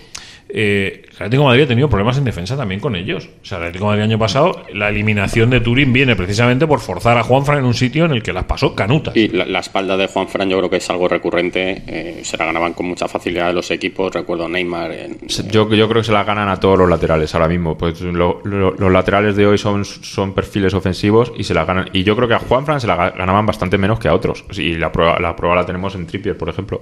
eh, 0.50 1.02
el 1.08 1.14
Atlético 1.16 1.44
de 1.44 1.48
Madrid 1.48 1.64
ha 1.64 1.68
tenido 1.68 1.90
problemas 1.90 2.18
en 2.18 2.24
defensa 2.24 2.56
también 2.56 2.80
con 2.80 2.96
ellos 2.96 3.30
o 3.42 3.46
sea 3.46 3.58
el 3.58 3.64
Atlético 3.66 3.86
de 3.86 3.90
Madrid 3.92 4.04
el 4.04 4.10
año 4.12 4.20
pasado 4.20 4.64
la 4.74 4.90
eliminación 4.90 5.50
de 5.50 5.60
Turín 5.60 5.92
viene 5.92 6.16
precisamente 6.16 6.68
por 6.68 6.80
forzar 6.82 7.18
a 7.18 7.24
Juanfran 7.24 7.60
en 7.60 7.66
un 7.66 7.74
sitio 7.74 8.06
en 8.06 8.12
el 8.12 8.22
que 8.22 8.32
las 8.32 8.44
pasó 8.44 8.76
canutas 8.76 9.16
Y 9.16 9.30
la, 9.30 9.46
la 9.46 9.60
espalda 9.60 9.98
de 9.98 10.08
Juan 10.08 10.28
Fran 10.28 10.50
yo 10.50 10.58
creo 10.60 10.70
que 10.70 10.78
es 10.78 10.90
algo 10.90 11.08
recurrente. 11.08 11.82
eh, 11.88 12.20
se 12.24 12.38
la 12.38 12.46
ganaban 12.46 12.74
con 12.74 12.86
mucha 12.86 13.08
facilidad 13.08 13.54
los 13.54 13.72
equipos. 13.72 14.14
Recuerdo 14.14 14.48
Neymar. 14.48 14.92
en- 14.92 15.18
Yo, 15.28 15.70
yo 15.74 15.88
creo 15.90 16.02
que 16.02 16.06
se 16.06 16.12
la 16.12 16.24
ganan 16.24 16.48
a 16.50 16.60
todos 16.60 16.78
los 16.78 16.90
laterales 16.90 17.34
ahora 17.34 17.48
mismo. 17.48 17.78
Pues 17.78 18.00
lo- 18.02 18.42
lo- 18.44 18.72
los 18.76 18.92
laterales 18.92 19.36
de 19.36 19.48
hoy 19.48 19.58
son, 19.58 19.84
son 19.86 20.34
perfiles 20.34 20.74
ofensivos 20.74 21.32
y 21.38 21.44
se 21.44 21.54
la 21.54 21.66
ganan. 21.66 21.90
Y 21.94 22.04
yo 22.04 22.16
creo 22.16 22.28
que 22.28 22.34
a 22.36 22.40
Juanfran 22.40 22.80
se 22.82 22.88
la 22.88 22.98
ga- 22.98 23.18
ganaban 23.18 23.46
bastante 23.46 23.78
menos 23.78 24.00
que 24.00 24.08
a 24.08 24.14
otros. 24.14 24.46
Y 24.58 24.76
la 24.76 24.92
prueba 24.92 25.20
la, 25.20 25.36
prueba 25.36 25.56
la 25.56 25.66
tenemos 25.66 25.96
en 25.96 26.06
Trippier, 26.08 26.38
por 26.38 26.50
ejemplo. 26.50 26.82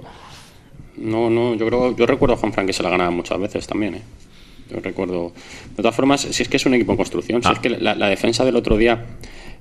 No, 0.96 1.28
no, 1.30 1.54
yo 1.54 1.66
creo, 1.66 1.96
yo 1.96 2.06
recuerdo 2.06 2.34
a 2.34 2.38
Juan 2.38 2.52
Fran 2.52 2.66
que 2.66 2.72
se 2.72 2.82
la 2.82 2.90
ganaba 2.90 3.10
muchas 3.10 3.38
veces 3.40 3.66
también, 3.66 3.96
¿eh? 3.96 4.02
Yo 4.70 4.80
recuerdo. 4.80 5.32
De 5.70 5.76
todas 5.76 5.94
formas, 5.94 6.22
si 6.22 6.42
es 6.42 6.48
que 6.48 6.56
es 6.56 6.64
un 6.66 6.74
equipo 6.74 6.92
en 6.92 6.96
construcción, 6.96 7.42
si 7.42 7.48
Ah. 7.48 7.52
es 7.52 7.58
que 7.58 7.68
la, 7.70 7.94
la 7.94 8.08
defensa 8.08 8.44
del 8.44 8.56
otro 8.56 8.76
día, 8.76 9.04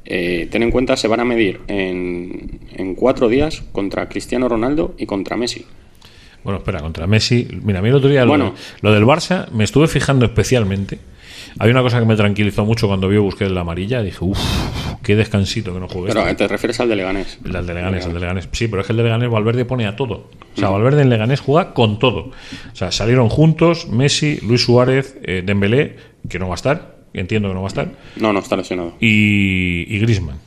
eh, 0.06 0.48
ten 0.52 0.64
en 0.64 0.72
cuenta, 0.72 0.96
se 0.96 1.08
van 1.08 1.20
a 1.20 1.26
medir 1.26 1.60
en, 1.68 2.60
en 2.76 2.96
cuatro 2.96 3.28
días 3.28 3.64
contra 3.72 4.08
Cristiano 4.10 4.48
Ronaldo 4.48 4.94
y 4.98 5.06
contra 5.06 5.36
Messi. 5.38 5.66
bueno 6.44 6.60
espera 6.60 6.80
contra 6.82 7.08
Messi 7.08 7.48
mira 7.64 7.80
a 7.80 7.82
mí 7.82 7.88
el 7.90 7.96
otro 7.96 8.10
día 8.10 8.22
lo- 8.26 8.28
Bueno. 8.30 8.54
lo, 8.82 8.92
del 8.94 9.06
Barça 9.06 9.50
me 9.52 9.64
estuve 9.64 9.88
fijando 9.88 10.26
especialmente 10.26 11.00
hay 11.60 11.70
una 11.72 11.82
cosa 11.82 12.00
que 12.00 12.06
me 12.06 12.16
tranquilizó 12.16 12.66
mucho 12.66 12.88
cuando 12.88 13.08
vi 13.10 13.18
Busquets 13.18 13.52
la 13.52 13.62
amarilla 13.62 14.02
dije 14.02 14.20
uff 14.22 14.40
qué 15.04 15.16
descansito 15.16 15.74
que 15.74 15.80
no 15.80 15.88
juegue 15.88 16.08
Pero 16.10 16.22
este". 16.22 16.36
te 16.36 16.48
refieres 16.48 16.80
al 16.80 16.90
de 16.90 16.96
Leganés. 16.96 17.38
El 17.46 17.52
del 17.52 17.66
Leganés, 17.68 18.06
de 18.12 18.20
Leganés. 18.20 18.50
Sí, 18.52 18.68
pero 18.68 18.82
es 18.82 18.88
que 18.88 18.94
el 18.94 18.98
de 18.98 19.04
Leganés 19.04 19.30
Valverde 19.30 19.66
pone 19.66 19.86
a 19.86 19.96
todo. 19.96 20.30
O 20.56 20.60
sea, 20.60 20.70
Valverde 20.70 21.02
en 21.02 21.10
Leganés 21.10 21.40
juega 21.42 21.74
con 21.74 22.00
todo. 22.00 22.32
O 22.72 22.76
sea, 22.76 22.92
salieron 22.92 23.28
juntos 23.30 23.88
Messi, 23.90 24.40
Luis 24.48 24.62
Suárez, 24.64 25.18
eh, 25.24 25.44
Dembélé, 25.46 25.98
que 26.30 26.40
no 26.40 26.48
va 26.48 26.54
a 26.54 26.56
estar, 26.56 26.98
entiendo 27.14 27.50
que 27.50 27.54
no 27.56 27.62
va 27.62 27.68
a 27.68 27.70
estar, 27.70 27.92
No, 28.16 28.32
no 28.32 28.40
está 28.40 28.56
lesionado. 28.56 28.94
y, 29.02 29.86
y 29.94 30.00
Griezmann. 30.00 30.38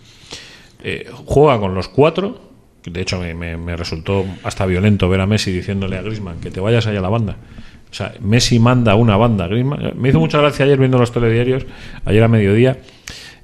Eh, 0.83 1.07
juega 1.27 1.59
con 1.59 1.75
los 1.75 1.89
cuatro. 1.89 2.41
De 2.85 3.01
hecho, 3.03 3.19
me, 3.19 3.35
me- 3.35 3.57
me 3.57 3.77
resultó 3.77 4.25
hasta 4.45 4.65
violento 4.65 5.09
ver 5.09 5.21
a 5.21 5.27
Messi 5.27 5.51
diciéndole 5.53 5.99
a 5.99 6.03
Griezmann 6.03 6.39
que 6.41 6.51
te 6.51 6.61
vayas 6.61 6.87
allá 6.87 7.01
a 7.01 7.03
la 7.03 7.09
banda. 7.09 7.37
O 7.90 7.94
sea, 7.94 8.14
Messi 8.20 8.59
manda 8.59 8.94
una 8.94 9.16
banda. 9.16 9.49
Me 9.49 10.09
hizo 10.09 10.20
mucha 10.20 10.38
gracia 10.38 10.64
ayer 10.64 10.79
viendo 10.79 10.99
los 10.99 11.12
telediarios, 11.12 11.64
ayer 12.05 12.22
a 12.22 12.29
mediodía, 12.29 12.79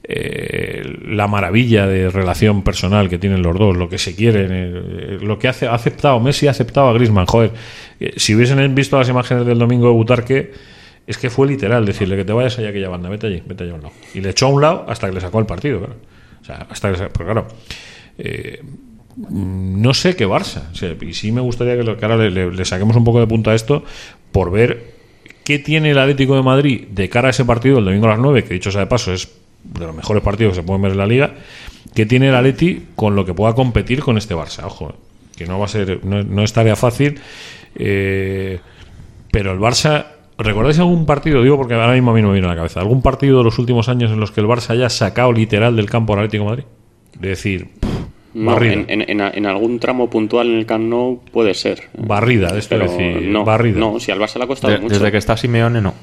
eh, 0.05 0.83
la 1.07 1.29
maravilla 1.29 1.87
de 1.87 2.11
relación 2.11 2.63
personal 2.63 3.09
que 3.09 3.19
tienen 3.19 3.43
los 3.43 3.57
dos, 3.57 3.77
lo 3.77 3.89
que 3.89 3.99
se 3.99 4.15
quieren, 4.17 4.49
eh, 4.53 5.19
lo 5.23 5.39
que 5.39 5.49
hace, 5.49 5.67
ha 5.69 5.75
aceptado, 5.75 6.19
Messi 6.21 6.49
ha 6.49 6.51
aceptado 6.51 6.89
a 6.89 6.93
Griezmann. 6.93 7.27
Joder, 7.27 7.53
eh, 8.01 8.13
si 8.17 8.35
hubiesen 8.35 8.75
visto 8.75 8.99
las 8.99 9.09
imágenes 9.09 9.47
del 9.47 9.59
domingo 9.59 9.87
de 9.87 9.93
Butarque, 9.93 10.53
es 11.07 11.19
que 11.19 11.31
fue 11.31 11.47
literal 11.49 11.85
decirle 11.87 12.17
que 12.17 12.25
te 12.25 12.33
vayas 12.33 12.59
allá 12.59 12.69
a 12.69 12.71
aquella 12.71 12.89
banda, 12.89 13.09
vete 13.09 13.27
allí, 13.29 13.43
vete 13.47 13.65
allá 13.65 13.73
a 13.73 13.77
un 13.77 13.83
lado. 13.83 13.95
Y 14.15 14.21
le 14.21 14.31
echó 14.31 14.47
a 14.47 14.49
un 14.51 14.61
lado 14.61 14.85
hasta 14.89 15.09
que 15.09 15.15
le 15.15 15.21
sacó 15.21 15.39
el 15.39 15.47
partido, 15.47 15.79
claro. 15.79 15.95
O 16.41 16.45
sea, 16.45 16.67
hasta 16.69 16.93
que, 16.93 16.99
pero 17.09 17.25
claro, 17.25 17.49
eh, 18.19 18.61
no 19.31 19.95
sé 19.95 20.17
qué 20.17 20.27
Barça. 20.27 20.63
Y 21.05 21.15
sí 21.15 21.31
me 21.33 21.41
gustaría 21.41 21.77
que, 21.77 21.89
ahora 22.05 22.17
le, 22.17 22.31
le- 22.31 22.51
le 22.53 22.65
saquemos 22.65 22.97
un 22.97 23.05
poco 23.05 23.21
de 23.21 23.27
punta 23.27 23.51
a 23.53 23.55
esto 23.55 23.85
por 24.33 24.51
ver 24.51 24.93
qué 25.45 25.59
tiene 25.59 25.91
el 25.91 25.99
Atlético 25.99 26.35
de 26.35 26.43
Madrid 26.43 26.89
de 26.89 27.09
cara 27.09 27.29
a 27.29 27.31
ese 27.31 27.45
partido 27.45 27.79
el 27.79 27.85
domingo 27.85 28.07
a 28.07 28.11
las 28.11 28.19
9, 28.19 28.45
que 28.45 28.55
dicho 28.55 28.71
sea 28.71 28.81
de 28.81 28.87
paso 28.87 29.13
es 29.13 29.31
de 29.65 29.87
los 29.87 29.95
mejores 29.95 30.23
partidos 30.23 30.53
que 30.53 30.61
se 30.61 30.67
pueden 30.67 30.83
ver 30.83 30.93
en 30.93 30.99
la 30.99 31.07
liga. 31.07 31.35
¿Qué 31.95 32.07
tiene 32.07 32.29
el 32.29 32.35
Atleti 32.35 32.87
con 32.97 33.15
lo 33.15 33.25
que 33.25 33.35
pueda 33.35 33.55
competir 33.55 34.01
con 34.01 34.17
este 34.19 34.35
Barça? 34.35 34.65
Ojo, 34.65 34.95
que 35.37 35.47
no 35.47 35.59
va 35.59 35.67
a 35.67 35.69
ser, 35.69 36.05
no, 36.05 36.23
no 36.23 36.43
es 36.43 36.53
tarea 36.53 36.77
fácil. 36.77 37.21
eh, 37.75 38.59
pero 39.31 39.53
el 39.53 39.59
Barça, 39.59 40.07
¿recordáis 40.37 40.79
algún 40.79 41.07
partido? 41.07 41.43
Digo 41.43 41.57
porque 41.57 41.75
ahora 41.75 41.95
mismo 41.95 42.11
a 42.11 42.15
mí 42.15 42.21
no 42.21 42.29
me 42.29 42.35
viene 42.35 42.47
a 42.47 42.51
la 42.51 42.57
cabeza. 42.57 42.81
¿Algún 42.81 43.01
partido 43.01 43.39
de 43.39 43.45
los 43.45 43.59
últimos 43.59 43.89
años 43.89 44.11
en 44.11 44.21
los 44.21 44.31
que 44.31 44.43
el 44.43 44.47
Barça 44.47 44.71
haya 44.71 44.91
sacado 44.91 45.33
literal 45.33 45.75
del 45.75 45.89
campo 45.89 46.13
al 46.13 46.21
Atlético 46.21 46.45
de 46.45 46.51
Madrid? 46.51 46.65
De 47.19 47.29
decir, 47.29 47.69
barrida. 48.35 48.73
en, 48.75 48.87
en- 48.89 49.21
en- 49.21 49.21
en 49.21 49.47
algún 49.47 49.79
tramo 49.79 50.09
puntual 50.09 50.49
en 50.51 50.59
el 50.59 50.67
Camp 50.67 50.85
Nou 50.89 51.21
puede 51.33 51.55
ser. 51.55 51.89
Barrida, 51.97 52.53
de 52.53 52.59
esto 52.61 52.77
Pero 52.77 52.91
decir, 52.91 53.23
no, 53.29 53.45
barrida. 53.45 53.79
no, 53.79 54.01
si 54.01 54.11
al 54.11 54.19
Barça 54.19 54.37
le 54.39 54.45
ha 54.45 54.47
costado 54.47 54.73
De- 54.73 54.81
mucho. 54.81 54.95
desde 54.95 55.11
que 55.11 55.19
está 55.19 55.37
Simeone, 55.37 55.81
no. 55.81 55.95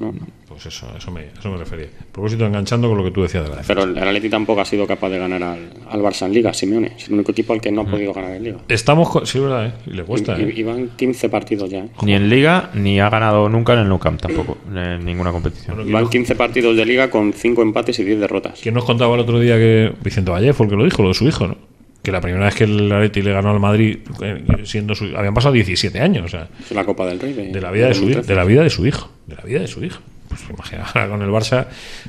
No. 0.00 0.12
Pues 0.56 0.74
eso, 0.74 0.86
eso 0.96 1.10
me, 1.10 1.26
eso 1.38 1.50
me 1.50 1.58
refería. 1.58 1.86
A 2.00 2.12
propósito, 2.12 2.46
enganchando 2.46 2.88
con 2.88 2.96
lo 2.96 3.04
que 3.04 3.10
tú 3.10 3.22
decías 3.22 3.44
de 3.44 3.50
la 3.50 3.56
defensa. 3.56 3.74
Pero 3.84 3.84
el 3.94 3.98
Atleti 4.08 4.30
tampoco 4.30 4.62
ha 4.62 4.64
sido 4.64 4.86
capaz 4.86 5.10
de 5.10 5.18
ganar 5.18 5.42
al, 5.42 5.58
al 5.90 6.00
Barça 6.00 6.24
en 6.24 6.32
Liga, 6.32 6.54
Simeone. 6.54 6.92
Es 6.96 7.08
el 7.08 7.14
único 7.14 7.32
equipo 7.32 7.52
al 7.52 7.60
que 7.60 7.70
no 7.70 7.82
ha 7.82 7.84
podido 7.84 8.14
ganar 8.14 8.32
en 8.32 8.42
Liga. 8.44 8.58
Estamos, 8.68 9.10
con- 9.10 9.26
sí, 9.26 9.38
verdad, 9.38 9.66
¿eh? 9.66 9.72
y 9.86 9.90
le 9.90 10.04
cuesta. 10.04 10.38
Y, 10.38 10.44
¿eh? 10.44 10.52
y 10.56 10.62
van 10.62 10.88
15 10.96 11.28
partidos 11.28 11.68
ya. 11.70 11.80
¿eh? 11.80 11.88
Ni 12.02 12.14
en 12.14 12.28
Liga, 12.30 12.70
ni 12.74 12.98
ha 13.00 13.10
ganado 13.10 13.48
nunca 13.50 13.74
en 13.74 13.80
el 13.80 13.88
Nou 13.88 13.98
Camp 13.98 14.18
tampoco. 14.20 14.56
En 14.74 15.04
ninguna 15.04 15.30
competición. 15.30 15.76
Bueno, 15.76 15.92
Van 15.92 16.08
15 16.08 16.34
partidos 16.36 16.74
de 16.76 16.86
Liga 16.86 17.10
con 17.10 17.32
5 17.34 17.60
empates 17.62 17.98
y 17.98 18.04
10 18.04 18.20
derrotas. 18.20 18.58
¿Quién 18.62 18.74
nos 18.74 18.84
contaba 18.84 19.14
el 19.14 19.20
otro 19.20 19.38
día 19.38 19.56
que 19.56 19.92
Vicente 20.02 20.30
Valle 20.30 20.52
fue 20.54 20.64
el 20.66 20.70
que 20.70 20.76
lo 20.76 20.84
dijo, 20.84 21.02
lo 21.02 21.08
de 21.08 21.14
su 21.14 21.28
hijo, 21.28 21.46
¿no? 21.48 21.56
Que 22.02 22.12
la 22.12 22.20
primera 22.20 22.44
vez 22.44 22.54
que 22.54 22.62
el 22.64 22.92
Atleti 22.92 23.20
le 23.20 23.32
ganó 23.32 23.50
al 23.50 23.58
Madrid, 23.58 23.98
eh, 24.22 24.44
siendo 24.62 24.94
su, 24.94 25.06
habían 25.16 25.34
pasado 25.34 25.52
17 25.54 25.98
años, 25.98 26.26
o 26.26 26.28
sea, 26.28 26.46
Es 26.60 26.70
la 26.70 26.84
Copa 26.84 27.04
del 27.04 27.18
Rey. 27.18 27.32
De, 27.32 27.48
de 27.48 27.60
la 27.60 27.72
vida 27.72 27.88
de 27.88 27.94
su 27.94 28.02
hijo, 28.04 28.18
2013. 28.20 28.32
de 28.32 28.36
la 28.36 28.44
vida 28.44 28.62
de 28.62 28.70
su 28.70 28.86
hijo, 28.86 29.10
de 29.26 29.34
la 29.34 29.42
vida 29.42 29.60
de 29.60 29.66
su 29.66 29.84
hijo. 29.84 29.98
Pues 30.28 30.40
imagina, 30.50 30.84
ahora 30.84 31.08
con 31.08 31.22
el 31.22 31.30
Barça 31.30 31.66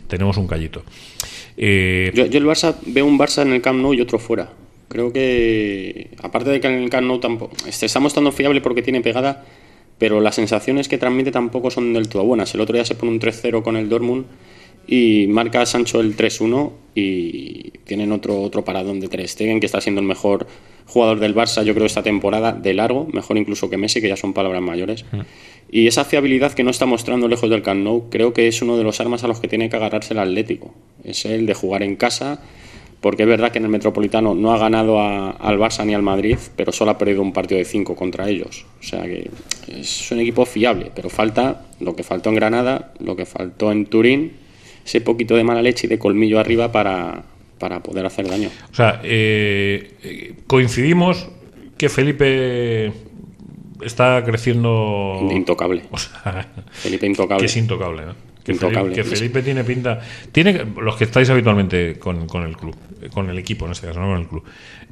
tenemos 0.07 0.37
un 0.37 0.47
callito. 0.47 0.83
Eh, 1.57 2.11
Yo, 2.13 2.25
yo 2.25 2.39
el 2.39 2.45
Barça 2.45 2.75
veo 2.85 3.05
un 3.05 3.17
Barça 3.17 3.41
en 3.41 3.53
el 3.53 3.61
Camp 3.61 3.79
Nou 3.79 3.93
y 3.93 4.01
otro 4.01 4.19
fuera. 4.19 4.49
Creo 4.89 5.11
que, 5.11 6.11
aparte 6.21 6.49
de 6.49 6.61
que 6.61 6.67
en 6.67 6.83
el 6.83 6.89
Camp 6.89 7.07
Nou 7.07 7.19
tampoco. 7.19 7.55
Este 7.67 7.85
está 7.85 7.99
mostrando 7.99 8.31
fiable 8.31 8.61
porque 8.61 8.81
tiene 8.81 9.01
pegada, 9.01 9.43
pero 9.97 10.21
las 10.21 10.35
sensaciones 10.35 10.87
que 10.87 10.97
transmite 10.97 11.31
tampoco 11.31 11.71
son 11.71 11.93
del 11.93 12.07
todo 12.07 12.23
buenas. 12.23 12.53
El 12.53 12.61
otro 12.61 12.73
día 12.75 12.85
se 12.85 12.95
pone 12.95 13.11
un 13.11 13.19
3-0 13.19 13.63
con 13.63 13.75
el 13.75 13.89
Dortmund 13.89 14.25
y 14.87 15.27
marca 15.27 15.65
Sancho 15.65 15.99
el 15.99 16.15
3-1 16.15 16.71
y 16.95 17.71
tienen 17.83 18.11
otro, 18.13 18.41
otro 18.41 18.63
paradón 18.63 18.99
de 19.01 19.09
Ter 19.09 19.27
Stegen 19.27 19.59
que 19.59 19.65
está 19.65 19.81
siendo 19.81 19.99
el 19.99 20.07
mejor 20.07 20.47
jugador 20.85 21.19
del 21.19 21.35
Barça 21.35 21.63
yo 21.63 21.73
creo 21.73 21.85
esta 21.85 22.01
temporada 22.03 22.53
de 22.53 22.73
largo, 22.73 23.05
mejor 23.11 23.37
incluso 23.37 23.69
que 23.69 23.75
Messi 23.75 23.99
que 23.99 24.07
ya 24.07 24.15
son 24.15 24.31
palabras 24.31 24.61
mayores. 24.61 25.03
Y 25.69 25.87
esa 25.87 26.05
fiabilidad 26.05 26.53
que 26.53 26.63
no 26.63 26.69
está 26.71 26.85
mostrando 26.85 27.27
lejos 27.27 27.49
del 27.49 27.61
Camp 27.61 27.87
creo 28.09 28.31
que 28.33 28.47
es 28.47 28.61
uno 28.61 28.77
de 28.77 28.83
los 28.83 28.99
armas 29.01 29.23
a 29.23 29.27
los 29.27 29.39
que 29.39 29.47
tiene 29.47 29.69
que 29.69 29.75
agarrarse 29.75 30.13
el 30.13 30.19
Atlético. 30.19 30.73
Es 31.03 31.25
el 31.25 31.45
de 31.45 31.53
jugar 31.53 31.83
en 31.83 31.95
casa 31.97 32.41
porque 33.01 33.23
es 33.23 33.29
verdad 33.29 33.51
que 33.51 33.59
en 33.59 33.65
el 33.65 33.69
Metropolitano 33.69 34.33
no 34.33 34.53
ha 34.53 34.57
ganado 34.57 34.99
a- 34.99 35.29
al 35.31 35.59
Barça 35.59 35.85
ni 35.85 35.93
al 35.93 36.01
Madrid, 36.01 36.37
pero 36.55 36.71
solo 36.71 36.91
ha 36.91 36.97
perdido 36.97 37.21
un 37.21 37.31
partido 37.31 37.59
de 37.59 37.65
cinco 37.65 37.95
contra 37.95 38.27
ellos. 38.29 38.65
O 38.79 38.83
sea 38.83 39.03
que 39.03 39.29
es 39.67 40.11
un 40.11 40.19
equipo 40.19 40.45
fiable, 40.45 40.91
pero 40.95 41.09
falta 41.09 41.65
lo 41.79 41.95
que 41.95 42.03
faltó 42.03 42.29
en 42.29 42.35
Granada, 42.35 42.93
lo 42.99 43.15
que 43.15 43.25
faltó 43.25 43.71
en 43.71 43.85
Turín, 43.85 44.31
ese 44.85 45.01
poquito 45.01 45.35
de 45.35 45.43
mala 45.43 45.61
leche 45.61 45.85
y 45.85 45.89
de 45.89 45.99
colmillo 45.99 46.39
arriba 46.39 46.71
para, 46.71 47.23
para 47.59 47.83
poder 47.83 48.05
hacer 48.05 48.27
daño. 48.27 48.49
O 48.71 48.75
sea, 48.75 48.99
eh, 49.03 49.91
eh, 50.03 50.33
coincidimos 50.47 51.27
que 51.77 51.89
Felipe 51.89 52.91
está 53.81 54.23
creciendo. 54.23 55.27
Intocable. 55.31 55.83
O 55.91 55.97
sea, 55.97 56.47
Felipe 56.71 57.05
intocable. 57.05 57.39
que 57.41 57.45
es 57.45 57.57
intocable, 57.57 58.05
¿no? 58.05 58.15
Que, 58.43 58.53
Intocable. 58.53 58.95
Felipe, 58.95 59.09
que 59.09 59.15
Felipe 59.17 59.41
tiene 59.43 59.63
pinta. 59.65 59.99
Tiene 60.31 60.65
los 60.81 60.95
que 60.95 61.03
estáis 61.03 61.29
habitualmente 61.29 61.99
con, 61.99 62.27
con 62.27 62.43
el 62.43 62.55
club, 62.55 62.73
eh, 63.01 63.09
con 63.13 63.29
el 63.29 63.37
equipo 63.37 63.65
en 63.65 63.73
este 63.73 63.87
caso, 63.87 63.99
no 63.99 64.07
con 64.07 64.21
el 64.21 64.27
club. 64.27 64.43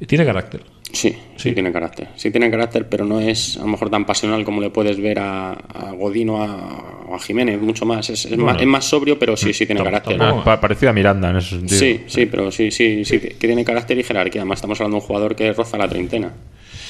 Tiene 0.06 0.26
carácter. 0.26 0.62
Sí, 0.92 1.10
sí, 1.10 1.48
Sí. 1.48 1.52
tiene 1.52 1.72
carácter. 1.72 2.08
Sí 2.16 2.30
tiene 2.30 2.50
carácter, 2.50 2.86
pero 2.88 3.06
no 3.06 3.18
es 3.18 3.56
a 3.56 3.60
lo 3.60 3.68
mejor 3.68 3.88
tan 3.88 4.04
pasional 4.04 4.44
como 4.44 4.60
le 4.60 4.68
puedes 4.68 5.00
ver 5.00 5.18
a, 5.20 5.52
a 5.52 5.92
Godino 5.92 6.42
a- 6.42 7.04
o 7.08 7.14
a 7.14 7.18
Jiménez, 7.18 7.58
mucho 7.60 7.86
más. 7.86 8.10
Es, 8.10 8.26
es 8.26 8.30
Bueno. 8.36 8.44
más. 8.52 8.60
es 8.60 8.66
más 8.68 8.84
sobrio, 8.84 9.18
pero 9.18 9.36
sí, 9.38 9.54
sí 9.54 9.64
tiene 9.64 9.82
carácter. 9.82 10.20
Ah, 10.20 10.42
pa- 10.44 10.60
parecido 10.60 10.90
a 10.90 10.92
Miranda 10.92 11.30
en 11.30 11.36
ese 11.36 11.50
sentido. 11.56 11.78
Sí, 11.80 12.00
sí, 12.08 12.26
pero 12.26 12.50
sí, 12.52 12.70
sí, 12.70 13.06
sí, 13.06 13.18
que 13.20 13.34
tiene 13.46 13.64
carácter 13.64 13.98
y 13.98 14.02
jerarquía. 14.02 14.42
Además, 14.42 14.58
estamos 14.58 14.78
hablando 14.80 14.96
de 14.98 15.00
un 15.02 15.06
jugador 15.06 15.34
que 15.34 15.50
roza 15.54 15.78
la 15.78 15.88
treintena. 15.88 16.34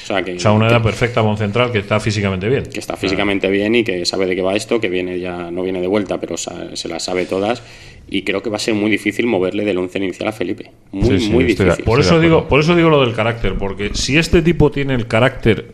O 0.07 0.13
sea, 0.13 0.23
que, 0.23 0.35
O 0.35 0.39
sea, 0.39 0.53
una 0.53 0.67
que- 0.67 0.73
edad 0.75 0.81
perfecta 0.83 1.15
para 1.15 1.31
un 1.31 1.37
central 1.37 1.69
que 1.69 1.79
está 1.79 1.99
físicamente 1.99 2.47
bien. 2.47 2.63
que 2.63 2.79
está 2.79 2.95
físicamente 2.95 3.49
bien 3.49 3.75
y 3.75 3.83
que 3.83 4.05
sabe 4.05 4.25
de 4.25 4.35
qué 4.37 4.41
va 4.41 4.55
esto, 4.55 4.79
que 4.79 4.87
viene 4.87 5.19
ya 5.19 5.51
no 5.51 5.63
viene 5.63 5.81
de 5.81 5.87
vuelta, 5.87 6.17
pero 6.17 6.37
sa- 6.37 6.75
se 6.77 6.87
las 6.87 7.03
sabe 7.03 7.25
todas. 7.25 7.61
Y 8.09 8.21
creo 8.21 8.41
que 8.41 8.49
va 8.49 8.55
a 8.55 8.59
ser 8.59 8.73
muy 8.73 8.89
difícil 8.89 9.27
moverle 9.27 9.65
del 9.65 9.77
once 9.79 9.97
inicial 9.97 10.29
a 10.29 10.31
Felipe. 10.31 10.71
Muy, 10.93 11.19
Sí, 11.19 11.25
sí, 11.25 11.29
muy 11.31 11.43
estoy 11.45 11.65
difícil. 11.65 11.83
Por 11.83 11.99
Estoy 11.99 12.15
eso 12.15 12.21
digo, 12.21 12.47
por 12.47 12.61
eso 12.61 12.73
digo 12.73 12.89
lo 12.89 13.01
del 13.01 13.13
carácter, 13.13 13.55
porque 13.55 13.89
si 13.95 14.17
este 14.17 14.41
tipo 14.41 14.71
tiene 14.71 14.93
el 14.95 15.07
carácter 15.07 15.73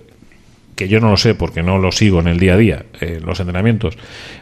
que 0.75 0.87
yo 0.87 0.99
no 0.99 1.11
lo 1.11 1.17
sé 1.17 1.35
porque 1.35 1.61
no 1.61 1.77
lo 1.77 1.91
sigo 1.91 2.19
en 2.19 2.27
el 2.27 2.39
día 2.39 2.55
a 2.55 2.57
día, 2.57 2.85
eh, 2.99 3.17
en 3.19 3.25
los 3.27 3.39
entrenamientos, 3.39 3.95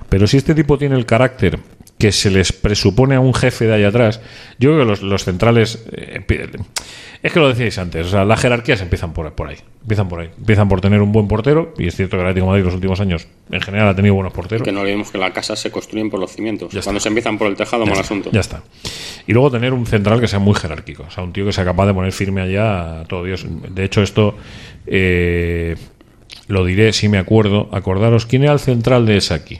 pero 0.08 0.26
si 0.26 0.38
este 0.38 0.56
tipo 0.56 0.78
tiene 0.78 0.96
el 0.96 1.06
carácter 1.06 1.60
que 2.02 2.12
se 2.12 2.30
les 2.32 2.52
presupone 2.52 3.16
a 3.16 3.20
un 3.20 3.34
jefe 3.34 3.66
de 3.66 3.74
ahí 3.76 3.84
atrás, 3.84 4.20
yo 4.60 4.72
creo 4.72 4.80
que 4.80 4.86
los, 4.86 5.02
los 5.04 5.24
centrales 5.24 5.86
eh, 5.92 6.22
es 7.24 7.32
que 7.32 7.40
lo 7.40 7.48
decíais 7.50 7.78
antes, 7.78 8.08
o 8.08 8.10
sea, 8.10 8.26
las 8.26 8.40
jerarquías 8.42 8.82
empiezan 8.82 9.14
por, 9.14 9.32
por 9.34 9.48
ahí, 9.48 9.58
empiezan 9.84 10.10
por 10.10 10.22
ahí, 10.22 10.30
empiezan 10.38 10.68
por 10.68 10.82
tener 10.82 11.02
un 11.02 11.12
buen 11.12 11.28
portero 11.28 11.74
y 11.78 11.88
es 11.88 11.96
cierto 11.96 12.18
que 12.18 12.22
el 12.24 12.28
Atlético 12.30 12.46
de 12.48 12.50
Madrid 12.52 12.66
los 12.66 12.74
últimos 12.74 13.00
años 13.00 13.28
en 13.52 13.62
general 13.62 13.90
ha 13.90 13.96
tenido 13.96 14.16
buenos 14.16 14.34
porteros. 14.34 14.66
Que 14.66 14.72
no 14.72 14.82
olvidemos 14.82 15.12
que 15.12 15.18
las 15.20 15.32
casas 15.32 15.60
se 15.60 15.70
construyen 15.70 16.10
por 16.10 16.20
los 16.20 16.32
cimientos. 16.32 16.72
Ya 16.74 16.82
Cuando 16.82 16.98
está. 16.98 17.04
se 17.04 17.10
empiezan 17.10 17.38
por 17.38 17.48
el 17.48 17.56
tejado, 17.56 17.86
mal 17.86 17.96
Ya 17.96 18.02
asunto. 18.02 18.30
está, 18.30 18.36
Ya 18.36 18.40
está. 18.42 18.64
Y 19.28 19.34
luego 19.34 19.52
tener 19.52 19.72
un 19.74 19.86
central 19.86 20.20
que 20.20 20.28
sea 20.28 20.40
muy 20.40 20.56
jerárquico. 20.56 21.04
O 21.08 21.12
sea, 21.12 21.24
un 21.24 21.32
tío 21.32 21.46
que 21.46 21.54
sea 21.54 21.64
capaz 21.64 21.86
de 21.86 21.94
poner 21.94 22.12
firme 22.12 22.42
allá 22.42 23.02
a 23.02 23.04
todo 23.06 23.24
Dios. 23.24 23.46
De 23.70 23.84
hecho, 23.84 24.02
esto 24.02 24.36
eh, 24.88 25.76
lo 26.48 26.66
diré 26.66 26.92
si 26.94 27.08
me 27.08 27.20
acuerdo. 27.20 27.70
Acordaros, 27.72 28.26
¿quién 28.26 28.44
era 28.44 28.54
el 28.54 28.60
central 28.60 29.06
de 29.06 29.22
aquí? 29.32 29.60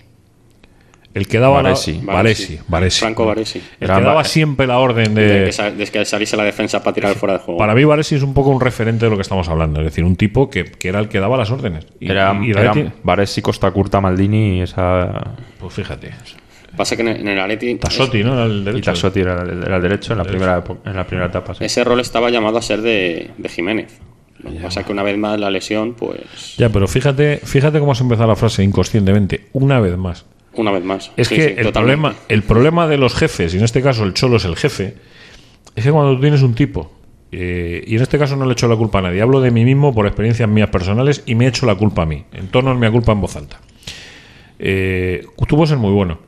El 1.14 1.28
que 1.28 1.40
daba 1.40 1.62
Varesi. 1.62 2.02
la... 2.06 2.14
Varesi. 2.14 2.60
Varesi. 2.68 3.00
Franco 3.02 3.26
Varesi. 3.26 3.60
El 3.60 3.66
Era 3.90 3.98
que 3.98 4.02
daba 4.04 4.24
siempre 4.24 4.66
la 4.68 4.80
orden 4.80 5.14
De 5.14 5.28
de... 5.28 5.46
que, 5.46 5.52
sa- 5.52 5.70
de 5.72 5.86
que 5.86 6.06
saliese 6.06 6.38
la 6.38 6.44
defensa 6.44 6.82
para 6.84 6.94
tirar 6.94 7.16
fuera 7.16 7.34
de 7.34 7.40
juego. 7.40 7.58
Para 7.58 7.76
mí 7.76 7.84
Varesi 7.84 8.16
es 8.16 8.24
un 8.24 8.34
poco 8.34 8.50
un 8.50 8.62
referente 8.62 9.06
de 9.06 9.12
lo 9.12 9.18
que 9.18 9.24
estamos 9.24 9.50
hablando. 9.50 9.80
Es 9.82 9.86
decir, 9.86 10.04
un 10.06 10.16
tipo 10.16 10.50
que, 10.50 10.64
que 10.66 10.88
era 10.88 11.00
el 11.00 11.10
que 11.10 11.20
daba 11.20 11.36
las 11.38 11.52
órdenes. 11.52 11.86
Y, 12.00 12.10
Era, 12.12 12.34
y- 12.42 12.52
y 12.52 12.92
Baresi, 13.04 13.42
Costa 13.42 13.70
Curta, 13.72 14.00
Maldini 14.00 14.62
esa... 14.62 15.34
Pues 15.60 15.74
fíjate. 15.74 16.12
Pasa 16.78 16.96
que 16.96 17.02
en 17.02 17.10
el, 17.10 17.18
en 17.18 17.28
el 17.28 17.40
Atleti 17.42 17.76
Tassotti, 17.76 18.24
¿no? 18.24 18.34
Era 18.34 18.46
el 18.46 18.78
Y. 18.78 18.82
Tassotti 18.82 19.20
era, 19.20 19.42
el- 19.42 19.64
era 19.64 19.76
el 19.76 19.82
derecho 19.82 20.14
en 20.14 20.20
la 20.20 20.24
primera, 20.24 20.64
en 20.86 20.96
la 20.96 21.06
primera 21.06 21.28
etapa. 21.28 21.54
sí. 21.54 21.66
ese 21.66 21.84
rol 21.84 22.00
estaba 22.00 22.30
llamado 22.30 22.58
a 22.58 22.62
ser 22.62 22.82
de, 22.82 23.32
de 23.38 23.50
Jiménez. 23.50 24.00
Lo 24.42 24.50
que 24.52 24.60
pasa 24.60 24.84
que 24.84 24.92
una 24.92 25.04
vez 25.04 25.18
más 25.18 25.38
la 25.40 25.52
lesión, 25.52 25.94
pues 25.94 26.56
Ya, 26.58 26.70
pero 26.70 26.88
fíjate, 26.88 27.42
fíjate 27.44 27.80
cómo 27.80 27.92
has 27.92 28.02
empezado 28.02 28.28
la 28.30 28.36
frase 28.38 28.64
inconscientemente. 28.64 29.50
Una 29.52 29.80
vez 29.82 29.98
más. 29.98 30.26
Una 30.56 30.72
vez 30.72 30.84
más. 30.84 31.12
Es 31.18 31.28
Sí, 31.28 31.36
que 31.36 31.42
sí, 31.42 31.48
el, 31.58 31.66
totalmente. 31.68 31.72
problema, 31.74 32.16
el 32.28 32.44
problema 32.44 32.88
de 32.88 32.98
los 32.98 33.16
jefes, 33.16 33.54
y 33.54 33.58
en 33.58 33.64
este 33.64 33.82
caso 33.82 34.04
el 34.04 34.14
cholo 34.14 34.38
es 34.38 34.46
el 34.46 34.56
jefe, 34.56 34.96
es 35.76 35.84
que 35.84 35.92
cuando 35.92 36.16
tú 36.16 36.22
tienes 36.22 36.42
un 36.42 36.54
tipo, 36.56 36.92
eh, 37.32 37.84
y 37.88 37.96
en 37.96 38.02
este 38.02 38.20
caso 38.20 38.36
no 38.36 38.46
le 38.46 38.54
echo 38.54 38.68
la 38.68 38.76
culpa 38.76 39.00
a 39.00 39.04
nadie, 39.04 39.22
hablo 39.22 39.40
de 39.40 39.52
mí 39.52 39.64
mismo 39.64 39.94
por 39.94 40.06
experiencias 40.06 40.50
mías 40.50 40.70
personales 40.70 41.24
y 41.26 41.36
me 41.36 41.48
echo 41.48 41.66
la 41.66 41.76
culpa 41.76 42.02
a 42.04 42.06
mí, 42.06 42.26
en 42.34 42.48
torno 42.50 42.72
a 42.72 42.76
mi 42.76 42.90
culpa 42.92 43.14
en 43.14 43.22
voz 43.22 43.36
alta. 43.38 43.60
Eh, 44.60 45.26
tú 45.48 45.56
puedes 45.56 45.70
ser 45.70 45.78
muy 45.78 45.92
bueno, 45.92 46.20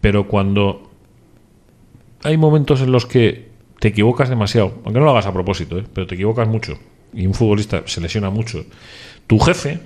pero 0.00 0.28
cuando 0.28 0.90
hay 2.22 2.36
momentos 2.36 2.80
en 2.82 2.92
los 2.92 3.06
que 3.06 3.48
te 3.80 3.88
equivocas 3.88 4.28
demasiado, 4.28 4.74
aunque 4.84 5.00
no 5.00 5.06
lo 5.06 5.10
hagas 5.10 5.26
a 5.26 5.32
propósito, 5.32 5.78
¿eh? 5.78 5.84
pero 5.92 6.06
te 6.06 6.14
equivocas 6.14 6.46
mucho, 6.46 6.78
y 7.14 7.26
un 7.26 7.34
futbolista 7.34 7.82
se 7.86 8.00
lesiona 8.00 8.30
mucho, 8.30 8.64
tu 9.26 9.38
jefe 9.38 9.80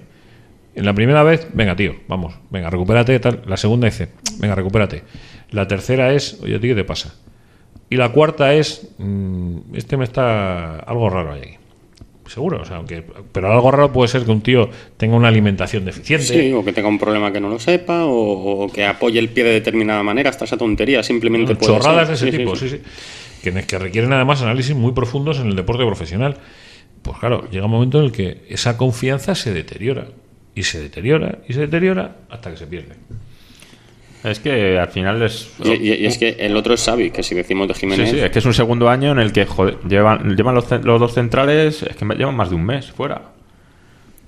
en 0.77 0.85
la 0.85 0.95
primera 0.95 1.23
vez, 1.23 1.49
venga, 1.55 1.75
tío, 1.75 1.97
vamos, 2.07 2.35
venga, 2.51 2.69
recupérate, 2.71 3.19
tal. 3.19 3.43
La 3.47 3.57
segunda 3.57 3.87
dice, 3.87 4.11
venga, 4.39 4.55
recupérate. 4.55 5.03
La 5.51 5.67
tercera 5.67 6.13
es, 6.13 6.39
oye, 6.43 6.59
tío, 6.59 6.75
¿qué 6.75 6.83
te 6.83 6.85
pasa? 6.85 7.15
Y 7.89 7.97
la 7.97 8.11
cuarta 8.11 8.53
es, 8.53 8.89
mm, 8.99 9.75
este 9.75 9.97
me 9.97 10.05
está. 10.05 10.81
Algo 10.81 11.09
raro 11.09 11.33
aquí. 11.33 11.51
Seguro, 12.27 12.61
o 12.61 12.65
sea, 12.65 12.77
aunque. 12.77 13.03
Pero 13.33 13.53
algo 13.53 13.71
raro 13.71 13.93
puede 13.93 14.09
ser 14.09 14.25
que 14.25 14.33
un 14.33 14.41
tío 14.41 14.69
tenga 14.97 15.17
una 15.17 15.29
alimentación 15.29 15.85
deficiente. 15.85 16.27
Sí, 16.27 16.53
o 16.53 16.65
que 16.65 16.73
tenga 16.73 16.89
un 16.89 16.99
problema 16.99 17.33
que 17.33 17.41
no 17.41 17.49
lo 17.49 17.59
sepa, 17.59 18.05
o, 18.05 18.65
o 18.65 18.73
que 18.73 18.85
apoye 18.85 19.19
el 19.19 19.29
pie 19.29 19.45
de 19.45 19.53
determinada 19.53 20.03
manera, 20.03 20.31
hasta 20.31 20.45
esa 20.45 20.57
tontería, 20.57 21.03
simplemente 21.03 21.55
puede 21.55 21.73
chorradas 21.73 22.01
ser. 22.01 22.09
de 22.09 22.15
ese 22.15 22.31
sí, 22.33 22.37
tipo, 22.37 22.57
sí. 22.57 22.69
sí, 22.69 22.77
sí. 22.79 23.51
Que, 23.51 23.63
que 23.65 23.79
requieren 23.79 24.13
además 24.13 24.43
análisis 24.43 24.75
muy 24.75 24.93
profundos 24.93 25.39
en 25.39 25.47
el 25.47 25.57
deporte 25.57 25.87
profesional. 25.87 26.37
Pues 27.03 27.19
claro, 27.19 27.49
llega 27.51 27.67
un 27.67 27.71
momento 27.71 28.01
en 28.01 28.07
el 28.07 28.13
que 28.13 28.43
esa 28.49 28.77
confianza 28.77 29.37
se 29.37 29.55
deteriora. 29.55 30.09
Y 30.57 30.65
se 30.65 30.81
deteriora, 30.81 31.39
y 31.49 31.53
se 31.53 31.61
deteriora 31.61 32.17
hasta 32.31 32.51
que 32.51 32.57
se 32.57 32.67
pierde. 32.67 32.95
Es 34.25 34.41
que 34.41 34.77
al 34.79 34.89
final 34.89 35.23
es... 35.23 35.53
Y, 35.63 35.73
y- 35.75 35.95
y 35.95 36.07
es 36.07 36.19
que 36.19 36.31
el 36.41 36.57
otro 36.57 36.75
es 36.75 36.83
Xavi, 36.85 37.11
que 37.13 37.23
si 37.23 37.35
decimos 37.37 37.69
de 37.69 37.75
Sí, 37.75 37.81
Jiménez, 37.81 38.11
sí, 38.11 38.19
es 38.19 38.31
que 38.31 38.41
es 38.41 38.45
un 38.47 38.55
segundo 38.55 38.89
año 38.89 39.13
en 39.13 39.21
el 39.21 39.33
que 39.33 39.47
joder, 39.47 39.79
llevan, 39.89 40.35
llevan 40.35 40.57
los, 40.57 40.69
los 40.85 40.99
dos 40.99 41.15
centrales, 41.15 41.83
es 41.85 41.95
que 41.95 42.05
llevan 42.17 42.35
más 42.35 42.51
de 42.51 42.57
un 42.57 42.65
mes 42.65 42.91
fuera. 42.91 43.23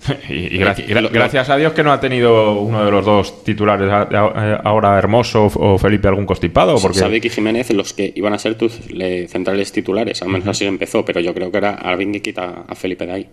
Y, 0.28 0.34
y 0.34 0.58
gra- 0.60 1.00
lo- 1.00 1.08
gracias 1.10 1.50
a 1.50 1.56
Dios 1.56 1.72
que 1.72 1.82
no 1.82 1.90
ha 1.92 1.98
tenido 1.98 2.60
uno 2.60 2.84
de 2.84 2.90
los 2.92 3.04
dos 3.04 3.42
titulares 3.42 3.90
a- 3.90 4.60
ahora 4.62 4.96
Hermoso 4.96 5.46
o 5.52 5.76
Felipe 5.78 6.06
algún 6.06 6.26
constipado. 6.26 6.76
Porque 6.80 7.00
Xavi 7.00 7.20
y 7.24 7.28
Jiménez 7.30 7.70
los 7.72 7.92
que 7.94 8.12
iban 8.14 8.32
a 8.34 8.38
ser 8.38 8.54
tus 8.54 8.88
le- 8.92 9.26
centrales 9.26 9.72
titulares, 9.72 10.22
al 10.22 10.28
menos 10.28 10.46
así 10.46 10.64
empezó, 10.66 11.04
pero 11.04 11.18
yo 11.18 11.34
creo 11.34 11.50
que 11.50 11.58
era 11.58 11.70
alguien 11.74 12.12
que 12.12 12.22
quita 12.22 12.64
a 12.68 12.74
Felipe 12.76 13.06
de 13.06 13.12
ahí. 13.12 13.28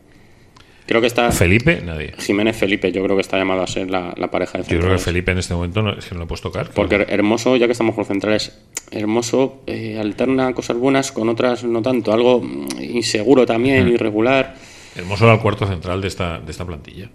Creo 0.85 1.01
que 1.01 1.07
está 1.07 1.31
Felipe, 1.31 1.81
nadie. 1.83 2.13
Jiménez 2.19 2.55
Felipe, 2.55 2.91
yo 2.91 3.03
creo 3.03 3.15
que 3.15 3.21
está 3.21 3.37
llamado 3.37 3.63
a 3.63 3.67
ser 3.67 3.89
la, 3.89 4.13
la 4.17 4.29
pareja 4.29 4.59
de 4.59 4.63
Yo 4.63 4.67
creo 4.67 4.79
que 4.79 4.83
centrales. 4.83 5.03
Felipe 5.03 5.31
en 5.31 5.37
este 5.39 5.53
momento 5.55 5.81
no, 5.81 5.93
es 5.93 6.05
que 6.05 6.13
no 6.13 6.21
lo 6.21 6.27
puedes 6.27 6.41
tocar. 6.41 6.69
Porque 6.73 7.05
Hermoso, 7.09 7.55
ya 7.55 7.65
que 7.65 7.71
estamos 7.71 7.95
con 7.95 8.05
centrales, 8.05 8.55
Hermoso 8.91 9.63
eh, 9.65 9.97
alterna 9.99 10.53
cosas 10.53 10.77
buenas 10.77 11.11
con 11.11 11.27
otras 11.29 11.63
no 11.63 11.81
tanto. 11.81 12.13
Algo 12.13 12.41
mm, 12.41 12.67
inseguro 12.81 13.45
también, 13.45 13.88
irregular. 13.88 14.55
Hermoso 14.95 15.25
era 15.25 15.33
el 15.33 15.39
cuarto 15.39 15.65
central 15.65 16.01
de 16.01 16.07
esta, 16.07 16.39
de 16.39 16.51
esta 16.51 16.65
plantilla. 16.65 17.09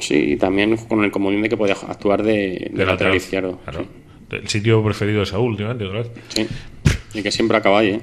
Sí, 0.00 0.32
y 0.32 0.36
también 0.36 0.76
con 0.76 1.04
el 1.04 1.12
comodín 1.12 1.42
de 1.42 1.48
que 1.48 1.56
podía 1.56 1.74
actuar 1.74 2.22
de, 2.24 2.70
de 2.72 2.86
lateral 2.86 3.14
izquierdo. 3.14 3.60
Claro. 3.64 3.86
El 4.30 4.48
sitio 4.48 4.82
preferido 4.82 5.20
de 5.20 5.26
Saúl 5.26 5.50
últimamente, 5.50 5.84
otra 5.84 6.00
vez. 6.00 6.10
Sí. 6.28 6.46
Sí. 6.84 7.18
Y 7.18 7.22
que 7.22 7.30
siempre 7.30 7.56
acaba 7.56 7.80
ahí, 7.80 7.88
¿eh? 7.90 8.00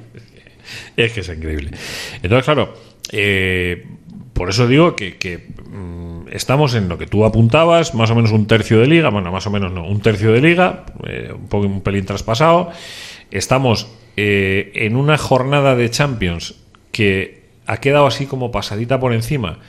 Es 0.96 1.12
que 1.12 1.22
es 1.22 1.30
increíble. 1.30 1.72
Entonces, 2.22 2.46
claro, 2.46 2.74
eh, 3.12 3.86
por 4.40 4.50
eso 4.50 4.70
digo 4.70 4.96
que, 4.96 5.50
mm, 5.70 6.30
estamos 6.32 6.74
en 6.74 6.88
lo 6.88 6.98
que 6.98 7.08
tú 7.08 7.26
apuntabas, 7.26 7.94
más 7.94 8.10
o 8.10 8.16
menos 8.16 8.32
un 8.32 8.48
tercio 8.48 8.80
de 8.80 8.88
liga, 8.88 9.10
bueno, 9.10 9.34
más 9.34 9.46
o 9.48 9.50
menos 9.50 9.70
no, 9.74 9.86
un 9.86 10.00
tercio 10.00 10.32
de 10.32 10.40
liga, 10.40 10.86
eh, 11.06 11.34
un 11.36 11.50
poco 11.50 11.68
un 11.68 11.82
pelín 11.82 12.06
traspasado. 12.06 12.72
Estamos 13.32 13.90
eh, 14.16 14.72
en 14.76 14.96
una 14.96 15.18
jornada 15.18 15.76
de 15.76 15.90
Champions 15.90 16.56
que 16.94 17.48
ha 17.68 17.82
quedado 17.82 18.08
así 18.08 18.28
como 18.28 18.50
pasadita 18.50 18.98
por 18.98 19.12
encima, 19.12 19.60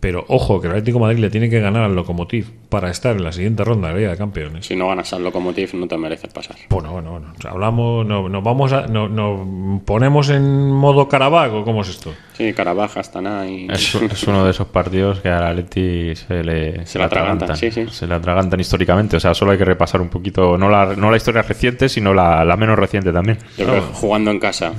Pero 0.00 0.24
ojo, 0.28 0.60
que 0.60 0.66
el 0.66 0.72
Atlético 0.72 0.98
de 0.98 1.04
Madrid 1.04 1.18
le 1.18 1.28
tiene 1.28 1.50
que 1.50 1.60
ganar 1.60 1.82
al 1.82 1.94
Lokomotiv 1.94 2.50
para 2.70 2.90
estar 2.90 3.14
en 3.14 3.22
la 3.22 3.32
siguiente 3.32 3.64
ronda 3.64 3.88
de 3.88 3.92
la 3.92 3.98
Liga 3.98 4.10
de 4.12 4.16
Campeones. 4.16 4.64
Si 4.64 4.74
no 4.74 4.88
ganas 4.88 5.12
al 5.12 5.22
Lokomotiv, 5.22 5.74
no 5.74 5.86
te 5.86 5.98
mereces 5.98 6.32
pasar. 6.32 6.56
Bueno, 6.70 6.90
bueno, 6.92 7.10
bueno. 7.10 7.34
O 7.38 7.42
sea, 7.42 7.50
hablamos, 7.50 8.06
no, 8.06 8.28
nos 8.28 8.42
vamos 8.42 8.72
a, 8.72 8.86
no, 8.86 9.08
nos 9.08 9.82
ponemos 9.82 10.30
en 10.30 10.70
modo 10.70 11.06
Carabag 11.06 11.52
o 11.52 11.64
cómo 11.64 11.82
es 11.82 11.90
esto. 11.90 12.14
Sí, 12.32 12.54
Caravaca, 12.54 13.00
Astana 13.00 13.46
y... 13.46 13.68
Es, 13.70 13.94
es 13.94 14.22
uno 14.26 14.44
de 14.44 14.52
esos 14.52 14.68
partidos 14.68 15.20
que 15.20 15.28
al 15.28 15.44
Atleti 15.44 16.16
se 16.16 16.42
le, 16.42 16.86
Se 16.86 16.98
le 16.98 17.04
atragantan, 17.04 17.54
sí, 17.54 17.70
sí. 17.70 17.86
Se 17.90 18.06
le 18.06 18.14
atragantan 18.14 18.58
históricamente. 18.58 19.18
O 19.18 19.20
sea, 19.20 19.34
solo 19.34 19.52
hay 19.52 19.58
que 19.58 19.66
repasar 19.66 20.00
un 20.00 20.08
poquito, 20.08 20.56
no 20.56 20.70
la, 20.70 20.96
no 20.96 21.10
la 21.10 21.18
historia 21.18 21.42
reciente, 21.42 21.90
sino 21.90 22.14
la, 22.14 22.42
la 22.44 22.56
menos 22.56 22.78
reciente 22.78 23.12
también. 23.12 23.36
Yo 23.58 23.66
creo 23.66 23.86
que 23.86 23.94
jugando 23.94 24.30
en 24.30 24.38
casa, 24.38 24.72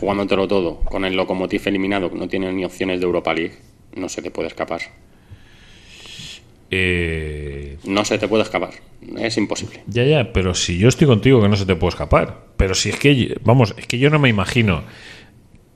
jugándotelo 0.00 0.48
todo, 0.48 0.80
con 0.80 1.04
el 1.04 1.14
Lokomotiv 1.14 1.60
eliminado, 1.66 2.10
que 2.10 2.16
no 2.16 2.28
tiene 2.28 2.50
ni 2.52 2.64
opciones 2.64 3.00
de 3.00 3.06
Europa 3.06 3.34
League, 3.34 3.52
no 3.96 4.08
se 4.08 4.22
te 4.22 4.30
puede 4.30 4.48
escapar. 4.48 4.80
Eh, 6.70 7.76
No 7.84 8.04
se 8.04 8.18
te 8.18 8.26
puede 8.28 8.42
escapar. 8.42 8.70
Es 9.18 9.36
imposible. 9.36 9.82
ya, 9.86 10.04
ya, 10.04 10.32
pero 10.32 10.54
si 10.54 10.78
yo 10.78 10.88
estoy 10.88 11.06
contigo 11.06 11.40
que 11.42 11.48
no 11.48 11.56
se 11.56 11.66
te 11.66 11.76
puede 11.76 11.90
escapar. 11.90 12.46
Pero 12.56 12.74
si 12.74 12.88
es 12.90 12.96
que, 12.98 13.38
vamos, 13.42 13.74
es 13.76 13.86
que 13.86 13.98
yo 13.98 14.10
no 14.10 14.18
me 14.18 14.28
imagino 14.28 14.82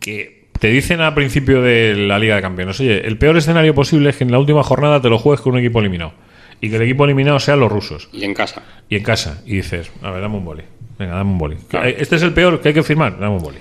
que 0.00 0.48
te 0.58 0.68
dicen 0.68 1.00
al 1.00 1.14
principio 1.14 1.62
de 1.62 1.94
la 1.94 2.18
Liga 2.18 2.36
de 2.36 2.42
Campeones, 2.42 2.80
oye, 2.80 3.06
el 3.06 3.18
peor 3.18 3.36
escenario 3.36 3.74
posible 3.74 4.10
es 4.10 4.16
que 4.16 4.24
en 4.24 4.32
la 4.32 4.38
última 4.38 4.62
jornada 4.64 5.00
te 5.00 5.08
lo 5.08 5.18
juegues 5.18 5.40
con 5.40 5.52
un 5.52 5.60
equipo 5.60 5.78
eliminado. 5.80 6.14
Y 6.60 6.70
que 6.70 6.76
el 6.76 6.82
equipo 6.82 7.04
eliminado 7.04 7.38
sean 7.38 7.60
los 7.60 7.70
rusos. 7.70 8.08
Y 8.12 8.24
en 8.24 8.34
casa. 8.34 8.62
Y 8.88 8.96
en 8.96 9.02
casa. 9.04 9.42
Y 9.46 9.56
dices, 9.56 9.92
a 10.02 10.10
ver, 10.10 10.22
dame 10.22 10.36
un 10.38 10.44
boli. 10.44 10.64
Venga, 10.98 11.14
dame 11.14 11.30
un 11.30 11.38
boli. 11.38 11.56
Claro. 11.68 11.86
Este 11.88 12.16
es 12.16 12.22
el 12.22 12.32
peor 12.32 12.60
que 12.60 12.68
hay 12.68 12.74
que 12.74 12.82
firmar. 12.82 13.20
Dame 13.20 13.36
un 13.36 13.42
boli. 13.42 13.58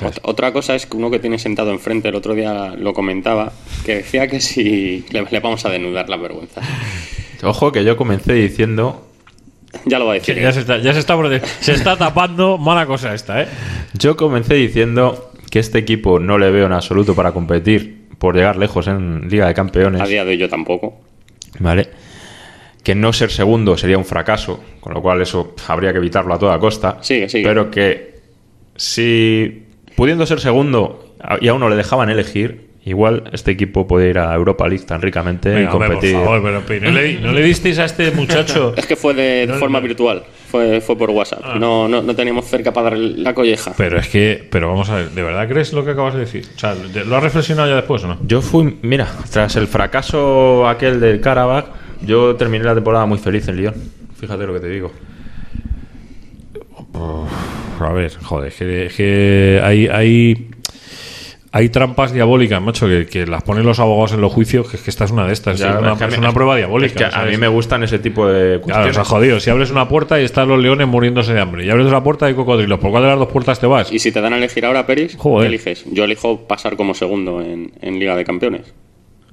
Ot- 0.00 0.20
Otra 0.22 0.52
cosa 0.52 0.74
es 0.74 0.86
que 0.86 0.96
uno 0.96 1.10
que 1.10 1.18
tiene 1.18 1.38
sentado 1.38 1.70
enfrente, 1.70 2.08
el 2.08 2.14
otro 2.14 2.34
día 2.34 2.74
lo 2.76 2.92
comentaba, 2.94 3.52
que 3.84 3.96
decía 3.96 4.28
que 4.28 4.40
si 4.40 5.04
le, 5.10 5.24
le 5.30 5.40
vamos 5.40 5.64
a 5.64 5.70
denudar 5.70 6.08
la 6.08 6.16
vergüenza. 6.16 6.60
Ojo 7.42 7.70
que 7.72 7.84
yo 7.84 7.96
comencé 7.96 8.32
diciendo 8.32 9.08
Ya 9.84 9.98
lo 9.98 10.06
va 10.06 10.12
a 10.12 10.14
decir. 10.14 10.38
Ya 10.40 10.52
se 10.52 10.60
está, 10.60 10.78
ya 10.78 10.92
se 10.92 10.98
está, 11.00 11.16
se 11.60 11.72
está 11.72 11.96
tapando 11.96 12.58
mala 12.58 12.86
cosa 12.86 13.14
esta, 13.14 13.42
¿eh? 13.42 13.48
Yo 13.98 14.16
comencé 14.16 14.54
diciendo 14.54 15.32
que 15.50 15.58
este 15.60 15.78
equipo 15.78 16.18
no 16.18 16.36
le 16.38 16.50
veo 16.50 16.66
en 16.66 16.72
absoluto 16.72 17.14
para 17.14 17.32
competir 17.32 18.08
por 18.18 18.34
llegar 18.34 18.56
lejos 18.56 18.86
en 18.88 19.28
Liga 19.28 19.46
de 19.46 19.54
Campeones. 19.54 20.00
A 20.00 20.06
día 20.06 20.24
de 20.24 20.32
hoy 20.32 20.36
yo 20.38 20.48
tampoco. 20.48 21.00
¿Vale? 21.60 21.88
Que 22.82 22.94
no 22.94 23.12
ser 23.12 23.30
segundo 23.30 23.76
sería 23.78 23.98
un 23.98 24.04
fracaso, 24.04 24.62
con 24.80 24.92
lo 24.94 25.00
cual 25.02 25.22
eso 25.22 25.54
habría 25.68 25.92
que 25.92 25.98
evitarlo 25.98 26.34
a 26.34 26.38
toda 26.38 26.58
costa. 26.58 26.98
Sigue, 27.02 27.28
sigue. 27.28 27.44
Pero 27.44 27.70
que 27.70 28.20
si 28.76 29.64
pudiendo 29.98 30.24
ser 30.26 30.38
segundo 30.38 31.14
y 31.40 31.48
a 31.48 31.54
uno 31.54 31.68
le 31.68 31.74
dejaban 31.74 32.08
elegir, 32.08 32.68
igual 32.84 33.24
este 33.32 33.50
equipo 33.50 33.88
puede 33.88 34.08
ir 34.10 34.18
a 34.20 34.32
Europa 34.32 34.68
League 34.68 34.84
tan 34.84 35.02
ricamente 35.02 35.48
Venga, 35.50 35.62
y 35.70 35.74
hombre, 35.74 35.88
competir. 35.88 36.14
por 36.14 36.24
favor, 36.24 36.42
pero, 36.44 36.62
pero 36.66 36.84
¿no, 36.86 36.92
le, 36.92 37.20
no 37.20 37.32
le 37.32 37.42
disteis 37.42 37.80
a 37.80 37.84
este 37.84 38.12
muchacho? 38.12 38.74
Es 38.76 38.86
que 38.86 38.94
fue 38.94 39.12
de, 39.14 39.46
No, 39.48 39.54
forma 39.54 39.80
no. 39.80 39.86
virtual. 39.88 40.22
Fue, 40.50 40.80
fue 40.80 40.96
por 40.96 41.10
WhatsApp. 41.10 41.40
Ah. 41.42 41.56
No, 41.58 41.88
no, 41.88 42.00
no 42.00 42.14
teníamos 42.14 42.46
cerca 42.46 42.72
para 42.72 42.90
darle 42.90 43.18
la 43.18 43.34
colleja. 43.34 43.72
Pero 43.76 43.98
es 43.98 44.08
que, 44.08 44.46
pero 44.50 44.68
vamos 44.68 44.88
a 44.88 44.94
ver, 44.94 45.10
¿de 45.10 45.22
verdad 45.22 45.48
crees 45.48 45.72
lo 45.72 45.84
que 45.84 45.90
acabas 45.90 46.14
de 46.14 46.20
decir? 46.20 46.46
O 46.54 46.58
sea, 46.58 46.76
¿de- 46.76 47.04
¿lo 47.04 47.16
has 47.16 47.22
reflexionado 47.24 47.68
ya 47.68 47.74
después 47.74 48.04
o 48.04 48.06
no? 48.08 48.18
Yo 48.24 48.40
fui, 48.40 48.78
mira, 48.82 49.08
tras 49.32 49.56
el 49.56 49.66
fracaso 49.66 50.66
aquel 50.68 51.00
del 51.00 51.20
Karabakh, 51.20 51.66
yo 52.02 52.36
terminé 52.36 52.64
la 52.64 52.74
temporada 52.76 53.04
muy 53.04 53.18
feliz 53.18 53.46
en 53.48 53.56
Lyon. 53.56 53.74
Fíjate 54.18 54.46
lo 54.46 54.54
que 54.54 54.60
te 54.60 54.68
digo. 54.68 54.92
A 57.86 57.92
ver, 57.92 58.12
joder, 58.22 58.48
es 58.48 58.54
que, 58.56 58.90
que 58.96 59.60
hay, 59.62 59.86
hay, 59.88 60.50
hay 61.50 61.68
trampas 61.70 62.12
diabólicas, 62.12 62.60
macho, 62.60 62.86
que, 62.86 63.06
que 63.06 63.26
las 63.26 63.42
ponen 63.42 63.64
los 63.64 63.78
abogados 63.80 64.12
en 64.12 64.20
los 64.20 64.32
juicios, 64.32 64.68
que 64.68 64.76
es 64.76 64.82
que 64.82 64.90
esta 64.90 65.04
es 65.04 65.10
una 65.10 65.26
de 65.26 65.32
estas, 65.32 65.58
Ya, 65.58 65.70
es 65.72 65.78
una, 65.78 65.92
es 65.92 65.98
que 65.98 66.04
a 66.04 66.06
mí- 66.08 66.12
es 66.12 66.18
una 66.18 66.32
prueba 66.32 66.56
diabólica. 66.56 67.06
Es 67.08 67.14
que 67.14 67.18
a 67.20 67.24
mí 67.24 67.36
me 67.38 67.48
gustan 67.48 67.82
ese 67.82 67.98
tipo 67.98 68.26
de 68.26 68.60
Claro, 68.60 68.60
cuestiones. 68.62 68.90
o 68.90 68.94
sea, 68.94 69.04
jodido, 69.04 69.40
si 69.40 69.50
abres 69.50 69.70
una 69.70 69.88
puerta 69.88 70.20
y 70.20 70.24
están 70.24 70.48
los 70.48 70.60
leones 70.60 70.86
muriéndose 70.86 71.32
de 71.32 71.40
hambre, 71.40 71.64
y 71.64 71.70
abres 71.70 71.86
la 71.90 72.02
puerta 72.02 72.26
y 72.26 72.30
hay 72.30 72.34
cocodrilos, 72.34 72.78
¿por 72.78 72.90
cuál 72.90 73.04
de 73.04 73.08
las 73.10 73.18
dos 73.18 73.28
puertas 73.28 73.58
te 73.58 73.66
vas? 73.66 73.90
Y 73.92 73.98
si 73.98 74.12
te 74.12 74.20
dan 74.20 74.34
a 74.34 74.36
elegir 74.36 74.66
ahora, 74.66 74.86
Peris, 74.86 75.16
Joder. 75.16 75.48
¿qué 75.48 75.54
eliges? 75.54 75.84
Yo 75.90 76.04
elijo 76.04 76.46
pasar 76.46 76.76
como 76.76 76.94
segundo 76.94 77.40
en, 77.40 77.72
en 77.80 77.98
Liga 77.98 78.14
de 78.14 78.24
Campeones. 78.24 78.74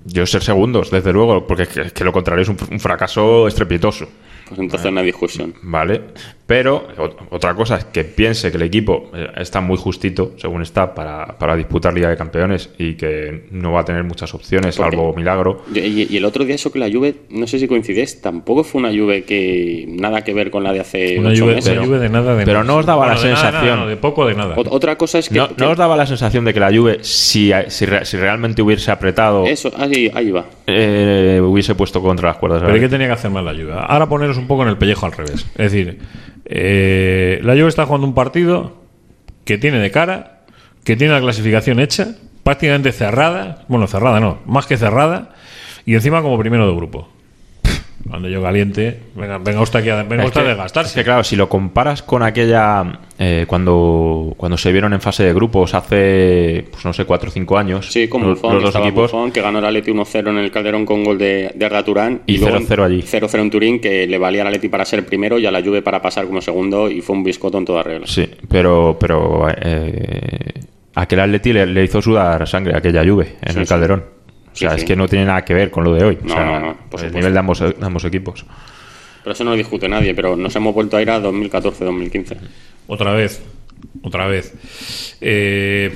Yo 0.05 0.25
ser 0.27 0.43
segundos, 0.43 0.91
desde 0.91 1.11
luego, 1.11 1.47
porque 1.47 1.63
es 1.63 1.69
que, 1.69 1.81
es 1.81 1.91
que 1.93 2.03
lo 2.03 2.13
contrario 2.13 2.43
es 2.43 2.49
un, 2.49 2.57
un 2.71 2.79
fracaso 2.79 3.47
estrepitoso. 3.47 4.07
Pues 4.47 4.59
entonces 4.59 4.91
no 4.91 4.99
hay 4.99 5.05
discusión. 5.07 5.53
¿Vale? 5.63 6.01
Pero 6.45 6.87
ot- 6.97 7.15
otra 7.31 7.55
cosa 7.55 7.77
es 7.77 7.85
que 7.85 8.03
piense 8.03 8.51
que 8.51 8.57
el 8.57 8.63
equipo 8.63 9.09
eh, 9.15 9.27
está 9.37 9.61
muy 9.61 9.77
justito, 9.77 10.33
según 10.37 10.61
está, 10.61 10.93
para, 10.93 11.39
para 11.39 11.55
disputar 11.55 11.91
Liga 11.95 12.07
de 12.09 12.15
Campeones 12.15 12.69
y 12.77 12.93
que 12.93 13.47
no 13.49 13.71
va 13.71 13.79
a 13.81 13.85
tener 13.85 14.03
muchas 14.03 14.31
opciones, 14.35 14.75
salvo 14.75 15.11
milagro. 15.15 15.63
Y, 15.73 15.79
y 16.13 16.17
el 16.17 16.23
otro 16.25 16.45
día 16.45 16.53
eso 16.53 16.71
que 16.71 16.77
la 16.77 16.87
Juve, 16.91 17.15
no 17.31 17.47
sé 17.47 17.57
si 17.57 17.67
coincidís, 17.67 18.21
tampoco 18.21 18.63
fue 18.63 18.79
una 18.81 18.89
Juve 18.91 19.23
que 19.23 19.85
nada 19.89 20.23
que 20.23 20.35
ver 20.35 20.51
con 20.51 20.63
la 20.63 20.71
de 20.71 20.81
hace 20.81 21.17
Una 21.17 21.29
ocho 21.29 21.37
lluvia, 21.39 21.55
meses. 21.55 21.71
una 21.77 21.83
lluvia 21.87 21.99
de 21.99 22.09
nada 22.09 22.35
de 22.35 22.45
pero 22.45 22.63
no 22.63 22.75
os 22.77 22.85
daba 22.85 23.07
la 23.07 23.13
de 23.15 23.19
sensación- 23.21 23.63
nada, 23.63 23.75
no, 23.77 23.87
de 23.87 23.97
poco 23.97 24.27
de 24.27 24.35
nada. 24.35 24.55
Ot- 24.55 24.67
Otra 24.69 24.95
cosa 24.99 25.17
es 25.17 25.29
que, 25.29 25.39
¿No, 25.39 25.47
que- 25.47 25.55
¿No 25.57 25.71
os 25.71 25.77
daba 25.77 25.97
la 25.97 26.05
sensación 26.05 26.45
de 26.45 26.53
que 26.53 26.59
la 26.59 26.71
Juve, 26.71 26.99
si, 27.01 27.51
si, 27.69 27.87
si 28.03 28.17
realmente 28.17 28.61
hubiese 28.61 28.91
apretado, 28.91 29.47
eso, 29.47 29.71
ahí, 29.75 30.11
ahí 30.13 30.29
va. 30.29 30.45
eh, 30.67 31.41
hubiese 31.43 31.73
puesto 31.73 32.03
contra 32.03 32.29
las 32.29 32.37
cuerdas? 32.37 32.61
Pero. 32.63 32.79
¿qué 32.79 32.87
tenía 32.87 33.07
que 33.07 33.13
hacer 33.13 33.31
más 33.31 33.43
la 33.43 33.53
Juve? 33.53 33.73
Ahora 33.75 34.07
poneros 34.07 34.34
un 34.37 34.47
poco 34.47 34.63
en 34.63 34.69
el 34.69 34.77
pellejo 34.77 35.05
al 35.05 35.11
revés. 35.11 35.45
Es 35.55 35.71
decir, 35.71 35.99
eh, 36.45 37.39
la 37.43 37.53
Juve 37.53 37.67
está 37.67 37.85
jugando 37.85 38.07
un 38.07 38.13
partido 38.13 38.83
que 39.43 39.57
tiene 39.57 39.79
de 39.79 39.91
cara, 39.91 40.41
que 40.83 40.95
tiene 40.95 41.13
la 41.13 41.21
clasificación 41.21 41.79
hecha, 41.79 42.15
prácticamente 42.43 42.91
cerrada, 42.91 43.63
bueno, 43.67 43.87
cerrada 43.87 44.19
no, 44.19 44.39
más 44.45 44.67
que 44.67 44.77
cerrada, 44.77 45.33
y 45.85 45.95
encima 45.95 46.21
como 46.21 46.37
primero 46.37 46.67
de 46.67 46.75
grupo. 46.75 47.09
Cuando 48.07 48.29
yo 48.29 48.39
caliente, 48.41 48.99
venga, 49.15 49.39
venga 49.39 49.61
usted 49.61 49.79
aquí 49.79 49.89
a, 49.89 50.03
venga 50.03 50.23
Es 50.23 50.27
usted 50.27 50.41
a 50.41 50.49
desgastarse. 50.49 50.89
es 50.89 50.95
que 50.95 51.03
claro, 51.03 51.23
si 51.23 51.35
lo 51.35 51.49
comparas 51.49 52.03
con 52.03 52.21
aquella 52.21 52.99
eh, 53.17 53.45
cuando, 53.47 54.33
cuando 54.37 54.57
se 54.57 54.71
vieron 54.71 54.93
en 54.93 55.01
fase 55.01 55.23
de 55.23 55.33
grupos 55.33 55.73
hace, 55.73 56.65
pues 56.71 56.85
no 56.85 56.93
sé, 56.93 57.05
cuatro 57.05 57.29
o 57.29 57.31
cinco 57.31 57.57
años, 57.57 57.87
Sí, 57.91 58.07
como 58.07 58.27
los, 58.27 58.39
Buffon, 58.41 58.61
los 58.61 58.73
dos 58.73 58.75
equipos, 58.75 59.11
Buffon, 59.11 59.31
que 59.31 59.41
ganó 59.41 59.57
el 59.57 59.65
Atleti 59.65 59.91
1-0 59.91 60.29
en 60.29 60.37
el 60.37 60.51
Calderón 60.51 60.85
con 60.85 61.03
gol 61.03 61.17
de, 61.17 61.51
de 61.55 61.65
Arda 61.65 61.83
Turán. 61.83 62.21
Y 62.27 62.37
luego 62.37 62.57
0-0 62.59 62.83
allí. 62.85 63.01
0-0 63.01 63.39
en 63.39 63.49
Turín, 63.49 63.79
que 63.81 64.05
le 64.05 64.17
valía 64.19 64.41
al 64.41 64.47
Atleti 64.49 64.69
para 64.69 64.85
ser 64.85 65.03
primero 65.05 65.39
y 65.39 65.45
a 65.47 65.51
la 65.51 65.63
Juve 65.63 65.81
para 65.81 65.99
pasar 66.01 66.27
como 66.27 66.41
segundo, 66.41 66.89
y 66.91 67.01
fue 67.01 67.15
un 67.15 67.23
biscoto 67.23 67.57
en 67.57 67.65
toda 67.65 67.81
regla. 67.81 68.05
Sí, 68.05 68.29
pero, 68.47 68.97
pero 68.99 69.47
eh, 69.49 70.53
aquel 70.93 71.19
Atleti 71.21 71.53
le, 71.53 71.65
le 71.65 71.83
hizo 71.83 72.01
sudar 72.03 72.47
sangre 72.47 72.75
a 72.75 72.77
aquella 72.77 73.03
Juve 73.03 73.35
en 73.41 73.53
Sí, 73.53 73.59
el 73.59 73.65
sí. 73.67 73.73
O 74.55 74.57
sea, 74.57 74.69
Sí, 74.71 74.75
es 74.77 74.81
sí. 74.81 74.87
que 74.87 74.95
no 74.95 75.07
tiene 75.07 75.25
nada 75.25 75.43
que 75.45 75.53
ver 75.53 75.69
con 75.69 75.83
lo 75.83 75.93
de 75.93 76.03
hoy. 76.03 76.17
O 76.23 76.27
No, 76.27 76.33
sea, 76.33 76.45
no, 76.45 76.59
no, 76.59 76.77
por 76.89 76.99
el 77.01 77.07
supuesto. 77.07 77.17
nivel 77.17 77.33
de 77.33 77.39
ambos, 77.39 77.59
de 77.59 77.75
ambos 77.81 78.03
equipos. 78.05 78.45
Pero 79.23 79.33
eso 79.33 79.43
no 79.43 79.51
lo 79.51 79.57
discute 79.57 79.87
nadie, 79.89 80.13
pero 80.15 80.35
nos 80.35 80.55
hemos 80.55 80.73
vuelto 80.73 80.97
a 80.97 81.01
ir 81.01 81.09
a 81.11 81.19
2014-2015. 81.21 82.37
Otra 82.87 83.11
vez, 83.13 83.41
otra 84.03 84.27
vez. 84.27 84.53
Eh, 85.19 85.93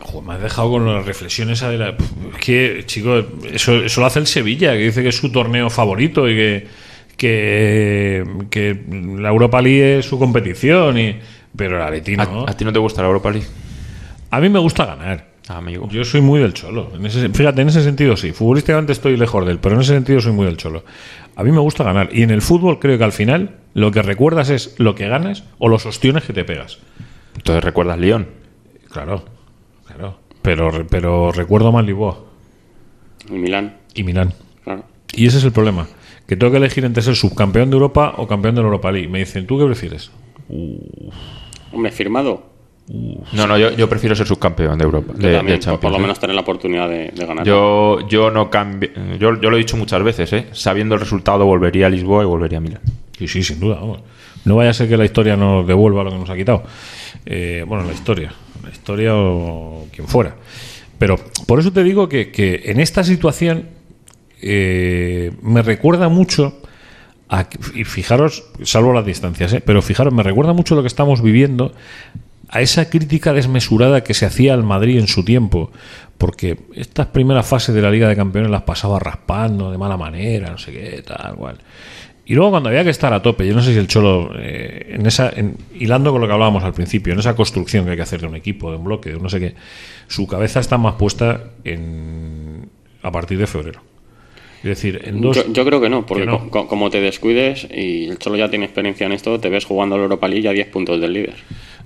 joder, 0.00 0.26
me 0.28 0.34
has 0.34 0.42
dejado 0.42 0.70
con 0.70 0.92
las 0.92 1.04
reflexiones. 1.06 1.60
de 1.60 1.78
la- 1.78 1.90
Es 1.90 2.38
que, 2.44 2.82
chico, 2.86 3.24
eso, 3.52 3.76
eso 3.76 4.00
lo 4.00 4.06
hace 4.06 4.18
el 4.18 4.26
Sevilla, 4.26 4.72
que 4.72 4.78
dice 4.84 5.02
que 5.02 5.08
es 5.08 5.16
su 5.16 5.30
torneo 5.32 5.70
favorito 5.70 6.28
y 6.28 6.34
que, 6.34 6.66
que, 7.16 8.24
que 8.50 8.76
la 9.18 9.28
Europa 9.28 9.62
League 9.62 9.98
es 10.00 10.06
su 10.06 10.18
competición. 10.18 10.98
Y, 10.98 11.16
pero 11.56 11.76
el 11.76 11.82
Atleti 11.82 12.16
no. 12.16 12.44
¿A, 12.46 12.50
a 12.50 12.56
ti 12.56 12.64
no 12.64 12.72
te 12.72 12.78
gusta 12.78 13.02
la 13.02 13.08
Europa 13.08 13.30
League? 13.30 13.46
A 14.30 14.40
mí 14.40 14.48
me 14.48 14.58
gusta 14.58 14.84
ganar. 14.84 15.27
Amigo. 15.50 15.88
Yo 15.90 16.04
soy 16.04 16.20
muy 16.20 16.40
del 16.40 16.52
cholo. 16.52 16.90
En 16.94 17.04
ese- 17.06 17.28
fíjate, 17.30 17.62
en 17.62 17.68
ese 17.68 17.82
sentido 17.82 18.16
sí. 18.16 18.32
Futbolísticamente 18.32 18.92
estoy 18.92 19.16
lejos 19.16 19.44
de 19.46 19.52
él, 19.52 19.58
pero 19.60 19.74
en 19.76 19.80
ese 19.80 19.94
sentido 19.94 20.20
soy 20.20 20.32
muy 20.32 20.46
del 20.46 20.56
cholo. 20.56 20.84
A 21.36 21.42
mí 21.44 21.50
me 21.52 21.58
gusta 21.60 21.84
ganar. 21.84 22.10
Y 22.12 22.22
en 22.22 22.30
el 22.30 22.42
fútbol 22.42 22.78
creo 22.78 22.98
que 22.98 23.04
al 23.04 23.12
final 23.12 23.56
lo 23.74 23.90
que 23.90 24.02
recuerdas 24.02 24.50
es 24.50 24.74
lo 24.78 24.94
que 24.94 25.08
ganas 25.08 25.44
o 25.58 25.68
los 25.68 25.86
ostiones 25.86 26.24
que 26.24 26.32
te 26.32 26.44
pegas. 26.44 26.78
Entonces 27.36 27.62
recuerdas 27.64 27.98
Lyon. 27.98 28.28
Claro, 28.90 29.24
claro. 29.86 30.18
Pero, 30.42 30.86
pero 30.88 31.32
recuerdo 31.32 31.72
más 31.72 31.84
Lisboa 31.84 32.18
Y 33.28 33.32
Milán, 33.34 33.76
y 33.94 34.02
Milán. 34.02 34.32
claro. 34.64 34.84
Y 35.12 35.26
ese 35.26 35.38
es 35.38 35.44
el 35.44 35.52
problema. 35.52 35.86
Que 36.26 36.36
tengo 36.36 36.50
que 36.50 36.58
elegir 36.58 36.84
entre 36.84 37.02
ser 37.02 37.16
subcampeón 37.16 37.70
de 37.70 37.74
Europa 37.74 38.14
o 38.18 38.26
campeón 38.26 38.54
de 38.54 38.60
la 38.60 38.66
Europa 38.66 38.92
League. 38.92 39.08
Me 39.08 39.18
dicen, 39.20 39.46
¿tú 39.46 39.58
qué 39.58 39.64
prefieres? 39.64 40.10
Hombre, 41.72 41.90
firmado. 41.92 42.47
No, 43.32 43.46
no, 43.46 43.58
yo, 43.58 43.70
yo 43.72 43.88
prefiero 43.88 44.14
ser 44.16 44.26
subcampeón 44.26 44.78
de 44.78 44.84
Europa. 44.84 45.12
Yo 45.18 45.28
de, 45.28 45.36
también, 45.36 45.60
de 45.60 45.78
por- 45.78 45.90
lo 45.90 45.96
¿eh? 45.98 46.00
menos 46.00 46.18
tener 46.18 46.34
la 46.34 46.40
oportunidad 46.42 46.88
de, 46.88 47.10
de 47.14 47.26
ganar. 47.26 47.44
Yo, 47.46 48.06
yo 48.08 48.30
no 48.30 48.48
cambio. 48.50 48.90
Yo, 49.18 49.38
yo 49.40 49.50
lo 49.50 49.56
he 49.56 49.58
dicho 49.58 49.76
muchas 49.76 50.02
veces, 50.02 50.32
¿eh? 50.32 50.46
Sabiendo 50.52 50.94
el 50.94 51.00
resultado, 51.00 51.44
volvería 51.44 51.86
a 51.86 51.90
Lisboa 51.90 52.22
y 52.22 52.26
volvería 52.26 52.58
a 52.58 52.60
Milán. 52.62 52.80
Sí, 53.18 53.28
sí, 53.28 53.42
sin 53.42 53.60
duda. 53.60 53.76
vamos. 53.76 54.00
No 54.44 54.56
vaya 54.56 54.70
a 54.70 54.72
ser 54.74 54.88
que 54.88 54.96
la 54.96 55.04
historia 55.04 55.36
nos 55.36 55.66
devuelva 55.66 56.02
lo 56.04 56.10
que 56.10 56.16
nos 56.18 56.30
ha 56.30 56.36
quitado. 56.36 56.62
Eh, 57.26 57.64
bueno, 57.66 57.84
la 57.84 57.92
historia. 57.92 58.32
La 58.62 58.70
historia 58.70 59.14
o 59.14 59.86
quien 59.92 60.08
fuera. 60.08 60.34
Pero 60.98 61.16
por 61.46 61.60
eso 61.60 61.72
te 61.72 61.82
digo 61.84 62.08
que, 62.08 62.30
que 62.30 62.62
en 62.66 62.80
esta 62.80 63.04
situación 63.04 63.68
eh, 64.40 65.32
me 65.42 65.62
recuerda 65.62 66.08
mucho. 66.08 66.60
A, 67.30 67.46
y 67.74 67.84
fijaros, 67.84 68.44
salvo 68.62 68.94
las 68.94 69.04
distancias, 69.04 69.52
¿eh? 69.52 69.60
pero 69.62 69.82
fijaros, 69.82 70.14
me 70.14 70.22
recuerda 70.22 70.54
mucho 70.54 70.74
lo 70.74 70.80
que 70.80 70.88
estamos 70.88 71.20
viviendo 71.20 71.72
a 72.48 72.60
esa 72.62 72.88
crítica 72.90 73.32
desmesurada 73.32 74.02
que 74.02 74.14
se 74.14 74.26
hacía 74.26 74.54
al 74.54 74.62
Madrid 74.62 74.98
en 74.98 75.06
su 75.08 75.24
tiempo 75.24 75.70
porque 76.16 76.58
estas 76.74 77.06
primeras 77.06 77.46
fases 77.46 77.74
de 77.74 77.82
la 77.82 77.90
Liga 77.90 78.08
de 78.08 78.16
Campeones 78.16 78.50
las 78.50 78.62
pasaba 78.62 78.98
raspando 78.98 79.70
de 79.70 79.78
mala 79.78 79.96
manera, 79.96 80.50
no 80.50 80.58
sé 80.58 80.72
qué, 80.72 81.02
tal 81.06 81.34
cual. 81.36 81.58
Y 82.26 82.34
luego 82.34 82.50
cuando 82.50 82.68
había 82.68 82.84
que 82.84 82.90
estar 82.90 83.12
a 83.14 83.22
tope, 83.22 83.46
yo 83.46 83.54
no 83.54 83.62
sé 83.62 83.72
si 83.72 83.78
el 83.78 83.86
Cholo, 83.86 84.32
eh, 84.38 84.94
en 84.98 85.06
esa, 85.06 85.30
en- 85.34 85.56
hilando 85.78 86.10
con 86.12 86.20
lo 86.20 86.26
que 86.26 86.32
hablábamos 86.34 86.62
al 86.64 86.74
principio, 86.74 87.12
en 87.14 87.20
esa 87.20 87.34
construcción 87.36 87.84
que 87.84 87.92
hay 87.92 87.96
que 87.96 88.02
hacer 88.02 88.20
de 88.20 88.26
un 88.26 88.34
equipo, 88.36 88.70
de 88.70 88.76
un 88.76 88.84
bloque, 88.84 89.10
de 89.10 89.16
un 89.16 89.22
no 89.22 89.28
sé 89.30 89.38
qué, 89.40 89.54
su 90.08 90.26
cabeza 90.26 90.60
está 90.60 90.76
más 90.76 90.94
puesta 90.96 91.40
en, 91.64 92.68
a 93.02 93.10
partir 93.12 93.38
de 93.38 93.46
febrero. 93.46 93.80
Es 94.58 94.64
decir, 94.64 95.00
en 95.04 95.20
dos... 95.20 95.36
Yo, 95.36 95.52
yo 95.52 95.64
creo 95.64 95.80
que 95.80 95.88
no, 95.88 96.04
porque 96.04 96.24
Que 96.24 96.30
no. 96.30 96.38
co- 96.40 96.50
co- 96.50 96.66
como 96.68 96.90
te 96.90 97.00
descuides 97.00 97.66
y 97.72 98.06
el 98.08 98.18
Cholo 98.18 98.36
ya 98.36 98.50
tiene 98.50 98.64
experiencia 98.64 99.06
en 99.06 99.12
esto, 99.12 99.38
te 99.38 99.48
ves 99.48 99.64
jugando 99.64 99.94
a 99.94 99.98
la 99.98 100.04
Europa 100.04 100.26
League 100.28 100.48
a 100.48 100.52
10 100.52 100.66
puntos 100.68 101.00
del 101.00 101.12
líder. 101.12 101.34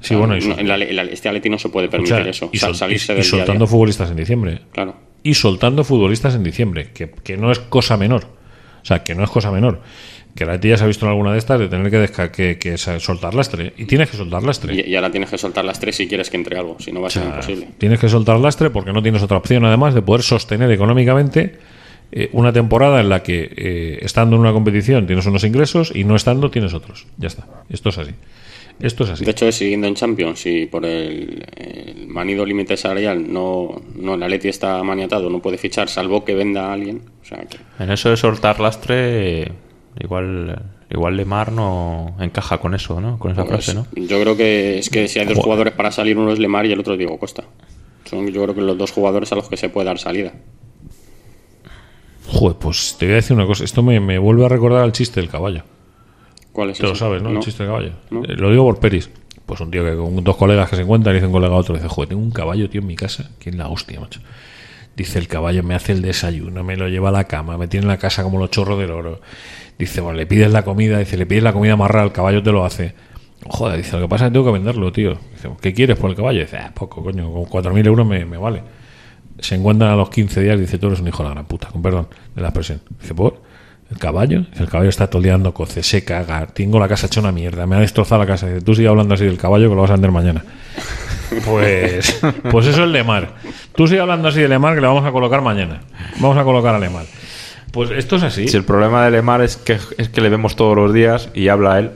Sí, 0.02 0.14
bueno, 0.14 0.36
y 0.36 0.40
no, 0.40 0.46
sol- 0.54 0.60
en 0.60 0.68
la- 0.68 0.74
en 0.76 0.96
la- 0.96 1.02
este 1.04 1.28
Atleti 1.28 1.48
no 1.48 1.58
se 1.58 1.68
puede 1.68 1.88
permitir 1.88 2.14
Escucha, 2.16 2.30
eso, 2.30 2.50
y, 2.52 2.58
sol- 2.58 2.74
salirse 2.74 3.12
y- 3.12 3.16
y 3.16 3.18
del 3.18 3.24
día 3.24 3.30
a 3.32 3.36
día. 3.36 3.44
soltando 3.46 3.66
futbolistas 3.66 4.10
en 4.10 4.16
diciembre. 4.16 4.58
Claro. 4.72 4.96
y 5.24 5.34
soltando 5.34 5.84
futbolistas 5.84 6.34
en 6.34 6.42
diciembre, 6.42 6.90
que, 6.92 7.08
que 7.10 7.36
no 7.36 7.52
es 7.52 7.60
cosa 7.60 7.96
menor. 7.96 8.24
O 8.82 8.84
sea, 8.84 9.04
que 9.04 9.14
no 9.14 9.22
es 9.22 9.30
cosa 9.30 9.52
menor. 9.52 9.80
Que 10.34 10.44
la 10.44 10.56
ya 10.56 10.76
se 10.76 10.82
ha 10.82 10.86
visto 10.88 11.04
en 11.06 11.10
alguna 11.12 11.30
de 11.32 11.38
estas 11.38 11.60
de 11.60 11.68
tener 11.68 11.90
que, 11.92 11.98
desca- 12.02 12.30
que, 12.32 12.58
que 12.58 12.76
soltar 12.76 13.32
lastre. 13.32 13.72
Y 13.76 13.84
tienes 13.84 14.10
que 14.10 14.16
soltar 14.16 14.42
lastre. 14.42 14.74
Y, 14.74 14.90
y 14.90 14.96
ahora 14.96 15.10
tienes 15.12 15.30
que 15.30 15.38
soltar 15.38 15.64
las 15.64 15.78
tres 15.78 15.94
si 15.94 16.08
quieres 16.08 16.28
que 16.30 16.38
entre 16.38 16.58
algo, 16.58 16.76
si 16.80 16.90
no 16.90 17.00
va 17.00 17.06
a 17.06 17.10
ser 17.10 17.22
imposible. 17.24 17.68
Tienes 17.78 18.00
que 18.00 18.08
soltar 18.08 18.40
lastre 18.40 18.70
porque 18.70 18.92
no 18.92 19.00
tienes 19.00 19.22
otra 19.22 19.36
opción, 19.36 19.64
además, 19.64 19.94
de 19.94 20.02
poder 20.02 20.22
sostener 20.22 20.68
económicamente 20.72 21.56
eh, 22.10 22.28
una 22.32 22.52
temporada 22.52 23.00
en 23.00 23.08
la 23.08 23.22
que, 23.22 23.52
eh, 23.56 23.98
estando 24.02 24.34
en 24.34 24.40
una 24.40 24.52
competición, 24.52 25.06
tienes 25.06 25.24
unos 25.26 25.44
ingresos 25.44 25.92
y 25.94 26.02
no 26.02 26.16
estando, 26.16 26.50
tienes 26.50 26.74
otros. 26.74 27.06
Ya 27.16 27.28
está. 27.28 27.46
Esto 27.70 27.90
es 27.90 27.98
así. 27.98 28.10
Esto 28.80 29.04
es 29.04 29.10
así. 29.10 29.24
De 29.24 29.30
hecho, 29.30 29.50
siguiendo 29.52 29.86
en 29.86 29.94
Champions, 29.94 30.40
si 30.40 30.66
por 30.66 30.84
el, 30.84 31.44
el 31.56 32.06
manido 32.08 32.44
límite 32.44 32.76
salarial 32.76 33.32
no, 33.32 33.80
no 33.94 34.14
el 34.14 34.22
Atleti 34.22 34.48
está 34.48 34.82
maniatado, 34.82 35.30
no 35.30 35.40
puede 35.40 35.58
fichar, 35.58 35.88
salvo 35.88 36.24
que 36.24 36.34
venda 36.34 36.66
a 36.66 36.72
alguien. 36.72 37.02
O 37.22 37.24
sea, 37.24 37.38
que 37.44 37.58
En 37.82 37.90
eso 37.90 38.10
de 38.10 38.16
soltar 38.16 38.58
lastre, 38.60 39.52
igual, 40.00 40.60
igual 40.90 41.16
Lemar 41.16 41.52
no 41.52 42.16
encaja 42.18 42.58
con 42.58 42.74
eso, 42.74 43.00
¿no? 43.00 43.18
Con 43.18 43.32
esa 43.32 43.44
pues, 43.44 43.64
frase, 43.64 43.74
¿no? 43.74 43.86
yo 43.94 44.20
creo 44.20 44.36
que 44.36 44.78
es 44.78 44.90
que 44.90 45.06
si 45.08 45.18
hay 45.18 45.26
dos 45.26 45.34
Joder. 45.34 45.44
jugadores 45.44 45.74
para 45.74 45.92
salir, 45.92 46.18
uno 46.18 46.32
es 46.32 46.38
Lemar 46.38 46.66
y 46.66 46.72
el 46.72 46.80
otro 46.80 46.94
es 46.94 46.98
Diego 46.98 47.18
Costa. 47.18 47.44
Son 48.04 48.26
yo 48.28 48.42
creo 48.42 48.54
que 48.54 48.60
los 48.62 48.76
dos 48.76 48.90
jugadores 48.90 49.30
a 49.32 49.36
los 49.36 49.48
que 49.48 49.56
se 49.56 49.68
puede 49.68 49.86
dar 49.86 49.98
salida. 49.98 50.32
Joder, 52.26 52.56
pues 52.56 52.96
te 52.98 53.06
voy 53.06 53.12
a 53.12 53.16
decir 53.16 53.36
una 53.36 53.46
cosa. 53.46 53.64
Esto 53.64 53.82
me, 53.82 54.00
me 54.00 54.18
vuelve 54.18 54.44
a 54.44 54.48
recordar 54.48 54.82
al 54.82 54.92
chiste 54.92 55.20
del 55.20 55.28
caballo. 55.30 55.62
¿Cuál 56.52 56.70
es 56.70 56.78
Te 56.78 56.86
lo 56.86 56.94
sabes, 56.94 57.22
¿no? 57.22 57.30
El 57.30 57.40
chiste 57.40 57.62
del 57.62 57.72
caballo. 57.72 57.92
No. 58.10 58.24
Eh, 58.24 58.36
lo 58.36 58.50
digo 58.50 58.64
por 58.64 58.78
Peris. 58.78 59.10
Pues 59.46 59.60
un 59.60 59.70
tío 59.70 59.84
que 59.84 59.96
con 59.96 60.22
dos 60.22 60.36
colegas 60.36 60.70
que 60.70 60.76
se 60.76 60.82
encuentran 60.82 61.14
dice 61.14 61.26
un 61.26 61.32
colega 61.32 61.54
a 61.54 61.58
otro, 61.58 61.74
dice, 61.74 61.88
joder, 61.88 62.10
tengo 62.10 62.22
un 62.22 62.30
caballo, 62.30 62.70
tío, 62.70 62.80
en 62.80 62.86
mi 62.86 62.94
casa. 62.94 63.30
que 63.38 63.50
es 63.50 63.56
la 63.56 63.68
hostia, 63.68 64.00
macho? 64.00 64.20
Dice, 64.94 65.18
el 65.18 65.26
caballo 65.26 65.62
me 65.62 65.74
hace 65.74 65.92
el 65.92 66.02
desayuno, 66.02 66.62
me 66.62 66.76
lo 66.76 66.88
lleva 66.88 67.08
a 67.08 67.12
la 67.12 67.24
cama, 67.24 67.56
me 67.56 67.66
tiene 67.66 67.84
en 67.84 67.88
la 67.88 67.96
casa 67.96 68.22
como 68.22 68.38
los 68.38 68.50
chorros 68.50 68.78
del 68.78 68.90
oro. 68.90 69.20
Dice, 69.78 70.00
bueno, 70.00 70.18
le 70.18 70.26
pides 70.26 70.52
la 70.52 70.62
comida, 70.62 70.98
dice, 70.98 71.16
le 71.16 71.26
pides 71.26 71.42
la 71.42 71.52
comida 71.52 71.72
amarrada, 71.72 72.04
el 72.04 72.12
caballo 72.12 72.42
te 72.42 72.52
lo 72.52 72.64
hace. 72.64 72.94
Joder, 73.48 73.78
dice, 73.78 73.96
lo 73.96 74.02
que 74.02 74.08
pasa 74.08 74.26
es 74.26 74.30
que 74.30 74.34
tengo 74.34 74.46
que 74.46 74.52
venderlo, 74.52 74.92
tío. 74.92 75.18
Dice, 75.32 75.50
¿qué 75.60 75.72
quieres 75.72 75.98
por 75.98 76.10
el 76.10 76.16
caballo? 76.16 76.40
Dice, 76.40 76.58
ah, 76.58 76.72
poco, 76.74 77.02
coño, 77.02 77.32
con 77.32 77.44
4.000 77.46 77.86
euros 77.86 78.06
me, 78.06 78.24
me 78.24 78.36
vale. 78.36 78.62
Se 79.40 79.54
encuentran 79.54 79.90
a 79.90 79.96
los 79.96 80.10
15 80.10 80.42
días 80.42 80.60
dice, 80.60 80.78
tú 80.78 80.88
eres 80.88 81.00
un 81.00 81.08
hijo 81.08 81.22
de 81.22 81.30
la 81.30 81.34
gran 81.34 81.46
puta, 81.46 81.68
con 81.68 81.82
perdón 81.82 82.08
de 82.34 82.42
la 82.42 82.48
expresión. 82.48 82.82
Dice, 83.00 83.14
¿por? 83.14 83.40
¿El 83.92 83.98
caballo? 83.98 84.46
El 84.58 84.68
caballo 84.68 84.88
está 84.88 85.06
dando 85.06 85.52
coce, 85.52 85.82
se 85.82 86.02
caga, 86.02 86.46
tengo 86.46 86.78
la 86.78 86.88
casa 86.88 87.06
hecha 87.06 87.20
una 87.20 87.30
mierda, 87.30 87.66
me 87.66 87.76
ha 87.76 87.80
destrozado 87.80 88.22
la 88.22 88.26
casa. 88.26 88.46
Dice, 88.46 88.62
tú 88.62 88.74
sigue 88.74 88.88
hablando 88.88 89.14
así 89.14 89.24
del 89.26 89.36
caballo 89.36 89.68
que 89.68 89.74
lo 89.74 89.82
vas 89.82 89.90
a 89.90 89.94
vender 89.94 90.10
mañana. 90.10 90.42
Pues, 91.44 92.20
pues 92.50 92.66
eso 92.66 92.84
es 92.84 92.90
Lemar. 92.90 93.34
Tú 93.74 93.86
sigue 93.86 94.00
hablando 94.00 94.28
así 94.28 94.40
de 94.40 94.48
Lemar 94.48 94.74
que 94.74 94.80
le 94.80 94.86
vamos 94.86 95.04
a 95.04 95.12
colocar 95.12 95.42
mañana. 95.42 95.82
Vamos 96.20 96.38
a 96.38 96.44
colocar 96.44 96.74
a 96.74 96.78
Lemar. 96.78 97.04
Pues 97.70 97.90
esto 97.90 98.16
es 98.16 98.22
así. 98.22 98.48
Si 98.48 98.56
el 98.56 98.64
problema 98.64 99.04
de 99.04 99.10
Lemar 99.10 99.42
es 99.42 99.58
que, 99.58 99.78
es 99.98 100.08
que 100.08 100.20
le 100.22 100.30
vemos 100.30 100.56
todos 100.56 100.74
los 100.74 100.94
días 100.94 101.28
y 101.34 101.48
habla 101.48 101.78
él 101.78 101.90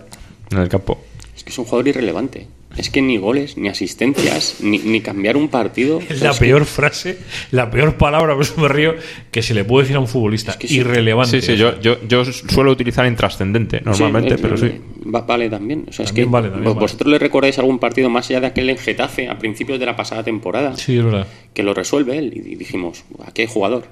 en 0.50 0.58
el 0.58 0.68
campo. 0.68 1.02
Es 1.34 1.44
que 1.44 1.50
es 1.50 1.58
un 1.58 1.64
jugador 1.64 1.88
irrelevante. 1.88 2.46
Es 2.76 2.90
que 2.90 3.00
ni 3.00 3.16
goles, 3.16 3.56
ni 3.56 3.68
asistencias, 3.68 4.56
ni, 4.60 4.78
ni 4.78 5.00
cambiar 5.00 5.36
un 5.38 5.48
partido. 5.48 6.00
Es 6.08 6.20
la 6.20 6.30
es 6.32 6.38
que- 6.38 6.44
peor 6.46 6.66
frase, 6.66 7.18
la 7.50 7.70
peor 7.70 7.96
palabra, 7.96 8.34
por 8.34 8.42
eso 8.42 8.60
me 8.60 8.68
río, 8.68 8.94
que 9.30 9.40
se 9.42 9.54
le 9.54 9.64
puede 9.64 9.84
decir 9.84 9.96
a 9.96 10.00
un 10.00 10.08
futbolista. 10.08 10.58
que 10.58 10.68
sí. 10.68 10.76
Irrelevante. 10.76 11.40
Sí, 11.40 11.46
sí, 11.52 11.56
yo, 11.56 11.80
yo, 11.80 11.96
yo 12.06 12.24
suelo 12.26 12.70
utilizar 12.72 13.06
intrascendente 13.06 13.80
normalmente, 13.82 14.36
pero 14.36 14.56
eh, 14.56 14.58
sí. 14.58 15.08
va- 15.10 15.22
vale 15.22 15.48
también. 15.48 15.86
O 15.88 15.92
sea, 15.92 16.04
es 16.04 16.12
que 16.12 16.26
vale, 16.26 16.48
también 16.48 16.64
vos- 16.64 16.74
vale. 16.74 16.84
vosotros 16.84 17.10
le 17.10 17.18
recordáis 17.18 17.58
algún 17.58 17.78
partido 17.78 18.10
más 18.10 18.28
allá 18.28 18.40
de 18.40 18.46
aquel 18.48 18.68
en 18.68 18.76
Getafe 18.76 19.28
a 19.28 19.38
principios 19.38 19.78
de 19.80 19.86
la 19.86 19.96
pasada 19.96 20.22
temporada 20.22 20.76
Sí, 20.76 20.98
es 20.98 21.04
verdad. 21.04 21.26
que 21.54 21.62
lo 21.62 21.72
resuelve 21.72 22.18
él 22.18 22.32
y 22.36 22.56
dijimos, 22.56 23.04
aquí 23.24 23.40
hay 23.42 23.48
jugador. 23.48 23.84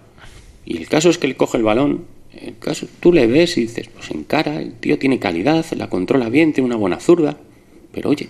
Y 0.67 0.77
el 0.77 0.89
caso 0.89 1.09
es 1.09 1.17
que 1.19 1.27
él 1.27 1.37
coge 1.37 1.57
el 1.57 1.63
balón, 1.65 2.05
el 2.39 2.59
caso, 2.59 2.87
tú 3.01 3.13
le 3.13 3.27
ves 3.27 3.57
y 3.57 3.63
dices, 3.63 3.89
pues 3.89 4.11
encara, 4.11 4.61
el 4.61 4.75
tío 4.75 4.99
tiene 4.99 5.19
calidad, 5.19 5.65
la 5.77 5.89
controla 5.89 6.29
bien, 6.29 6.53
tiene 6.53 6.67
una 6.67 6.77
buena 6.77 7.01
zurda, 7.01 7.39
pero 7.93 8.11
oye, 8.11 8.29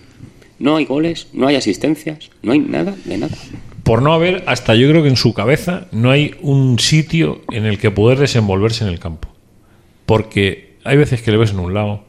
no 0.59 0.77
hay 0.77 0.85
goles, 0.85 1.27
no 1.33 1.47
hay 1.47 1.55
asistencias, 1.55 2.29
no 2.41 2.53
hay 2.53 2.59
nada 2.59 2.95
de 3.05 3.17
nada. 3.17 3.35
Por 3.83 4.01
no 4.01 4.13
haber, 4.13 4.43
hasta 4.47 4.75
yo 4.75 4.89
creo 4.89 5.03
que 5.03 5.09
en 5.09 5.17
su 5.17 5.33
cabeza 5.33 5.87
no 5.91 6.09
hay 6.09 6.35
un 6.41 6.79
sitio 6.79 7.41
en 7.51 7.65
el 7.65 7.77
que 7.77 7.91
poder 7.91 8.17
desenvolverse 8.17 8.83
en 8.83 8.89
el 8.89 8.99
campo. 8.99 9.29
Porque 10.05 10.77
hay 10.83 10.97
veces 10.97 11.21
que 11.21 11.31
le 11.31 11.37
ves 11.37 11.51
en 11.51 11.59
un 11.59 11.73
lado, 11.73 12.03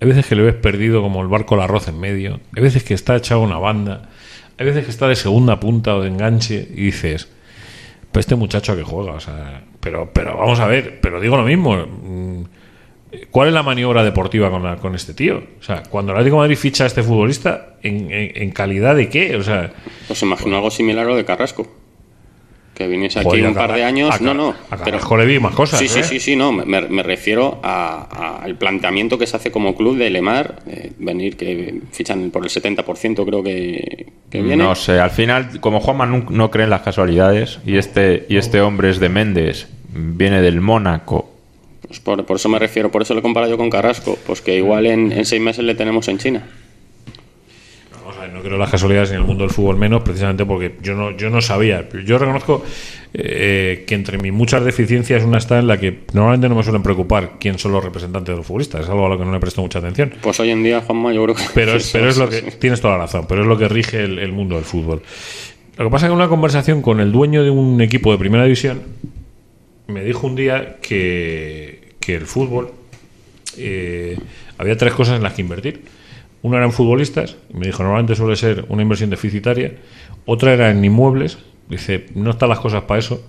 hay 0.00 0.08
veces 0.08 0.26
que 0.26 0.36
le 0.36 0.42
ves 0.42 0.54
perdido 0.54 1.02
como 1.02 1.20
el 1.22 1.28
barco 1.28 1.54
al 1.54 1.62
arroz 1.62 1.88
en 1.88 2.00
medio, 2.00 2.40
hay 2.56 2.62
veces 2.62 2.84
que 2.84 2.94
está 2.94 3.16
echado 3.16 3.40
una 3.40 3.58
banda, 3.58 4.08
hay 4.58 4.66
veces 4.66 4.84
que 4.84 4.90
está 4.90 5.08
de 5.08 5.16
segunda 5.16 5.60
punta 5.60 5.96
o 5.96 6.02
de 6.02 6.08
enganche 6.08 6.68
y 6.70 6.84
dices, 6.84 7.28
pero 8.12 8.20
este 8.20 8.34
muchacho 8.34 8.72
a 8.72 8.76
que 8.76 8.82
juega, 8.82 9.12
o 9.12 9.20
sea, 9.20 9.62
pero, 9.80 10.10
pero 10.12 10.36
vamos 10.36 10.60
a 10.60 10.66
ver, 10.66 11.00
pero 11.00 11.20
digo 11.20 11.36
lo 11.36 11.44
mismo. 11.44 12.46
Mm, 13.12 13.16
¿Cuál 13.30 13.48
es 13.48 13.54
la 13.54 13.62
maniobra 13.62 14.02
deportiva 14.04 14.50
con, 14.50 14.62
la- 14.62 14.76
con 14.76 14.94
este 14.94 15.14
tío? 15.14 15.42
O 15.58 15.62
sea, 15.62 15.82
cuando 15.88 16.12
el 16.12 16.18
Atlético 16.18 16.36
de 16.36 16.42
Madrid 16.48 16.56
ficha 16.56 16.84
a 16.84 16.86
este 16.86 17.02
futbolista, 17.02 17.76
¿en, 17.82 18.10
en- 18.10 18.32
en 18.42 18.50
calidad 18.50 18.94
de 18.96 19.08
qué? 19.08 19.36
O 19.36 19.42
sea, 19.42 19.72
Pues 20.08 20.22
imagino 20.22 20.56
algo 20.56 20.70
similar 20.70 21.06
a 21.06 21.08
lo 21.10 21.16
de 21.16 21.24
Carrasco. 21.24 21.66
Que 22.74 22.86
viniese 22.88 23.18
aquí 23.20 23.42
un 23.42 23.48
a 23.48 23.54
par 23.54 23.74
de 23.74 23.84
años. 23.84 24.14
a 24.14 24.18
no, 24.24 24.32
no. 24.32 24.54
a 24.70 24.76
Carrasco 24.78 25.14
le 25.18 25.26
vi 25.26 25.38
más 25.38 25.54
cosas, 25.54 25.78
Sí, 25.78 25.86
sí, 25.86 25.98
¿eh? 26.00 26.02
sí, 26.02 26.18
sí, 26.18 26.34
no. 26.36 26.50
Me, 26.50 26.64
me 26.64 27.02
refiero 27.02 27.60
a- 27.62 28.08
a- 28.10 28.42
al 28.42 28.56
planteamiento 28.56 29.18
que 29.18 29.26
se 29.26 29.36
hace 29.36 29.50
como 29.50 29.76
club 29.76 29.98
de 29.98 30.08
Lemar. 30.08 30.60
eh, 30.66 30.92
venir 30.98 31.36
que 31.36 31.78
fichan 31.92 32.30
por 32.30 32.42
el 32.42 32.48
70%, 32.50 33.26
creo 33.26 33.42
que, 33.42 34.06
que 34.30 34.40
viene. 34.40 34.64
No 34.64 34.74
sé, 34.74 34.98
al 34.98 35.10
final, 35.10 35.60
como 35.60 35.80
Juanma 35.80 36.06
no, 36.06 36.24
no 36.30 36.50
cree 36.50 36.64
en 36.64 36.70
las 36.70 36.80
casualidades 36.80 37.58
y 37.66 37.76
este, 37.76 38.24
y 38.30 38.38
este 38.38 38.62
hombre 38.62 38.88
es 38.88 38.98
de 38.98 39.10
Méndez, 39.10 39.68
viene 39.92 40.40
del 40.40 40.62
Mónaco. 40.62 41.28
Pues 41.90 41.98
por, 41.98 42.24
por 42.24 42.36
eso 42.36 42.48
me 42.48 42.60
refiero, 42.60 42.88
por 42.88 43.02
eso 43.02 43.16
le 43.16 43.20
comparo 43.20 43.48
yo 43.48 43.58
con 43.58 43.68
Carrasco. 43.68 44.16
Pues 44.24 44.40
que 44.40 44.56
igual 44.56 44.86
en, 44.86 45.10
en 45.10 45.24
seis 45.24 45.42
meses 45.42 45.64
le 45.64 45.74
tenemos 45.74 46.06
en 46.06 46.18
China. 46.18 46.46
Vamos 47.90 48.16
a 48.16 48.20
ver, 48.20 48.32
no 48.32 48.42
creo 48.42 48.56
las 48.58 48.70
casualidades 48.70 49.10
en 49.10 49.16
el 49.16 49.24
mundo 49.24 49.42
del 49.42 49.52
fútbol 49.52 49.76
menos, 49.76 50.02
precisamente 50.02 50.46
porque 50.46 50.76
yo 50.82 50.94
no, 50.94 51.16
yo 51.16 51.30
no 51.30 51.40
sabía. 51.40 51.88
Yo 52.06 52.16
reconozco 52.18 52.64
eh, 53.12 53.82
que 53.88 53.96
entre 53.96 54.18
mis 54.18 54.32
muchas 54.32 54.64
deficiencias 54.64 55.24
una 55.24 55.38
está 55.38 55.58
en 55.58 55.66
la 55.66 55.80
que 55.80 56.02
normalmente 56.12 56.48
no 56.48 56.54
me 56.54 56.62
suelen 56.62 56.84
preocupar 56.84 57.38
quién 57.40 57.58
son 57.58 57.72
los 57.72 57.82
representantes 57.82 58.34
de 58.34 58.36
los 58.36 58.46
futbolistas. 58.46 58.82
Es 58.82 58.88
algo 58.88 59.06
a 59.06 59.08
lo 59.08 59.18
que 59.18 59.24
no 59.24 59.32
le 59.32 59.40
presto 59.40 59.60
mucha 59.60 59.80
atención. 59.80 60.12
Pues 60.20 60.38
hoy 60.38 60.50
en 60.50 60.62
día, 60.62 60.82
Juanma, 60.82 61.12
yo 61.12 61.24
creo 61.24 61.34
que. 61.34 61.42
Pero 61.52 61.72
es, 61.76 61.90
pero 61.90 62.08
es 62.08 62.16
lo 62.16 62.28
que 62.28 62.42
tienes 62.42 62.80
toda 62.80 62.98
la 62.98 63.06
razón, 63.06 63.26
pero 63.28 63.42
es 63.42 63.48
lo 63.48 63.58
que 63.58 63.66
rige 63.66 64.04
el, 64.04 64.20
el 64.20 64.30
mundo 64.30 64.54
del 64.54 64.64
fútbol. 64.64 65.02
Lo 65.76 65.86
que 65.86 65.90
pasa 65.90 66.06
es 66.06 66.10
que 66.10 66.12
en 66.12 66.18
una 66.20 66.28
conversación 66.28 66.82
con 66.82 67.00
el 67.00 67.10
dueño 67.10 67.42
de 67.42 67.50
un 67.50 67.80
equipo 67.80 68.12
de 68.12 68.18
primera 68.18 68.44
división 68.44 68.80
me 69.90 70.04
dijo 70.04 70.26
un 70.26 70.36
día 70.36 70.76
que, 70.80 71.79
el 72.12 72.26
fútbol 72.26 72.72
eh, 73.56 74.18
había 74.58 74.76
tres 74.76 74.92
cosas 74.92 75.16
en 75.16 75.22
las 75.22 75.34
que 75.34 75.42
invertir. 75.42 75.82
Una 76.42 76.56
era 76.56 76.66
en 76.66 76.72
futbolistas, 76.72 77.36
me 77.52 77.66
dijo 77.66 77.82
normalmente 77.82 78.14
suele 78.14 78.36
ser 78.36 78.64
una 78.68 78.82
inversión 78.82 79.10
deficitaria. 79.10 79.74
Otra 80.24 80.54
era 80.54 80.70
en 80.70 80.84
inmuebles, 80.84 81.38
dice 81.68 82.06
no 82.14 82.30
están 82.30 82.48
las 82.48 82.60
cosas 82.60 82.82
para 82.84 83.00
eso. 83.00 83.28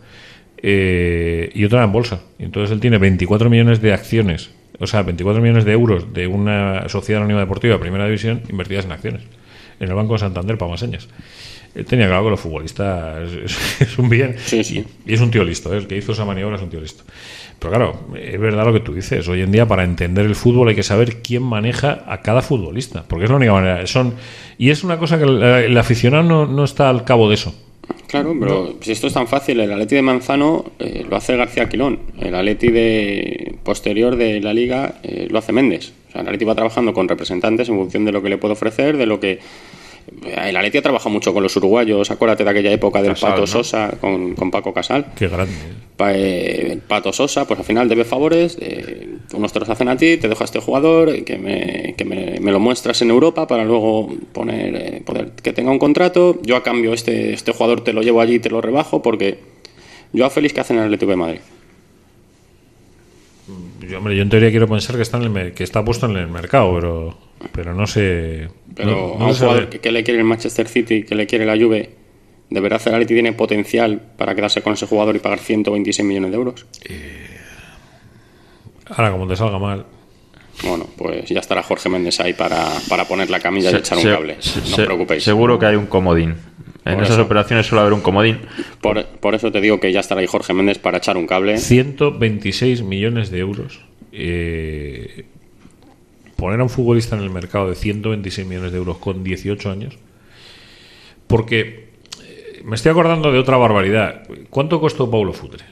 Eh, 0.64 1.52
y 1.54 1.66
otra 1.66 1.80
era 1.80 1.86
en 1.86 1.92
bolsa. 1.92 2.22
Entonces 2.40 2.72
él 2.72 2.80
tiene 2.80 2.98
24 3.00 3.50
millones 3.50 3.82
de 3.82 3.94
acciones, 3.94 4.52
o 4.80 4.88
sea, 4.88 5.02
24 5.02 5.42
millones 5.42 5.66
de 5.66 5.72
euros 5.74 6.14
de 6.14 6.28
una 6.28 6.88
sociedad 6.88 7.22
anónima 7.22 7.40
deportiva 7.40 7.74
de 7.74 7.80
primera 7.80 8.06
división 8.06 8.42
invertidas 8.50 8.86
en 8.86 8.92
acciones. 8.92 9.22
En 9.80 9.90
el 9.90 9.96
Banco 9.96 10.14
de 10.14 10.20
Santander, 10.20 10.58
para 10.58 10.72
más 10.72 10.80
señas. 10.80 11.10
Él 11.76 11.86
tenía 11.86 12.08
claro 12.08 12.26
que 12.26 12.30
los 12.32 12.40
futbolistas 12.40 13.30
es, 13.30 13.82
es 13.82 13.98
un 13.98 14.10
bien. 14.10 14.36
Sí, 14.44 14.64
sí. 14.64 14.86
Y, 15.06 15.12
y 15.12 15.14
es 15.14 15.22
un 15.22 15.32
tío 15.32 15.44
listo, 15.44 15.74
¿eh? 15.74 15.78
el 15.78 15.88
que 15.88 15.98
hizo 15.98 16.12
esa 16.12 16.26
maniobra 16.26 16.58
es 16.58 16.62
un 16.62 16.70
tío 16.70 16.82
listo. 16.82 17.04
Pero 17.60 17.72
claro, 17.72 18.00
es 18.20 18.40
verdad 18.40 18.66
lo 18.66 18.74
que 18.74 18.80
tú 18.80 18.94
dices. 18.94 19.28
Hoy 19.28 19.42
en 19.42 19.52
día, 19.52 19.68
para 19.68 19.84
entender 19.84 20.26
el 20.26 20.36
fútbol, 20.36 20.70
hay 20.70 20.76
que 20.76 20.84
saber 20.84 21.22
quién 21.22 21.44
maneja 21.44 22.04
a 22.08 22.22
cada 22.22 22.42
futbolista. 22.42 23.04
Porque 23.08 23.26
es 23.26 23.30
la 23.30 23.38
única 23.38 23.54
manera. 23.54 23.86
Son, 23.86 24.16
y 24.58 24.72
es 24.72 24.84
una 24.84 24.98
cosa 24.98 25.20
que 25.20 25.26
el, 25.26 25.44
el 25.44 25.78
aficionado 25.78 26.24
no, 26.24 26.48
no 26.48 26.64
está 26.64 26.90
al 26.90 27.06
cabo 27.06 27.30
de 27.30 27.36
eso. 27.36 27.54
Claro, 28.08 28.36
pero 28.40 28.76
si 28.82 28.92
esto 28.92 29.08
es 29.08 29.14
tan 29.14 29.28
fácil, 29.28 29.60
el 29.60 29.72
Atleti 29.72 29.96
de 29.96 30.02
Manzano 30.02 30.66
eh, 30.80 31.06
lo 31.10 31.16
hace 31.16 31.38
García 31.38 31.70
Quilón, 31.70 32.00
el 32.20 32.36
Atleti 32.36 32.70
de 32.70 33.56
posterior 33.64 34.16
de 34.16 34.42
la 34.42 34.54
Liga 34.54 34.96
eh, 35.04 35.28
lo 35.30 35.40
hace 35.40 35.52
Méndez. 35.52 35.94
O 36.10 36.12
sea, 36.12 36.22
el 36.22 36.28
Atleti 36.28 36.46
va 36.46 36.56
trabajando 36.56 36.94
con 36.94 37.08
representantes 37.08 37.70
en 37.70 37.78
función 37.78 38.06
de 38.06 38.12
lo 38.12 38.22
que 38.22 38.30
le 38.30 38.38
puede 38.38 38.54
ofrecer, 38.54 38.98
de 38.98 39.06
lo 39.06 39.20
que 39.20 39.40
El 40.24 40.56
Atleti 40.56 40.78
ha 40.78 40.82
trabajado 40.82 41.10
mucho 41.10 41.34
con 41.34 41.42
los 41.42 41.56
uruguayos. 41.56 42.12
Acuérdate 42.12 42.44
de 42.44 42.50
aquella 42.50 42.72
época 42.72 43.02
del 43.02 43.14
Casal, 43.14 43.30
Pato 43.32 43.42
¿no? 43.42 43.48
Sosa 43.48 43.92
con, 44.00 44.36
con 44.36 44.52
Paco 44.52 44.74
Casal. 44.74 45.06
Qué 45.16 45.28
grande. 45.28 45.54
Pa- 45.96 46.14
eh, 46.14 46.74
el 46.74 46.80
Pato 46.80 47.12
Sosa, 47.14 47.48
pues 47.48 47.60
al 47.60 47.66
final 47.66 47.88
debe 47.90 48.04
favores, 48.04 48.58
eh, 48.60 49.16
unos 49.34 49.54
te 49.54 49.60
los 49.60 49.70
hacen 49.70 49.88
a 49.88 49.98
ti, 49.98 50.18
te 50.18 50.28
dejo 50.28 50.44
a 50.44 50.46
este 50.46 50.60
jugador, 50.60 51.24
que, 51.24 51.38
me, 51.38 51.96
que 51.98 52.06
me, 52.06 52.40
me 52.40 52.52
lo 52.52 52.60
muestras 52.60 53.02
en 53.02 53.10
Europa 53.10 53.48
para 53.48 53.64
luego 53.64 54.14
poner, 54.34 54.76
eh, 54.76 55.02
poder 55.06 55.32
que 55.42 55.54
tenga 55.54 55.72
un 55.72 55.80
contrato. 55.80 56.40
Yo 56.44 56.56
a 56.58 56.64
cambio 56.64 56.94
este, 56.94 57.34
este 57.34 57.52
jugador 57.54 57.84
te 57.84 57.94
lo 57.94 58.02
llevo 58.02 58.22
allí 58.22 58.36
y 58.36 58.40
te 58.40 58.50
lo 58.50 58.62
rebajo 58.62 59.02
porque 59.02 59.40
yo 60.14 60.26
a 60.26 60.30
Félix 60.30 60.54
que 60.54 60.60
hacen 60.62 60.76
en 60.78 60.82
el 60.84 60.88
Atlético 60.88 61.12
de 61.12 61.18
Madrid. 61.18 61.40
Yo, 63.90 63.98
hombre, 63.98 64.16
yo 64.16 64.22
en 64.22 64.30
teoría 64.30 64.50
quiero 64.52 64.68
pensar 64.68 64.96
que 64.96 65.02
está, 65.02 65.18
en 65.18 65.36
el 65.36 65.54
que 65.54 65.64
está 65.64 65.84
puesto 65.84 66.06
en 66.06 66.16
el 66.16 66.28
mercado, 66.28 66.74
pero, 66.76 67.18
pero 67.52 67.74
no 67.74 67.88
sé. 67.88 68.48
Pero 68.76 68.92
no- 68.92 69.20
no 69.20 69.26
a 69.26 69.28
un 69.30 69.34
jugador 69.36 69.70
que, 69.70 69.80
que 69.80 69.92
le 69.92 70.04
quiere 70.04 70.20
el 70.20 70.26
Manchester 70.26 70.68
City, 70.68 71.04
que 71.04 71.16
le 71.16 71.28
quiere 71.28 71.46
la 71.46 71.56
Juve, 71.58 71.90
¿de 72.50 72.60
verdad 72.60 72.82
el 72.86 72.94
Atleti 72.96 73.14
tiene 73.14 73.34
potencial 73.34 74.02
para 74.18 74.34
quedarse 74.36 74.62
con 74.62 74.74
ese 74.74 74.86
jugador 74.88 75.16
y 75.16 75.20
pagar 75.20 75.40
126 75.40 76.08
millones 76.08 76.32
de 76.32 76.38
euros? 76.38 76.66
Ahora, 78.90 79.12
como 79.12 79.28
te 79.28 79.36
salga 79.36 79.58
mal. 79.60 79.86
Bueno, 80.64 80.86
pues 80.98 81.28
ya 81.30 81.40
estará 81.40 81.64
Jorge 81.64 81.90
Méndez 81.90 82.20
ahí 82.20 82.34
para, 82.34 82.68
para 82.90 83.06
poner 83.08 83.30
la 83.30 83.40
camilla 83.40 83.72
y 83.72 83.76
echar 83.76 83.98
un 83.98 84.04
Se- 84.04 84.10
cable. 84.12 84.36
se- 84.40 84.60
no 84.60 84.66
os 84.66 84.82
preocupéis. 84.82 85.24
Seguro 85.24 85.58
que 85.58 85.66
hay 85.66 85.76
un 85.76 85.86
comodín. 85.88 86.36
En 86.84 86.96
Por 86.96 87.04
esas 87.04 87.16
eso. 87.18 87.24
operaciones 87.26 87.68
suele 87.68 87.82
haber 87.82 87.94
un 87.94 88.02
comodín. 88.02 88.40
Por, 88.82 89.06
por 89.06 89.36
eso 89.36 89.52
te 89.52 89.62
digo 89.62 89.80
que 89.80 89.92
ya 89.92 90.00
estará 90.00 90.20
ahí 90.22 90.28
Jorge 90.28 90.54
Méndez 90.54 90.78
para 90.80 90.98
echar 90.98 91.16
un 91.16 91.28
cable. 91.28 91.58
126 91.58 92.82
millones 92.84 93.30
de 93.32 93.40
euros. 93.40 93.82
Eh, 94.12 95.26
poner 96.42 96.60
a 96.60 96.64
un 96.64 96.70
futbolista 96.70 97.16
en 97.16 97.22
el 97.22 97.30
mercado 97.30 97.70
de 97.70 97.76
126 97.76 98.48
millones 98.48 98.72
de 98.72 98.80
euros 98.80 98.98
con 98.98 99.24
18 99.24 99.70
años. 99.70 99.98
Porque 101.28 101.92
eh, 102.24 102.62
me 102.66 102.76
estoy 102.76 102.90
acordando 102.92 103.32
de 103.32 103.38
otra 103.38 103.58
barbaridad. 103.58 104.24
¿Cuánto 104.50 104.82
costó 104.82 105.10
Paulo 105.10 105.34
Futre? 105.34 105.64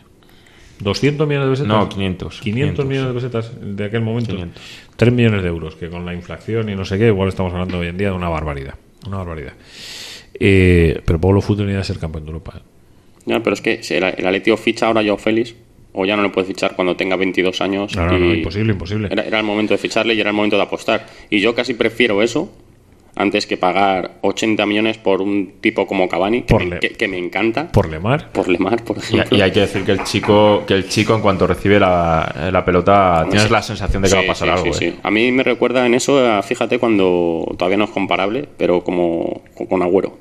¿200 0.81 1.25
millones 1.25 1.47
de 1.47 1.49
pesetas? 1.49 1.67
No, 1.67 1.89
500. 1.89 2.41
500 2.41 2.85
millones 2.85 3.07
de 3.07 3.13
pesetas 3.15 3.51
de 3.59 3.83
aquel 3.83 4.01
momento. 4.01 4.31
500. 4.31 4.61
3 4.95 5.13
millones 5.13 5.41
de 5.41 5.49
euros, 5.49 5.75
que 5.75 5.89
con 5.89 6.05
la 6.05 6.13
inflación 6.13 6.69
y 6.69 6.75
no 6.75 6.85
sé 6.85 6.99
qué, 6.99 7.07
igual 7.07 7.29
estamos 7.29 7.51
hablando 7.51 7.79
hoy 7.79 7.87
en 7.87 7.97
día 7.97 8.09
de 8.09 8.15
una 8.15 8.29
barbaridad. 8.29 8.75
Una 9.07 9.17
barbaridad. 9.17 9.53
Eh, 10.39 11.01
pero 11.03 11.19
Paulo 11.19 11.41
Futre 11.41 11.65
ni 11.65 11.73
a 11.73 11.83
ser 11.83 11.97
campeón 11.97 12.25
de 12.25 12.29
Europa. 12.29 12.53
¿eh? 12.57 12.61
Ya, 13.25 13.41
pero 13.41 13.55
es 13.55 13.61
que 13.61 13.81
el, 13.89 14.03
el 14.03 14.57
ficha 14.57 14.85
ahora 14.85 15.01
ya 15.01 15.17
Félix, 15.17 15.55
o 15.93 16.05
ya 16.05 16.15
no 16.15 16.23
le 16.23 16.29
puede 16.29 16.47
fichar 16.47 16.75
cuando 16.75 16.95
tenga 16.95 17.15
22 17.15 17.61
años. 17.61 17.95
No, 17.95 18.05
no, 18.05 18.17
no, 18.17 18.33
y 18.33 18.37
imposible, 18.39 18.73
imposible. 18.73 19.07
Era, 19.11 19.23
era 19.23 19.39
el 19.39 19.45
momento 19.45 19.73
de 19.73 19.77
ficharle 19.77 20.13
y 20.13 20.19
era 20.21 20.29
el 20.29 20.35
momento 20.35 20.55
de 20.57 20.63
apostar. 20.63 21.05
Y 21.29 21.39
yo 21.39 21.55
casi 21.55 21.73
prefiero 21.73 22.21
eso 22.21 22.51
antes 23.15 23.45
que 23.47 23.57
pagar 23.57 24.19
80 24.21 24.65
millones 24.65 24.97
por 24.97 25.21
un 25.21 25.55
tipo 25.59 25.85
como 25.87 26.07
Cavani, 26.07 26.43
que, 26.43 26.53
Por 26.53 26.63
me, 26.63 26.69
Le- 26.75 26.79
que- 26.79 26.89
que 26.91 27.07
me 27.09 27.17
encanta. 27.17 27.69
Por 27.69 27.89
Lemar. 27.89 28.31
Por 28.31 28.47
Lemar, 28.47 28.81
por 28.85 28.97
Y, 28.97 28.99
ejemplo. 29.01 29.37
y 29.37 29.41
hay 29.41 29.51
que 29.51 29.59
decir 29.61 29.83
que 29.83 29.91
el 29.91 30.03
chico, 30.03 30.63
que 30.65 30.75
el 30.75 30.87
chico 30.87 31.15
en 31.15 31.21
cuanto 31.21 31.45
recibe 31.45 31.79
la, 31.81 32.49
la 32.53 32.63
pelota, 32.63 33.23
tienes 33.29 33.47
Sí. 33.47 33.51
la 33.51 33.61
sensación 33.61 34.03
de 34.03 34.07
que 34.07 34.11
Sí, 34.11 34.15
va 34.15 34.23
a 34.23 34.27
pasar 34.27 34.47
sí, 34.47 34.53
algo. 34.53 34.73
sí, 34.73 34.85
¿eh? 34.85 34.91
sí. 34.91 34.99
A 35.03 35.11
mí 35.11 35.31
me 35.33 35.43
recuerda 35.43 35.85
en 35.85 35.95
eso, 35.95 36.41
fíjate, 36.43 36.79
cuando 36.79 37.45
todavía 37.57 37.77
no 37.77 37.85
es 37.85 37.89
comparable, 37.89 38.45
pero 38.57 38.83
como 38.85 39.41
con 39.67 39.81
Agüero. 39.81 40.17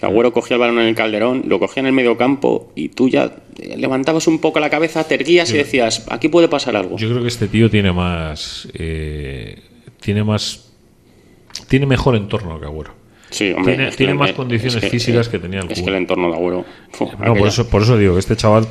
Que 0.00 0.06
Agüero 0.06 0.32
cogía 0.32 0.54
el 0.54 0.60
balón 0.60 0.78
en 0.80 0.86
el 0.88 0.94
calderón, 0.94 1.44
lo 1.46 1.58
cogía 1.58 1.82
en 1.82 1.86
el 1.88 1.92
medio 1.92 2.16
campo 2.16 2.72
y 2.74 2.88
tú 2.88 3.08
ya 3.10 3.32
eh, 3.58 3.76
levantabas 3.76 4.26
un 4.26 4.38
poco 4.40 4.58
la 4.58 4.70
cabeza, 4.70 5.04
te 5.04 5.14
erguías 5.16 5.52
y 5.52 5.58
decías, 5.58 6.06
aquí 6.08 6.28
puede 6.28 6.48
pasar 6.48 6.74
algo. 6.74 6.96
Yo 6.96 7.08
creo 7.10 7.20
que 7.22 7.28
este 7.28 7.48
tío 7.48 7.68
tiene 7.70 7.92
más. 7.92 8.66
eh, 8.74 9.58
tiene 10.00 10.24
más. 10.24 10.72
Tiene 11.68 11.84
mejor 11.86 12.16
entorno 12.16 12.58
que 12.58 12.64
Agüero. 12.66 12.94
Sí, 13.28 13.52
hombre, 13.52 13.74
Tiene- 13.74 13.88
es 13.90 14.00
el- 14.00 14.14
más 14.16 14.30
es 14.30 14.36
condiciones 14.36 14.88
físicas 14.90 15.28
que 15.28 15.38
tenía 15.38 15.60
el 15.60 15.70
Es 15.70 15.78
Kun. 15.78 15.84
que 15.84 15.90
el 15.90 15.96
entorno 15.98 16.30
de 16.30 16.34
Agüero. 16.36 16.64
fu, 16.92 17.08
No, 17.24 17.34
por 17.34 17.46
eso, 17.48 17.68
por 17.68 17.82
eso 17.82 17.96
digo 17.98 18.14
que 18.14 18.20
este 18.20 18.34
chaval. 18.36 18.66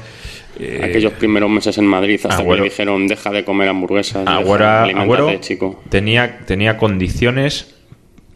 eh, 0.59 0.81
aquellos 0.83 1.13
primeros 1.13 1.49
meses 1.49 1.77
en 1.77 1.85
Madrid 1.85 2.19
hasta 2.23 2.41
Agüero- 2.43 2.55
que 2.55 2.61
le 2.63 2.69
dijeron 2.69 3.07
deja 3.07 3.29
de 3.31 3.45
comer 3.45 3.69
hamburguesas, 3.69 4.27
Agüero, 4.27 4.65
Agüero 4.67 5.33
chico. 5.39 5.81
tenía, 5.89 6.39
tenía 6.45 6.75
condiciones 6.77 7.75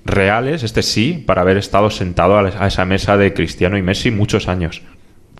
reales, 0.05 0.63
este 0.63 0.81
sí, 0.83 1.23
para 1.25 1.41
haber 1.41 1.57
estado 1.57 1.89
sentado 1.89 2.37
a 2.37 2.41
la- 2.43 2.53
a 2.59 2.67
esa 2.67 2.85
mesa 2.85 3.17
de 3.17 3.33
Cristiano 3.33 3.77
y 3.77 3.81
Messi 3.81 4.11
muchos 4.11 4.47
años. 4.47 4.81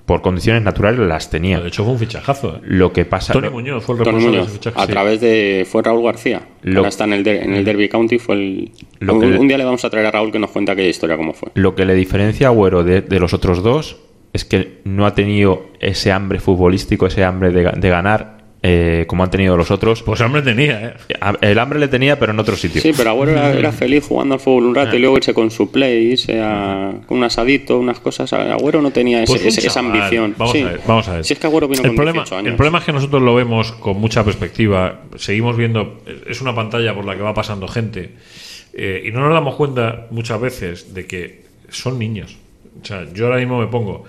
Por 0.06 0.22
condiciones 0.22 0.62
naturales 0.64 1.00
las 1.00 1.30
tenía. 1.30 1.62
de 1.62 1.70
hecho, 1.70 1.84
fue 1.86 1.94
un 1.94 2.00
fichajazo. 2.00 2.58
¿eh? 2.58 2.60
Lo 2.64 2.92
que 2.92 3.06
pasa. 3.06 3.32
Tony 3.32 3.50
Muñoz 3.50 3.86
fue 3.86 3.96
el 3.96 4.04
Tony 4.04 4.20
de 4.20 4.26
Muñoz, 4.28 4.48
ese 4.48 4.54
fichaje. 4.58 4.80
a 4.80 4.86
Sí. 4.86 4.92
través 4.92 5.22
de 5.22 5.66
fue 5.70 5.82
Raúl 5.82 6.04
García. 6.04 6.42
Lo- 6.62 6.80
Ahora 6.80 6.90
está 6.90 7.06
en 7.06 7.14
el, 7.14 7.26
en 7.28 7.54
el 7.54 7.64
Derby 7.64 7.88
County 7.88 8.20
fue 8.20 8.36
el 8.36 8.72
Lo 9.00 9.14
un, 9.16 9.20
que 9.22 9.28
le- 9.28 9.38
un 9.40 9.48
día 9.48 9.58
le 9.58 9.64
vamos 9.64 9.86
a 9.86 9.90
traer 9.90 10.08
a 10.08 10.12
Raúl 10.12 10.32
que 10.34 10.40
nos 10.40 10.50
cuente 10.52 10.74
aquella 10.74 10.90
historia 10.90 11.16
cómo 11.16 11.32
fue. 11.34 11.50
Lo 11.56 11.74
que 11.76 11.86
le 11.86 11.94
diferencia 11.96 12.48
a 12.48 12.50
Agüero 12.50 12.84
de, 12.84 13.00
de 13.02 13.20
los 13.20 13.34
otros 13.34 13.64
dos 13.64 14.02
es 14.34 14.44
que 14.44 14.82
no 14.84 15.06
ha 15.06 15.16
tenido 15.16 15.68
ese 15.80 16.12
hambre 16.12 16.40
futbolístico, 16.42 17.08
ese 17.08 17.24
hambre 17.24 17.52
de, 17.52 17.72
de 17.72 17.90
ganar 17.90 18.43
eh, 18.66 19.04
como 19.08 19.24
han 19.24 19.30
tenido 19.30 19.58
los 19.58 19.70
otros. 19.72 20.02
Pues 20.04 20.22
hambre 20.22 20.42
tenía, 20.42 20.82
¿eh? 20.88 20.94
El 21.42 21.60
hambre 21.60 21.80
le 21.80 21.90
tenía, 21.90 22.18
pero 22.18 22.32
en 22.32 22.40
otro 22.40 22.56
sitio. 22.56 22.82
Sí, 22.82 22.92
pero 22.96 23.10
Agüero 23.10 23.34
era, 23.34 23.52
era 23.52 23.72
feliz 23.74 24.06
jugando 24.08 24.36
al 24.36 24.40
fútbol 24.40 24.66
un 24.68 24.78
Ah. 24.78 24.86
rato 24.86 24.96
y 24.96 25.00
luego 25.00 25.18
irse 25.18 25.34
con 25.34 25.52
su 25.52 25.70
play, 25.70 26.14
irse 26.14 26.40
a, 26.42 26.94
con 27.06 27.18
un 27.18 27.26
asadito, 27.26 27.78
unas 27.78 28.00
cosas. 28.00 28.32
Agüero 28.32 28.82
no 28.82 28.92
tenía 28.92 29.22
ese- 29.22 29.34
Pues 29.34 29.46
ese- 29.46 29.68
esa 29.68 29.82
ambición. 29.82 30.34
Vamos 30.38 30.54
Sí. 30.54 30.62
a 30.62 30.66
ver, 30.66 30.80
vamos 30.88 31.08
a 31.10 31.14
ver. 31.16 31.26
Si 31.26 31.34
es 31.34 31.40
que 31.40 31.48
Agüero 31.48 31.68
vino 31.68 31.82
el 31.82 31.88
con 31.90 31.96
problema, 31.98 32.22
18 32.24 32.38
años. 32.38 32.52
El 32.52 32.56
problema 32.56 32.78
es 32.80 32.86
que 32.86 32.94
nosotros 32.94 33.22
lo 33.22 33.36
vemos 33.36 33.74
con 33.74 34.00
mucha 34.00 34.24
perspectiva. 34.24 35.02
Seguimos 35.18 35.58
viendo. 35.58 36.02
Es 36.28 36.40
una 36.42 36.56
pantalla 36.56 36.96
por 36.96 37.04
la 37.06 37.16
que 37.16 37.22
va 37.22 37.34
pasando 37.34 37.68
gente. 37.68 38.12
eh, 38.76 39.04
y 39.06 39.12
no 39.12 39.20
nos 39.20 39.34
damos 39.34 39.54
cuenta 39.56 40.08
muchas 40.10 40.42
veces 40.42 40.94
de 40.96 41.06
que 41.06 41.44
son 41.70 42.00
niños. 42.00 42.38
O 42.82 42.86
sea, 42.86 43.06
yo 43.14 43.26
ahora 43.26 43.38
mismo 43.38 43.60
me 43.60 43.68
pongo. 43.68 44.04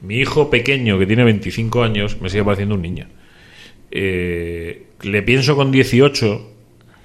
Mi 0.00 0.16
hijo 0.16 0.50
pequeño, 0.50 0.98
que 0.98 1.06
tiene 1.06 1.22
25 1.22 1.84
años, 1.84 2.20
me 2.20 2.28
sigue 2.28 2.42
pareciendo 2.42 2.74
un 2.74 2.82
niño. 2.82 3.06
Eh, 3.90 4.86
le 5.02 5.22
pienso 5.22 5.56
con 5.56 5.70
18 5.70 6.48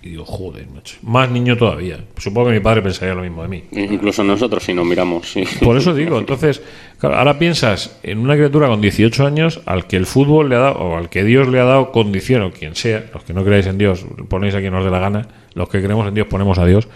y 0.03 0.09
digo, 0.09 0.25
joder, 0.25 0.67
macho. 0.67 0.97
Más 1.01 1.31
niño 1.31 1.55
todavía. 1.55 1.97
Supongo 2.17 2.49
que 2.49 2.55
mi 2.55 2.59
padre 2.59 2.81
pensaría 2.81 3.13
lo 3.15 3.21
mismo 3.21 3.41
de 3.41 3.47
mí. 3.47 3.63
Incluso 3.71 4.21
nosotros, 4.21 4.61
si 4.61 4.73
nos 4.73 4.85
miramos. 4.85 5.31
sí. 5.31 5.45
Por 5.63 5.77
eso 5.77 5.93
digo, 5.93 6.19
entonces, 6.19 6.61
claro, 6.99 7.15
ahora 7.15 7.39
piensas 7.39 7.97
en 8.03 8.17
una 8.17 8.35
criatura 8.35 8.67
con 8.67 8.81
18 8.81 9.25
años 9.25 9.61
al 9.65 9.87
que 9.87 9.95
el 9.95 10.05
fútbol 10.05 10.49
le 10.49 10.57
ha 10.57 10.59
dado, 10.59 10.79
o 10.79 10.97
al 10.97 11.09
que 11.09 11.23
Dios 11.23 11.47
le 11.47 11.61
ha 11.61 11.63
dado 11.63 11.93
condición, 11.93 12.41
o 12.41 12.51
quien 12.51 12.75
sea, 12.75 13.05
los 13.13 13.23
que 13.23 13.33
no 13.33 13.45
creáis 13.45 13.65
en 13.67 13.77
Dios, 13.77 14.05
ponéis 14.27 14.53
a 14.55 14.59
quien 14.59 14.73
os 14.73 14.83
dé 14.83 14.91
la 14.91 14.99
gana, 14.99 15.29
los 15.53 15.69
que 15.69 15.81
creemos 15.81 16.05
en 16.05 16.15
Dios 16.15 16.27
ponemos 16.27 16.59
a 16.59 16.65
Dios, 16.65 16.89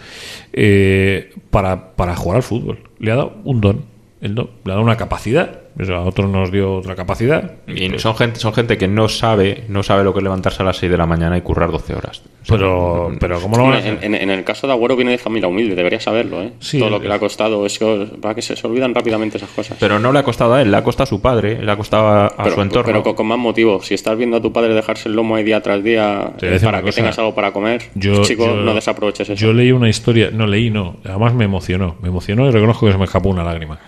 eh, 0.52 1.32
para, 1.48 1.96
para 1.96 2.14
jugar 2.14 2.36
al 2.36 2.42
fútbol. 2.42 2.90
Le 2.98 3.10
ha 3.10 3.16
dado 3.16 3.38
un 3.42 3.62
don, 3.62 3.84
el 4.20 4.34
don, 4.34 4.50
le 4.66 4.72
ha 4.72 4.74
dado 4.74 4.84
una 4.84 4.98
capacidad, 4.98 5.62
o 5.80 5.84
sea, 5.84 5.96
a 5.98 6.00
otros 6.02 6.28
nos 6.28 6.50
dio 6.50 6.74
otra 6.76 6.96
capacidad. 6.96 7.52
Y 7.66 7.98
son 7.98 8.16
gente, 8.16 8.40
son 8.40 8.52
gente 8.52 8.76
que 8.78 8.88
no 8.88 9.08
sabe, 9.08 9.64
no 9.68 9.82
sabe 9.82 10.02
lo 10.04 10.12
que 10.12 10.18
es 10.18 10.24
levantarse 10.24 10.62
a 10.62 10.66
las 10.66 10.76
6 10.78 10.90
de 10.90 10.98
la 10.98 11.06
mañana 11.06 11.36
y 11.38 11.40
currar 11.42 11.70
12 11.70 11.94
horas. 11.94 12.22
Pero, 12.48 13.12
pero 13.20 13.40
¿cómo 13.40 13.56
lo 13.58 13.64
van 13.64 13.72
a 13.74 13.78
En, 13.80 13.96
hacer? 13.96 14.04
en- 14.04 14.14
en 14.14 14.30
el 14.30 14.42
caso 14.42 14.66
de 14.66 14.72
Agüero 14.72 14.96
viene 14.96 15.10
de 15.10 15.18
familia 15.18 15.48
humilde, 15.48 15.74
debería 15.74 16.00
saberlo, 16.00 16.42
¿eh? 16.42 16.52
Sí, 16.60 16.78
Todo 16.78 16.88
lo 16.90 16.98
que 17.00 17.06
le 17.08 17.14
ha 17.14 17.18
costado 17.18 17.66
es 17.66 17.78
que, 17.78 18.08
para 18.22 18.34
que 18.34 18.40
se, 18.42 18.56
se 18.56 18.66
olvidan 18.66 18.94
rápidamente 18.94 19.36
esas 19.36 19.50
cosas. 19.50 19.76
Pero 19.78 19.98
no 19.98 20.12
le 20.12 20.18
ha 20.20 20.22
costado 20.22 20.54
a 20.54 20.62
él, 20.62 20.70
le 20.70 20.76
ha 20.78 20.82
costado 20.82 21.02
a 21.04 21.06
su 21.06 21.20
padre, 21.20 21.62
le 21.62 21.70
ha 21.70 21.76
costado 21.76 22.08
a, 22.08 22.26
a 22.26 22.36
pero, 22.44 22.54
su 22.54 22.62
entorno. 22.62 22.86
pero 22.86 23.02
con, 23.02 23.14
con 23.14 23.26
más 23.26 23.38
motivo. 23.38 23.82
Si 23.82 23.92
estás 23.94 24.16
viendo 24.16 24.38
a 24.38 24.40
tu 24.40 24.52
padre 24.52 24.72
dejarse 24.74 25.08
el 25.10 25.14
lomo 25.14 25.34
ahí 25.36 25.44
día 25.44 25.60
tras 25.60 25.84
día 25.84 26.32
eh, 26.40 26.58
para 26.62 26.78
que 26.78 26.84
cosa. 26.86 26.96
tengas 26.96 27.18
algo 27.18 27.34
para 27.34 27.52
comer, 27.52 27.82
Yo- 27.94 28.22
chico, 28.24 28.46
yo- 28.46 28.56
no 28.56 28.74
desaproveches 28.74 29.28
eso. 29.28 29.34
Yo 29.46 29.52
leí 29.52 29.70
una 29.70 29.88
historia, 29.90 30.30
no 30.32 30.46
leí, 30.46 30.70
no, 30.70 30.96
además 31.04 31.34
me 31.34 31.44
emocionó, 31.44 31.96
me 32.00 32.08
emocionó 32.08 32.48
y 32.48 32.50
reconozco 32.50 32.86
que 32.86 32.92
se 32.92 32.98
me 32.98 33.04
escapó 33.04 33.28
una 33.28 33.44
lágrima. 33.44 33.78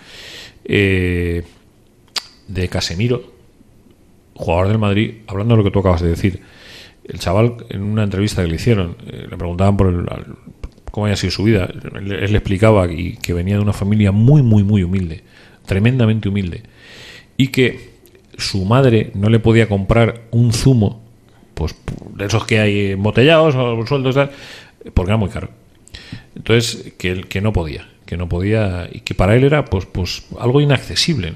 Eh, 0.64 1.43
de 2.53 2.68
Casemiro, 2.68 3.32
jugador 4.34 4.68
del 4.68 4.78
Madrid, 4.78 5.14
hablando 5.26 5.55
de 5.55 5.59
lo 5.59 5.64
que 5.64 5.70
tú 5.70 5.80
acabas 5.80 6.01
de 6.03 6.09
decir. 6.09 6.40
El 7.05 7.18
chaval, 7.18 7.55
en 7.70 7.82
una 7.82 8.05
entrevista 8.05 8.42
que 8.42 8.48
le 8.48 8.57
hicieron, 8.57 8.96
eh, 9.07 9.26
le 9.30 9.36
preguntaban 9.36 9.76
por 9.76 9.88
el- 9.88 10.09
al- 10.09 10.36
cómo 10.90 11.07
había 11.07 11.16
sido 11.16 11.30
su 11.30 11.44
vida. 11.44 11.68
Él, 11.94 12.12
él 12.12 12.32
le 12.32 12.38
explicaba 12.38 12.90
y 12.90 13.16
que 13.16 13.32
venía 13.32 13.57
de 13.57 13.62
una 13.62 13.72
familia 13.72 14.12
muy, 14.12 14.42
muy, 14.42 14.62
muy 14.64 14.82
humilde, 14.82 15.22
tremendamente 15.66 16.28
humilde, 16.28 16.62
y 17.36 17.48
que 17.48 17.90
su 18.38 18.64
madre 18.64 19.11
no 19.14 19.28
le 19.28 19.38
podía 19.38 19.68
comprar 19.68 20.22
un 20.30 20.53
zumo, 20.53 21.03
pues 21.55 21.74
de 22.16 22.24
esos 22.26 22.44
que 22.46 22.59
hay 22.61 22.92
embotellados 22.92 23.55
o 23.55 23.86
sueldos, 23.86 24.14
tal, 24.14 24.30
porque 24.94 25.11
era 25.11 25.16
muy 25.18 25.28
caro. 25.28 25.51
Entonces, 26.34 26.92
que, 26.96 27.20
que 27.22 27.40
no 27.40 27.53
podía, 27.53 27.88
que 28.07 28.16
no 28.16 28.28
podía, 28.28 28.88
y 28.90 29.01
que 29.01 29.14
para 29.14 29.36
él 29.36 29.44
era 29.44 29.64
pues, 29.64 29.84
pues 29.86 30.24
algo 30.38 30.61
inaccesible. 30.61 31.34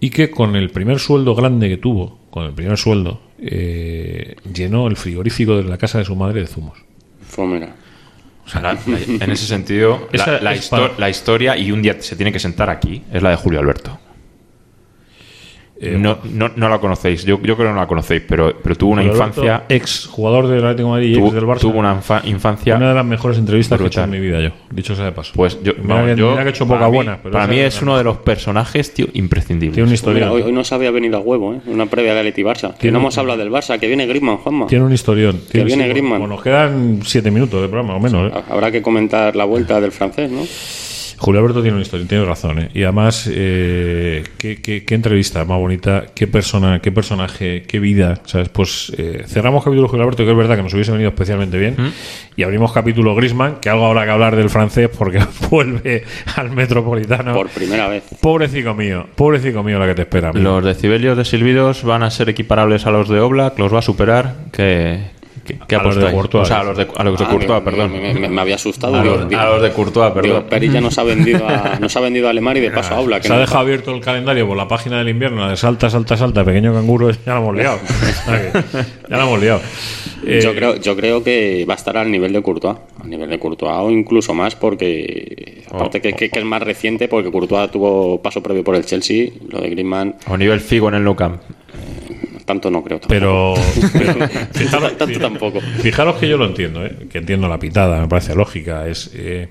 Y 0.00 0.10
que 0.10 0.30
con 0.30 0.56
el 0.56 0.70
primer 0.70 0.98
sueldo 0.98 1.34
grande 1.34 1.68
que 1.68 1.76
tuvo, 1.76 2.18
con 2.30 2.44
el 2.46 2.52
primer 2.52 2.76
sueldo, 2.78 3.20
eh, 3.38 4.34
llenó 4.52 4.86
el 4.86 4.96
frigorífico 4.96 5.56
de 5.56 5.64
la 5.64 5.76
casa 5.78 5.98
de 5.98 6.04
su 6.04 6.16
madre 6.16 6.40
de 6.40 6.46
zumos. 6.46 6.78
Mira, 7.38 7.74
O 8.46 8.48
sea, 8.48 8.62
la- 8.62 8.72
la- 8.74 9.24
en 9.24 9.30
ese 9.30 9.46
sentido, 9.46 10.08
la, 10.12 10.22
Esa 10.22 10.40
la 10.40 10.54
es 10.54 10.60
histo- 10.64 10.70
para- 10.70 10.98
la 10.98 11.08
historia, 11.10 11.56
y 11.56 11.70
un 11.70 11.82
día 11.82 12.00
se 12.00 12.16
tiene 12.16 12.32
que 12.32 12.38
sentar 12.40 12.70
aquí, 12.70 13.02
es 13.12 13.22
la 13.22 13.30
de 13.30 13.36
Julio 13.36 13.60
Alberto. 13.60 13.98
Eh, 15.82 15.96
no, 15.98 16.18
no, 16.34 16.50
no 16.56 16.68
la 16.68 16.78
conocéis, 16.78 17.24
yo, 17.24 17.36
yo 17.42 17.56
creo 17.56 17.68
que 17.68 17.72
no 17.72 17.74
la 17.74 17.86
conocéis, 17.86 18.20
pero, 18.28 18.54
pero 18.62 18.74
tuvo 18.76 18.92
una 18.92 19.00
Alberto, 19.00 19.18
infancia. 19.24 19.64
Ex 19.66 20.06
jugador 20.08 20.46
del 20.48 20.58
Atlético 20.58 20.88
de 20.88 20.90
Madrid 20.90 21.16
y 21.16 21.18
ex 21.18 21.32
del 21.32 21.44
Barça. 21.46 21.58
tuvo 21.60 21.78
una 21.78 21.98
infa- 21.98 22.20
infancia. 22.26 22.76
Una 22.76 22.90
de 22.90 22.94
las 22.96 23.06
mejores 23.06 23.38
entrevistas 23.38 23.78
que 23.78 23.84
he 23.84 23.86
hecho 23.86 24.04
en 24.04 24.10
mi 24.10 24.20
vida, 24.20 24.40
yo. 24.42 24.50
Dicho 24.70 24.94
sea 24.94 25.06
de 25.06 25.12
paso. 25.12 25.32
Pues 25.34 25.58
yo, 25.62 25.72
Mira 25.80 25.94
vamos, 25.94 26.10
que- 26.10 26.16
yo- 26.20 26.30
mira 26.32 26.42
que 26.42 26.48
he 26.48 26.52
hecho 26.52 26.68
para 26.68 26.80
poca 26.80 26.90
mí- 26.90 26.96
buena, 26.96 27.18
pero 27.22 27.32
para 27.32 27.46
mí 27.46 27.58
es 27.60 27.80
uno 27.80 27.96
de 27.96 28.04
los 28.04 28.18
personajes, 28.18 28.92
tío, 28.92 29.06
imprescindibles. 29.14 29.72
Tiene 29.74 29.84
una 29.84 29.90
mira, 29.90 29.94
historión. 29.94 30.28
hoy, 30.28 30.42
hoy 30.42 30.52
nos 30.52 30.70
había 30.72 30.90
venido 30.90 31.16
a 31.16 31.20
huevo, 31.20 31.54
¿eh? 31.54 31.60
Una 31.66 31.86
previa 31.86 32.12
de 32.12 32.20
Atleti 32.20 32.42
Barça. 32.42 32.74
Que 32.76 32.92
no 32.92 32.98
hemos 32.98 33.16
hablado 33.16 33.38
del 33.38 33.50
Barça, 33.50 33.78
que 33.78 33.86
viene 33.86 34.06
Griezmann, 34.06 34.36
Juanma. 34.36 34.66
Tiene 34.66 34.84
un 34.84 34.92
historión. 34.92 35.40
Tiene- 35.50 35.64
viene 35.64 35.84
sí, 35.84 35.88
Griezmann. 35.88 36.18
Bueno, 36.20 36.34
nos 36.34 36.42
quedan 36.42 37.00
siete 37.04 37.30
minutos 37.30 37.62
de 37.62 37.68
programa, 37.68 37.96
o 37.96 38.00
menos. 38.00 38.30
¿eh? 38.30 38.40
Habrá 38.50 38.70
que 38.70 38.82
comentar 38.82 39.34
la 39.34 39.46
vuelta 39.46 39.80
del 39.80 39.92
francés, 39.92 40.30
¿no? 40.30 40.42
Julio 41.20 41.42
Alberto 41.42 41.60
tiene 41.60 41.74
una 41.74 41.82
historia, 41.82 42.08
tiene 42.08 42.24
razón. 42.24 42.60
¿eh? 42.60 42.70
Y 42.72 42.82
además, 42.82 43.28
eh, 43.30 44.24
¿qué, 44.38 44.62
qué, 44.62 44.86
qué 44.86 44.94
entrevista 44.94 45.44
más 45.44 45.58
bonita, 45.58 46.06
qué 46.14 46.26
persona, 46.26 46.80
qué 46.80 46.90
personaje, 46.92 47.64
qué 47.68 47.78
vida. 47.78 48.22
¿sabes? 48.24 48.48
Pues 48.48 48.90
eh, 48.96 49.24
cerramos 49.26 49.62
capítulo 49.62 49.86
Julio 49.86 50.04
Alberto, 50.04 50.24
que 50.24 50.30
es 50.30 50.36
verdad 50.36 50.56
que 50.56 50.62
nos 50.62 50.72
hubiese 50.72 50.92
venido 50.92 51.10
especialmente 51.10 51.58
bien. 51.58 51.76
Y 52.36 52.42
abrimos 52.42 52.72
capítulo 52.72 53.14
Grisman, 53.14 53.56
que 53.60 53.68
algo 53.68 53.84
habrá 53.86 54.06
que 54.06 54.12
hablar 54.12 54.34
del 54.34 54.48
francés 54.48 54.88
porque 54.96 55.20
vuelve 55.50 56.04
al 56.36 56.52
metropolitano. 56.52 57.34
Por 57.34 57.50
primera 57.50 57.86
vez. 57.88 58.04
Pobrecito 58.22 58.74
mío, 58.74 59.06
pobrecito 59.14 59.62
mío 59.62 59.78
la 59.78 59.88
que 59.88 59.94
te 59.96 60.02
espera. 60.02 60.30
amigo. 60.30 60.42
Los 60.42 60.64
decibelios 60.64 61.18
de 61.18 61.26
silbidos 61.26 61.84
van 61.84 62.02
a 62.02 62.10
ser 62.10 62.30
equiparables 62.30 62.86
a 62.86 62.92
los 62.92 63.10
de 63.10 63.20
Oblak, 63.20 63.58
los 63.58 63.74
va 63.74 63.80
a 63.80 63.82
superar. 63.82 64.36
¿Qué, 64.52 65.00
qué, 65.58 65.58
qué 65.68 65.76
A 65.76 65.82
los 65.82 65.96
de? 65.96 66.10
Courtois. 66.12 66.42
O 66.42 66.44
sea, 66.46 66.60
a 66.60 66.64
los 66.64 66.76
de, 66.76 66.86
a 66.96 67.04
los 67.04 67.18
de 67.18 67.24
Ah, 67.24 67.28
Courtois, 67.28 67.62
me- 67.64 67.70
perdón. 67.70 67.92
Me, 67.92 68.14
me- 68.14 68.28
me 68.28 68.40
había 68.40 68.54
asustado. 68.56 68.96
a, 68.96 69.02
digo, 69.02 69.16
los, 69.16 69.28
digo- 69.28 69.40
a 69.40 69.44
los 69.46 69.62
de 69.62 69.70
Courtois, 69.72 70.12
digo, 70.14 70.22
perdón. 70.22 70.44
Perilla 70.48 70.80
nos 70.80 70.98
ha 70.98 71.02
vendido 71.04 71.46
a, 71.48 71.78
nos 71.80 71.96
ha 71.96 72.00
vendido 72.00 72.28
a 72.28 72.32
Lemar 72.32 72.56
y 72.56 72.60
de 72.60 72.70
paso 72.70 72.94
a 72.94 72.98
Aula. 72.98 73.20
que 73.20 73.28
Se 73.28 73.34
ha 73.34 73.38
dejado 73.38 73.60
abierto 73.60 73.94
el 73.94 74.00
calendario 74.00 74.46
por 74.46 74.56
la 74.56 74.68
página 74.68 74.98
del 74.98 75.08
invierno, 75.08 75.40
la 75.42 75.50
de 75.50 75.56
salta, 75.56 75.88
salta, 75.90 76.16
salta, 76.16 76.44
pequeño 76.44 76.72
canguro, 76.72 77.10
ya 77.26 77.34
lo 77.34 77.40
hemos 77.40 77.56
liado. 77.56 77.78
Que 78.30 78.84
ya 79.10 79.16
lo 79.16 79.22
hemos 79.22 79.40
liado. 79.40 79.60
Eh, 80.26 80.40
Yo 80.42 80.54
creo, 80.54 80.76
yo 80.76 80.94
creo 80.96 81.22
que 81.24 81.64
va 81.68 81.74
a 81.74 81.76
estar 81.76 81.96
al 81.96 82.10
nivel 82.10 82.32
de 82.32 82.42
Courtois, 82.42 82.76
al 83.02 83.08
nivel 83.10 83.30
de 83.30 83.38
Courtois 83.38 83.72
o 83.78 83.90
incluso 83.90 84.34
más 84.34 84.54
porque 84.54 85.64
aparte 85.70 86.00
que, 86.00 86.12
que- 86.12 86.28
que 86.30 86.38
es 86.38 86.44
más 86.44 86.62
reciente 86.62 87.08
porque 87.08 87.30
Courtois 87.30 87.70
tuvo 87.70 88.20
paso 88.22 88.42
previo 88.42 88.62
por 88.62 88.74
el 88.76 88.84
Chelsea, 88.84 89.30
lo 89.48 89.60
de 89.60 89.70
Griezmann 89.70 90.14
O 90.28 90.36
nivel 90.36 90.60
Figo 90.60 90.88
en 90.88 90.94
el 90.96 91.04
Nou 91.04 91.16
Camp. 91.16 91.40
Tanto 92.52 92.70
no 92.70 92.82
creo. 92.82 92.98
tampoco. 93.00 93.08
Pero, 93.08 93.54
pero 93.92 94.28
fijaros, 94.52 94.96
Tanto 94.98 95.18
tampoco. 95.20 95.60
fijaros 95.60 96.16
que 96.16 96.28
yo 96.28 96.36
lo 96.36 96.46
entiendo, 96.46 96.84
¿eh? 96.84 97.06
que 97.10 97.18
entiendo 97.18 97.48
la 97.48 97.58
pitada, 97.58 98.00
me 98.00 98.08
parece 98.08 98.34
lógica. 98.34 98.86
Es 98.88 99.10
eh, 99.14 99.48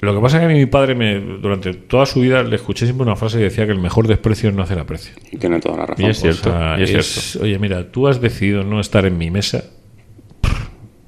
Lo 0.00 0.14
que 0.14 0.20
pasa 0.20 0.36
es 0.36 0.40
que 0.40 0.44
a 0.46 0.48
mí 0.48 0.54
mi 0.58 0.66
padre, 0.66 0.94
me, 0.94 1.18
durante 1.18 1.72
toda 1.72 2.04
su 2.04 2.20
vida, 2.20 2.42
le 2.42 2.56
escuché 2.56 2.84
siempre 2.84 3.06
una 3.06 3.16
frase 3.16 3.38
que 3.38 3.44
decía 3.44 3.64
que 3.64 3.72
el 3.72 3.78
mejor 3.80 4.06
desprecio 4.06 4.50
es 4.50 4.54
no 4.54 4.62
hacer 4.62 4.78
aprecio. 4.78 5.14
Y 5.32 5.38
tiene 5.38 5.58
toda 5.60 5.78
la 5.78 5.86
razón. 5.86 6.04
Y 6.04 6.08
es 6.10 6.18
O 6.18 6.20
cierto. 6.20 6.50
sea, 6.50 6.76
y 6.78 6.82
es 6.82 6.90
es, 6.90 7.06
cierto. 7.06 7.44
oye, 7.46 7.58
mira, 7.58 7.90
tú 7.90 8.06
has 8.08 8.20
decidido 8.20 8.62
no 8.64 8.80
estar 8.80 9.06
en 9.06 9.16
mi 9.16 9.30
mesa, 9.30 9.64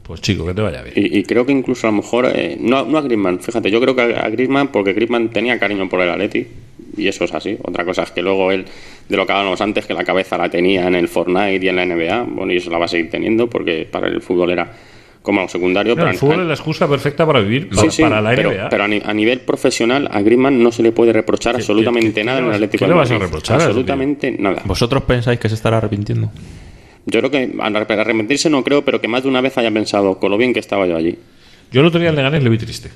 pues 0.03 0.21
chico, 0.21 0.47
que 0.47 0.55
te 0.55 0.63
vaya 0.63 0.83
bien. 0.83 0.95
Y, 0.97 1.19
y 1.19 1.23
creo 1.25 1.45
que 1.45 1.53
incluso 1.53 1.87
a 1.89 1.91
lo 1.91 1.97
mejor, 1.99 2.27
eh, 2.35 2.57
no, 2.61 2.85
no 2.87 2.97
a 2.99 3.03
Griezmann, 3.03 3.41
fíjate, 3.41 3.71
yo 3.71 3.81
creo 3.81 3.95
que 3.95 4.03
a, 4.03 4.21
a 4.25 4.31
Griezmann, 4.31 4.69
porque 4.69 4.93
Griezmann 4.95 5.29
tenía 5.31 5.59
cariño 5.59 5.89
por 5.89 6.01
el 6.01 6.11
Atleti, 6.11 6.47
y 6.97 7.09
eso 7.09 7.25
es 7.25 7.35
así. 7.35 7.57
Otra 7.63 7.85
cosa 7.85 8.03
es 8.05 8.11
que 8.11 8.23
luego 8.23 8.51
él, 8.53 8.65
de 9.09 9.17
lo 9.17 9.27
que 9.27 9.33
hablábamos 9.33 9.61
antes, 9.61 9.87
que 9.87 9.95
la 9.95 10.05
cabeza 10.05 10.37
la 10.39 10.49
tenía 10.49 10.87
en 10.87 10.95
el 10.95 11.09
Fortnite 11.09 11.65
y 11.65 11.69
en 11.69 11.77
la 11.77 11.85
NBA, 11.87 12.23
bueno, 12.29 12.53
y 12.53 12.57
eso 12.57 12.71
la 12.71 12.79
va 12.79 12.85
a 12.87 12.89
seguir 12.89 13.11
teniendo, 13.11 13.49
porque 13.49 13.87
para 13.91 14.09
el 14.09 14.21
fútbol 14.23 14.51
era 14.51 14.71
como 15.23 15.41
algo 15.41 15.49
secundario. 15.51 15.95
No, 15.95 15.97
pero 16.03 16.11
el 16.11 16.17
fútbol 16.19 16.41
es 16.43 16.47
la 16.47 16.55
excusa 16.55 16.89
perfecta 16.89 17.27
para 17.27 17.41
vivir, 17.41 17.69
para, 17.69 17.83
Sí, 17.83 17.91
sí, 17.91 18.03
para 18.03 18.21
la 18.21 18.33
NBA. 18.33 18.69
pero 18.69 18.85
a, 18.85 18.89
ni- 18.89 19.03
a 19.05 19.13
nivel 19.13 19.41
profesional 19.41 20.09
a 20.13 20.21
Griezmann 20.23 20.63
no 20.63 20.71
se 20.71 20.83
le 20.85 20.93
puede 20.93 21.13
reprochar 21.13 21.57
absolutamente 21.57 22.09
qué- 22.11 22.15
qué 22.21 22.25
nada 22.25 22.39
en 22.39 22.45
el 22.47 22.53
Atlético 22.53 22.85
qué 22.85 22.89
de 22.89 22.95
le 22.95 22.99
vas 22.99 23.11
a 23.11 23.19
reprochar 23.19 23.61
a? 23.61 23.65
Absolutamente 23.65 24.31
nada. 24.39 24.63
¿Vosotros 24.65 25.03
pensáis 25.03 25.41
que 25.41 25.49
se 25.49 25.57
estará 25.57 25.79
arrepintiendo? 25.79 26.31
Yo 27.07 27.21
creo 27.21 27.31
que 27.31 27.53
a 27.61 27.67
arrepentirse 27.67 28.51
no 28.51 28.63
creo, 28.65 28.85
pero 28.85 29.01
que 29.01 29.09
más 29.09 29.23
de 29.25 29.29
una 29.29 29.41
vez 29.41 29.57
haya 29.59 29.71
pensado 29.73 30.19
con 30.21 30.31
lo 30.31 30.39
bien 30.39 30.53
que 30.53 30.61
estaba 30.61 30.87
yo 30.87 30.97
allí. 30.97 31.19
Yo 31.73 31.81
el 31.81 31.87
otro 31.89 31.99
día 32.01 32.11
en 32.11 32.17
Leganés 32.17 32.43
le 32.45 32.49
vi 32.51 32.59
triste. 32.59 32.91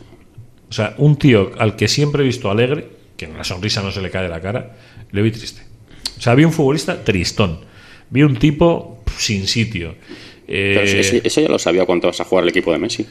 O 0.69 0.73
sea, 0.73 0.95
un 0.99 1.17
tío 1.17 1.51
al 1.59 1.75
que 1.75 1.89
siempre 1.89 2.23
he 2.23 2.27
visto 2.27 2.49
alegre, 2.49 2.87
que 3.27 3.33
la 3.33 3.45
sonrisa 3.45 3.83
no 3.83 3.93
se 3.93 4.01
le 4.01 4.11
cae 4.11 4.23
de 4.23 4.29
la 4.29 4.41
cara, 4.41 4.77
le 5.11 5.23
vi 5.23 5.31
triste. 5.31 5.63
O 6.19 6.21
sea, 6.21 6.35
vi 6.35 6.45
un 6.45 6.53
futbolista 6.53 7.05
tristón. 7.05 7.61
Vi 8.09 8.23
un 8.23 8.37
tipo 8.39 9.03
sin 9.17 9.47
sitio. 9.47 9.95
Eh, 10.49 10.73
Pero 10.75 11.01
eso, 11.01 11.17
eso 11.23 11.41
ya 11.41 11.49
lo 11.49 11.59
sabía 11.59 11.85
cuando 11.85 12.09
vas 12.09 12.21
a 12.21 12.25
jugar 12.25 12.45
el 12.45 12.51
equipo 12.51 12.73
de 12.73 12.79
Messi. 12.79 13.07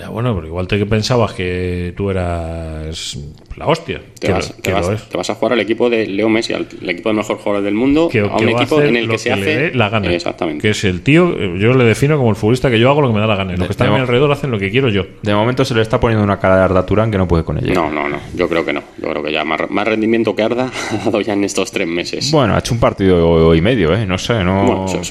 Ya, 0.00 0.08
bueno, 0.08 0.34
pero 0.34 0.46
igual 0.46 0.66
te 0.66 0.84
pensabas 0.86 1.32
que 1.34 1.92
tú 1.96 2.10
eras 2.10 3.18
la 3.56 3.66
hostia. 3.66 4.00
Te, 4.18 4.28
que 4.28 4.32
vas, 4.32 4.48
lo- 4.48 4.54
te 4.56 4.62
que 4.62 4.72
vas- 4.72 4.86
lo 4.88 4.92
es. 4.94 5.02
te 5.08 5.16
vas 5.16 5.30
a 5.30 5.34
jugar 5.34 5.52
al 5.52 5.60
equipo 5.60 5.90
de 5.90 6.06
Leo 6.06 6.28
Messi, 6.28 6.52
al 6.54 6.66
el 6.80 6.88
equipo 6.90 7.10
de 7.10 7.14
mejor 7.16 7.36
jugador 7.38 7.62
del 7.64 7.74
mundo, 7.74 8.08
Que, 8.10 8.20
a 8.20 8.24
un 8.26 8.48
equipo 8.48 8.80
en 8.80 8.96
el 8.96 9.08
que 9.08 9.18
se 9.18 9.32
hace 9.32 9.72
la 9.74 9.88
gana. 9.90 10.12
Exactamente. 10.12 10.62
Que 10.62 10.70
es 10.70 10.84
el 10.84 11.02
tío, 11.02 11.34
eh, 11.38 11.58
yo 11.58 11.72
le 11.74 11.84
defino 11.84 12.16
como 12.16 12.30
el 12.30 12.36
futbolista 12.36 12.70
que 12.70 12.78
yo 12.78 12.88
hago 12.90 13.02
lo 13.02 13.08
que 13.08 13.14
me 13.14 13.20
da 13.20 13.26
la 13.26 13.36
gana. 13.36 13.54
Los 13.56 13.66
que 13.66 13.72
están 13.72 13.88
a 13.88 13.90
mi 13.90 13.96
de- 13.96 14.02
alrededor 14.02 14.32
hacen 14.32 14.50
lo 14.50 14.58
que 14.58 14.70
quiero 14.70 14.88
yo. 14.88 15.04
De 15.22 15.34
momento 15.34 15.64
se 15.64 15.74
le 15.74 15.82
está 15.82 16.00
poniendo 16.00 16.24
una 16.24 16.38
cara 16.38 16.56
de 16.56 16.62
Arda 16.64 16.86
Turán 16.86 17.10
que 17.10 17.18
no 17.18 17.28
puede 17.28 17.44
con 17.44 17.58
ella. 17.58 17.72
No, 17.74 17.90
no, 17.90 18.08
no. 18.08 18.18
Yo 18.34 18.48
creo 18.48 18.64
que 18.64 18.72
no. 18.72 18.82
Yo 18.98 19.10
creo 19.10 19.22
que 19.22 19.32
ya 19.32 19.44
más, 19.44 19.60
más 19.70 19.86
rendimiento 19.86 20.34
que 20.34 20.42
Arda 20.42 20.70
ha 20.92 20.96
dado 21.04 21.20
ya 21.20 21.34
en 21.34 21.44
estos 21.44 21.70
tres 21.70 21.86
meses. 21.88 22.30
Bueno, 22.30 22.54
ha 22.54 22.58
hecho 22.60 22.72
un 22.74 22.80
partido 22.80 23.54
y 23.54 23.60
medio, 23.60 23.94
¿eh? 23.94 24.06
No 24.06 24.16
sé, 24.18 24.42
no... 24.44 24.64
Bueno, 24.86 25.02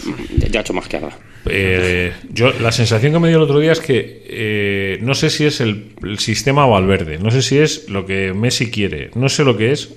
ya 0.50 0.60
ha 0.60 0.62
hecho 0.62 0.74
más 0.74 0.88
que 0.88 0.98
Arda. 0.98 1.12
Eh, 1.46 2.14
yo 2.32 2.52
la 2.60 2.72
sensación 2.72 3.14
que 3.14 3.20
me 3.20 3.30
dio 3.30 3.38
el 3.38 3.44
otro 3.44 3.60
día 3.60 3.72
es 3.72 3.80
que 3.80 4.24
eh, 4.28 5.00
no 5.02 5.16
sé 5.16 5.30
si 5.30 5.46
es 5.46 5.62
el, 5.62 5.94
el 6.04 6.20
sistema 6.20 6.66
Valverde, 6.66 7.18
no 7.18 7.32
sé 7.32 7.42
si 7.42 7.58
es 7.58 7.90
lo 7.90 8.06
que 8.06 8.34
Messi 8.34 8.70
quiere, 8.70 9.10
no 9.16 9.30
sé 9.30 9.44
lo 9.44 9.58
que 9.58 9.72
es, 9.72 9.94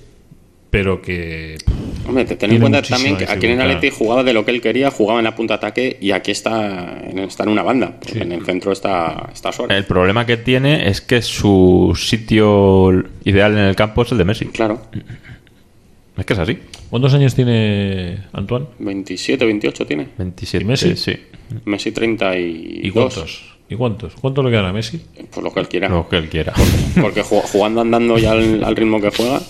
pero 0.69 1.01
que 1.01 1.57
Hombre, 2.07 2.25
te 2.25 2.35
ten 2.35 2.51
en 2.51 2.59
cuenta 2.59 2.81
también 2.81 3.15
que 3.15 3.25
aquí 3.25 3.45
en 3.45 3.61
el. 3.61 3.71
Atleti 3.71 3.95
jugaba 3.95 4.23
de 4.23 4.33
lo 4.33 4.43
que 4.43 4.51
él 4.51 4.61
quería, 4.61 4.91
jugaba 4.91 5.19
en 5.19 5.23
la 5.23 5.35
punta 5.35 5.53
ataque 5.53 5.97
y 6.01 6.11
aquí 6.11 6.31
está 6.31 6.99
en, 7.03 7.19
está 7.19 7.43
en 7.43 7.49
una 7.49 7.63
banda. 7.63 7.97
porque 7.99 8.19
En 8.19 8.31
el 8.31 8.43
centro 8.43 8.71
está, 8.71 9.29
está 9.31 9.51
Suárez. 9.51 9.77
El 9.77 9.85
problema 9.85 10.25
que 10.25 10.35
tiene 10.35 10.89
es 10.89 10.99
que 10.99 11.21
su 11.21 11.93
sitio 11.95 12.91
ideal 13.23 13.53
en 13.53 13.65
el 13.65 13.75
campo 13.75 14.01
es 14.01 14.11
el 14.11 14.17
de 14.17 14.25
Messi. 14.25 14.45
Claro. 14.47 14.81
Es 16.17 16.25
que 16.25 16.33
es 16.33 16.39
así. 16.39 16.57
¿Cuántos 16.93 17.11
años 17.15 17.33
tiene 17.33 18.19
Antoine? 18.33 18.67
27, 18.77 19.43
28 19.45 19.85
tiene. 19.87 20.09
27, 20.15 20.63
¿Y 20.63 20.67
Messi? 20.67 20.95
sí. 20.95 21.13
Messi 21.65 21.91
32. 21.91 22.85
¿Y 22.85 22.91
cuántos? 22.91 23.52
¿Y 23.73 23.75
cuántos? 23.75 24.13
¿Cuánto 24.21 24.43
le 24.43 24.51
quedan 24.51 24.65
a 24.65 24.73
Messi? 24.73 25.01
Pues 25.31 25.43
lo 25.43 25.51
que 25.51 25.59
él 25.61 25.67
quiera. 25.67 25.89
Lo 25.89 26.07
que 26.07 26.17
él 26.17 26.29
quiera. 26.29 26.53
Porque 27.01 27.23
ju- 27.23 27.41
jugando 27.41 27.81
andando 27.81 28.17
ya 28.19 28.31
al, 28.33 28.63
al 28.63 28.75
ritmo 28.75 29.01
que 29.01 29.09
juega. 29.09 29.41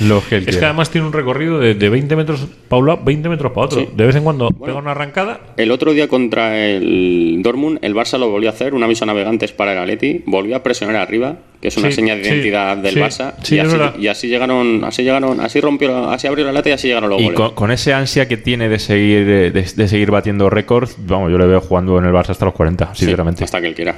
Lo 0.00 0.22
que 0.28 0.36
él 0.36 0.44
Es 0.48 0.56
que 0.58 0.64
además 0.64 0.90
tiene 0.90 1.06
un 1.06 1.12
recorrido 1.12 1.58
de, 1.58 1.74
de 1.74 1.88
20 1.88 2.14
metros 2.16 2.46
para 2.68 2.80
un 2.80 2.86
lado, 2.88 3.00
20 3.04 3.28
metros 3.28 3.52
para 3.52 3.66
otro. 3.66 3.80
Sí. 3.80 3.88
De 3.96 4.06
vez 4.06 4.14
en 4.16 4.24
cuando 4.24 4.50
pega 4.50 4.74
una 4.76 4.90
arrancada. 4.90 5.40
El 5.56 5.70
otro 5.70 5.92
día 5.92 6.08
contra 6.08 6.58
el 6.58 7.40
Dortmund, 7.42 7.78
el 7.82 7.94
Barça 7.94 8.18
lo 8.18 8.28
volvió 8.30 8.50
a 8.50 8.52
hacer, 8.52 8.74
un 8.74 8.82
aviso 8.82 9.04
a 9.04 9.06
navegantes 9.06 9.52
para 9.52 9.72
el 9.72 9.78
Atleti, 9.78 10.22
volvió 10.26 10.56
a 10.56 10.62
presionar 10.62 10.96
arriba, 10.96 11.36
que 11.60 11.68
es 11.68 11.76
una 11.76 11.88
Sí, 11.88 11.94
señal 11.96 12.18
de 12.18 12.24
sí, 12.24 12.30
identidad 12.30 12.76
del 12.76 12.94
sí, 12.94 13.00
Barça, 13.00 13.34
sí, 13.42 13.54
y, 13.56 13.58
así, 13.60 13.76
y 14.00 14.06
así 14.08 14.28
llegaron, 14.28 14.84
así 14.84 15.02
llegaron, 15.02 15.40
así 15.40 15.60
rompió, 15.60 16.10
así 16.10 16.26
abrió 16.26 16.44
la 16.44 16.52
lata 16.52 16.68
y 16.70 16.72
así 16.72 16.88
llegaron 16.88 17.08
los 17.10 17.20
Y 17.20 17.24
goles. 17.24 17.38
con, 17.40 17.54
con 17.54 17.70
ese 17.70 17.94
ansia 17.94 18.26
que 18.28 18.36
tiene 18.36 18.68
de 18.68 18.78
seguir 18.78 19.24
de, 19.26 19.50
de 19.52 19.88
seguir 19.88 20.10
batiendo 20.10 20.50
récords, 20.50 20.96
vamos, 20.98 21.30
yo 21.30 21.38
le 21.38 21.46
veo 21.46 21.60
jugando 21.60 21.98
en 21.98 22.04
el 22.06 22.12
Barça 22.12 22.30
hasta 22.30 22.44
los 22.46 22.54
40, 22.54 22.94
Sí, 22.94 23.00
sinceramente. 23.00 23.44
hasta 23.44 23.60
que 23.62 23.68
él 23.68 23.74
quiera. 23.74 23.96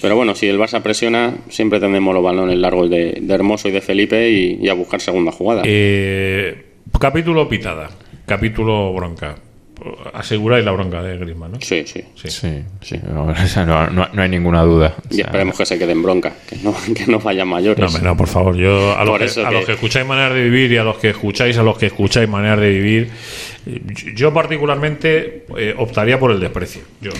Pero 0.00 0.16
bueno, 0.16 0.34
si 0.34 0.46
el 0.48 0.58
Barça 0.58 0.80
presiona, 0.80 1.34
siempre 1.50 1.78
tendremos 1.78 2.14
los 2.14 2.24
balones 2.24 2.56
largos 2.56 2.88
de, 2.88 3.18
de 3.20 3.34
Hermoso 3.34 3.68
y 3.68 3.72
de 3.72 3.82
Felipe 3.82 4.30
y, 4.30 4.58
y 4.62 4.68
a 4.70 4.72
buscar 4.74 4.98
segunda 5.02 5.30
jugada. 5.30 5.62
Eh, 5.66 6.64
capítulo 6.98 7.46
pitada, 7.48 7.90
capítulo 8.24 8.94
bronca. 8.94 9.36
Aseguráis 10.12 10.62
la 10.62 10.72
bronca 10.72 11.02
de 11.02 11.16
Griezmann, 11.16 11.52
¿no? 11.52 11.58
Sí, 11.62 11.84
sí. 11.86 12.02
Sí. 12.14 12.28
Sí, 12.30 12.48
sí, 12.82 12.96
no, 13.10 13.24
o 13.28 13.34
sea, 13.46 13.64
no- 13.64 13.88
no- 13.88 14.08
no 14.12 14.22
hay 14.22 14.28
ninguna 14.28 14.60
duda. 14.62 14.94
O 15.10 15.14
Y 15.14 15.22
esperemos 15.22 15.56
que 15.56 15.64
se 15.64 15.78
queden 15.78 15.92
en 15.98 16.02
bronca, 16.02 16.32
que 16.48 16.56
no, 16.56 16.74
que 16.94 17.06
no 17.06 17.18
vayan 17.18 17.48
mayores. 17.48 17.78
No, 17.80 17.86
hombre, 17.86 18.02
no, 18.02 18.14
por 18.16 18.28
favor. 18.28 18.56
Yo 18.56 18.94
a, 18.94 19.04
los 19.04 19.12
Por 19.12 19.20
que, 19.20 19.24
eso 19.26 19.46
a 19.46 19.48
que- 19.48 19.54
los 19.54 19.64
que 19.66 19.72
escucháis 19.72 20.06
maneras 20.06 20.34
de 20.34 20.44
vivir 20.44 20.72
y 20.72 20.76
a 20.76 20.84
los 20.84 20.98
que 20.98 21.10
escucháis 21.10 21.56
a 21.56 21.62
los 21.62 21.78
que 21.78 21.86
escucháis 21.86 22.28
maneras 22.28 22.60
de 22.60 22.68
vivir, 22.70 23.10
eh, 23.66 23.80
yo 24.14 24.34
particularmente 24.34 25.44
eh, 25.56 25.74
optaría 25.78 26.18
por 26.18 26.30
el 26.32 26.40
desprecio. 26.40 26.82
Yo, 27.00 27.10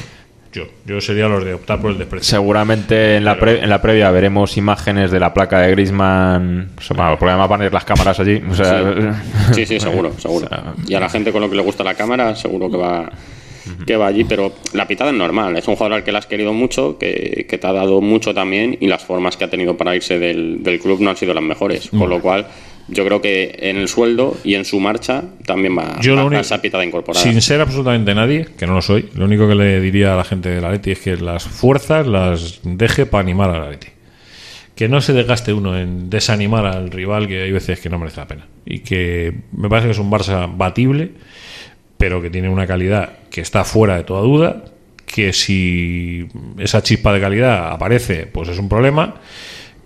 yo, 0.53 0.65
yo 0.85 1.01
sería 1.01 1.29
los 1.29 1.45
de 1.45 1.55
optar 1.55 1.81
por 1.81 1.93
el 1.93 1.99
desprecio. 1.99 2.29
Seguramente 2.29 3.17
en 3.17 3.25
la, 3.25 3.39
pre- 3.39 3.63
en 3.63 3.71
la 3.71 3.81
previa 3.81 4.11
veremos 4.11 4.57
imágenes 4.57 5.11
de 5.11 5.21
la 5.21 5.33
placa 5.33 5.61
de 5.61 5.71
Griezmann. 5.71 6.71
O 6.77 6.81
sea, 6.81 6.97
bueno, 6.97 7.17
porque 7.19 7.31
además 7.31 7.49
van 7.49 7.63
a 7.63 7.67
ir 7.67 7.73
las 7.73 7.85
cámaras 7.85 8.19
allí. 8.21 8.43
O 8.51 8.55
sea, 8.55 9.23
Sí, 9.53 9.65
sí, 9.67 9.79
seguro, 9.79 10.13
seguro. 10.19 10.47
O 10.47 10.49
sea, 10.49 10.75
Y 10.89 10.95
a 10.95 11.01
la 11.01 11.09
gente 11.09 11.31
con 11.33 11.41
lo 11.41 11.49
que 11.51 11.57
le 11.57 11.63
gusta 11.63 11.85
la 11.85 11.95
cámara, 11.95 12.35
seguro 12.35 12.71
que 12.71 12.77
va, 12.77 13.09
que 13.87 13.97
va 13.97 14.09
allí. 14.09 14.25
Pero 14.25 14.53
la 14.73 14.89
pitada 14.89 15.11
es 15.11 15.17
normal. 15.17 15.57
Es 15.57 15.69
un 15.69 15.77
jugador 15.77 15.99
al 15.99 16.05
que 16.05 16.11
le 16.13 16.19
has 16.19 16.27
querido 16.27 16.53
mucho, 16.53 16.99
que, 16.99 17.47
que 17.49 17.59
te 17.59 17.67
ha 17.69 17.73
dado 17.73 18.01
mucho 18.01 18.35
también. 18.35 18.77
Y 18.81 18.89
las 18.89 19.05
formas 19.05 19.37
que 19.37 19.45
ha 19.45 19.51
tenido 19.51 19.77
para 19.77 19.95
irse 19.95 20.19
del, 20.19 20.63
del 20.65 20.81
club 20.81 21.01
no 21.01 21.11
han 21.11 21.17
sido 21.17 21.33
las 21.33 21.45
mejores. 21.45 21.91
Con 21.91 22.11
lo 22.11 22.21
cual, 22.21 22.47
yo 22.91 23.05
creo 23.05 23.21
que 23.23 23.57
en 23.61 23.77
el 23.77 23.89
sueldo 23.89 24.37
y 24.45 24.55
en 24.55 24.65
su 24.65 24.81
marcha 24.81 25.23
también 25.47 25.77
va, 25.77 26.01
Yo 26.01 26.13
lo 26.15 26.23
va- 26.23 26.27
único- 26.27 26.41
esa 26.41 26.61
pitada 26.61 26.85
incorporada. 26.85 27.23
Sin 27.23 27.41
ser 27.41 27.61
absolutamente 27.61 28.15
nadie, 28.15 28.47
que 28.59 28.67
no 28.67 28.75
lo 28.75 28.83
soy, 28.83 29.09
lo 29.15 29.25
único 29.25 29.49
que 29.49 29.55
le 29.55 29.81
diría 29.81 30.15
a 30.15 30.17
la 30.17 30.25
gente 30.25 30.49
de 30.51 30.61
la 30.61 30.71
Leti 30.71 30.91
es 30.93 30.99
que 31.01 31.17
las 31.17 31.45
fuerzas 31.45 32.07
las 32.07 32.61
deje 32.63 33.07
para 33.07 33.23
animar 33.23 33.51
a 33.51 33.59
la 33.61 33.71
Leti. 33.71 33.89
que 34.75 34.89
no 34.89 35.03
se 35.03 35.13
desgaste 35.13 35.53
uno 35.53 35.79
en 35.79 36.09
desanimar 36.09 36.65
al 36.65 36.91
rival, 36.91 37.29
que 37.29 37.43
hay 37.43 37.53
veces 37.53 37.81
que 37.81 37.91
no 37.91 37.99
merece 37.99 38.21
la 38.21 38.27
pena. 38.27 38.47
Y 38.65 38.79
que 38.79 39.35
me 39.53 39.69
parece 39.69 39.89
que 39.89 39.93
es 39.93 39.99
un 39.99 40.11
Barça 40.11 40.51
batible, 40.57 41.11
pero 41.99 42.23
que 42.23 42.31
tiene 42.31 42.49
una 42.49 42.67
calidad 42.67 43.19
que 43.31 43.43
está 43.43 43.65
fuera 43.65 43.97
de 43.99 44.05
toda 44.05 44.23
duda, 44.23 44.65
que 45.05 45.35
si 45.35 46.27
esa 46.59 46.83
chispa 46.83 47.13
de 47.13 47.21
calidad 47.21 47.73
aparece, 47.73 48.25
pues 48.27 48.49
es 48.49 48.59
un 48.59 48.71
problema. 48.71 49.17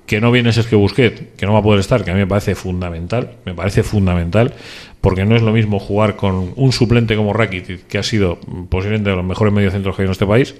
Que 0.06 0.20
no 0.20 0.30
viene 0.30 0.52
Sergio 0.52 0.78
Busquet, 0.78 1.34
que 1.36 1.46
no 1.46 1.54
va 1.54 1.60
a 1.60 1.62
poder 1.62 1.80
estar, 1.80 2.04
que 2.04 2.10
a 2.10 2.14
mí 2.14 2.20
me 2.20 2.26
parece 2.26 2.54
fundamental, 2.54 3.30
me 3.46 3.54
parece 3.54 3.82
fundamental, 3.82 4.52
porque 5.00 5.24
no 5.24 5.34
es 5.34 5.40
lo 5.42 5.52
mismo 5.52 5.78
jugar 5.78 6.14
con 6.16 6.52
un 6.56 6.72
suplente 6.72 7.16
como 7.16 7.32
Rakitic, 7.32 7.86
que 7.86 7.96
ha 7.98 8.02
sido 8.02 8.38
posiblemente 8.68 9.08
de 9.10 9.16
los 9.16 9.24
mejores 9.24 9.52
mediocentros 9.54 9.96
que 9.96 10.02
hay 10.02 10.06
en 10.06 10.12
este 10.12 10.26
país, 10.26 10.54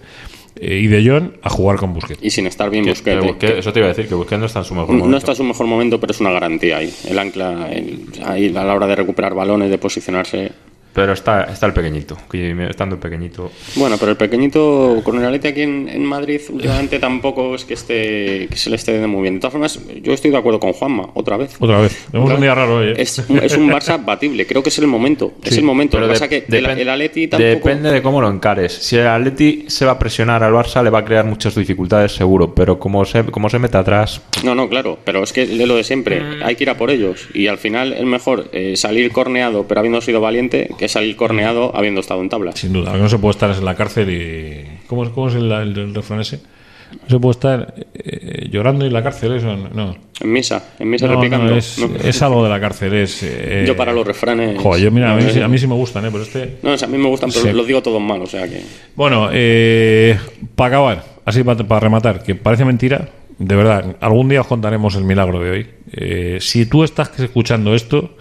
eh, 0.57 0.79
y 0.83 0.87
de 0.87 1.07
John 1.07 1.37
a 1.43 1.51
jugar 1.51 1.77
con 1.77 1.93
Busquets. 1.93 2.23
Y 2.23 2.31
sin 2.31 2.47
estar 2.47 2.71
bien 2.71 2.85
Que- 2.85 2.91
Busquets. 2.93 3.21
que 3.21 3.27
eh, 3.27 3.33
Busquets- 3.55 3.59
eso 3.59 3.73
te 3.73 3.81
iba 3.81 3.87
a 3.87 3.89
decir, 3.91 4.09
que 4.09 4.15
Busquets 4.15 4.41
no 4.41 4.47
está 4.47 4.61
en 4.61 4.65
su 4.65 4.75
mejor 4.75 4.91
No 4.91 4.99
momento. 5.01 5.19
está 5.19 5.33
en 5.33 5.37
su 5.37 5.45
mejor 5.45 5.67
momento, 5.67 6.01
pero 6.01 6.13
es 6.13 6.21
una 6.21 6.31
garantía 6.31 6.79
ahí. 6.79 6.95
El 7.07 7.19
ancla, 7.19 7.69
el- 7.71 8.07
ahí 8.25 8.49
a 8.57 8.65
la 8.65 8.75
hora 8.75 8.87
de 8.87 8.97
recuperar 8.97 9.35
balones, 9.35 9.69
de 9.69 9.77
posicionarse. 9.79 10.53
Pero 10.95 11.13
está, 11.13 11.45
está 11.45 11.67
el 11.67 11.73
pequeñito. 11.73 12.17
que 12.31 12.55
estando 12.71 12.95
el 12.95 13.01
pequeñito. 13.01 13.51
Bueno, 13.77 13.97
pero 13.99 14.13
el 14.13 14.17
pequeñito 14.17 15.01
con 15.03 15.19
el 15.19 15.25
Atleti 15.25 15.49
aquí 15.49 15.63
en, 15.63 15.89
en 15.89 16.05
Madrid 16.05 16.41
últimamente 16.51 16.99
tampoco 17.01 17.55
es 17.57 17.65
que 17.65 17.75
esté 17.75 18.47
que 18.49 18.57
se 18.57 18.71
le 18.71 18.77
esté 18.77 18.93
dando 18.93 19.09
muy 19.09 19.23
bien. 19.23 19.35
De 19.35 19.41
todas 19.41 19.53
formas, 19.53 19.81
yo 20.03 20.13
estoy 20.13 20.31
de 20.31 20.37
acuerdo 20.37 20.61
con 20.61 20.73
Juanma, 20.73 21.09
otra 21.15 21.37
vez. 21.37 21.57
Otra 21.59 21.81
vez. 21.81 22.07
Tenemos 22.11 22.33
un 22.33 22.41
día 22.41 22.55
raro 22.55 22.77
hoy. 22.77 22.91
¿eh? 22.91 22.95
Es, 22.99 23.19
es 23.19 23.57
un 23.57 23.71
Barça 23.71 24.03
batible, 24.05 24.47
creo 24.47 24.63
que 24.63 24.69
es 24.69 24.79
el 24.79 24.87
momento. 24.87 25.33
Es 25.43 25.57
el 25.59 25.65
momento. 25.65 25.99
Lo 25.99 26.07
que 26.07 26.13
de- 26.13 26.15
pasa 26.15 26.29
que 26.29 26.45
el, 26.49 26.67
el 26.67 26.89
Atleti 26.89 27.27
tampoco. 27.29 27.49
Depende 27.51 27.91
de 27.91 28.01
cómo 28.03 28.21
lo 28.21 28.31
encares. 28.31 28.73
Si 28.73 28.97
el 28.97 29.07
Atleti 29.09 29.65
se 29.69 29.85
va 29.85 29.93
a 29.93 29.99
presionar 29.99 30.43
al 30.45 30.53
Barça, 30.53 30.83
le 30.83 30.91
va 30.91 31.01
a 31.01 31.05
crear 31.05 31.25
muchas 31.25 31.55
dificultades, 31.55 32.13
seguro. 32.13 32.55
Pero 32.55 32.79
como 32.79 33.05
se, 33.05 33.25
como 33.25 33.49
se 33.51 33.59
mete 33.59 33.77
atrás, 33.77 34.23
No, 34.45 34.55
no, 34.55 34.69
claro, 34.69 34.99
pero 35.05 35.23
es 35.25 35.33
que 35.33 35.43
es 35.43 35.51
lo 35.59 35.75
de 35.77 35.83
siempre. 35.85 36.23
Hay 36.45 36.55
que 36.57 36.65
ir 36.65 36.71
a 36.71 36.77
por 36.77 36.91
ellos. 36.91 37.29
Y 37.35 37.49
al 37.49 37.59
final 37.59 37.93
es 37.95 38.05
mejor 38.05 38.49
eh, 38.53 38.77
salir 38.77 39.11
corneado, 39.11 39.67
pero 39.67 39.81
habiendo 39.81 40.01
sido 40.01 40.21
valiente, 40.21 40.69
que 40.79 40.84
salir 40.89 41.17
corneado 41.17 41.75
habiendo 41.77 42.01
estado 42.01 42.21
en 42.21 42.29
tabla. 42.29 42.53
Sin 42.53 42.73
duda, 42.73 42.93
que 42.93 42.99
no 42.99 43.09
se 43.09 43.19
puede 43.19 43.33
estar 43.33 43.51
en 43.51 43.65
la 43.65 43.75
cárcel 43.75 44.11
y. 44.11 44.87
¿Cómo, 44.87 45.05
es- 45.05 45.11
cómo 45.11 45.29
es 45.29 45.35
el, 45.35 45.51
el- 45.51 45.79
el 45.79 45.95
refrán 45.95 46.21
ese? 46.21 46.41
No 47.03 47.09
se 47.09 47.19
puede 47.19 47.33
estar 47.33 47.75
eh, 47.95 48.49
llorando 48.53 48.85
en 48.87 48.93
la 48.93 49.03
cárcel, 49.03 49.33
eso 49.35 49.57
no. 49.57 49.97
En 50.21 50.33
misa, 50.33 50.75
en 50.79 50.91
misa 50.91 51.07
No, 51.09 51.15
replicando. 51.15 51.51
no, 51.51 51.57
es, 51.57 51.79
No. 51.79 51.89
es 52.09 52.23
algo 52.23 52.45
de 52.45 52.51
la 52.51 52.61
cárcel. 52.61 52.95
Es, 52.95 53.21
eh, 53.25 53.65
Yo 53.67 53.77
para 53.77 53.93
los 53.93 54.07
refranes. 54.07 54.61
Joder, 54.61 54.81
yo 54.85 54.91
mira, 54.93 55.13
a 55.13 55.17
mí, 55.17 55.25
eh, 55.35 55.43
a 55.43 55.49
mí 55.49 55.59
sí 55.59 55.67
me 55.67 55.75
gustan, 55.75 56.05
¿eh? 56.05 56.09
Pero 56.13 56.23
este. 56.23 56.59
No, 56.63 56.71
o 56.73 56.79
sea, 56.79 56.87
a 56.87 56.91
mí 56.91 56.97
me 56.99 57.09
gustan, 57.09 57.31
pero 57.33 57.47
Sí. 57.47 57.53
los 57.53 57.67
digo 57.67 57.83
todos 57.83 58.01
mal, 58.01 58.23
o 58.23 58.27
sea 58.27 58.47
que. 58.49 58.61
Bueno, 58.95 59.29
para 60.55 60.69
acabar, 60.69 61.05
así 61.25 61.43
para 61.43 61.81
rematar, 61.81 62.23
que 62.23 62.35
parece 62.37 62.65
mentira, 62.65 63.09
de 63.39 63.57
verdad, 63.57 63.97
algún 64.01 64.29
día 64.29 64.43
os 64.43 64.47
contaremos 64.47 64.95
el 64.95 65.03
milagro 65.05 65.41
de 65.41 65.51
hoy. 65.51 65.67
Eh, 65.93 66.39
si 66.41 66.67
tú 66.67 66.85
estás 66.85 67.19
escuchando 67.19 67.75
esto, 67.75 68.17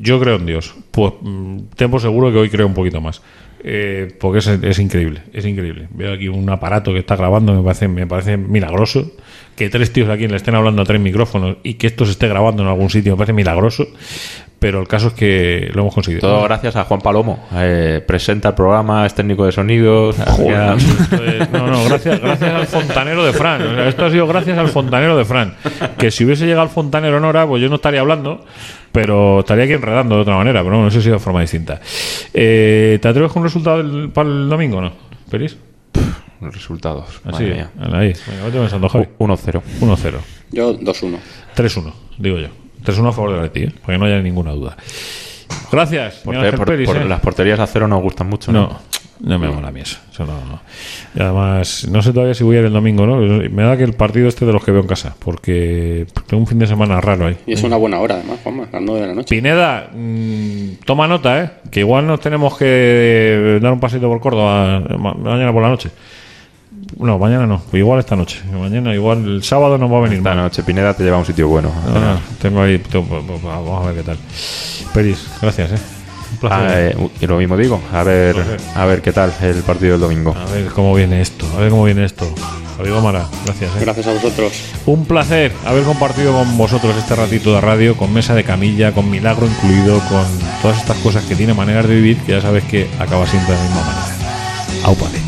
yo 0.00 0.20
creo 0.20 0.36
en 0.36 0.46
Dios. 0.46 0.74
Pues 0.90 1.12
mm, 1.20 1.58
ten 1.76 1.90
por 1.90 2.00
seguro 2.00 2.32
que 2.32 2.38
hoy 2.38 2.50
creo 2.50 2.66
un 2.66 2.74
poquito 2.74 3.00
más. 3.00 3.22
Eh, 3.66 4.14
porque 4.20 4.40
es, 4.40 4.46
es 4.46 4.78
increíble, 4.78 5.22
es 5.32 5.46
increíble. 5.46 5.88
Veo 5.90 6.12
aquí 6.12 6.28
un 6.28 6.48
aparato 6.50 6.92
que 6.92 6.98
está 6.98 7.16
grabando, 7.16 7.54
me 7.54 7.62
parece, 7.62 7.88
me 7.88 8.06
parece 8.06 8.36
milagroso. 8.36 9.12
Que 9.56 9.70
tres 9.70 9.92
tíos 9.92 10.10
aquí 10.10 10.28
le 10.28 10.36
estén 10.36 10.54
hablando 10.54 10.82
a 10.82 10.84
tres 10.84 11.00
micrófonos 11.00 11.56
y 11.62 11.74
que 11.74 11.86
esto 11.86 12.04
se 12.04 12.10
esté 12.10 12.28
grabando 12.28 12.62
en 12.62 12.68
algún 12.68 12.90
sitio 12.90 13.12
me 13.12 13.18
parece 13.18 13.32
milagroso. 13.32 13.86
Pero 14.64 14.80
el 14.80 14.88
caso 14.88 15.08
es 15.08 15.12
que 15.12 15.70
lo 15.74 15.82
hemos 15.82 15.92
conseguido. 15.94 16.20
todo 16.22 16.42
gracias 16.44 16.74
a 16.76 16.84
Juan 16.84 16.98
Palomo. 17.02 17.44
Eh, 17.54 18.02
presenta 18.06 18.48
el 18.48 18.54
programa, 18.54 19.04
es 19.04 19.12
técnico 19.14 19.44
de 19.44 19.52
sonido. 19.52 20.10
Joder, 20.14 20.76
es- 20.78 21.50
no, 21.52 21.66
no, 21.66 21.84
gracias, 21.84 22.18
gracias 22.18 22.54
al 22.54 22.66
fontanero 22.66 23.22
de 23.26 23.34
Fran. 23.34 23.60
O 23.60 23.74
sea, 23.74 23.88
esto 23.88 24.06
ha 24.06 24.10
sido 24.10 24.26
gracias 24.26 24.56
al 24.56 24.68
fontanero 24.68 25.18
de 25.18 25.26
Fran. 25.26 25.54
Que 25.98 26.10
si 26.10 26.24
hubiese 26.24 26.46
llegado 26.46 26.64
el 26.64 26.70
fontanero 26.70 27.18
en 27.18 27.24
hora, 27.26 27.46
pues 27.46 27.60
yo 27.60 27.68
no 27.68 27.74
estaría 27.74 28.00
hablando, 28.00 28.42
pero 28.90 29.40
estaría 29.40 29.64
aquí 29.64 29.74
enredando 29.74 30.14
de 30.14 30.22
otra 30.22 30.36
manera. 30.38 30.60
Pero 30.62 30.76
bueno, 30.76 30.88
eso 30.88 30.98
ha 30.98 31.02
sido 31.02 31.16
de 31.16 31.20
forma 31.20 31.42
distinta. 31.42 31.82
Eh, 32.32 32.98
¿Te 33.02 33.06
atreves 33.08 33.32
con 33.32 33.42
un 33.42 33.48
resultado 33.48 33.82
del- 33.82 34.08
para 34.08 34.30
el 34.30 34.48
domingo 34.48 34.78
o 34.78 34.80
no? 34.80 34.92
¿Peris? 35.30 35.58
Los 36.40 36.54
resultados. 36.54 37.20
Así, 37.26 37.44
madre 37.44 37.54
mía. 37.54 37.70
ahí. 37.92 38.12
Venga, 38.28 38.44
vete 38.46 38.58
pensando, 38.60 38.88
Javi. 38.88 39.08
1-0. 39.18 39.60
1-0. 39.80 40.14
Yo 40.52 40.72
2-1. 40.78 41.18
3-1, 41.54 41.92
digo 42.16 42.38
yo. 42.38 42.48
3-1 42.84 43.08
a 43.08 43.12
favor 43.12 43.30
de 43.30 43.36
la 43.38 43.42
Leti, 43.44 43.62
¿eh? 43.64 43.72
para 43.82 43.94
que 43.94 43.98
no 43.98 44.04
haya 44.06 44.20
ninguna 44.20 44.52
duda. 44.52 44.76
Gracias, 45.70 46.20
Porque 46.24 46.38
Miguel 46.38 46.44
Ángel 46.46 46.58
por- 46.58 46.66
Peris, 46.68 46.88
por 46.88 46.96
¿eh? 46.98 47.04
las 47.04 47.20
porterías 47.20 47.58
a 47.60 47.66
cero 47.66 47.88
nos 47.88 48.02
gustan 48.02 48.28
mucho. 48.28 48.52
No, 48.52 48.60
No. 48.68 48.78
no 49.20 49.38
me 49.38 49.48
mola 49.48 49.68
a 49.68 49.72
mí 49.72 49.80
eso. 49.80 49.98
Eso 50.12 50.24
no, 50.24 50.32
no. 50.44 50.60
Y 51.14 51.20
además, 51.20 51.88
no 51.90 52.00
sé 52.02 52.12
todavía 52.12 52.34
si 52.34 52.44
voy 52.44 52.56
a 52.56 52.60
ir 52.60 52.66
el 52.66 52.72
domingo, 52.72 53.06
¿no? 53.06 53.16
Me 53.16 53.62
da 53.62 53.76
que 53.76 53.82
el 53.84 53.94
partido 53.94 54.28
este 54.28 54.46
de 54.46 54.52
los 54.52 54.64
que 54.64 54.70
veo 54.70 54.82
en 54.82 54.86
casa, 54.86 55.16
porque 55.18 56.06
tengo 56.26 56.40
un 56.42 56.46
fin 56.46 56.58
de 56.60 56.66
semana 56.68 57.00
raro 57.00 57.26
ahí. 57.26 57.36
Y 57.46 57.54
es 57.54 57.62
una 57.64 57.76
buena 57.76 57.98
hora, 57.98 58.14
además, 58.16 58.38
Juanma, 58.44 58.64
a 58.64 58.68
las 58.72 58.82
9 58.82 59.00
de 59.00 59.06
la 59.08 59.14
noche. 59.14 59.34
Pineda, 59.34 59.88
mm, 59.92 60.84
toma 60.84 61.08
nota, 61.08 61.42
¿eh? 61.42 61.50
Que 61.70 61.80
igual 61.80 62.06
nos 62.06 62.20
tenemos 62.20 62.56
que 62.56 63.58
dar 63.60 63.72
un 63.72 63.80
pasito 63.80 64.08
por 64.08 64.20
Córdoba 64.20 64.80
ma- 64.98 65.14
mañana 65.14 65.52
por 65.52 65.62
la 65.62 65.68
noche. 65.70 65.90
No, 66.98 67.18
mañana 67.18 67.46
no, 67.46 67.62
igual 67.72 67.98
esta 68.00 68.16
noche. 68.16 68.40
Mañana, 68.52 68.94
igual 68.94 69.24
el 69.24 69.42
sábado 69.42 69.78
nos 69.78 69.92
va 69.92 69.98
a 69.98 70.00
venir 70.02 70.18
Esta 70.18 70.30
mal. 70.34 70.44
noche 70.44 70.62
Pineda 70.62 70.94
te 70.94 71.02
lleva 71.04 71.16
a 71.16 71.20
un 71.20 71.26
sitio 71.26 71.48
bueno. 71.48 71.70
No, 71.92 72.00
no, 72.00 72.18
tengo 72.40 72.62
ahí, 72.62 72.78
tengo- 72.78 73.22
vamos 73.42 73.82
a 73.82 73.86
ver 73.88 73.96
qué 73.96 74.02
tal. 74.02 74.18
Peris, 74.92 75.26
gracias, 75.42 75.72
¿eh? 75.72 75.78
Un 76.32 76.38
placer. 76.38 76.96
Ah, 76.98 77.02
eh, 77.02 77.08
y 77.20 77.26
lo 77.26 77.36
mismo 77.38 77.56
digo, 77.56 77.80
a 77.92 78.02
ver, 78.02 78.36
a 78.74 78.84
ver 78.86 79.02
qué 79.02 79.12
tal 79.12 79.32
el 79.42 79.62
partido 79.62 79.92
del 79.92 80.00
domingo. 80.00 80.34
A 80.36 80.50
ver 80.52 80.66
cómo 80.66 80.94
viene 80.94 81.20
esto, 81.20 81.46
a 81.56 81.60
ver 81.60 81.70
cómo 81.70 81.84
viene 81.84 82.04
esto. 82.04 82.26
Javier 82.76 82.94
Gómara, 82.94 83.26
gracias. 83.44 83.70
¿eh? 83.70 83.78
Gracias 83.80 84.06
a 84.08 84.12
vosotros. 84.14 84.52
Un 84.86 85.04
placer 85.04 85.52
haber 85.64 85.84
compartido 85.84 86.32
con 86.32 86.56
vosotros 86.58 86.96
este 86.96 87.14
ratito 87.14 87.54
de 87.54 87.60
radio, 87.60 87.96
con 87.96 88.12
mesa 88.12 88.34
de 88.34 88.42
camilla, 88.42 88.90
con 88.92 89.08
milagro 89.08 89.46
incluido, 89.46 90.00
con 90.08 90.24
todas 90.60 90.78
estas 90.78 90.96
cosas 90.98 91.22
que 91.24 91.36
tiene 91.36 91.54
maneras 91.54 91.86
de 91.86 91.94
vivir 91.94 92.16
que 92.18 92.32
ya 92.32 92.40
sabes 92.40 92.64
que 92.64 92.88
acaba 92.98 93.26
siempre 93.26 93.52
de 93.54 93.58
la 93.60 93.64
misma 93.68 93.80
manera. 93.84 94.86
Aupale. 94.86 95.23